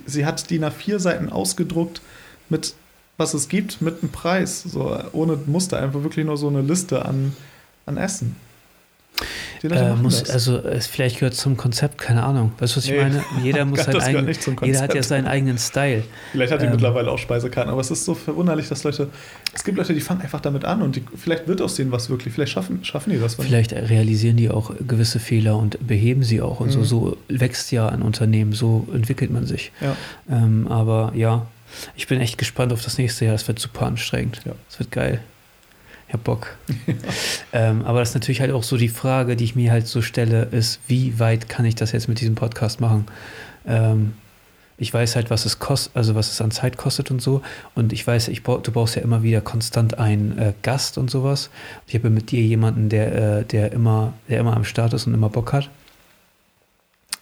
sie, 0.07 0.25
hat 0.25 0.51
die 0.51 0.59
nach 0.59 0.73
vier 0.73 1.01
Seiten 1.01 1.31
ausgedruckt 1.31 2.01
mit 2.49 2.75
was 3.17 3.35
es 3.35 3.49
gibt, 3.49 3.81
mit 3.81 4.03
einem 4.03 4.11
Preis. 4.11 4.63
So 4.63 4.99
ohne 5.13 5.39
Muster, 5.47 5.81
einfach 5.81 6.03
wirklich 6.03 6.27
nur 6.27 6.37
so 6.37 6.49
eine 6.49 6.63
Liste 6.63 7.05
an, 7.05 7.35
an 7.87 7.97
Essen. 7.97 8.37
Die 9.65 9.69
Leute 9.71 9.83
Äh, 9.83 9.95
muss, 9.97 10.21
das. 10.21 10.29
Also 10.31 10.59
es 10.59 10.87
vielleicht 10.87 11.21
gehört 11.21 11.33
zum 11.35 11.57
Konzept, 11.57 11.97
keine 11.97 12.23
Ahnung. 12.23 12.53
Weißt 12.59 12.75
du, 12.75 12.77
was 12.77 12.85
ich 12.85 12.91
Nee. 12.91 12.99
meine? 13.01 13.25
Jeder 13.43 13.65
muss 13.65 13.87
nicht 13.87 14.43
zum 14.43 14.57
jeder 14.63 14.81
hat 14.83 14.95
ja 14.95 15.03
seinen 15.03 15.27
eigenen 15.27 15.57
Style. 15.57 16.05
Vielleicht 16.33 16.53
hat 16.53 16.61
die 16.61 16.67
Ähm. 16.67 16.73
mittlerweile 16.73 17.11
auch 17.11 17.17
Speisekarten, 17.17 17.73
aber 17.73 17.81
es 17.81 17.91
ist 17.91 18.05
so 18.05 18.15
verwunderlich, 18.15 18.69
dass 18.69 18.85
Leute. 18.85 19.09
Es 19.55 19.65
gibt 19.65 19.79
Leute, 19.79 19.95
die 19.95 20.03
fangen 20.03 20.21
einfach 20.21 20.41
damit 20.41 20.67
an 20.67 20.83
und 20.83 20.97
die, 20.97 21.05
vielleicht 21.17 21.49
wird 21.49 21.63
aus 21.63 21.77
denen 21.77 21.91
was 21.93 22.11
wirklich. 22.11 22.35
Vielleicht 22.35 22.53
schaffen, 22.53 22.85
schaffen 22.85 23.11
die 23.11 23.19
das. 23.19 23.37
Vielleicht 23.37 23.73
realisieren 23.73 24.37
die 24.37 24.51
auch 24.51 24.71
gewisse 24.87 25.19
Fehler 25.19 25.57
und 25.57 25.79
beheben 25.87 26.25
sie 26.25 26.43
auch 26.43 26.61
und 26.61 26.69
so. 26.71 26.81
Mhm. 26.81 26.85
So 26.85 27.17
wächst 27.29 27.73
ja 27.73 27.89
ein 27.89 28.03
Unternehmen, 28.03 28.53
so 28.53 28.87
entwickelt 28.93 29.31
man 29.31 29.47
sich. 29.47 29.73
Ja. 29.81 29.97
Ähm, 30.31 30.69
aber 30.69 31.13
ja, 31.17 31.47
ich 31.97 32.07
bin 32.07 32.21
echt 32.21 32.37
gespannt 32.37 32.71
auf 32.71 32.83
das 32.85 32.99
nächste 32.99 33.25
Jahr. 33.25 33.35
Es 33.35 33.49
wird 33.49 33.59
super 33.59 33.87
anstrengend. 33.87 34.43
Ja. 34.45 34.53
Es 34.71 34.79
wird 34.79 34.91
geil. 34.91 35.21
Ich 36.09 36.15
hab 36.15 36.25
Bock. 36.25 36.57
ähm, 37.53 37.83
aber 37.85 38.01
das 38.01 38.11
ist 38.11 38.15
natürlich 38.15 38.41
halt 38.41 38.53
auch 38.53 38.63
so 38.63 38.77
die 38.77 38.89
Frage, 38.89 39.37
die 39.37 39.45
ich 39.45 39.57
mir 39.57 39.73
halt 39.73 39.87
so 39.87 40.03
stelle, 40.03 40.45
ist, 40.45 40.81
wie 40.87 41.19
weit 41.19 41.49
kann 41.49 41.65
ich 41.65 41.75
das 41.75 41.93
jetzt 41.93 42.09
mit 42.09 42.21
diesem 42.21 42.35
Podcast 42.35 42.81
machen? 42.81 43.07
Ähm, 43.67 44.15
ich 44.77 44.93
weiß 44.93 45.15
halt, 45.17 45.31
was 45.31 45.45
es 45.45 45.61
kostet, 45.61 45.97
also 45.97 46.15
was 46.15 46.33
es 46.33 46.41
an 46.41 46.51
Zeit 46.51 46.77
kostet 46.77 47.11
und 47.11 47.23
so. 47.23 47.43
Und 47.75 47.93
ich 47.93 48.07
weiß, 48.07 48.29
ich 48.29 48.43
brauch, 48.43 48.61
du 48.61 48.73
brauchst 48.73 48.97
ja 48.97 49.03
immer 49.03 49.23
wieder 49.23 49.41
konstant 49.41 49.99
einen 49.99 50.37
äh, 50.37 50.53
Gast 50.63 50.99
und 50.99 51.11
sowas. 51.11 51.47
Und 51.47 51.89
ich 51.89 51.95
habe 51.95 52.11
mit 52.11 52.31
dir 52.31 52.43
jemanden, 52.43 52.89
der, 52.89 53.39
äh, 53.39 53.45
der 53.45 53.73
immer, 53.73 54.15
der 54.29 54.41
immer 54.41 54.57
am 54.57 54.65
Start 54.65 54.93
ist 54.93 55.07
und 55.07 55.15
immer 55.15 55.29
Bock 55.29 55.53
hat. 55.53 55.71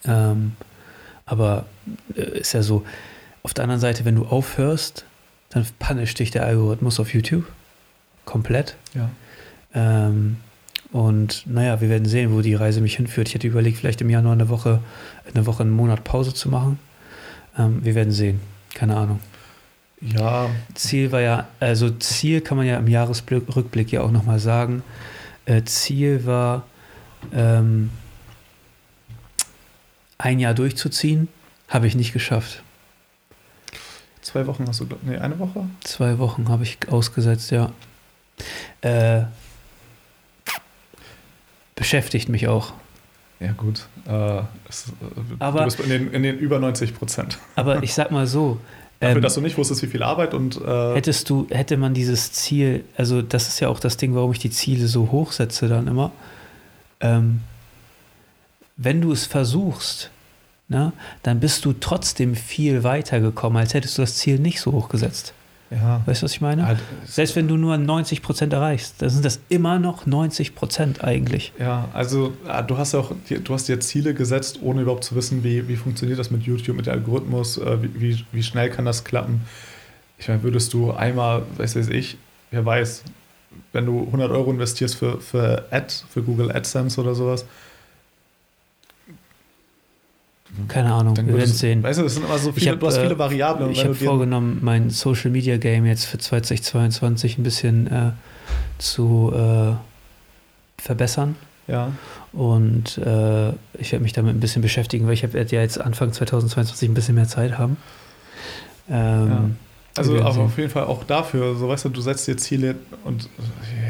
Ähm, 0.04 0.52
aber 1.26 1.66
äh, 2.16 2.38
ist 2.38 2.54
ja 2.54 2.62
so, 2.62 2.84
auf 3.42 3.54
der 3.54 3.64
anderen 3.64 3.80
Seite, 3.80 4.04
wenn 4.04 4.14
du 4.14 4.24
aufhörst, 4.24 5.04
dann 5.50 5.66
punisht 5.78 6.18
dich 6.18 6.30
der 6.30 6.46
Algorithmus 6.46 7.00
auf 7.00 7.12
YouTube. 7.12 7.44
Komplett. 8.24 8.76
Ja. 8.94 9.10
Ähm, 9.74 10.36
und 10.92 11.44
naja, 11.46 11.80
wir 11.80 11.88
werden 11.88 12.06
sehen, 12.06 12.32
wo 12.34 12.42
die 12.42 12.54
Reise 12.54 12.80
mich 12.80 12.96
hinführt. 12.96 13.28
Ich 13.28 13.34
hätte 13.34 13.46
überlegt, 13.46 13.78
vielleicht 13.78 14.00
im 14.02 14.10
Januar 14.10 14.34
eine 14.34 14.48
Woche, 14.48 14.80
eine 15.32 15.46
Woche, 15.46 15.62
einen 15.62 15.72
Monat 15.72 16.04
Pause 16.04 16.34
zu 16.34 16.48
machen. 16.48 16.78
Ähm, 17.58 17.84
wir 17.84 17.94
werden 17.94 18.12
sehen. 18.12 18.40
Keine 18.74 18.96
Ahnung. 18.96 19.20
Ja, 20.00 20.50
Ziel 20.74 21.12
war 21.12 21.20
ja, 21.20 21.48
also 21.60 21.90
Ziel 21.90 22.40
kann 22.40 22.56
man 22.56 22.66
ja 22.66 22.76
im 22.76 22.88
Jahresrückblick 22.88 23.92
ja 23.92 24.02
auch 24.02 24.10
nochmal 24.10 24.40
sagen. 24.40 24.82
Äh, 25.44 25.62
Ziel 25.62 26.26
war, 26.26 26.64
ähm, 27.32 27.90
ein 30.18 30.38
Jahr 30.38 30.54
durchzuziehen. 30.54 31.28
Habe 31.68 31.86
ich 31.86 31.94
nicht 31.94 32.12
geschafft. 32.12 32.62
zwei 34.20 34.46
Wochen 34.46 34.66
hast 34.68 34.80
du, 34.80 34.86
nee, 35.02 35.16
eine 35.16 35.38
Woche? 35.38 35.66
Zwei 35.80 36.18
Wochen 36.18 36.48
habe 36.48 36.64
ich 36.64 36.78
ausgesetzt, 36.90 37.50
ja. 37.50 37.72
Äh, 38.82 39.22
beschäftigt 41.74 42.28
mich 42.28 42.48
auch. 42.48 42.72
Ja, 43.40 43.52
gut. 43.52 43.86
Äh, 44.06 44.42
es, 44.68 44.88
äh, 44.88 44.92
Aber- 45.40 45.60
du 45.60 45.64
bist 45.64 45.80
in 45.80 45.88
den, 45.88 46.12
in 46.12 46.22
den 46.22 46.38
über 46.38 46.58
90 46.58 46.94
Prozent. 46.94 47.38
Aber 47.56 47.82
ich 47.82 47.92
sag 47.94 48.10
mal 48.10 48.26
so, 48.26 48.60
Dafür, 49.00 49.16
ähm, 49.16 49.22
dass 49.22 49.34
du 49.34 49.40
nicht 49.40 49.58
wusstest, 49.58 49.82
wie 49.82 49.88
viel 49.88 50.02
Arbeit 50.04 50.32
und. 50.32 50.60
Äh, 50.60 50.94
hättest 50.94 51.28
du, 51.28 51.48
hätte 51.50 51.76
man 51.76 51.92
dieses 51.92 52.30
Ziel, 52.32 52.84
also 52.96 53.20
das 53.20 53.48
ist 53.48 53.58
ja 53.58 53.68
auch 53.68 53.80
das 53.80 53.96
Ding, 53.96 54.14
warum 54.14 54.30
ich 54.30 54.38
die 54.38 54.50
Ziele 54.50 54.86
so 54.86 55.10
hoch 55.10 55.32
setze 55.32 55.66
dann 55.66 55.88
immer. 55.88 56.12
Ähm, 57.00 57.40
wenn 58.76 59.00
du 59.00 59.10
es 59.10 59.26
versuchst, 59.26 60.10
ne, 60.68 60.92
dann 61.24 61.40
bist 61.40 61.64
du 61.64 61.72
trotzdem 61.72 62.36
viel 62.36 62.84
weiter 62.84 63.18
gekommen, 63.18 63.56
als 63.56 63.74
hättest 63.74 63.98
du 63.98 64.02
das 64.02 64.16
Ziel 64.16 64.38
nicht 64.38 64.60
so 64.60 64.70
hoch 64.70 64.88
gesetzt. 64.88 65.34
Ja. 65.74 66.02
Weißt 66.06 66.22
du, 66.22 66.24
was 66.24 66.32
ich 66.32 66.40
meine? 66.40 66.66
Halt, 66.66 66.78
Selbst 67.06 67.34
wenn 67.36 67.48
du 67.48 67.56
nur 67.56 67.74
90% 67.74 68.52
erreichst, 68.52 68.96
dann 68.98 69.10
sind 69.10 69.24
das 69.24 69.40
immer 69.48 69.78
noch 69.78 70.06
90% 70.06 71.00
eigentlich. 71.02 71.52
Ja, 71.58 71.88
also 71.92 72.32
ah, 72.46 72.62
du 72.62 72.76
hast 72.76 72.92
ja 72.92 73.00
auch, 73.00 73.12
du 73.28 73.54
hast 73.54 73.68
dir 73.68 73.80
Ziele 73.80 74.14
gesetzt, 74.14 74.58
ohne 74.62 74.82
überhaupt 74.82 75.04
zu 75.04 75.14
wissen, 75.14 75.42
wie, 75.44 75.68
wie 75.68 75.76
funktioniert 75.76 76.18
das 76.18 76.30
mit 76.30 76.42
YouTube, 76.42 76.76
mit 76.76 76.86
dem 76.86 76.94
Algorithmus, 76.94 77.58
äh, 77.58 77.82
wie, 77.82 78.00
wie, 78.00 78.24
wie 78.32 78.42
schnell 78.42 78.70
kann 78.70 78.84
das 78.84 79.04
klappen. 79.04 79.42
Ich 80.18 80.28
meine, 80.28 80.42
würdest 80.42 80.72
du 80.74 80.92
einmal, 80.92 81.42
weiß 81.56 81.76
weiß 81.76 81.88
ich, 81.88 82.16
wer 82.50 82.64
weiß, 82.64 83.02
wenn 83.72 83.86
du 83.86 84.04
100 84.06 84.30
Euro 84.30 84.50
investierst 84.50 84.96
für, 84.96 85.20
für 85.20 85.66
Ad, 85.70 85.92
für 86.08 86.22
Google 86.22 86.52
AdSense 86.52 87.00
oder 87.00 87.14
sowas, 87.14 87.46
Keine 90.68 90.92
Ahnung, 90.92 91.16
wir 91.16 91.26
werden 91.36 91.46
sehen. 91.52 91.82
Weißt 91.82 91.98
du, 91.98 92.02
das 92.04 92.14
sind 92.14 92.24
immer 92.26 92.36
so 92.38 92.52
viele, 92.52 92.72
hab, 92.72 92.80
du 92.80 92.86
hast 92.86 92.98
äh, 92.98 93.02
viele 93.04 93.18
Variablen. 93.18 93.70
Ich 93.70 93.84
habe 93.84 93.94
vorgenommen, 93.94 94.58
mein 94.62 94.90
Social 94.90 95.30
Media 95.30 95.56
Game 95.56 95.86
jetzt 95.86 96.04
für 96.04 96.18
2022 96.18 97.38
ein 97.38 97.42
bisschen 97.42 97.86
äh, 97.86 98.10
zu 98.78 99.32
äh, 99.34 99.72
verbessern. 100.80 101.36
Ja, 101.68 101.92
Und 102.32 102.98
äh, 102.98 103.50
ich 103.78 103.92
werde 103.92 104.02
mich 104.02 104.12
damit 104.12 104.34
ein 104.34 104.40
bisschen 104.40 104.62
beschäftigen, 104.62 105.06
weil 105.06 105.14
ich 105.14 105.22
werde 105.22 105.54
ja 105.54 105.62
jetzt 105.62 105.80
Anfang 105.80 106.12
2022 106.12 106.88
ein 106.90 106.94
bisschen 106.94 107.14
mehr 107.14 107.28
Zeit 107.28 107.56
haben. 107.56 107.76
Ähm, 108.90 109.56
Also 109.96 110.14
werden 110.14 110.24
aber 110.24 110.34
sehen. 110.34 110.42
auf 110.44 110.58
jeden 110.58 110.70
Fall 110.70 110.84
auch 110.84 111.04
dafür, 111.04 111.54
so 111.54 111.68
weißt 111.68 111.84
du, 111.84 111.88
du 111.90 112.00
setzt 112.00 112.26
dir 112.26 112.36
Ziele 112.36 112.76
und 113.04 113.28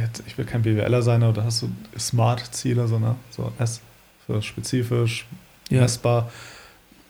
jetzt- 0.02 0.22
ich 0.26 0.36
will 0.36 0.44
kein 0.44 0.62
BWLer 0.62 1.02
sein, 1.02 1.22
aber 1.22 1.32
da 1.32 1.44
hast 1.44 1.62
du 1.62 1.70
Smart-Ziele, 1.98 2.86
so, 2.88 2.98
ne? 2.98 3.16
So 3.30 3.50
S 3.58 3.80
für 4.26 4.42
spezifisch, 4.42 5.26
ja. 5.70 5.80
messbar. 5.80 6.30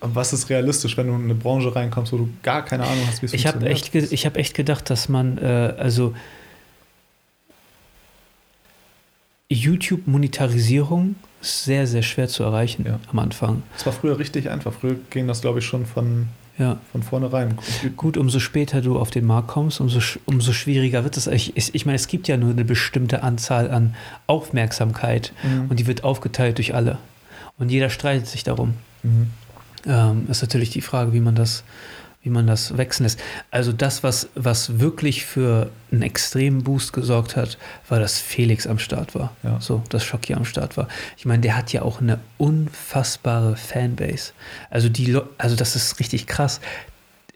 Was 0.04 0.32
ist 0.32 0.50
realistisch, 0.50 0.96
wenn 0.96 1.06
du 1.06 1.14
in 1.14 1.22
eine 1.24 1.34
Branche 1.34 1.74
reinkommst, 1.74 2.12
wo 2.12 2.16
du 2.18 2.28
gar 2.42 2.64
keine 2.64 2.84
Ahnung 2.84 3.04
hast, 3.06 3.22
wie 3.22 3.26
es 3.26 3.32
Ich 3.34 3.46
habe 3.46 3.58
funktioniert? 3.60 3.84
echt, 3.84 3.92
ge 3.92 4.06
ich 4.10 4.26
hab 4.26 4.36
echt 4.36 4.54
gedacht, 4.54 4.90
dass 4.90 5.08
man, 5.08 5.38
äh, 5.38 5.74
also 5.78 6.12
YouTube-Monetarisierung 9.82 11.16
ist 11.40 11.64
sehr, 11.64 11.86
sehr 11.86 12.02
schwer 12.02 12.28
zu 12.28 12.42
erreichen 12.42 12.84
Ja. 12.86 12.98
am 13.10 13.18
Anfang. 13.18 13.62
Das 13.74 13.86
war 13.86 13.92
früher 13.92 14.18
richtig 14.18 14.48
einfach. 14.50 14.72
Früher 14.72 14.96
ging 15.10 15.26
das, 15.28 15.40
glaube 15.40 15.58
ich, 15.58 15.66
schon 15.66 15.86
von, 15.86 16.28
Ja. 16.58 16.78
von 16.92 17.02
vornherein. 17.02 17.58
Gut, 17.96 18.16
umso 18.16 18.38
später 18.38 18.80
du 18.80 18.98
auf 18.98 19.10
den 19.10 19.26
Markt 19.26 19.48
kommst, 19.48 19.80
umso, 19.80 20.00
umso 20.26 20.52
schwieriger 20.52 21.04
wird 21.04 21.16
es. 21.16 21.26
Ich, 21.26 21.56
ich, 21.56 21.74
ich 21.74 21.86
meine, 21.86 21.96
es 21.96 22.06
gibt 22.08 22.28
ja 22.28 22.36
nur 22.36 22.50
eine 22.50 22.64
bestimmte 22.64 23.22
Anzahl 23.22 23.70
an 23.70 23.94
Aufmerksamkeit 24.26 25.32
Mhm. 25.42 25.66
und 25.70 25.78
die 25.80 25.86
wird 25.86 26.04
aufgeteilt 26.04 26.58
durch 26.58 26.74
alle. 26.74 26.98
Und 27.58 27.70
jeder 27.70 27.90
streitet 27.90 28.26
sich 28.26 28.44
darum. 28.44 28.74
Mhm. 29.02 29.28
Ähm, 29.86 30.26
ist 30.30 30.42
natürlich 30.42 30.70
die 30.70 30.80
Frage, 30.80 31.12
wie 31.12 31.20
man 31.20 31.34
das, 31.34 31.64
wie 32.22 32.30
man 32.30 32.46
das 32.46 32.76
wechseln 32.76 33.04
lässt. 33.04 33.20
Also 33.50 33.72
das, 33.72 34.02
was, 34.02 34.28
was 34.34 34.78
wirklich 34.78 35.24
für 35.24 35.70
einen 35.90 36.02
extremen 36.02 36.62
Boost 36.62 36.92
gesorgt 36.92 37.36
hat, 37.36 37.58
war, 37.88 37.98
dass 37.98 38.20
Felix 38.20 38.66
am 38.66 38.78
Start 38.78 39.14
war. 39.14 39.34
Ja. 39.42 39.60
So, 39.60 39.82
dass 39.88 40.04
Schocki 40.04 40.34
am 40.34 40.44
Start 40.44 40.76
war. 40.76 40.88
Ich 41.16 41.26
meine, 41.26 41.42
der 41.42 41.56
hat 41.56 41.72
ja 41.72 41.82
auch 41.82 42.00
eine 42.00 42.20
unfassbare 42.38 43.56
Fanbase. 43.56 44.32
Also 44.70 44.88
die, 44.88 45.18
also 45.38 45.56
das 45.56 45.74
ist 45.74 45.98
richtig 45.98 46.26
krass. 46.26 46.60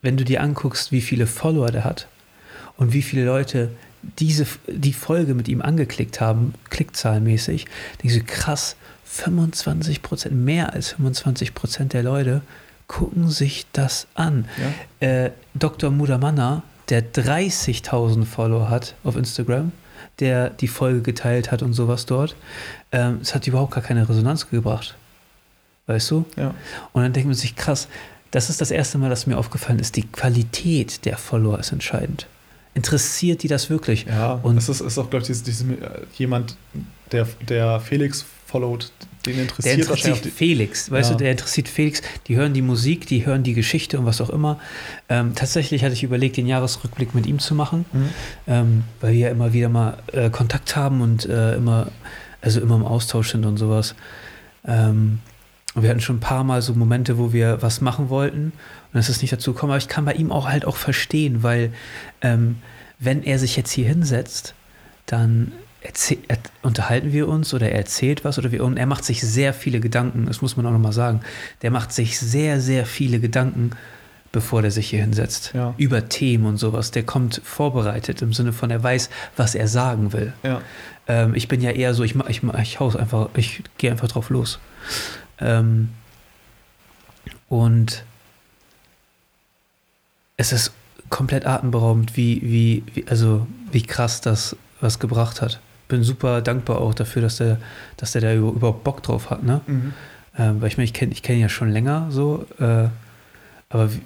Wenn 0.02 0.16
du 0.16 0.24
dir 0.24 0.40
anguckst, 0.42 0.92
wie 0.92 1.00
viele 1.00 1.26
Follower 1.26 1.70
der 1.70 1.84
hat 1.84 2.06
und 2.76 2.92
wie 2.92 3.02
viele 3.02 3.24
Leute 3.24 3.70
diese, 4.18 4.46
die 4.68 4.92
Folge 4.92 5.34
mit 5.34 5.48
ihm 5.48 5.62
angeklickt 5.62 6.20
haben, 6.20 6.54
klickzahlenmäßig, 6.70 7.66
denkst 8.02 8.16
du, 8.16 8.24
krass, 8.24 8.76
25 9.06 10.02
Prozent, 10.02 10.34
mehr 10.34 10.72
als 10.74 10.90
25 10.90 11.54
Prozent 11.54 11.92
der 11.92 12.02
Leute 12.02 12.42
gucken 12.88 13.30
sich 13.30 13.66
das 13.72 14.06
an. 14.14 14.46
Ja. 15.00 15.06
Äh, 15.08 15.30
Dr. 15.54 15.90
Mudamanna, 15.90 16.62
der 16.88 17.02
30.000 17.12 18.24
Follower 18.24 18.68
hat 18.68 18.94
auf 19.04 19.16
Instagram, 19.16 19.72
der 20.20 20.50
die 20.50 20.68
Folge 20.68 21.02
geteilt 21.02 21.50
hat 21.50 21.62
und 21.62 21.72
sowas 21.72 22.06
dort, 22.06 22.36
ähm, 22.92 23.18
es 23.22 23.34
hat 23.34 23.46
überhaupt 23.46 23.74
gar 23.74 23.82
keine 23.82 24.08
Resonanz 24.08 24.48
gebracht. 24.48 24.96
Weißt 25.86 26.10
du? 26.10 26.24
Ja. 26.36 26.54
Und 26.92 27.02
dann 27.02 27.12
denkt 27.12 27.28
man 27.28 27.34
sich, 27.36 27.54
krass, 27.56 27.88
das 28.32 28.50
ist 28.50 28.60
das 28.60 28.70
erste 28.72 28.98
Mal, 28.98 29.08
dass 29.08 29.26
mir 29.26 29.38
aufgefallen 29.38 29.78
ist, 29.78 29.96
die 29.96 30.02
Qualität 30.02 31.04
der 31.04 31.16
Follower 31.16 31.58
ist 31.58 31.70
entscheidend. 31.72 32.26
Interessiert 32.74 33.42
die 33.42 33.48
das 33.48 33.70
wirklich? 33.70 34.04
Ja, 34.06 34.32
Und- 34.32 34.44
und 34.44 34.56
das 34.56 34.68
ist, 34.68 34.80
ist 34.80 34.98
auch, 34.98 35.08
glaube 35.08 35.22
ich, 35.22 35.28
dieses, 35.28 35.42
dieses, 35.44 35.62
äh, 35.68 35.76
jemand, 36.16 36.56
der, 37.12 37.26
der 37.48 37.80
Felix 37.80 38.24
followt, 38.46 38.92
den 39.26 39.34
Der 39.34 39.42
interessiert 39.42 39.88
wahrscheinlich 39.88 40.18
interessiert 40.18 40.32
auch 40.32 40.38
Felix, 40.38 40.90
weißt 40.90 41.10
Ja. 41.10 41.16
du, 41.16 41.24
der 41.24 41.32
interessiert 41.32 41.68
Felix. 41.68 42.00
Die 42.28 42.36
hören 42.36 42.54
die 42.54 42.62
Musik, 42.62 43.06
die 43.06 43.26
hören 43.26 43.42
die 43.42 43.54
Geschichte 43.54 43.98
und 43.98 44.06
was 44.06 44.20
auch 44.20 44.30
immer. 44.30 44.58
Ähm, 45.08 45.34
tatsächlich 45.34 45.82
hatte 45.82 45.94
ich 45.94 46.04
überlegt, 46.04 46.36
den 46.36 46.46
Jahresrückblick 46.46 47.14
mit 47.14 47.26
ihm 47.26 47.38
zu 47.40 47.54
machen. 47.54 47.84
Mhm. 47.92 48.08
ähm, 48.46 48.84
weil 49.00 49.12
wir 49.12 49.18
ja 49.18 49.28
immer 49.30 49.52
wieder 49.52 49.68
mal 49.68 49.98
äh, 50.12 50.30
Kontakt 50.30 50.76
haben 50.76 51.00
und 51.00 51.26
äh, 51.26 51.56
immer, 51.56 51.88
also 52.40 52.60
immer 52.60 52.76
im 52.76 52.84
Austausch 52.84 53.32
sind 53.32 53.44
und 53.44 53.56
sowas. 53.56 53.94
Ähm, 54.64 55.18
und 55.74 55.82
wir 55.82 55.90
hatten 55.90 56.00
schon 56.00 56.16
ein 56.16 56.20
paar 56.20 56.44
Mal 56.44 56.62
so 56.62 56.72
Momente, 56.74 57.18
wo 57.18 57.32
wir 57.32 57.60
was 57.60 57.80
machen 57.80 58.08
wollten 58.08 58.52
und 58.92 59.00
es 59.00 59.08
ist 59.08 59.20
nicht 59.22 59.32
dazu 59.32 59.52
gekommen. 59.52 59.72
Aber 59.72 59.78
ich 59.78 59.88
kann 59.88 60.04
bei 60.04 60.14
ihm 60.14 60.30
auch 60.32 60.48
halt 60.48 60.64
auch 60.64 60.76
verstehen, 60.76 61.42
weil 61.42 61.72
ähm, 62.22 62.56
wenn 62.98 63.22
er 63.24 63.38
sich 63.38 63.56
jetzt 63.56 63.72
hier 63.72 63.86
hinsetzt, 63.86 64.54
dann 65.04 65.52
erzäh- 65.86 66.18
er, 66.28 66.38
unterhalten 66.62 67.12
wir 67.12 67.28
uns 67.28 67.54
oder 67.54 67.70
er 67.70 67.78
erzählt 67.78 68.24
was 68.24 68.38
oder 68.38 68.52
wir, 68.52 68.64
und 68.64 68.76
er 68.76 68.86
macht 68.86 69.04
sich 69.04 69.20
sehr 69.20 69.54
viele 69.54 69.80
Gedanken, 69.80 70.26
das 70.26 70.42
muss 70.42 70.56
man 70.56 70.66
auch 70.66 70.72
nochmal 70.72 70.92
sagen. 70.92 71.20
Der 71.62 71.70
macht 71.70 71.92
sich 71.92 72.18
sehr, 72.18 72.60
sehr 72.60 72.86
viele 72.86 73.20
Gedanken, 73.20 73.70
bevor 74.32 74.60
der 74.62 74.70
sich 74.70 74.90
hier 74.90 75.00
hinsetzt. 75.00 75.52
Ja. 75.54 75.74
Über 75.78 76.08
Themen 76.08 76.46
und 76.46 76.58
sowas. 76.58 76.90
Der 76.90 77.04
kommt 77.04 77.40
vorbereitet 77.44 78.20
im 78.22 78.32
Sinne 78.32 78.52
von, 78.52 78.70
er 78.70 78.82
weiß, 78.82 79.08
was 79.36 79.54
er 79.54 79.68
sagen 79.68 80.12
will. 80.12 80.32
Ja. 80.42 80.60
Ähm, 81.08 81.34
ich 81.34 81.48
bin 81.48 81.60
ja 81.60 81.70
eher 81.70 81.94
so, 81.94 82.02
ich, 82.02 82.14
ich, 82.28 82.42
ich 82.42 82.80
haus 82.80 82.96
einfach, 82.96 83.30
ich 83.34 83.62
gehe 83.78 83.90
einfach 83.90 84.08
drauf 84.08 84.28
los. 84.28 84.58
Ähm, 85.38 85.90
und 87.48 88.04
es 90.36 90.52
ist 90.52 90.72
komplett 91.08 91.46
atemberaubend, 91.46 92.16
wie, 92.16 92.42
wie, 92.42 92.82
wie, 92.92 93.08
also 93.08 93.46
wie 93.72 93.82
krass 93.82 94.20
das 94.20 94.56
was 94.80 94.98
gebracht 94.98 95.40
hat. 95.40 95.60
Bin 95.88 96.02
super 96.02 96.40
dankbar 96.42 96.80
auch 96.80 96.94
dafür, 96.94 97.22
dass 97.22 97.36
der, 97.36 97.58
dass 97.96 98.12
der 98.12 98.20
da 98.22 98.34
über- 98.34 98.50
überhaupt 98.52 98.82
Bock 98.84 99.02
drauf 99.02 99.30
hat, 99.30 99.42
ne? 99.44 99.60
Mhm. 99.66 99.92
Ähm, 100.38 100.60
weil 100.60 100.68
ich 100.68 100.76
meine, 100.76 100.84
ich 100.84 100.92
kenne 100.92 101.12
ich 101.12 101.22
kenn 101.22 101.36
ihn 101.36 101.42
ja 101.42 101.48
schon 101.48 101.70
länger 101.70 102.08
so, 102.10 102.44
äh, 102.58 102.88
aber 103.70 103.92
wie, 103.94 104.00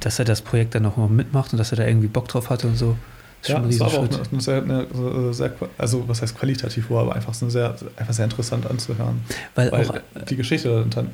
dass 0.00 0.18
er 0.18 0.24
das 0.24 0.42
Projekt 0.42 0.74
dann 0.74 0.82
noch 0.82 0.96
mal 0.96 1.08
mitmacht 1.08 1.52
und 1.52 1.58
dass 1.58 1.72
er 1.72 1.76
da 1.78 1.86
irgendwie 1.86 2.08
Bock 2.08 2.28
drauf 2.28 2.50
hatte 2.50 2.66
und 2.66 2.76
so, 2.76 2.96
ist 3.40 3.48
Ja, 3.48 3.56
schon 3.56 3.64
ein 3.64 3.70
es 3.70 3.80
war 3.80 3.86
aber 3.88 3.98
auch 4.00 4.08
eine, 4.10 4.18
eine 4.32 4.40
sehr, 4.40 4.62
eine 4.62 5.32
sehr, 5.32 5.48
qua- 5.50 5.68
also 5.78 6.06
was 6.08 6.20
heißt 6.22 6.36
qualitativ 6.36 6.90
war, 6.90 7.02
aber 7.02 7.14
einfach 7.14 7.32
so 7.34 7.48
sehr, 7.48 7.74
einfach 7.96 8.12
sehr 8.12 8.24
interessant 8.24 8.68
anzuhören. 8.68 9.20
Weil, 9.54 9.72
Weil 9.72 9.88
auch, 9.88 9.98
die 10.28 10.36
Geschichte 10.36 10.84
dann, 10.90 11.10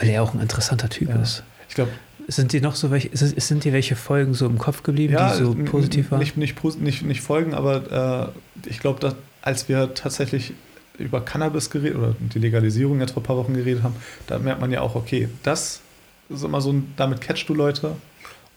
weil 0.00 0.08
er 0.08 0.22
auch 0.22 0.34
ein 0.34 0.40
interessanter 0.40 0.88
Typ 0.88 1.10
Ja. 1.10 1.16
ist. 1.22 1.42
ich 1.68 1.74
glaube, 1.74 1.92
Sind 2.28 2.52
dir 2.52 2.60
noch 2.62 2.74
so 2.74 2.90
welche, 2.90 3.10
sind, 3.16 3.62
dir 3.62 3.72
welche 3.72 3.94
Folgen 3.94 4.34
so 4.34 4.46
im 4.46 4.58
Kopf 4.58 4.82
geblieben, 4.82 5.12
ja, 5.12 5.30
die 5.36 5.44
so 5.44 5.54
positiv 5.54 6.10
waren? 6.10 6.18
Nicht, 6.18 6.36
nicht, 6.36 6.56
nicht, 6.80 7.02
nicht 7.04 7.20
folgen, 7.20 7.54
aber 7.54 8.32
äh, 8.64 8.68
ich 8.68 8.80
glaube, 8.80 8.98
dass 8.98 9.14
als 9.46 9.68
wir 9.68 9.94
tatsächlich 9.94 10.52
über 10.98 11.20
Cannabis 11.24 11.70
geredet 11.70 11.96
oder 11.98 12.14
die 12.18 12.38
Legalisierung 12.38 13.00
jetzt 13.00 13.12
vor 13.12 13.22
ein 13.22 13.26
paar 13.26 13.36
Wochen 13.36 13.54
geredet 13.54 13.82
haben, 13.82 13.94
da 14.26 14.38
merkt 14.38 14.60
man 14.60 14.70
ja 14.72 14.80
auch, 14.80 14.94
okay, 14.94 15.28
das 15.42 15.80
ist 16.28 16.42
immer 16.42 16.60
so 16.60 16.72
ein, 16.72 16.92
damit 16.96 17.20
catchst 17.20 17.48
du 17.48 17.54
Leute. 17.54 17.92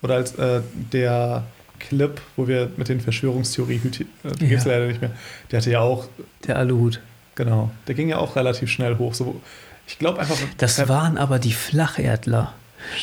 Oder 0.02 0.14
als 0.16 0.34
äh, 0.36 0.62
der 0.92 1.44
Clip, 1.78 2.20
wo 2.36 2.48
wir 2.48 2.70
mit 2.76 2.88
den 2.88 3.00
Verschwörungstheorie, 3.00 3.76
äh, 3.76 3.80
die 3.88 4.46
gibt 4.48 4.60
es 4.60 4.64
Ja. 4.64 4.72
leider 4.72 4.86
nicht 4.88 5.00
mehr, 5.00 5.12
der 5.50 5.60
hatte 5.60 5.70
ja 5.70 5.80
auch, 5.80 6.06
Der 6.46 6.56
Aluhut. 6.56 7.00
genau, 7.36 7.70
der 7.86 7.94
ging 7.94 8.08
ja 8.08 8.18
auch 8.18 8.34
relativ 8.36 8.68
schnell 8.70 8.96
hoch. 8.98 9.14
So, 9.14 9.40
ich 9.86 9.98
glaube 9.98 10.18
einfach, 10.20 10.36
Das 10.58 10.88
waren 10.88 11.18
aber 11.18 11.38
die 11.38 11.52
Flacherdler. 11.52 12.52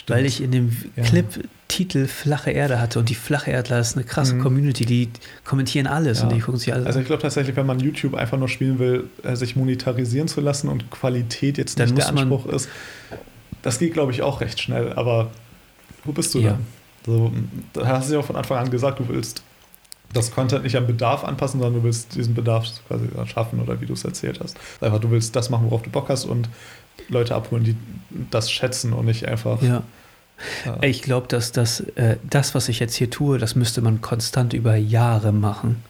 Weil 0.07 0.26
ich 0.26 0.41
in 0.41 0.51
dem 0.51 0.76
Ja. 0.95 1.03
Clip 1.03 1.26
Titel 1.68 2.07
Flache 2.07 2.51
Erde 2.51 2.80
hatte 2.80 2.97
und 2.99 3.09
die 3.09 3.15
Flache 3.15 3.51
Erdler 3.51 3.80
ist 3.80 3.95
eine 3.95 4.05
krasse 4.05 4.35
Mhm. 4.35 4.41
Community, 4.41 4.85
die 4.85 5.09
kommentieren 5.43 5.85
alles 5.88 6.19
Ja. 6.19 6.23
und 6.27 6.34
die 6.35 6.39
gucken 6.39 6.59
sich 6.59 6.73
alles 6.73 6.85
Also 6.88 6.99
ich 6.99 7.05
glaube 7.05 7.22
tatsächlich, 7.22 7.55
wenn 7.55 7.65
man 7.65 7.80
YouTube 7.80 8.15
einfach 8.15 8.38
nur 8.38 8.47
spielen 8.47 8.80
will, 8.80 9.09
äh, 9.23 9.35
sich 9.35 9.55
monetarisieren 9.55 10.27
zu 10.27 10.39
lassen 10.41 10.69
und 10.69 10.89
Qualität 10.91 11.57
jetzt 11.57 11.77
Dann 11.80 11.89
nicht 11.89 11.97
der 11.97 12.09
Anspruch 12.09 12.45
ist, 12.47 12.69
das 13.64 13.80
geht, 13.80 13.93
glaube 13.93 14.11
ich, 14.14 14.22
auch 14.22 14.39
recht 14.41 14.61
schnell. 14.61 14.93
Aber 14.93 15.31
wo 16.05 16.11
bist 16.14 16.34
du 16.34 16.39
Ja. 16.39 16.51
denn? 16.51 16.59
So, 17.05 17.31
da 17.73 17.85
hast 17.88 18.09
du 18.09 18.14
ja 18.14 18.19
auch 18.19 18.26
von 18.26 18.35
Anfang 18.38 18.57
an 18.59 18.69
gesagt, 18.72 18.99
du 18.99 19.07
willst 19.09 19.41
das 20.14 20.31
Content 20.31 20.64
nicht 20.64 20.76
am 20.77 20.88
Bedarf 20.88 21.26
anpassen, 21.26 21.59
sondern 21.59 21.81
du 21.81 21.84
willst 21.85 22.15
diesen 22.15 22.34
Bedarf 22.34 22.65
quasi 22.88 23.07
schaffen 23.26 23.59
oder 23.59 23.80
wie 23.81 23.85
du 23.85 23.93
es 23.93 24.05
erzählt 24.05 24.39
hast. 24.41 24.57
Einfach, 24.80 24.99
du 24.99 25.11
willst 25.11 25.35
das 25.35 25.49
machen, 25.49 25.65
worauf 25.65 25.81
du 25.84 25.89
Bock 25.89 26.07
hast 26.09 26.23
und 26.26 26.47
Leute 27.10 27.36
abholen, 27.36 27.64
die 27.64 27.76
das 28.32 28.52
schätzen 28.52 28.94
und 28.94 29.06
nicht 29.06 29.28
einfach. 29.28 29.61
Ja. 29.61 29.84
äh, 30.82 30.88
Ich 30.90 31.02
glaube, 31.02 31.28
dass 31.28 31.52
das, 31.52 31.80
äh, 31.95 32.18
das, 32.30 32.56
was 32.56 32.69
ich 32.69 32.80
jetzt 32.80 32.95
hier 32.95 33.10
tue, 33.10 33.38
das 33.38 33.56
müsste 33.56 33.82
man 33.82 34.02
konstant 34.02 34.53
über 34.53 34.76
Jahre 34.76 35.32
machen, 35.32 35.84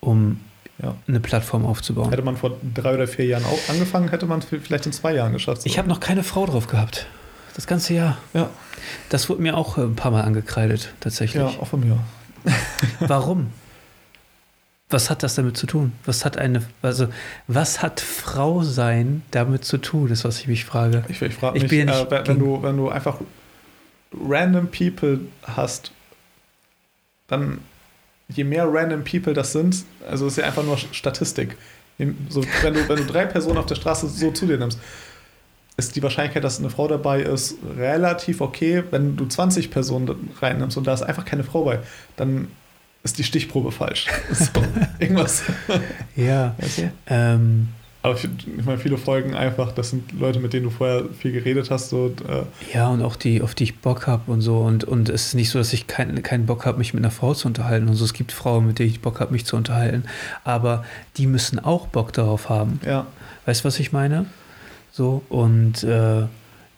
um 0.00 0.40
Ja. 0.82 0.94
eine 1.08 1.20
Plattform 1.20 1.64
aufzubauen. 1.66 2.10
Hätte 2.10 2.22
man 2.22 2.36
vor 2.36 2.56
drei 2.74 2.94
oder 2.94 3.06
vier 3.08 3.24
Jahren 3.26 3.44
auch 3.44 3.58
angefangen, 3.68 4.08
hätte 4.10 4.26
man 4.26 4.40
es 4.40 4.46
vielleicht 4.46 4.86
in 4.86 4.92
zwei 4.92 5.14
Jahren 5.14 5.32
geschafft. 5.32 5.62
Ich 5.64 5.78
habe 5.78 5.88
noch 5.88 6.00
keine 6.00 6.22
Frau 6.22 6.46
drauf 6.46 6.66
gehabt. 6.66 7.06
Das 7.54 7.66
ganze 7.66 7.94
Jahr. 7.94 8.18
Ja. 8.34 8.50
Das 9.08 9.28
wurde 9.30 9.40
mir 9.40 9.56
auch 9.56 9.78
äh, 9.78 9.82
ein 9.82 9.96
paar 9.96 10.10
Mal 10.10 10.20
angekreidet, 10.22 10.92
tatsächlich. 11.00 11.42
ja, 11.42 11.48
auch 11.48 11.66
von 11.66 11.80
mir. 11.80 11.98
Warum? 13.00 13.46
Was 14.88 15.10
hat 15.10 15.22
das 15.22 15.34
damit 15.34 15.56
zu 15.56 15.66
tun? 15.66 15.92
Was 16.04 16.24
hat 16.24 16.36
eine, 16.36 16.62
also 16.80 17.08
was 17.48 17.82
hat 17.82 18.00
Frau 18.00 18.62
sein 18.62 19.22
damit 19.32 19.64
zu 19.64 19.78
tun, 19.78 20.10
ist, 20.10 20.24
was 20.24 20.38
ich 20.40 20.46
mich 20.46 20.64
frage. 20.64 21.04
Ich, 21.08 21.20
ich 21.20 21.34
frage 21.34 21.56
Ich 21.56 21.64
mich, 21.64 21.70
bin 21.70 21.88
ja 21.88 22.02
äh, 22.02 22.10
wenn, 22.10 22.26
wenn, 22.26 22.38
du, 22.38 22.62
wenn 22.62 22.76
du 22.76 22.88
einfach 22.88 23.18
random 24.12 24.68
People 24.68 25.20
hast, 25.42 25.90
dann 27.26 27.58
je 28.28 28.44
mehr 28.44 28.66
random 28.68 29.02
People 29.02 29.34
das 29.34 29.52
sind, 29.52 29.84
also 30.08 30.26
ist 30.26 30.38
ja 30.38 30.44
einfach 30.44 30.62
nur 30.62 30.78
Statistik. 30.78 31.56
So, 32.28 32.44
wenn, 32.62 32.74
du, 32.74 32.88
wenn 32.88 32.98
du 32.98 33.06
drei 33.06 33.24
Personen 33.24 33.58
auf 33.58 33.66
der 33.66 33.74
Straße 33.74 34.06
so 34.08 34.30
zu 34.30 34.46
dir 34.46 34.58
nimmst, 34.58 34.78
ist 35.76 35.96
die 35.96 36.02
Wahrscheinlichkeit, 36.02 36.44
dass 36.44 36.58
eine 36.58 36.70
Frau 36.70 36.88
dabei 36.88 37.22
ist, 37.22 37.56
relativ 37.76 38.40
okay. 38.40 38.82
Wenn 38.90 39.16
du 39.16 39.26
20 39.26 39.70
Personen 39.70 40.30
reinnimmst 40.40 40.76
und 40.76 40.86
da 40.86 40.94
ist 40.94 41.02
einfach 41.02 41.24
keine 41.24 41.44
Frau 41.44 41.64
bei, 41.64 41.80
dann 42.16 42.48
ist 43.10 43.18
die 43.18 43.24
Stichprobe 43.24 43.72
falsch. 43.72 44.06
So, 44.32 44.62
irgendwas. 44.98 45.42
Ja. 46.14 46.54
Du? 46.58 46.90
Ähm, 47.06 47.68
Aber 48.02 48.14
ich, 48.14 48.24
ich 48.24 48.64
meine, 48.64 48.78
viele 48.78 48.98
Folgen 48.98 49.34
einfach, 49.34 49.72
das 49.72 49.90
sind 49.90 50.12
Leute, 50.18 50.38
mit 50.40 50.52
denen 50.52 50.64
du 50.64 50.70
vorher 50.70 51.04
viel 51.18 51.32
geredet 51.32 51.70
hast. 51.70 51.90
So, 51.90 52.04
und, 52.04 52.20
äh, 52.22 52.42
ja, 52.74 52.88
und 52.88 53.02
auch 53.02 53.16
die, 53.16 53.42
auf 53.42 53.54
die 53.54 53.64
ich 53.64 53.78
Bock 53.78 54.06
habe 54.06 54.30
und 54.30 54.40
so. 54.42 54.58
Und, 54.58 54.84
und 54.84 55.08
es 55.08 55.28
ist 55.28 55.34
nicht 55.34 55.50
so, 55.50 55.58
dass 55.58 55.72
ich 55.72 55.86
keinen 55.86 56.22
keinen 56.22 56.46
Bock 56.46 56.66
habe, 56.66 56.78
mich 56.78 56.94
mit 56.94 57.02
einer 57.02 57.10
Frau 57.10 57.34
zu 57.34 57.48
unterhalten. 57.48 57.88
Und 57.88 57.94
so, 57.94 58.04
es 58.04 58.12
gibt 58.12 58.32
Frauen, 58.32 58.66
mit 58.66 58.78
denen 58.78 58.90
ich 58.90 59.00
Bock 59.00 59.20
habe, 59.20 59.32
mich 59.32 59.46
zu 59.46 59.56
unterhalten. 59.56 60.04
Aber 60.44 60.84
die 61.16 61.26
müssen 61.26 61.58
auch 61.58 61.86
Bock 61.86 62.12
darauf 62.12 62.48
haben. 62.48 62.80
ja. 62.84 63.06
Weißt 63.46 63.60
du, 63.62 63.68
was 63.68 63.78
ich 63.78 63.92
meine? 63.92 64.26
So, 64.90 65.22
und 65.28 65.84
äh, 65.84 66.24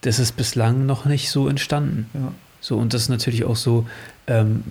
das 0.03 0.19
ist 0.19 0.33
bislang 0.37 0.85
noch 0.85 1.07
nicht 1.07 1.31
so 1.31 1.49
entstanden. 1.49 2.11
Ja. 2.13 2.33
So, 2.61 2.77
und 2.77 2.93
das 2.93 3.03
ist 3.03 3.09
natürlich 3.09 3.45
auch 3.45 3.57
so, 3.57 3.87
ähm, 4.27 4.65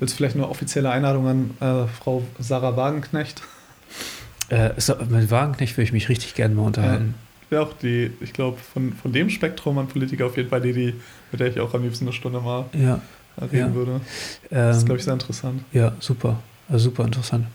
Willst 0.00 0.14
du 0.14 0.16
vielleicht 0.18 0.36
eine 0.36 0.48
offizielle 0.48 0.90
Einladung 0.90 1.26
an 1.28 1.50
äh, 1.60 1.86
Frau 1.88 2.22
Sarah 2.38 2.76
Wagenknecht? 2.76 3.42
Äh, 4.48 4.70
so, 4.78 4.94
mit 5.08 5.30
Wagenknecht 5.30 5.76
würde 5.76 5.84
ich 5.84 5.92
mich 5.92 6.08
richtig 6.08 6.34
gerne 6.34 6.54
mal 6.54 6.62
unterhalten. 6.62 7.14
Wäre 7.50 7.62
auch 7.62 7.72
die, 7.74 8.10
ich 8.20 8.32
glaube, 8.32 8.58
von, 8.58 8.92
von 8.92 9.12
dem 9.12 9.30
Spektrum 9.30 9.78
an 9.78 9.86
Politiker 9.86 10.26
auf 10.26 10.36
jeden 10.36 10.48
Fall 10.48 10.60
die, 10.60 10.72
die, 10.72 10.94
mit 11.30 11.40
der 11.40 11.48
ich 11.48 11.60
auch 11.60 11.72
am 11.74 11.82
liebsten 11.82 12.04
eine 12.06 12.12
Stunde 12.12 12.40
mal 12.40 12.64
Ja, 12.72 13.00
reden 13.40 13.56
Ja. 13.68 13.74
würde. 13.74 14.00
Das 14.50 14.76
ist, 14.76 14.82
ähm, 14.82 14.86
glaube 14.86 14.98
ich, 14.98 15.04
sehr 15.04 15.14
interessant. 15.14 15.62
ja, 15.72 15.92
super. 16.00 16.38
Also 16.68 16.84
super 16.90 17.04
interessant. 17.04 17.46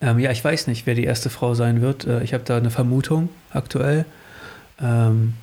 Ähm, 0.00 0.18
ja, 0.18 0.30
ich 0.30 0.42
weiß 0.42 0.66
nicht, 0.66 0.86
wer 0.86 0.94
die 0.94 1.04
erste 1.04 1.28
Frau 1.30 1.54
sein 1.54 1.82
wird. 1.82 2.06
Äh, 2.06 2.22
ich 2.24 2.32
habe 2.34 2.42
da 2.44 2.56
eine 2.56 2.70
Vermutung 2.70 3.28
aktuell. 3.52 4.06
Ähm, 4.80 5.34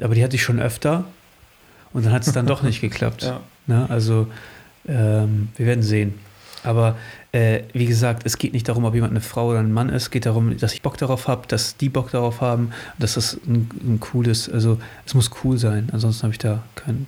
aber 0.00 0.14
die 0.14 0.22
hatte 0.22 0.36
ich 0.36 0.42
schon 0.42 0.60
öfter. 0.60 1.04
Und 1.94 2.04
dann 2.04 2.12
hat 2.12 2.26
es 2.26 2.32
dann 2.32 2.46
doch 2.46 2.62
nicht 2.62 2.80
geklappt. 2.82 3.22
Ja. 3.22 3.40
Ne? 3.66 3.86
Also, 3.88 4.26
ähm, 4.86 5.48
wir 5.56 5.66
werden 5.66 5.82
sehen. 5.82 6.14
Aber 6.64 6.96
äh, 7.32 7.62
wie 7.74 7.84
gesagt, 7.84 8.22
es 8.24 8.38
geht 8.38 8.54
nicht 8.54 8.68
darum, 8.68 8.84
ob 8.84 8.94
jemand 8.94 9.12
eine 9.12 9.20
Frau 9.20 9.50
oder 9.50 9.58
ein 9.58 9.72
Mann 9.72 9.90
ist. 9.90 10.04
Es 10.04 10.10
geht 10.10 10.24
darum, 10.24 10.56
dass 10.56 10.72
ich 10.72 10.82
Bock 10.82 10.96
darauf 10.96 11.28
habe, 11.28 11.46
dass 11.46 11.76
die 11.76 11.90
Bock 11.90 12.10
darauf 12.10 12.40
haben, 12.40 12.70
dass 12.98 13.14
das 13.14 13.38
ein, 13.46 13.68
ein 13.82 14.00
cooles, 14.00 14.48
also 14.48 14.78
es 15.04 15.14
muss 15.14 15.30
cool 15.44 15.58
sein. 15.58 15.90
Ansonsten 15.92 16.22
habe 16.22 16.32
ich 16.32 16.38
da 16.38 16.62
kein, 16.74 17.06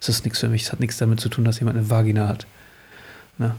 es 0.00 0.08
ist 0.08 0.24
nichts 0.24 0.38
für 0.38 0.48
mich. 0.48 0.62
Es 0.62 0.72
hat 0.72 0.80
nichts 0.80 0.98
damit 0.98 1.20
zu 1.20 1.28
tun, 1.28 1.44
dass 1.44 1.58
jemand 1.58 1.78
eine 1.78 1.90
Vagina 1.90 2.28
hat. 2.28 2.46
Ne? 3.38 3.56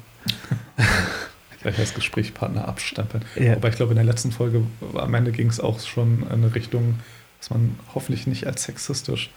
Gleich 1.62 1.78
als 1.78 1.94
Gesprächspartner 1.94 2.66
abstempeln. 2.68 3.26
Ja. 3.36 3.56
Aber 3.56 3.68
ich 3.68 3.76
glaube, 3.76 3.92
in 3.92 3.98
der 3.98 4.06
letzten 4.06 4.32
Folge 4.32 4.64
am 4.96 5.14
Ende 5.14 5.34
ging 5.34 5.50
es 5.50 5.60
auch 5.60 5.80
schon 5.82 6.24
in 6.24 6.32
eine 6.32 6.56
Richtung, 6.56 7.00
was 7.40 7.50
man 7.50 7.78
hoffentlich 7.94 8.28
nicht 8.28 8.48
als 8.48 8.64
sexistisch 8.64 9.32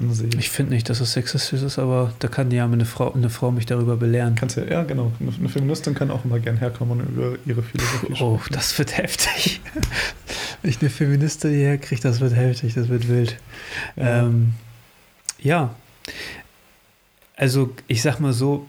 ansieht. 0.00 0.34
Ich 0.34 0.50
finde 0.50 0.74
nicht, 0.74 0.88
dass 0.88 1.00
es 1.00 1.12
sexistisch 1.12 1.62
ist, 1.62 1.78
aber 1.78 2.12
da 2.18 2.28
kann 2.28 2.50
ja 2.50 2.64
eine 2.64 2.84
Frau, 2.84 3.12
eine 3.12 3.30
Frau 3.30 3.50
mich 3.50 3.66
darüber 3.66 3.96
belehren. 3.96 4.34
Kannst 4.34 4.56
ja, 4.56 4.64
ja, 4.64 4.82
genau. 4.82 5.12
Eine 5.20 5.48
Feministin 5.48 5.94
kann 5.94 6.10
auch 6.10 6.24
immer 6.24 6.38
gern 6.40 6.56
herkommen 6.56 7.00
und 7.00 7.08
über 7.16 7.36
ihre 7.46 7.62
Philosophie 7.62 8.14
Oh, 8.22 8.38
sprechen. 8.38 8.52
das 8.54 8.78
wird 8.78 8.96
heftig. 8.96 9.60
Wenn 10.62 10.70
ich 10.70 10.80
eine 10.80 10.90
Feministin 10.90 11.50
hierher 11.52 11.78
kriege, 11.78 12.00
das 12.00 12.20
wird 12.20 12.34
heftig, 12.34 12.74
das 12.74 12.88
wird 12.88 13.08
wild. 13.08 13.36
Ja. 13.96 14.26
Ähm, 14.26 14.54
ja. 15.40 15.74
Also, 17.36 17.74
ich 17.86 18.02
sag 18.02 18.20
mal 18.20 18.32
so, 18.32 18.66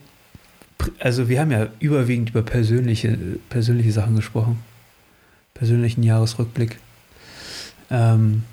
also 0.99 1.27
wir 1.29 1.39
haben 1.39 1.51
ja 1.51 1.67
überwiegend 1.79 2.29
über 2.29 2.41
persönliche, 2.41 3.17
persönliche 3.49 3.91
Sachen 3.91 4.15
gesprochen. 4.15 4.59
Persönlichen 5.53 6.03
Jahresrückblick. 6.03 6.77
Ähm, 7.89 8.43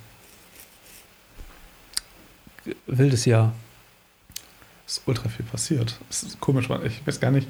wildes 2.87 3.25
Jahr. 3.25 3.53
ist 4.87 5.03
ultra 5.07 5.29
viel 5.29 5.45
passiert. 5.47 5.99
Es 6.09 6.23
ist 6.23 6.41
komisch, 6.41 6.69
ich 6.85 7.07
weiß 7.07 7.21
gar 7.21 7.31
nicht, 7.31 7.49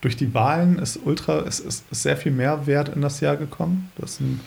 durch 0.00 0.16
die 0.16 0.32
Wahlen 0.34 0.78
ist 0.78 0.98
ultra, 1.04 1.40
es 1.40 1.58
ist, 1.58 1.84
ist 1.90 2.02
sehr 2.02 2.16
viel 2.16 2.32
mehr 2.32 2.66
Wert 2.66 2.90
in 2.90 3.00
das 3.00 3.20
Jahr 3.20 3.36
gekommen. 3.36 3.90
Das 3.96 4.12
ist 4.12 4.20
ein 4.20 4.40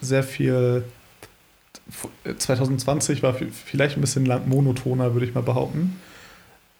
sehr 0.00 0.22
viel. 0.22 0.84
2020 2.38 3.22
war 3.22 3.34
vi- 3.34 3.50
vielleicht 3.50 3.96
ein 3.96 4.00
bisschen 4.00 4.24
monotoner, 4.48 5.12
würde 5.14 5.26
ich 5.26 5.34
mal 5.34 5.42
behaupten. 5.42 6.00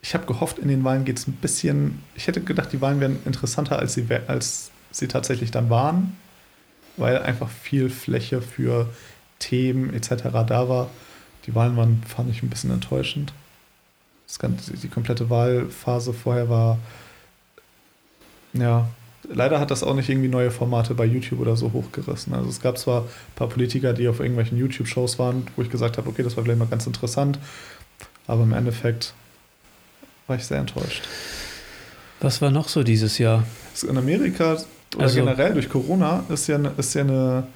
Ich 0.03 0.15
habe 0.15 0.27
gehofft, 0.27 0.59
in 0.59 0.69
den 0.69 0.85
Wahlen 0.85 1.05
geht 1.05 1.19
es 1.19 1.27
ein 1.27 1.33
bisschen. 1.33 2.03
Ich 2.15 2.27
hätte 2.27 2.41
gedacht, 2.43 2.73
die 2.73 2.81
Wahlen 2.81 3.01
wären 3.01 3.19
interessanter, 3.25 3.79
als 3.79 3.95
sie, 3.95 4.07
als 4.27 4.71
sie 4.91 5.09
tatsächlich 5.09 5.51
dann 5.51 5.71
waren, 5.71 6.17
weil 6.97 7.19
einfach 7.23 7.49
viel 7.49 7.91
Fläche 7.91 8.41
für 8.43 8.89
Themen 9.39 9.93
etc. 9.95 10.25
da 10.47 10.69
war. 10.69 10.91
Die 11.47 11.55
Wahlen 11.55 11.77
waren, 11.77 12.03
fand 12.07 12.31
ich, 12.31 12.43
ein 12.43 12.49
bisschen 12.51 12.71
enttäuschend. 12.71 13.33
Ganze, 14.39 14.73
die 14.73 14.89
komplette 14.89 15.31
Wahlphase 15.31 16.13
vorher 16.13 16.49
war. 16.49 16.79
Ja, 18.53 18.89
leider 19.29 19.61
hat 19.61 19.71
das 19.71 19.83
auch 19.83 19.95
nicht 19.95 20.09
irgendwie 20.09 20.29
neue 20.29 20.51
Formate 20.51 20.95
bei 20.95 21.05
YouTube 21.05 21.41
oder 21.41 21.57
so 21.57 21.73
hochgerissen. 21.73 22.35
Also 22.35 22.49
es 22.49 22.61
gab 22.61 22.77
zwar 22.79 23.03
ein 23.03 23.09
paar 23.37 23.49
Politiker, 23.49 23.93
die 23.93 24.09
auf 24.09 24.21
irgendwelchen 24.21 24.59
YouTube-Shows 24.59 25.19
waren, 25.19 25.47
wo 25.57 25.63
ich 25.63 25.71
gesagt 25.71 25.99
habe, 25.99 26.09
okay, 26.09 26.23
das 26.23 26.37
war 26.37 26.43
vielleicht 26.45 26.59
mal 26.59 26.67
ganz 26.67 26.87
interessant, 26.87 27.39
aber 28.27 28.43
im 28.43 28.53
Endeffekt 28.53 29.15
war 30.27 30.37
ich 30.37 30.45
sehr 30.45 30.59
enttäuscht. 30.59 31.07
Was 32.21 32.41
war 32.43 32.51
noch 32.51 32.69
so 32.69 32.83
dieses 32.83 33.19
Jahr? 33.19 33.45
In 33.89 33.97
Amerika 33.99 34.55
oder 34.97 35.05
Also- 35.05 35.17
generell 35.17 35.53
durch 35.53 35.69
Corona 35.69 36.25
ist 36.29 36.47
ja, 36.49 36.59
ist 36.77 36.95
ja 36.95 37.03
eine, 37.03 37.47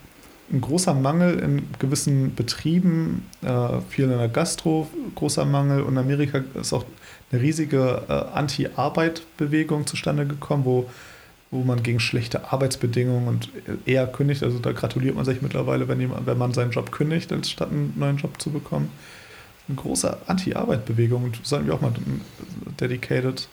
ein 0.51 0.61
großer 0.61 0.95
Mangel 0.95 1.39
in 1.39 1.67
gewissen 1.79 2.35
Betrieben, 2.35 3.27
äh, 3.43 3.81
viel 3.89 4.05
in 4.05 4.19
der 4.19 4.29
Gastro, 4.29 4.89
großer 5.15 5.45
Mangel. 5.45 5.83
Und 5.83 5.93
in 5.93 5.99
Amerika 5.99 6.43
ist 6.55 6.73
auch 6.73 6.85
eine 7.31 7.43
riesige 7.43 8.03
äh, 8.09 8.13
Anti-Arbeit-Bewegung 8.13 9.87
zustande 9.87 10.27
gekommen, 10.27 10.65
wo, 10.65 10.89
wo 11.51 11.65
man 11.65 11.83
gegen 11.83 12.01
schlechte 12.01 12.51
Arbeitsbedingungen 12.51 13.29
und 13.29 13.51
eher 13.85 14.07
kündigt. 14.07 14.43
Also 14.43 14.59
da 14.59 14.73
gratuliert 14.73 15.15
man 15.15 15.25
sich 15.25 15.43
mittlerweile, 15.43 15.87
wenn, 15.89 16.01
jemand, 16.01 16.27
wenn 16.27 16.39
man 16.39 16.55
seinen 16.55 16.71
Job 16.71 16.93
kündigt, 16.93 17.31
als 17.33 17.51
statt 17.51 17.71
einen 17.71 17.93
neuen 17.97 18.17
Job 18.17 18.41
zu 18.41 18.51
bekommen. 18.51 18.91
Eine 19.69 19.77
große 19.77 20.17
Anti-Arbeit-Bewegung. 20.27 21.25
Und 21.25 21.41
sollten 21.43 21.67
wir 21.67 21.75
auch 21.75 21.83
mal 21.83 21.93
dedicated. 22.81 23.49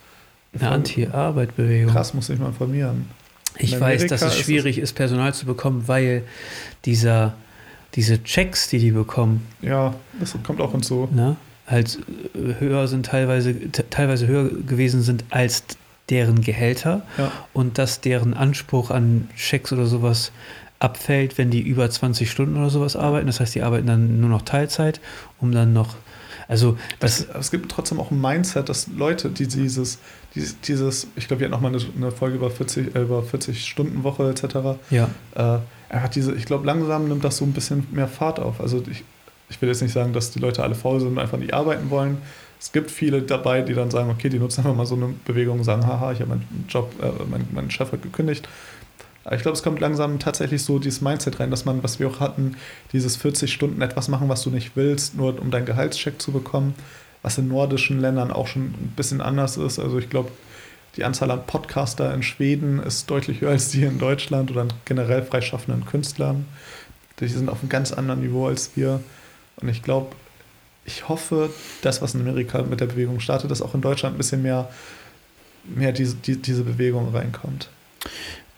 Eine 0.57 0.69
Anti-Arbeit-Bewegung. 0.69 1.91
Krass, 1.91 2.13
muss 2.13 2.29
ich 2.29 2.39
mal 2.39 2.47
informieren. 2.47 3.09
Ich 3.57 3.79
weiß, 3.79 4.07
dass 4.07 4.21
es 4.21 4.33
ist 4.33 4.39
es- 4.39 4.45
schwierig 4.45 4.77
ist, 4.77 4.93
Personal 4.93 5.33
zu 5.33 5.45
bekommen, 5.45 5.83
weil 5.87 6.23
dieser, 6.85 7.33
diese 7.95 8.21
Checks, 8.23 8.67
die 8.69 8.79
die 8.79 8.91
bekommen, 8.91 9.45
Ja, 9.61 9.93
das 10.19 10.35
kommt 10.43 10.61
auch 10.61 10.71
hinzu. 10.71 11.07
ne, 11.13 11.35
halt 11.67 11.99
höher 12.59 12.87
sind 12.87 13.05
teilweise, 13.07 13.53
te- 13.71 13.89
teilweise 13.89 14.27
höher 14.27 14.49
gewesen 14.49 15.01
sind 15.01 15.23
als 15.29 15.63
deren 16.09 16.41
Gehälter 16.41 17.01
Ja. 17.17 17.31
und 17.53 17.77
dass 17.77 18.01
deren 18.01 18.33
Anspruch 18.35 18.91
an 18.91 19.27
Checks 19.35 19.73
oder 19.73 19.85
sowas 19.87 20.31
abfällt, 20.77 21.37
wenn 21.37 21.49
die 21.49 21.61
über 21.61 21.89
20 21.89 22.29
Stunden 22.29 22.57
oder 22.57 22.69
sowas 22.69 22.95
arbeiten. 22.95 23.25
Das 23.27 23.39
heißt, 23.39 23.55
die 23.55 23.63
arbeiten 23.63 23.87
dann 23.87 24.19
nur 24.19 24.29
noch 24.29 24.43
Teilzeit, 24.43 24.99
um 25.39 25.51
dann 25.51 25.73
noch, 25.73 25.95
also 26.47 26.77
das, 26.99 27.27
Es, 27.39 27.51
gibt 27.51 27.71
trotzdem 27.71 27.99
auch 27.99 28.11
ein 28.11 28.21
Mindset, 28.21 28.69
dass 28.69 28.87
Leute, 28.87 29.29
die 29.29 29.47
dieses, 29.47 29.99
dieses, 30.35 30.59
dieses 30.61 31.07
ich 31.15 31.27
glaube, 31.27 31.41
wir 31.41 31.45
hatten 31.45 31.51
noch 31.51 31.61
mal 31.61 31.73
eine, 31.73 31.83
eine 31.95 32.11
Folge 32.11 32.35
über 32.35 32.49
40, 32.49 32.95
äh, 32.95 33.01
über 33.01 33.23
40 33.23 33.65
Stunden 33.65 34.03
Woche 34.03 34.29
etc. 34.29 34.79
ja, 34.89 35.09
Äh, 35.35 35.59
er 35.89 36.03
hat 36.03 36.15
diese, 36.15 36.33
ich 36.33 36.45
glaube, 36.45 36.65
langsam 36.65 37.07
nimmt 37.07 37.23
das 37.23 37.37
so 37.37 37.45
ein 37.45 37.53
bisschen 37.53 37.87
mehr 37.91 38.07
Fahrt 38.07 38.39
auf. 38.39 38.59
Also 38.59 38.83
ich, 38.89 39.03
ich 39.49 39.61
will 39.61 39.69
jetzt 39.69 39.81
nicht 39.81 39.93
sagen, 39.93 40.13
dass 40.13 40.31
die 40.31 40.39
Leute 40.39 40.63
alle 40.63 40.75
faul 40.75 40.99
sind 40.99 41.09
und 41.09 41.19
einfach 41.19 41.37
nicht 41.37 41.53
arbeiten 41.53 41.89
wollen. 41.89 42.17
Es 42.59 42.71
gibt 42.71 42.89
viele 42.89 43.21
dabei, 43.21 43.61
die 43.61 43.73
dann 43.73 43.91
sagen, 43.91 44.09
okay, 44.09 44.29
die 44.29 44.39
nutzen 44.39 44.61
einfach 44.61 44.75
mal 44.75 44.85
so 44.85 44.95
eine 44.95 45.13
Bewegung 45.25 45.59
und 45.59 45.63
sagen, 45.63 45.85
haha, 45.85 46.11
ich 46.11 46.19
habe 46.19 46.29
meinen 46.29 46.65
Job, 46.67 46.91
äh, 47.01 47.11
mein, 47.29 47.47
meinen 47.53 47.69
Chef 47.69 47.91
hat 47.91 48.01
gekündigt. 48.01 48.47
Aber 49.25 49.35
ich 49.35 49.41
glaube, 49.41 49.57
es 49.57 49.63
kommt 49.63 49.79
langsam 49.79 50.19
tatsächlich 50.19 50.63
so 50.63 50.77
dieses 50.77 51.01
Mindset 51.01 51.39
rein, 51.39 51.49
dass 51.49 51.65
man, 51.65 51.83
was 51.83 51.99
wir 51.99 52.07
auch 52.07 52.19
hatten, 52.19 52.55
dieses 52.93 53.17
40 53.17 53.51
Stunden 53.51 53.81
etwas 53.81 54.07
machen, 54.07 54.29
was 54.29 54.43
du 54.43 54.51
nicht 54.51 54.71
willst, 54.75 55.15
nur 55.15 55.39
um 55.41 55.49
deinen 55.49 55.65
Gehaltscheck 55.65 56.21
zu 56.21 56.31
bekommen, 56.31 56.75
was 57.23 57.39
in 57.39 57.47
nordischen 57.47 57.99
Ländern 57.99 58.31
auch 58.31 58.47
schon 58.47 58.65
ein 58.65 58.93
bisschen 58.95 59.21
anders 59.21 59.57
ist. 59.57 59.79
Also 59.79 59.97
ich 59.97 60.11
glaube, 60.11 60.31
die 60.95 61.03
Anzahl 61.03 61.31
an 61.31 61.45
Podcaster 61.45 62.13
in 62.13 62.21
Schweden 62.21 62.79
ist 62.79 63.09
deutlich 63.09 63.41
höher 63.41 63.49
als 63.49 63.69
die 63.69 63.83
in 63.83 63.97
Deutschland 63.97 64.51
oder 64.51 64.67
generell 64.85 65.23
freischaffenden 65.23 65.85
Künstlern. 65.85 66.45
Die 67.19 67.27
sind 67.27 67.49
auf 67.49 67.61
einem 67.61 67.69
ganz 67.69 67.91
anderen 67.91 68.21
Niveau 68.21 68.47
als 68.47 68.71
wir. 68.75 69.01
Und 69.57 69.69
ich 69.69 69.81
glaube, 69.81 70.15
ich 70.85 71.09
hoffe, 71.09 71.49
das, 71.81 72.01
was 72.03 72.13
in 72.13 72.21
Amerika 72.21 72.61
mit 72.61 72.79
der 72.79 72.85
Bewegung 72.85 73.19
startet, 73.19 73.49
dass 73.49 73.63
auch 73.63 73.73
in 73.73 73.81
Deutschland 73.81 74.15
ein 74.15 74.17
bisschen 74.17 74.43
mehr, 74.43 74.69
mehr 75.63 75.91
diese, 75.91 76.15
die, 76.15 76.37
diese 76.37 76.63
Bewegung 76.63 77.13
reinkommt. 77.13 77.69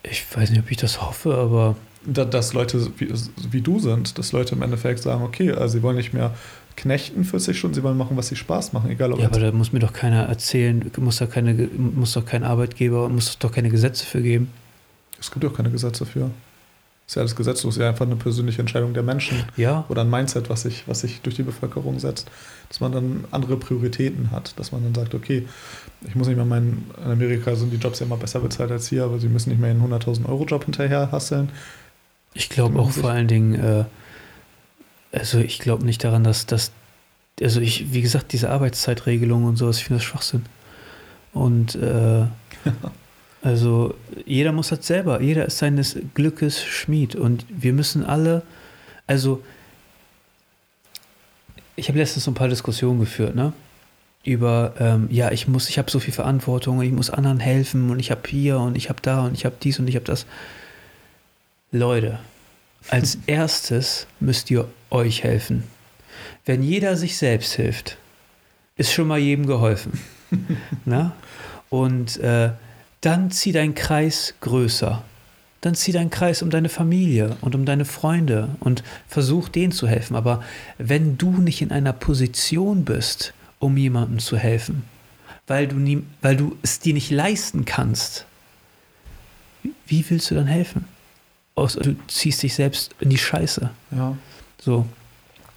Ich 0.09 0.25
weiß 0.35 0.49
nicht, 0.49 0.59
ob 0.59 0.71
ich 0.71 0.77
das 0.77 1.01
hoffe, 1.01 1.35
aber 1.35 1.75
Da, 2.05 2.25
dass 2.25 2.53
Leute 2.53 2.91
wie, 2.97 3.13
wie 3.51 3.61
du 3.61 3.79
sind, 3.79 4.17
dass 4.17 4.31
Leute 4.31 4.55
im 4.55 4.61
Endeffekt 4.61 4.99
sagen, 4.99 5.23
okay, 5.23 5.51
also 5.51 5.77
sie 5.77 5.83
wollen 5.83 5.97
nicht 5.97 6.13
mehr 6.13 6.33
knechten 6.75 7.23
40 7.25 7.57
Stunden, 7.57 7.73
sie 7.75 7.83
wollen 7.83 7.97
machen, 7.97 8.15
was 8.15 8.27
sie 8.27 8.35
Spaß 8.35 8.71
machen, 8.73 8.89
egal 8.91 9.11
ob 9.11 9.19
Ja, 9.19 9.27
aber 9.27 9.39
da 9.39 9.51
muss 9.51 9.73
mir 9.73 9.79
doch 9.79 9.93
keiner 9.93 10.23
erzählen, 10.23 10.89
muss 10.97 11.17
da 11.17 11.25
keine, 11.25 11.53
muss 11.55 12.13
doch 12.13 12.25
kein 12.25 12.43
Arbeitgeber, 12.43 13.09
muss 13.09 13.37
doch 13.39 13.51
keine 13.51 13.69
Gesetze 13.69 14.05
für 14.05 14.21
geben. 14.21 14.51
es 15.19 15.31
gibt 15.31 15.43
auch 15.45 15.53
keine 15.53 15.71
Gesetze 15.71 16.05
für. 16.05 16.29
Ist 17.07 17.15
ja 17.15 17.21
alles 17.21 17.37
gesetzlos, 17.37 17.77
ist 17.77 17.81
ja 17.81 17.87
einfach 17.87 18.05
eine 18.05 18.17
persönliche 18.17 18.59
Entscheidung 18.59 18.93
der 18.93 19.01
Menschen. 19.01 19.41
Ja, 19.55 19.85
oder 19.87 20.01
ein 20.01 20.09
Mindset, 20.09 20.49
was 20.49 20.63
sich, 20.63 20.85
was 20.89 20.99
sich 20.99 21.21
durch 21.21 21.37
die 21.37 21.43
Bevölkerung 21.43 21.99
setzt, 21.99 22.29
dass 22.67 22.81
man 22.81 22.91
dann 22.91 23.23
andere 23.31 23.55
Prioritäten 23.55 24.31
hat, 24.31 24.59
dass 24.59 24.73
man 24.73 24.83
dann 24.83 24.93
sagt, 24.93 25.15
okay, 25.15 25.47
ich 26.05 26.15
muss 26.15 26.27
nicht 26.27 26.35
mehr 26.35 26.45
meinen, 26.45 26.91
in 26.97 27.11
Amerika 27.11 27.55
sind 27.55 27.71
die 27.71 27.77
Jobs 27.77 27.99
ja 27.99 28.05
immer 28.05 28.17
besser 28.17 28.41
bezahlt 28.41 28.71
als 28.71 28.89
hier, 28.89 29.05
aber 29.05 29.19
sie 29.19 29.29
müssen 29.29 29.51
nicht 29.51 29.59
mehr 29.59 29.71
einen 29.71 29.81
100.000 29.81 30.27
Euro 30.27 30.43
Job 30.43 30.65
hinterher 30.65 31.09
hasseln. 31.09 31.47
ich 32.33 32.49
glaube 32.49 32.75
machen 32.75 32.89
auch 32.89 32.91
vor 32.91 33.11
allen 33.11 33.29
Dingen, 33.29 33.55
äh, 33.55 33.85
also 35.13 35.39
ich 35.39 35.59
glaube 35.59 35.85
nicht 35.85 36.03
daran, 36.03 36.25
dass 36.25 36.45
das, 36.45 36.73
also 37.41 37.61
ich, 37.61 37.93
wie 37.93 38.01
gesagt, 38.01 38.33
diese 38.33 38.49
Arbeitszeitregelung 38.49 39.45
und 39.45 39.55
sowas, 39.55 39.77
ich 39.77 39.85
finde 39.85 39.99
das 39.99 40.03
Schwachsinn. 40.03 40.43
Und 41.31 41.75
äh, 41.75 42.25
also 43.41 43.95
jeder 44.25 44.51
muss 44.51 44.69
das 44.69 44.85
selber, 44.85 45.21
jeder 45.21 45.45
ist 45.45 45.57
seines 45.57 45.97
Glückes 46.13 46.63
Schmied 46.63 47.15
und 47.15 47.45
wir 47.49 47.73
müssen 47.73 48.03
alle, 48.03 48.43
also 49.05 49.43
ich 51.75 51.87
habe 51.89 51.99
letztens 51.99 52.25
so 52.25 52.31
ein 52.31 52.35
paar 52.35 52.47
Diskussionen 52.47 52.99
geführt, 52.99 53.35
ne? 53.35 53.53
über, 54.27 54.73
ähm, 54.79 55.07
ja, 55.09 55.31
ich 55.31 55.47
muss, 55.47 55.69
ich 55.69 55.77
habe 55.77 55.89
so 55.89 55.99
viel 55.99 56.13
Verantwortung 56.13 56.79
und 56.79 56.83
ich 56.83 56.91
muss 56.91 57.09
anderen 57.09 57.39
helfen 57.39 57.89
und 57.89 57.99
ich 57.99 58.11
habe 58.11 58.27
hier 58.27 58.59
und 58.59 58.75
ich 58.75 58.89
habe 58.89 59.01
da 59.01 59.25
und 59.25 59.33
ich 59.33 59.45
habe 59.45 59.55
dies 59.61 59.79
und 59.79 59.87
ich 59.87 59.95
habe 59.95 60.05
das. 60.05 60.25
Leute, 61.71 62.19
als 62.89 63.19
erstes 63.25 64.05
müsst 64.19 64.51
ihr 64.51 64.67
euch 64.89 65.23
helfen. 65.23 65.63
Wenn 66.45 66.61
jeder 66.61 66.97
sich 66.97 67.17
selbst 67.17 67.53
hilft, 67.53 67.97
ist 68.75 68.91
schon 68.91 69.07
mal 69.07 69.19
jedem 69.19 69.47
geholfen. 69.47 69.97
Na? 70.85 71.13
Und 71.69 72.17
äh, 72.17 72.51
dann 73.01 73.31
zieh 73.31 73.51
deinen 73.51 73.75
Kreis 73.75 74.33
größer. 74.41 75.03
Dann 75.61 75.75
zieh 75.75 75.91
deinen 75.91 76.09
Kreis 76.09 76.41
um 76.41 76.49
deine 76.49 76.69
Familie 76.69 77.35
und 77.41 77.55
um 77.55 77.65
deine 77.65 77.85
Freunde 77.85 78.49
und 78.59 78.83
versuch 79.07 79.49
denen 79.49 79.71
zu 79.71 79.87
helfen. 79.87 80.15
Aber 80.15 80.43
wenn 80.77 81.17
du 81.17 81.31
nicht 81.31 81.61
in 81.61 81.71
einer 81.71 81.93
Position 81.93 82.85
bist, 82.85 83.33
um 83.59 83.75
jemandem 83.75 84.19
zu 84.19 84.37
helfen, 84.37 84.83
weil 85.47 85.67
du, 85.67 85.77
nie, 85.77 86.03
weil 86.21 86.37
du 86.37 86.57
es 86.61 86.79
dir 86.79 86.93
nicht 86.93 87.09
leisten 87.09 87.65
kannst, 87.65 88.25
wie 89.87 90.05
willst 90.09 90.29
du 90.29 90.35
dann 90.35 90.47
helfen? 90.47 90.85
Du 91.55 91.95
ziehst 92.07 92.43
dich 92.43 92.53
selbst 92.53 92.93
in 92.99 93.09
die 93.09 93.17
Scheiße. 93.17 93.69
Ja. 93.91 94.15
So. 94.59 94.85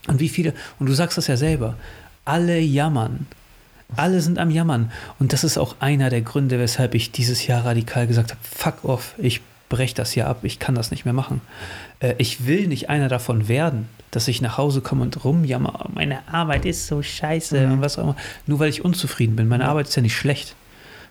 Und 0.06 0.20
wie 0.20 0.30
viele, 0.30 0.54
und 0.78 0.86
du 0.86 0.94
sagst 0.94 1.18
das 1.18 1.26
ja 1.26 1.36
selber, 1.36 1.76
alle 2.24 2.58
jammern. 2.58 3.26
Alle 3.96 4.20
sind 4.20 4.38
am 4.38 4.50
Jammern. 4.50 4.92
Und 5.18 5.32
das 5.32 5.44
ist 5.44 5.58
auch 5.58 5.76
einer 5.80 6.10
der 6.10 6.22
Gründe, 6.22 6.58
weshalb 6.58 6.94
ich 6.94 7.12
dieses 7.12 7.46
Jahr 7.46 7.64
radikal 7.64 8.06
gesagt 8.06 8.30
habe: 8.30 8.40
fuck 8.42 8.84
off, 8.84 9.14
ich 9.18 9.40
breche 9.70 9.94
das 9.94 10.10
hier 10.10 10.26
ab, 10.26 10.40
ich 10.42 10.58
kann 10.58 10.74
das 10.74 10.90
nicht 10.90 11.06
mehr 11.06 11.14
machen. 11.14 11.40
Äh, 12.00 12.14
ich 12.18 12.46
will 12.46 12.66
nicht 12.66 12.90
einer 12.90 13.08
davon 13.08 13.48
werden, 13.48 13.88
dass 14.10 14.28
ich 14.28 14.42
nach 14.42 14.58
Hause 14.58 14.82
komme 14.82 15.02
und 15.02 15.24
rumjammer, 15.24 15.86
oh, 15.86 15.90
meine 15.94 16.28
Arbeit 16.28 16.66
ist 16.66 16.86
so 16.86 17.02
scheiße 17.02 17.66
mhm. 17.66 17.72
und 17.72 17.80
was 17.80 17.98
auch 17.98 18.02
immer. 18.02 18.16
Nur 18.46 18.58
weil 18.58 18.68
ich 18.68 18.84
unzufrieden 18.84 19.36
bin. 19.36 19.48
Meine 19.48 19.66
Arbeit 19.66 19.88
ist 19.88 19.96
ja 19.96 20.02
nicht 20.02 20.16
schlecht. 20.16 20.54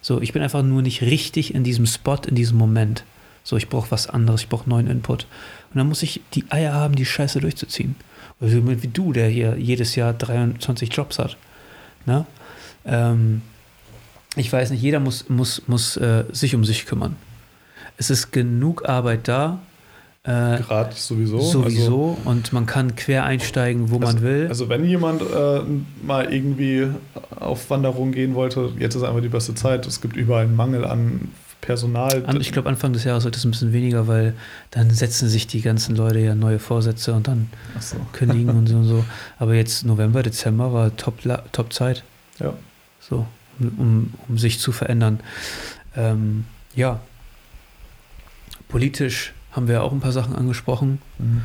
So, 0.02 0.22
ich 0.22 0.34
bin 0.34 0.44
einfach 0.44 0.62
nur 0.62 0.82
nicht 0.82 1.02
richtig 1.02 1.56
in 1.56 1.64
diesem 1.64 1.86
Spot, 1.86 2.18
in 2.28 2.36
diesem 2.36 2.58
Moment. 2.58 3.04
So, 3.44 3.58
ich 3.58 3.70
brauche 3.70 3.92
was 3.92 4.08
anderes, 4.08 4.42
ich 4.42 4.50
brauche 4.50 4.70
neuen 4.70 4.88
Input. 4.88 5.26
Und 5.74 5.78
dann 5.78 5.88
muss 5.88 6.04
ich 6.04 6.22
die 6.34 6.46
Eier 6.50 6.74
haben, 6.74 6.96
die 6.96 7.06
Scheiße 7.06 7.40
durchzuziehen. 7.40 7.96
Also 8.42 8.66
wie 8.66 8.88
du, 8.88 9.12
der 9.12 9.28
hier 9.28 9.58
jedes 9.58 9.96
Jahr 9.96 10.14
23 10.14 10.94
Jobs 10.94 11.20
hat. 11.20 11.36
Ne? 12.06 12.26
Ähm, 12.90 13.42
ich 14.36 14.52
weiß 14.52 14.72
nicht, 14.72 14.82
jeder 14.82 15.00
muss, 15.00 15.30
muss, 15.30 15.64
muss 15.68 15.98
äh, 15.98 16.26
sich 16.32 16.56
um 16.56 16.66
sich 16.66 16.86
kümmern. 16.86 17.16
Es 17.98 18.10
ist 18.10 18.32
genug 18.32 18.88
Arbeit 18.88 19.28
da. 19.28 19.60
Äh, 20.24 20.58
Gerade 20.58 20.94
sowieso. 20.96 21.40
Sowieso. 21.40 22.18
Also, 22.18 22.30
und 22.30 22.54
man 22.54 22.66
kann 22.66 22.96
quer 22.96 23.24
einsteigen, 23.26 23.90
wo 23.90 24.00
also, 24.00 24.08
man 24.08 24.22
will. 24.22 24.48
Also 24.48 24.70
wenn 24.70 24.86
jemand 24.86 25.22
äh, 25.22 25.62
mal 26.04 26.32
irgendwie 26.32 26.88
auf 27.40 27.70
Wanderung 27.70 28.12
gehen 28.12 28.36
wollte, 28.36 28.72
jetzt 28.80 28.96
ist 28.96 29.04
einfach 29.04 29.22
die 29.22 29.30
beste 29.30 29.56
Zeit. 29.56 29.86
Es 29.88 30.02
gibt 30.02 30.16
überall 30.16 30.46
einen 30.46 30.56
Mangel 30.56 30.86
an 30.86 31.30
Personal. 31.62 32.24
Ich 32.40 32.52
glaube, 32.52 32.70
Anfang 32.70 32.94
des 32.94 33.04
Jahres 33.04 33.26
wird 33.26 33.36
es 33.36 33.44
ein 33.44 33.52
bisschen 33.52 33.74
weniger, 33.74 34.08
weil 34.08 34.34
dann 34.72 34.90
setzen 34.92 35.28
sich 35.28 35.48
die 35.48 35.62
ganzen 35.62 35.96
Leute 35.96 36.20
ja 36.20 36.36
neue 36.36 36.60
Vorsätze 36.60 37.14
und 37.14 37.28
dann 37.28 37.50
so. 37.80 37.98
kündigen 38.14 38.50
und 38.52 38.68
so 38.68 38.78
und 38.78 38.86
so. 38.86 39.06
Aber 39.40 39.56
jetzt 39.56 39.86
November, 39.86 40.24
Dezember 40.24 40.72
war 40.72 40.96
Top-Zeit. 40.96 41.52
Top 41.52 41.70
ja. 42.40 42.54
So, 43.10 43.26
um, 43.60 44.14
um 44.28 44.38
sich 44.38 44.60
zu 44.60 44.72
verändern. 44.72 45.20
Ähm, 45.96 46.46
ja. 46.76 47.00
Politisch 48.68 49.34
haben 49.52 49.68
wir 49.68 49.84
auch 49.84 49.92
ein 49.92 50.00
paar 50.00 50.12
Sachen 50.12 50.36
angesprochen. 50.36 51.02
Mhm. 51.18 51.42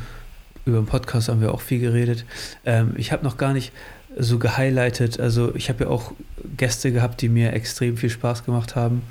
Über 0.65 0.77
den 0.77 0.85
Podcast 0.85 1.29
haben 1.29 1.41
wir 1.41 1.53
auch 1.53 1.61
viel 1.61 1.79
geredet. 1.79 2.25
Ähm, 2.65 2.93
ich 2.97 3.11
habe 3.11 3.23
noch 3.23 3.37
gar 3.37 3.53
nicht 3.53 3.71
so 4.17 4.39
gehighlightet. 4.39 5.19
Also 5.19 5.53
ich 5.55 5.69
habe 5.69 5.85
ja 5.85 5.89
auch 5.89 6.13
Gäste 6.57 6.91
gehabt, 6.91 7.21
die 7.21 7.29
mir 7.29 7.53
extrem 7.53 7.97
viel 7.97 8.09
Spaß 8.09 8.45
gemacht 8.45 8.75
haben. 8.75 9.01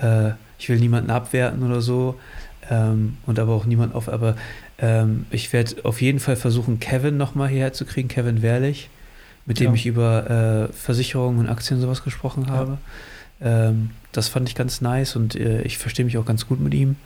Äh, 0.00 0.32
ich 0.58 0.68
will 0.68 0.78
niemanden 0.78 1.10
abwerten 1.10 1.62
oder 1.62 1.80
so 1.80 2.18
ähm, 2.70 3.16
und 3.26 3.38
aber 3.38 3.52
auch 3.52 3.66
niemand 3.66 3.94
auf. 3.94 4.08
Aber 4.08 4.36
ähm, 4.78 5.26
ich 5.30 5.52
werde 5.52 5.84
auf 5.84 6.00
jeden 6.00 6.20
Fall 6.20 6.36
versuchen, 6.36 6.80
Kevin 6.80 7.16
nochmal 7.16 7.48
hierher 7.48 7.72
zu 7.72 7.84
kriegen, 7.84 8.08
Kevin 8.08 8.42
Wehrlich, 8.42 8.90
mit 9.46 9.60
dem 9.60 9.68
ja. 9.68 9.74
ich 9.74 9.86
über 9.86 10.68
äh, 10.70 10.72
Versicherungen 10.72 11.40
und 11.40 11.48
Aktien 11.48 11.80
sowas 11.80 12.02
gesprochen 12.02 12.50
habe. 12.50 12.78
Ja. 13.40 13.68
Ähm, 13.68 13.90
das 14.12 14.28
fand 14.28 14.48
ich 14.48 14.54
ganz 14.54 14.80
nice 14.80 15.16
und 15.16 15.34
äh, 15.34 15.62
ich 15.62 15.78
verstehe 15.78 16.04
mich 16.04 16.16
auch 16.18 16.24
ganz 16.24 16.46
gut 16.46 16.60
mit 16.60 16.72
ihm. 16.72 16.96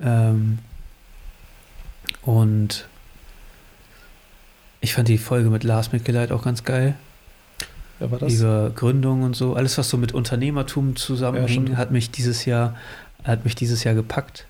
Ähm, 0.00 0.58
und 2.22 2.86
ich 4.80 4.94
fand 4.94 5.08
die 5.08 5.18
Folge 5.18 5.50
mit 5.50 5.64
Lars 5.64 5.92
Mitgeleit 5.92 6.30
auch 6.32 6.44
ganz 6.44 6.64
geil. 6.64 6.94
Ja, 8.00 8.10
war 8.10 8.18
das? 8.18 8.32
Über 8.34 8.70
Gründung 8.70 9.22
und 9.22 9.34
so. 9.34 9.54
Alles, 9.54 9.76
was 9.76 9.88
so 9.88 9.96
mit 9.96 10.12
Unternehmertum 10.12 10.96
zusammenhing, 10.96 11.68
ja, 11.68 11.76
hat 11.76 11.90
mich 11.90 12.10
dieses 12.10 12.44
Jahr, 12.44 12.76
hat 13.24 13.44
mich 13.44 13.54
dieses 13.54 13.82
Jahr 13.84 13.94
gepackt. 13.94 14.46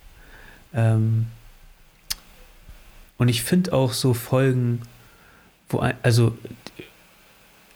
Ähm, 0.74 1.28
und 3.16 3.28
ich 3.28 3.42
finde 3.42 3.72
auch 3.72 3.94
so 3.94 4.14
Folgen, 4.14 4.82
wo 5.68 5.80
ein, 5.80 5.94
also 6.02 6.36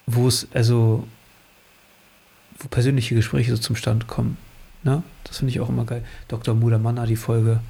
wo 0.07 0.29
es, 0.29 0.49
also 0.53 1.07
wo 2.59 2.69
persönliche 2.69 3.15
Gespräche 3.15 3.51
so 3.51 3.59
zum 3.59 3.77
Stand 3.77 4.07
kommen. 4.07 4.37
Ne? 4.83 5.03
Das 5.25 5.39
finde 5.39 5.51
ich 5.51 5.61
auch 5.61 5.69
immer 5.69 5.85
geil. 5.85 6.05
Dr. 6.29 6.55
Mudermann 6.55 7.05
die 7.07 7.17
Folge, 7.17 7.61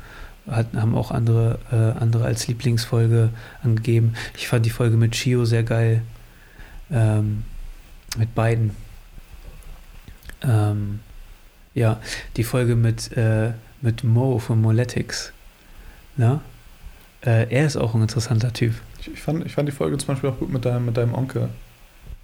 hat, 0.51 0.75
haben 0.75 0.95
auch 0.95 1.11
andere, 1.11 1.59
äh, 1.71 2.01
andere 2.01 2.25
als 2.25 2.47
Lieblingsfolge 2.49 3.31
angegeben. 3.63 4.15
Ich 4.37 4.49
fand 4.49 4.67
die 4.67 4.71
Folge 4.71 4.97
mit 4.97 5.13
Chio 5.13 5.45
sehr 5.45 5.63
geil. 5.63 6.03
Ähm, 6.91 7.45
mit 8.19 8.35
beiden. 8.35 8.73
Ähm, 10.43 11.01
ja, 11.75 12.01
die 12.37 12.45
Folge 12.45 12.77
mit, 12.77 13.17
äh, 13.17 13.53
mit 13.81 14.05
Mo 14.05 14.39
von 14.39 14.61
Moletics. 14.61 15.33
Ne? 16.17 16.41
Äh, 17.25 17.51
er 17.51 17.67
ist 17.67 17.77
auch 17.77 17.95
ein 17.95 18.03
interessanter 18.03 18.53
Typ. 18.53 18.75
Ich, 19.01 19.13
ich, 19.13 19.23
fand, 19.23 19.47
ich 19.47 19.53
fand 19.53 19.69
die 19.69 19.73
Folge 19.73 19.97
zum 19.99 20.09
Beispiel 20.09 20.31
auch 20.31 20.39
gut 20.39 20.53
mit 20.53 20.65
deinem, 20.65 20.85
mit 20.85 20.97
deinem 20.97 21.15
Onkel. 21.15 21.49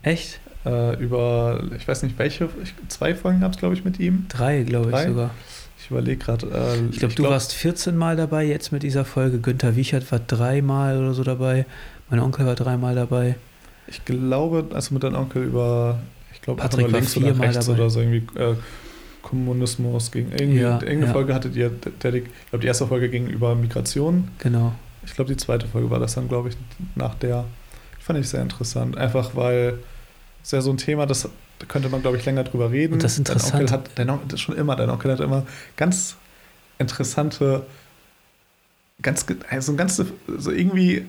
Echt? 0.03 0.41
Äh, 0.65 0.97
über, 1.03 1.63
ich 1.77 1.87
weiß 1.87 2.03
nicht 2.03 2.19
welche, 2.19 2.49
ich, 2.63 2.75
zwei 2.89 3.15
Folgen 3.15 3.41
gab 3.41 3.53
es, 3.53 3.59
glaube 3.59 3.75
ich, 3.75 3.85
mit 3.85 3.99
ihm. 4.01 4.27
Drei, 4.29 4.63
glaube 4.63 4.91
ich 4.91 5.09
sogar. 5.09 5.31
Ich 5.81 5.91
überlege 5.91 6.19
gerade. 6.19 6.47
Äh, 6.47 6.91
ich 6.91 6.99
glaube, 6.99 7.15
du 7.15 7.23
glaub, 7.23 7.33
warst 7.33 7.55
14 7.55 7.97
Mal 7.97 8.17
dabei 8.17 8.45
jetzt 8.45 8.73
mit 8.73 8.83
dieser 8.83 9.05
Folge. 9.05 9.39
Günther 9.39 9.77
Wiechert 9.77 10.11
war 10.13 10.19
dreimal 10.19 10.99
oder 10.99 11.15
so 11.15 11.23
dabei. 11.25 11.67
Mein 12.11 12.21
Onkel 12.21 12.47
war 12.47 12.55
dreimal 12.55 12.95
dabei. 12.95 13.37
Ich 13.87 14.05
glaube, 14.05 14.67
also 14.75 14.93
mit 14.95 15.03
deinem 15.03 15.17
Onkel 15.17 15.45
über, 15.45 15.99
ich 16.33 16.43
glaube, 16.43 16.61
Patrick 16.61 16.91
links 16.91 17.17
oder 17.17 17.39
rechts 17.39 17.67
dabei. 17.67 17.81
oder 17.81 17.91
so 17.91 18.01
irgendwie 18.01 18.39
äh, 18.39 18.55
Kommunismus 19.23 20.11
gegen 20.11 20.33
irgendwie, 20.33 20.61
ja, 20.61 20.75
irgendeine 20.75 21.07
ja. 21.07 21.13
Folge 21.13 21.35
hattet 21.35 21.57
ihr, 21.57 21.71
der, 21.71 22.15
ich 22.15 22.25
glaube, 22.51 22.61
die 22.61 22.67
erste 22.67 22.87
Folge 22.87 23.09
ging 23.09 23.27
über 23.27 23.55
Migration. 23.55 24.29
Genau. 24.39 24.75
Ich 25.05 25.15
glaube, 25.15 25.31
die 25.31 25.37
zweite 25.37 25.67
Folge 25.67 25.91
war 25.91 25.99
das 25.99 26.15
dann, 26.15 26.29
glaube 26.29 26.51
ich, 26.51 26.57
nach 26.95 27.15
der. 27.15 27.45
Fand 28.09 28.19
ich 28.19 28.29
sehr 28.31 28.41
interessant. 28.41 28.97
Einfach 28.97 29.37
weil 29.37 29.81
es 30.43 30.51
ja 30.51 30.63
so 30.63 30.71
ein 30.71 30.79
Thema, 30.79 31.05
das 31.05 31.29
da 31.59 31.67
könnte 31.67 31.91
man, 31.91 32.01
glaube 32.01 32.17
ich, 32.17 32.25
länger 32.25 32.43
drüber 32.45 32.71
reden. 32.71 32.95
Und 32.95 33.05
das 33.05 33.13
ist 33.13 33.19
interessant. 33.19 33.53
Dein 33.53 33.61
Onkel 33.61 33.73
hat, 33.73 33.91
dein 33.97 34.09
Onkel, 34.09 34.39
schon 34.39 34.57
immer, 34.57 34.77
dein 34.77 34.89
Onkel 34.89 35.13
hat 35.13 35.21
immer 35.21 35.45
ganz 35.77 36.17
interessante, 36.79 37.67
ganz, 39.03 39.27
also 39.51 39.75
ganz, 39.75 40.03
so 40.39 40.51
irgendwie 40.51 41.05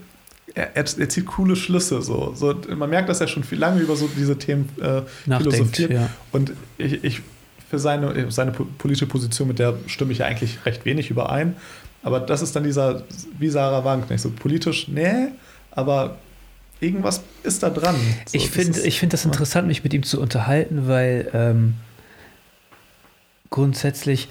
er, 0.55 0.76
er, 0.76 0.85
zieht 0.85 1.26
coole 1.26 1.55
Schlüsse. 1.55 2.01
So. 2.01 2.34
so. 2.35 2.53
Man 2.76 2.89
merkt, 2.89 3.07
dass 3.07 3.21
er 3.21 3.30
schon 3.30 3.45
viel 3.45 3.59
lange 3.59 3.80
über 3.80 3.95
so 3.95 4.09
diese 4.17 4.38
Themen 4.38 4.67
äh, 4.81 5.03
philosophiert. 5.26 5.91
Ja. 5.91 6.09
Und 6.34 6.51
ich, 6.77 7.01
ich 7.05 7.21
für 7.69 7.80
seine, 7.80 8.30
seine 8.30 8.51
politische 8.51 9.07
Position, 9.07 9.47
mit 9.47 9.59
der 9.59 9.76
stimme 9.88 10.11
ich 10.11 10.17
ja 10.17 10.26
eigentlich 10.26 10.65
recht 10.65 10.84
wenig 10.84 11.11
überein. 11.11 11.55
Aber 12.03 12.19
das 12.19 12.41
ist 12.41 12.57
dann 12.57 12.65
dieser, 12.65 13.03
wie 13.38 13.47
Sarah 13.47 13.85
Wagenknecht, 13.85 14.21
so 14.21 14.31
politisch, 14.31 14.89
nee, 14.89 15.30
aber 15.71 16.17
irgendwas 16.80 17.22
ist 17.43 17.64
da 17.64 17.69
dran. 17.69 17.95
So, 18.26 18.38
ich 18.38 18.49
finde 18.49 18.80
find 18.80 19.14
das 19.14 19.26
interessant, 19.26 19.68
mich 19.68 19.84
mit 19.84 19.93
ihm 19.93 20.03
zu 20.03 20.19
unterhalten, 20.22 20.88
weil 20.88 21.30
ähm, 21.34 21.76
grundsätzlich 23.49 24.30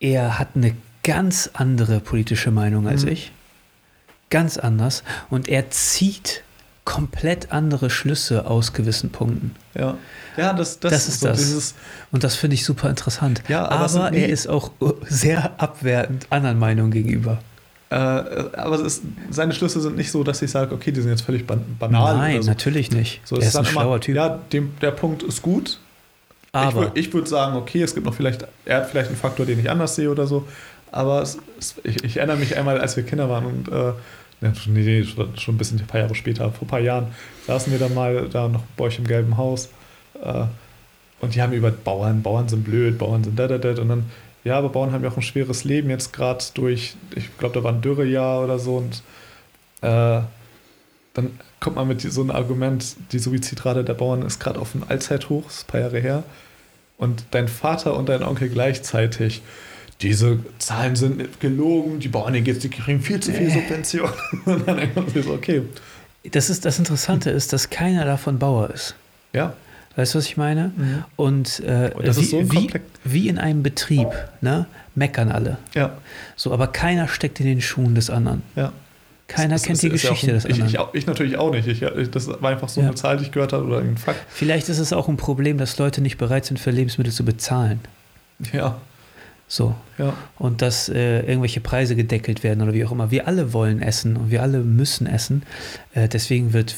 er 0.00 0.38
hat 0.38 0.50
eine 0.54 0.74
ganz 1.02 1.50
andere 1.52 2.00
politische 2.00 2.50
Meinung 2.50 2.88
als 2.88 3.04
mhm. 3.04 3.12
ich. 3.12 3.32
Ganz 4.30 4.56
anders. 4.56 5.02
Und 5.28 5.48
er 5.48 5.70
zieht 5.70 6.42
komplett 6.84 7.52
andere 7.52 7.90
Schlüsse 7.90 8.46
aus 8.46 8.72
gewissen 8.72 9.10
Punkten. 9.10 9.54
Ja, 9.74 9.96
ja 10.36 10.52
das, 10.52 10.80
das, 10.80 10.92
das 10.92 11.08
ist 11.08 11.20
so 11.20 11.28
das. 11.28 11.38
Dieses 11.38 11.74
und 12.10 12.24
das 12.24 12.36
finde 12.36 12.54
ich 12.54 12.64
super 12.64 12.88
interessant. 12.88 13.42
Ja, 13.48 13.68
aber, 13.68 13.84
aber 13.84 14.16
er 14.16 14.28
ist 14.28 14.48
auch 14.48 14.72
sehr 15.06 15.60
abwertend 15.60 16.26
anderen 16.30 16.58
Meinungen 16.58 16.90
gegenüber. 16.90 17.42
Äh, 17.90 17.94
aber 17.96 18.80
ist, 18.80 19.02
seine 19.30 19.52
Schlüsse 19.52 19.80
sind 19.80 19.96
nicht 19.96 20.12
so, 20.12 20.22
dass 20.22 20.40
ich 20.42 20.50
sage, 20.50 20.74
okay, 20.74 20.92
die 20.92 21.00
sind 21.00 21.10
jetzt 21.10 21.22
völlig 21.22 21.44
banal. 21.46 22.16
Nein, 22.16 22.42
so. 22.42 22.48
natürlich 22.48 22.92
nicht. 22.92 23.20
So, 23.24 23.36
er 23.36 23.42
ist 23.42 23.56
ein 23.56 23.64
schlauer 23.64 23.84
immer, 23.86 24.00
Typ. 24.00 24.14
Ja, 24.14 24.38
dem, 24.52 24.72
der 24.80 24.92
Punkt 24.92 25.24
ist 25.24 25.42
gut. 25.42 25.80
Aber 26.52 26.92
ich, 26.94 27.06
ich 27.06 27.14
würde 27.14 27.28
sagen, 27.28 27.56
okay, 27.56 27.82
es 27.82 27.94
gibt 27.94 28.06
noch 28.06 28.14
vielleicht, 28.14 28.46
er 28.64 28.78
hat 28.78 28.90
vielleicht 28.90 29.08
einen 29.08 29.18
Faktor, 29.18 29.44
den 29.44 29.58
ich 29.58 29.68
anders 29.70 29.96
sehe 29.96 30.10
oder 30.10 30.26
so. 30.26 30.46
Aber 30.92 31.22
es, 31.22 31.38
es, 31.58 31.76
ich, 31.84 32.04
ich, 32.04 32.16
erinnere 32.16 32.36
mich 32.36 32.56
einmal, 32.56 32.80
als 32.80 32.96
wir 32.96 33.04
Kinder 33.04 33.28
waren 33.28 33.46
und 33.46 33.68
äh, 33.68 33.92
ja, 34.40 34.52
nee, 34.66 35.04
schon 35.04 35.54
ein 35.54 35.58
bisschen 35.58 35.78
ein 35.78 35.86
paar 35.86 36.00
Jahre 36.00 36.14
später, 36.14 36.50
vor 36.50 36.62
ein 36.62 36.70
paar 36.70 36.80
Jahren, 36.80 37.08
saßen 37.46 37.72
wir 37.72 37.78
dann 37.78 37.94
mal 37.94 38.28
da 38.28 38.48
noch 38.48 38.62
bei 38.76 38.84
euch 38.84 38.98
im 38.98 39.06
gelben 39.06 39.36
Haus. 39.36 39.68
Äh, 40.22 40.44
und 41.20 41.34
die 41.34 41.42
haben 41.42 41.52
über 41.52 41.70
Bauern, 41.70 42.22
Bauern 42.22 42.48
sind 42.48 42.64
blöd, 42.64 42.98
Bauern 42.98 43.22
sind 43.22 43.38
da, 43.38 43.46
da, 43.46 43.58
da. 43.58 43.80
Und 43.80 43.88
dann, 43.88 44.04
ja, 44.44 44.56
aber 44.56 44.70
Bauern 44.70 44.92
haben 44.92 45.04
ja 45.04 45.10
auch 45.10 45.16
ein 45.16 45.22
schweres 45.22 45.64
Leben 45.64 45.90
jetzt 45.90 46.12
gerade 46.12 46.44
durch, 46.54 46.94
ich 47.14 47.36
glaube, 47.38 47.54
da 47.54 47.64
war 47.64 47.72
ein 47.72 47.82
Dürrejahr 47.82 48.42
oder 48.42 48.58
so. 48.58 48.76
Und 48.76 49.02
äh, 49.82 50.22
dann 51.14 51.38
kommt 51.60 51.76
man 51.76 51.88
mit 51.88 52.00
so 52.00 52.20
einem 52.20 52.30
Argument, 52.30 52.96
die 53.12 53.18
Suizidrate 53.18 53.84
der 53.84 53.94
Bauern 53.94 54.22
ist 54.22 54.40
gerade 54.40 54.58
auf 54.58 54.74
einem 54.74 54.84
Allzeithoch, 54.88 55.44
das 55.44 55.58
ist 55.58 55.64
ein 55.64 55.70
paar 55.70 55.80
Jahre 55.80 56.00
her. 56.00 56.24
Und 56.96 57.24
dein 57.30 57.48
Vater 57.48 57.96
und 57.96 58.08
dein 58.08 58.22
Onkel 58.22 58.48
gleichzeitig 58.48 59.42
diese 60.02 60.38
Zahlen 60.58 60.96
sind 60.96 61.40
gelogen, 61.40 62.00
die 62.00 62.08
Bauern, 62.08 62.42
geht's, 62.42 62.60
die 62.60 62.70
kriegen 62.70 63.00
viel 63.00 63.20
zu 63.20 63.32
viel 63.32 63.50
Subvention. 63.50 64.10
Und 64.46 64.66
dann 64.66 64.78
denkt 64.78 64.96
man 64.96 65.08
sich 65.08 65.24
so, 65.24 65.32
okay. 65.32 65.62
Das, 66.30 66.48
ist, 66.48 66.64
das 66.64 66.78
Interessante 66.78 67.30
ist, 67.30 67.52
dass 67.52 67.68
keiner 67.68 68.06
davon 68.06 68.38
Bauer 68.38 68.70
ist. 68.70 68.94
Ja. 69.34 69.54
Weißt 70.00 70.14
du, 70.14 70.18
was 70.18 70.24
ich 70.24 70.38
meine? 70.38 70.72
Mhm. 70.74 71.04
Und, 71.16 71.60
äh, 71.60 71.90
Und 71.94 72.06
wie, 72.06 72.24
so 72.24 72.50
wie, 72.52 72.70
wie, 73.04 73.28
in 73.28 73.36
einem 73.36 73.62
Betrieb, 73.62 74.08
ne? 74.40 74.64
meckern 74.94 75.30
alle. 75.30 75.58
Ja. 75.74 75.92
So, 76.36 76.54
aber 76.54 76.68
keiner 76.68 77.06
steckt 77.06 77.38
in 77.38 77.44
den 77.44 77.60
Schuhen 77.60 77.94
des 77.94 78.08
anderen. 78.08 78.40
Ja. 78.56 78.72
Keiner 79.28 79.56
das, 79.56 79.64
kennt 79.64 79.74
das, 79.74 79.80
die 79.82 79.90
Geschichte 79.90 80.28
ja 80.28 80.32
ein, 80.32 80.36
des 80.36 80.46
anderen. 80.46 80.68
Ich, 80.68 80.74
ich, 80.74 80.94
ich, 80.94 81.06
natürlich 81.06 81.36
auch 81.36 81.52
nicht. 81.52 81.68
Ich, 81.68 82.10
das 82.10 82.28
war 82.28 82.50
einfach 82.50 82.70
so 82.70 82.80
ja. 82.80 82.86
eine 82.86 82.96
Zahl, 82.96 83.18
die 83.18 83.24
ich 83.24 83.30
gehört 83.30 83.52
habe 83.52 83.64
oder 83.66 83.80
ein 83.80 83.98
Fakt. 83.98 84.20
Vielleicht 84.30 84.70
ist 84.70 84.78
es 84.78 84.94
auch 84.94 85.06
ein 85.06 85.18
Problem, 85.18 85.58
dass 85.58 85.76
Leute 85.76 86.00
nicht 86.00 86.16
bereit 86.16 86.46
sind, 86.46 86.58
für 86.58 86.70
Lebensmittel 86.70 87.12
zu 87.12 87.22
bezahlen. 87.22 87.80
Ja. 88.54 88.78
So. 89.48 89.74
Ja. 89.98 90.14
Und 90.38 90.62
dass 90.62 90.88
äh, 90.88 91.20
irgendwelche 91.26 91.60
Preise 91.60 91.94
gedeckelt 91.94 92.42
werden 92.42 92.62
oder 92.62 92.72
wie 92.72 92.86
auch 92.86 92.92
immer. 92.92 93.10
Wir 93.10 93.28
alle 93.28 93.52
wollen 93.52 93.82
essen 93.82 94.16
und 94.16 94.30
wir 94.30 94.42
alle 94.42 94.60
müssen 94.60 95.06
essen. 95.06 95.42
Äh, 95.92 96.08
deswegen 96.08 96.54
wird, 96.54 96.74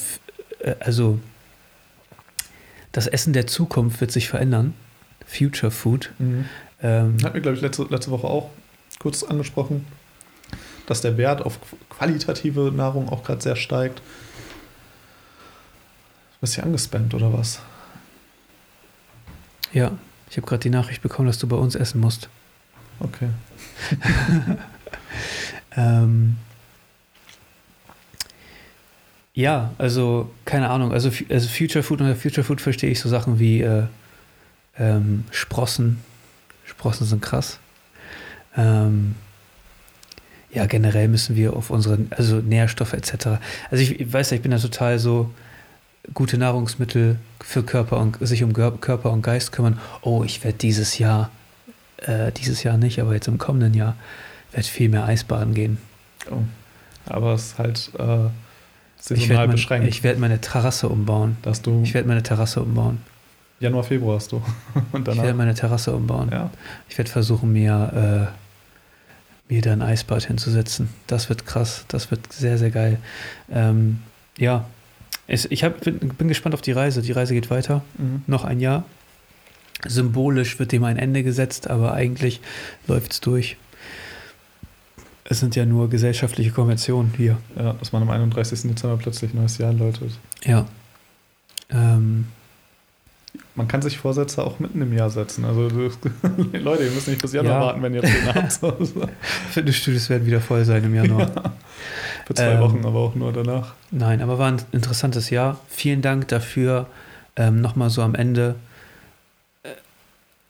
äh, 0.59 0.75
also 0.81 1.21
das 2.93 3.07
Essen 3.07 3.33
der 3.33 3.47
Zukunft 3.47 4.01
wird 4.01 4.13
sich 4.13 4.29
verändern. 4.29 4.75
Future 5.27 5.73
Food. 5.73 6.13
Mhm. 6.19 6.45
Ähm, 6.83 7.17
Hat 7.23 7.35
mir, 7.35 7.41
glaube 7.41 7.57
ich, 7.57 7.63
letzte, 7.63 7.85
letzte 7.85 8.11
Woche 8.11 8.27
auch 8.27 8.51
kurz 8.99 9.23
angesprochen, 9.23 9.87
dass 10.87 11.01
der 11.01 11.17
Wert 11.17 11.43
auf 11.43 11.59
qualitative 11.89 12.71
Nahrung 12.73 13.09
auch 13.09 13.25
gerade 13.25 13.41
sehr 13.41 13.57
steigt. 13.57 14.03
Bist 16.41 16.57
du 16.57 16.63
angespammt 16.63 17.15
oder 17.15 17.33
was? 17.33 17.61
Ja, 19.73 19.93
ich 20.29 20.37
habe 20.37 20.47
gerade 20.47 20.61
die 20.61 20.71
Nachricht 20.71 21.01
bekommen, 21.03 21.29
dass 21.29 21.39
du 21.39 21.47
bei 21.47 21.57
uns 21.57 21.75
essen 21.75 22.01
musst. 22.01 22.29
Okay. 22.99 23.29
ähm, 25.77 26.37
ja, 29.35 29.73
also 29.79 30.31
keine 30.45 30.71
Ahnung. 30.71 30.93
Also, 30.93 31.11
also 31.29 31.49
Future 31.49 31.83
Food 31.83 32.01
unter 32.01 32.17
Future 32.17 32.45
Food 32.45 32.61
verstehe 32.61 32.91
ich 32.91 33.01
so 33.01 33.09
Sachen 33.09 33.39
wie 33.39 33.63
äh, 33.63 33.85
ähm, 34.79 35.25
Sprossen. 35.31 35.99
Sprossen 36.65 37.07
sind 37.07 37.23
krass. 37.23 37.59
Ähm, 38.57 39.15
ja, 40.51 40.67
generell 40.67 41.09
müssen 41.09 41.35
wir 41.35 41.55
auf 41.55 41.71
unsere, 41.71 41.99
also 42.11 42.37
Nährstoffe 42.37 42.93
etc. 42.93 43.39
Also 43.71 43.83
ich, 43.83 44.01
ich 44.01 44.13
weiß 44.13 44.31
ja, 44.31 44.37
ich 44.37 44.43
bin 44.43 44.51
da 44.51 44.59
total 44.59 44.99
so 44.99 45.31
gute 46.13 46.37
Nahrungsmittel 46.37 47.19
für 47.41 47.63
Körper 47.63 47.99
und 47.99 48.19
sich 48.27 48.43
um 48.43 48.53
Körper 48.53 49.13
und 49.13 49.23
Geist 49.23 49.53
kümmern. 49.53 49.79
Oh, 50.03 50.25
ich 50.25 50.45
werde 50.45 50.59
dieses 50.59 50.99
Jahr 50.99 51.31
äh, 52.07 52.33
dieses 52.33 52.63
Jahr 52.63 52.77
nicht, 52.77 53.01
aber 53.01 53.15
jetzt 53.15 53.29
im 53.29 53.39
kommenden 53.39 53.75
Jahr 53.75 53.97
werde 54.53 54.67
viel 54.67 54.89
mehr 54.89 55.05
Eisbaden 55.05 55.55
gehen. 55.55 55.79
Oh. 56.31 56.43
Aber 57.07 57.35
es 57.35 57.47
ist 57.47 57.59
halt 57.59 57.91
äh, 57.99 58.29
saisonal 59.03 59.47
ich 59.47 59.53
beschränkt. 59.53 59.89
Ich 59.89 60.03
werde 60.03 60.21
meine 60.21 60.41
Terrasse 60.41 60.89
umbauen. 60.89 61.37
Dass 61.43 61.63
du 61.63 61.83
ich 61.83 61.93
werde 61.93 62.09
meine 62.09 62.23
Terrasse 62.23 62.63
umbauen. 62.63 62.99
Januar, 63.61 63.85
Februar 63.85 64.17
hast 64.17 64.33
du. 64.33 64.43
Ich 64.99 65.17
werde 65.17 65.35
meine 65.35 65.55
Terrasse 65.55 65.95
umbauen. 65.95 66.31
Ja. 66.31 66.51
Ich 66.89 66.99
werde 66.99 67.11
versuchen, 67.11 67.53
mir, 67.53 68.31
äh, 69.49 69.53
mir 69.53 69.63
da 69.63 69.73
ein 69.73 69.83
Eisbad 69.83 70.25
hinzusetzen. 70.25 70.89
Das 71.07 71.29
wird 71.29 71.47
krass. 71.47 71.85
Das 71.89 72.11
wird 72.11 72.33
sehr, 72.33 72.59
sehr 72.59 72.71
geil. 72.71 72.99
Ähm, 73.51 74.01
ja, 74.39 74.67
es, 75.27 75.47
ich 75.47 75.65
hab, 75.65 75.81
bin, 75.81 75.99
bin, 75.99 76.29
gespannt 76.29 76.55
auf 76.55 76.63
die 76.63 76.73
Reise. 76.73 77.03
Die 77.03 77.13
Reise 77.13 77.35
geht 77.35 77.51
weiter. 77.51 77.83
Mhm. 77.99 78.23
Noch 78.27 78.45
ein 78.45 78.61
Jahr. 78.61 78.85
Symbolisch 79.87 80.59
wird 80.59 80.71
dem 80.73 80.85
ein 80.85 80.97
Ende 80.97 81.23
gesetzt, 81.25 81.69
aber 81.69 81.93
eigentlich 81.93 82.41
läuft 82.87 83.13
es 83.13 83.21
durch. 83.21 83.57
Es 85.33 85.41
sind 85.41 85.57
ja 85.57 85.65
nur 85.65 85.89
gesellschaftliche 85.89 86.51
Konventionen 86.51 87.15
hier. 87.17 87.39
Ja, 87.57 87.73
dass 87.73 87.91
man 87.91 88.03
am 88.03 88.11
31. 88.11 88.65
Dezember 88.65 88.99
plötzlich 88.99 89.33
neues 89.33 89.57
Jahr 89.57 89.73
läutet. 89.73 90.19
Ja. 90.45 90.67
Ähm. 91.71 92.27
Man 93.55 93.67
kann 93.67 93.81
sich 93.81 93.97
Vorsätze 93.97 94.45
auch 94.45 94.59
mitten 94.59 94.83
im 94.83 94.93
Jahr 94.93 95.09
setzen. 95.09 95.47
Also 95.47 95.63
Leute, 96.53 96.85
ihr 96.85 96.91
müsst 96.91 97.09
nicht 97.09 97.23
bis 97.23 97.33
Januar 97.33 97.55
ja. 97.55 97.61
warten, 97.63 97.83
wenn 97.83 97.95
ihr 97.95 98.03
den 98.03 98.27
habt. 98.27 98.61
Fitnessstudios 99.53 100.11
werden 100.11 100.27
wieder 100.27 100.43
voll 100.43 100.67
sein 100.67 100.85
im 100.85 100.95
Januar. 100.95 101.33
Ja. 101.35 101.53
Für 102.27 102.35
zwei 102.35 102.53
ähm, 102.53 102.61
Wochen, 102.61 102.85
aber 102.85 102.99
auch 102.99 103.15
nur 103.15 103.33
danach. 103.33 103.73
Nein, 103.91 104.21
aber 104.21 104.39
war 104.39 104.53
ein 104.53 104.61
interessantes 104.73 105.31
Jahr. 105.31 105.59
Vielen 105.67 106.03
Dank 106.03 106.29
dafür. 106.29 106.89
Ähm, 107.37 107.63
Nochmal 107.63 107.89
so 107.89 108.03
am 108.03 108.15
Ende 108.15 108.57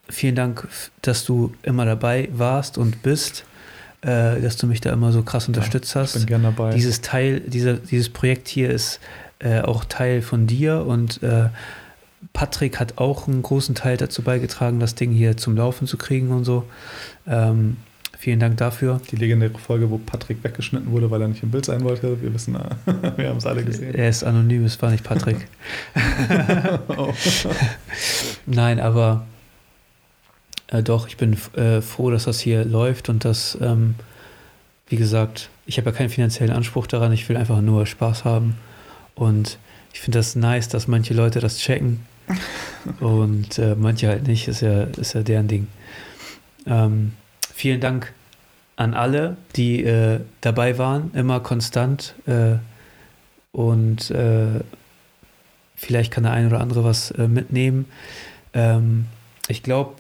vielen 0.09 0.35
Dank, 0.35 0.67
dass 1.03 1.25
du 1.25 1.55
immer 1.63 1.85
dabei 1.85 2.29
warst 2.33 2.79
und 2.79 3.03
bist, 3.03 3.45
äh, 4.03 4.41
dass 4.41 4.57
du 4.57 4.67
mich 4.67 4.81
da 4.81 4.93
immer 4.93 5.13
so 5.13 5.23
krass 5.23 5.49
unterstützt 5.49 5.95
ja, 5.95 6.03
hast. 6.03 6.17
Ich 6.17 6.23
bin 6.23 6.27
gerne 6.27 6.45
dabei. 6.45 6.75
Dieses 6.75 7.01
Teil, 7.01 7.41
dieser, 7.41 7.75
dieses 7.75 8.09
Projekt 8.09 8.49
hier 8.49 8.71
ist 8.71 9.01
äh, 9.39 9.61
auch 9.61 9.85
Teil 9.85 10.23
von 10.23 10.47
dir 10.47 10.85
und 10.87 11.23
äh, 11.23 11.49
Patrick 12.33 12.79
hat 12.79 12.99
auch 12.99 13.27
einen 13.29 13.43
großen 13.43 13.75
Teil 13.75 13.97
dazu 13.97 14.23
beigetragen, 14.23 14.81
das 14.81 14.95
Ding 14.95 15.13
hier 15.13 15.37
zum 15.37 15.57
Laufen 15.57 15.87
zu 15.87 15.97
kriegen 15.97 16.31
und 16.31 16.45
so. 16.45 16.65
Ähm, 17.27 17.77
vielen 18.17 18.39
Dank 18.39 18.57
dafür. 18.57 19.01
Die 19.11 19.17
legendäre 19.17 19.59
Folge, 19.59 19.91
wo 19.91 19.99
Patrick 19.99 20.45
weggeschnitten 20.45 20.91
wurde, 20.93 21.11
weil 21.11 21.21
er 21.21 21.29
nicht 21.29 21.43
im 21.43 21.51
Bild 21.51 21.65
sein 21.65 21.83
wollte. 21.83 22.23
Wir 22.23 22.33
wissen, 22.33 22.55
wir 23.17 23.29
haben 23.29 23.39
es 23.39 23.47
alle 23.47 23.65
gesehen. 23.65 23.95
Er 23.95 24.09
ist 24.09 24.23
anonym, 24.23 24.65
es 24.65 24.81
war 24.81 24.91
nicht 24.91 25.05
Patrick. 25.05 25.49
oh. 26.97 27.13
Nein, 28.47 28.79
aber 28.79 29.27
äh, 30.73 30.83
doch, 30.83 31.07
ich 31.07 31.17
bin 31.17 31.37
äh, 31.55 31.81
froh, 31.83 32.11
dass 32.11 32.25
das 32.25 32.41
hier 32.41 32.65
läuft 32.65 33.09
und 33.09 33.25
dass, 33.25 33.59
ähm, 33.61 33.95
wie 34.89 34.97
gesagt, 34.97 35.51
ich 35.67 35.79
habe 35.79 35.91
ja 35.91 35.97
keinen 35.97 36.09
finanziellen 36.09 36.55
Anspruch 36.55 36.87
daran, 36.87 37.13
ich 37.13 37.29
will 37.29 37.37
einfach 37.37 37.61
nur 37.61 37.87
Spaß 37.87 38.25
haben. 38.25 38.57
Und 39.15 39.59
ich 39.93 40.01
finde 40.01 40.19
das 40.19 40.35
nice, 40.35 40.69
dass 40.69 40.89
manche 40.89 41.13
Leute 41.15 41.41
das 41.41 41.59
checken 41.59 42.01
und 43.01 43.59
äh, 43.59 43.75
manche 43.75 44.09
halt 44.09 44.27
nicht, 44.27 44.49
ist 44.49 44.63
ja, 44.63 44.85
ist 44.85 45.15
ja 45.15 45.23
deren 45.23 45.49
Ding. 45.49 45.69
Ähm, 46.67 47.13
vielen 47.55 47.81
Dank 47.81 48.13
an 48.77 48.95
alle, 48.95 49.37
die 49.57 49.85
äh, 49.85 50.21
dabei 50.41 50.79
waren, 50.79 51.11
immer 51.15 51.41
konstant. 51.41 52.15
Äh, 52.27 52.57
und 53.53 54.11
äh, 54.11 54.61
vielleicht 55.77 56.11
kann 56.11 56.23
der 56.23 56.33
eine 56.33 56.47
oder 56.49 56.61
andere 56.61 56.85
was 56.85 57.11
äh, 57.11 57.29
mitnehmen. 57.29 57.85
Ähm, 58.55 59.07
ich 59.49 59.63
glaube, 59.63 59.97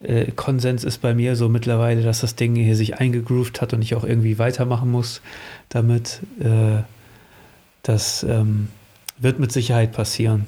äh, 0.00 0.30
Konsens 0.32 0.84
ist 0.84 0.98
bei 0.98 1.14
mir 1.14 1.36
so 1.36 1.48
mittlerweile, 1.48 2.02
dass 2.02 2.20
das 2.20 2.36
Ding 2.36 2.54
hier 2.54 2.76
sich 2.76 2.98
eingegroovt 2.98 3.60
hat 3.60 3.72
und 3.72 3.82
ich 3.82 3.94
auch 3.94 4.04
irgendwie 4.04 4.38
weitermachen 4.38 4.90
muss 4.90 5.20
damit. 5.68 6.20
Äh, 6.40 6.82
das 7.82 8.24
ähm, 8.24 8.68
wird 9.18 9.38
mit 9.38 9.52
Sicherheit 9.52 9.92
passieren. 9.92 10.46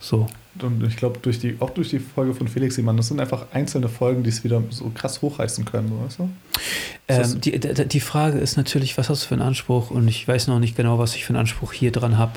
So. 0.00 0.26
Und 0.60 0.84
ich 0.84 0.96
glaube, 0.96 1.18
durch 1.20 1.38
die, 1.38 1.56
auch 1.60 1.70
durch 1.70 1.90
die 1.90 1.98
Folge 1.98 2.34
von 2.34 2.46
Felix 2.46 2.76
Siemann, 2.76 2.96
das 2.96 3.08
sind 3.08 3.20
einfach 3.20 3.46
einzelne 3.52 3.88
Folgen, 3.88 4.22
die 4.22 4.30
es 4.30 4.44
wieder 4.44 4.62
so 4.70 4.90
krass 4.94 5.20
hochreißen 5.20 5.64
können, 5.64 5.92
weißt 6.04 6.20
du? 6.20 6.30
Ähm, 7.08 7.40
die, 7.40 7.58
die 7.58 8.00
Frage 8.00 8.38
ist 8.38 8.56
natürlich, 8.56 8.96
was 8.96 9.08
hast 9.10 9.24
du 9.24 9.28
für 9.28 9.34
einen 9.34 9.42
Anspruch? 9.42 9.90
Und 9.90 10.06
ich 10.06 10.26
weiß 10.26 10.46
noch 10.46 10.60
nicht 10.60 10.76
genau, 10.76 10.98
was 10.98 11.16
ich 11.16 11.24
für 11.24 11.30
einen 11.30 11.40
Anspruch 11.40 11.72
hier 11.72 11.90
dran 11.90 12.18
habe. 12.18 12.32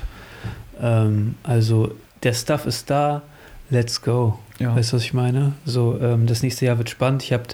Ähm, 0.81 1.35
also, 1.43 1.93
der 2.23 2.33
Stuff 2.33 2.65
ist 2.65 2.89
da, 2.89 3.21
let's 3.69 4.01
go. 4.01 4.39
Ja. 4.59 4.75
Weißt 4.75 4.91
du, 4.91 4.97
was 4.97 5.03
ich 5.03 5.13
meine? 5.13 5.53
So, 5.65 5.99
ähm, 5.99 6.27
das 6.27 6.43
nächste 6.43 6.65
Jahr 6.65 6.77
wird 6.77 6.89
spannend. 6.89 7.23
Ich 7.23 7.33
habe 7.33 7.45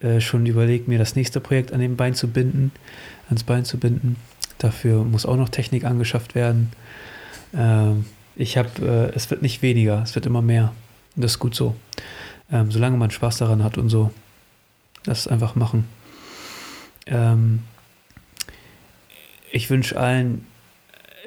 äh, 0.00 0.20
schon 0.20 0.46
überlegt, 0.46 0.88
mir 0.88 0.98
das 0.98 1.14
nächste 1.14 1.40
Projekt 1.40 1.72
an 1.72 1.80
dem 1.80 1.96
Bein 1.96 2.14
zu 2.14 2.28
binden, 2.28 2.72
ans 3.28 3.44
Bein 3.44 3.64
zu 3.64 3.78
binden. 3.78 4.16
Dafür 4.58 5.04
muss 5.04 5.26
auch 5.26 5.36
noch 5.36 5.48
Technik 5.48 5.84
angeschafft 5.84 6.34
werden. 6.34 6.72
Ähm, 7.54 8.06
ich 8.36 8.56
habe, 8.56 9.10
äh, 9.12 9.16
es 9.16 9.30
wird 9.30 9.42
nicht 9.42 9.62
weniger, 9.62 10.02
es 10.02 10.14
wird 10.14 10.26
immer 10.26 10.42
mehr. 10.42 10.72
Und 11.16 11.24
das 11.24 11.32
ist 11.32 11.38
gut 11.38 11.54
so. 11.54 11.74
Ähm, 12.50 12.70
solange 12.70 12.96
man 12.96 13.10
Spaß 13.10 13.38
daran 13.38 13.62
hat 13.62 13.78
und 13.78 13.88
so. 13.88 14.10
Das 15.04 15.28
einfach 15.28 15.54
machen. 15.54 15.84
Ähm, 17.06 17.60
ich 19.50 19.70
wünsche 19.70 19.98
allen 19.98 20.46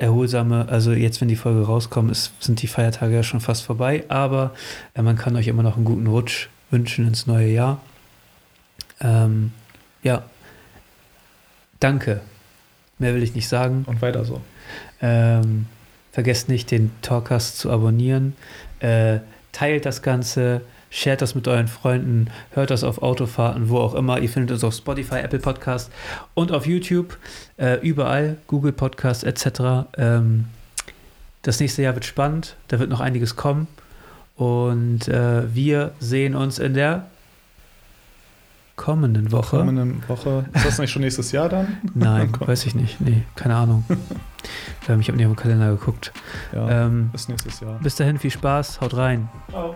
erholsame, 0.02 0.68
also 0.68 0.91
jetzt, 0.91 1.22
wenn 1.22 1.28
die 1.28 1.36
Folge 1.36 1.65
rauskommt, 1.65 2.11
ist, 2.11 2.34
sind 2.40 2.61
die 2.61 2.68
Feiertage 2.68 3.14
ja 3.14 3.23
schon 3.23 3.40
fast 3.40 3.64
vorbei, 3.64 4.03
aber 4.10 4.52
äh, 4.95 5.02
man 5.02 5.15
kann 5.15 5.36
euch 5.36 5.48
immer 5.48 5.64
noch 5.64 5.76
einen 5.76 5.86
guten 5.86 6.07
Rutsch 6.07 6.49
wünschen 6.72 7.07
ins 7.07 7.28
neue 7.28 7.48
Jahr. 7.48 7.80
Ähm, 8.99 9.52
ja, 10.02 10.23
danke. 11.80 12.22
Mehr 12.98 13.14
will 13.14 13.23
ich 13.23 13.36
nicht 13.36 13.48
sagen. 13.48 13.84
Und 13.88 14.02
weiter 14.02 14.26
so. 14.26 14.41
Ähm, 15.02 15.68
vergesst 16.11 16.49
nicht, 16.49 16.72
den 16.72 16.91
Talkcast 17.02 17.57
zu 17.60 17.72
abonnieren. 17.72 18.36
Äh, 18.80 19.19
teilt 19.52 19.86
das 19.86 20.02
Ganze, 20.02 20.61
shared 20.92 21.22
das 21.22 21.34
mit 21.36 21.48
euren 21.48 21.68
Freunden, 21.68 22.28
hört 22.52 22.70
das 22.70 22.84
auf 22.84 23.02
Autofahrten, 23.02 23.70
wo 23.70 23.80
auch 23.80 23.96
immer. 23.96 24.20
Ihr 24.20 24.30
findet 24.30 24.52
uns 24.52 24.64
auf 24.64 24.74
Spotify, 24.76 25.16
Apple 25.16 25.40
Podcast 25.40 25.92
und 26.36 26.52
auf 26.52 26.68
YouTube, 26.68 27.18
äh, 27.58 27.80
überall, 27.82 28.38
Google 28.48 28.74
Podcast 28.74 29.24
etc. 29.24 29.88
Ähm, 29.98 30.46
das 31.44 31.60
nächste 31.60 31.82
Jahr 31.82 31.96
wird 31.96 32.06
spannend, 32.06 32.56
da 32.68 32.78
wird 32.80 32.90
noch 32.90 33.00
einiges 33.00 33.36
kommen. 33.36 33.68
Und 34.36 35.08
äh, 35.08 35.54
wir 35.56 35.92
sehen 36.00 36.36
uns 36.36 36.60
in 36.60 36.74
der 36.74 37.06
kommenden 38.76 39.32
Woche. 39.32 39.58
Kommenden 39.58 40.04
Woche. 40.08 40.46
Ist 40.54 40.66
das 40.66 40.80
nicht 40.80 40.92
schon 40.92 41.04
nächstes 41.04 41.32
Jahr 41.32 41.48
dann? 41.50 41.78
Nein, 41.94 42.32
weiß 42.40 42.66
ich 42.66 42.74
nicht. 42.76 43.00
Nee, 43.00 43.24
keine 43.36 43.56
Ahnung. 43.56 43.86
ähm, 44.90 45.00
ich 45.00 45.08
habe 45.08 45.18
nicht 45.18 45.28
auf 45.28 45.34
den 45.34 45.36
Kalender 45.36 45.70
geguckt. 45.72 46.12
Ja, 46.54 46.86
Ähm, 46.86 47.12
ist 47.14 47.30
nächstes 47.30 47.60
Jahr. 47.60 47.80
bis 47.82 47.96
dahin 47.96 48.18
viel 48.20 48.32
Spaß, 48.32 48.82
haut 48.82 48.96
rein. 48.98 49.30
Ciao. 49.50 49.76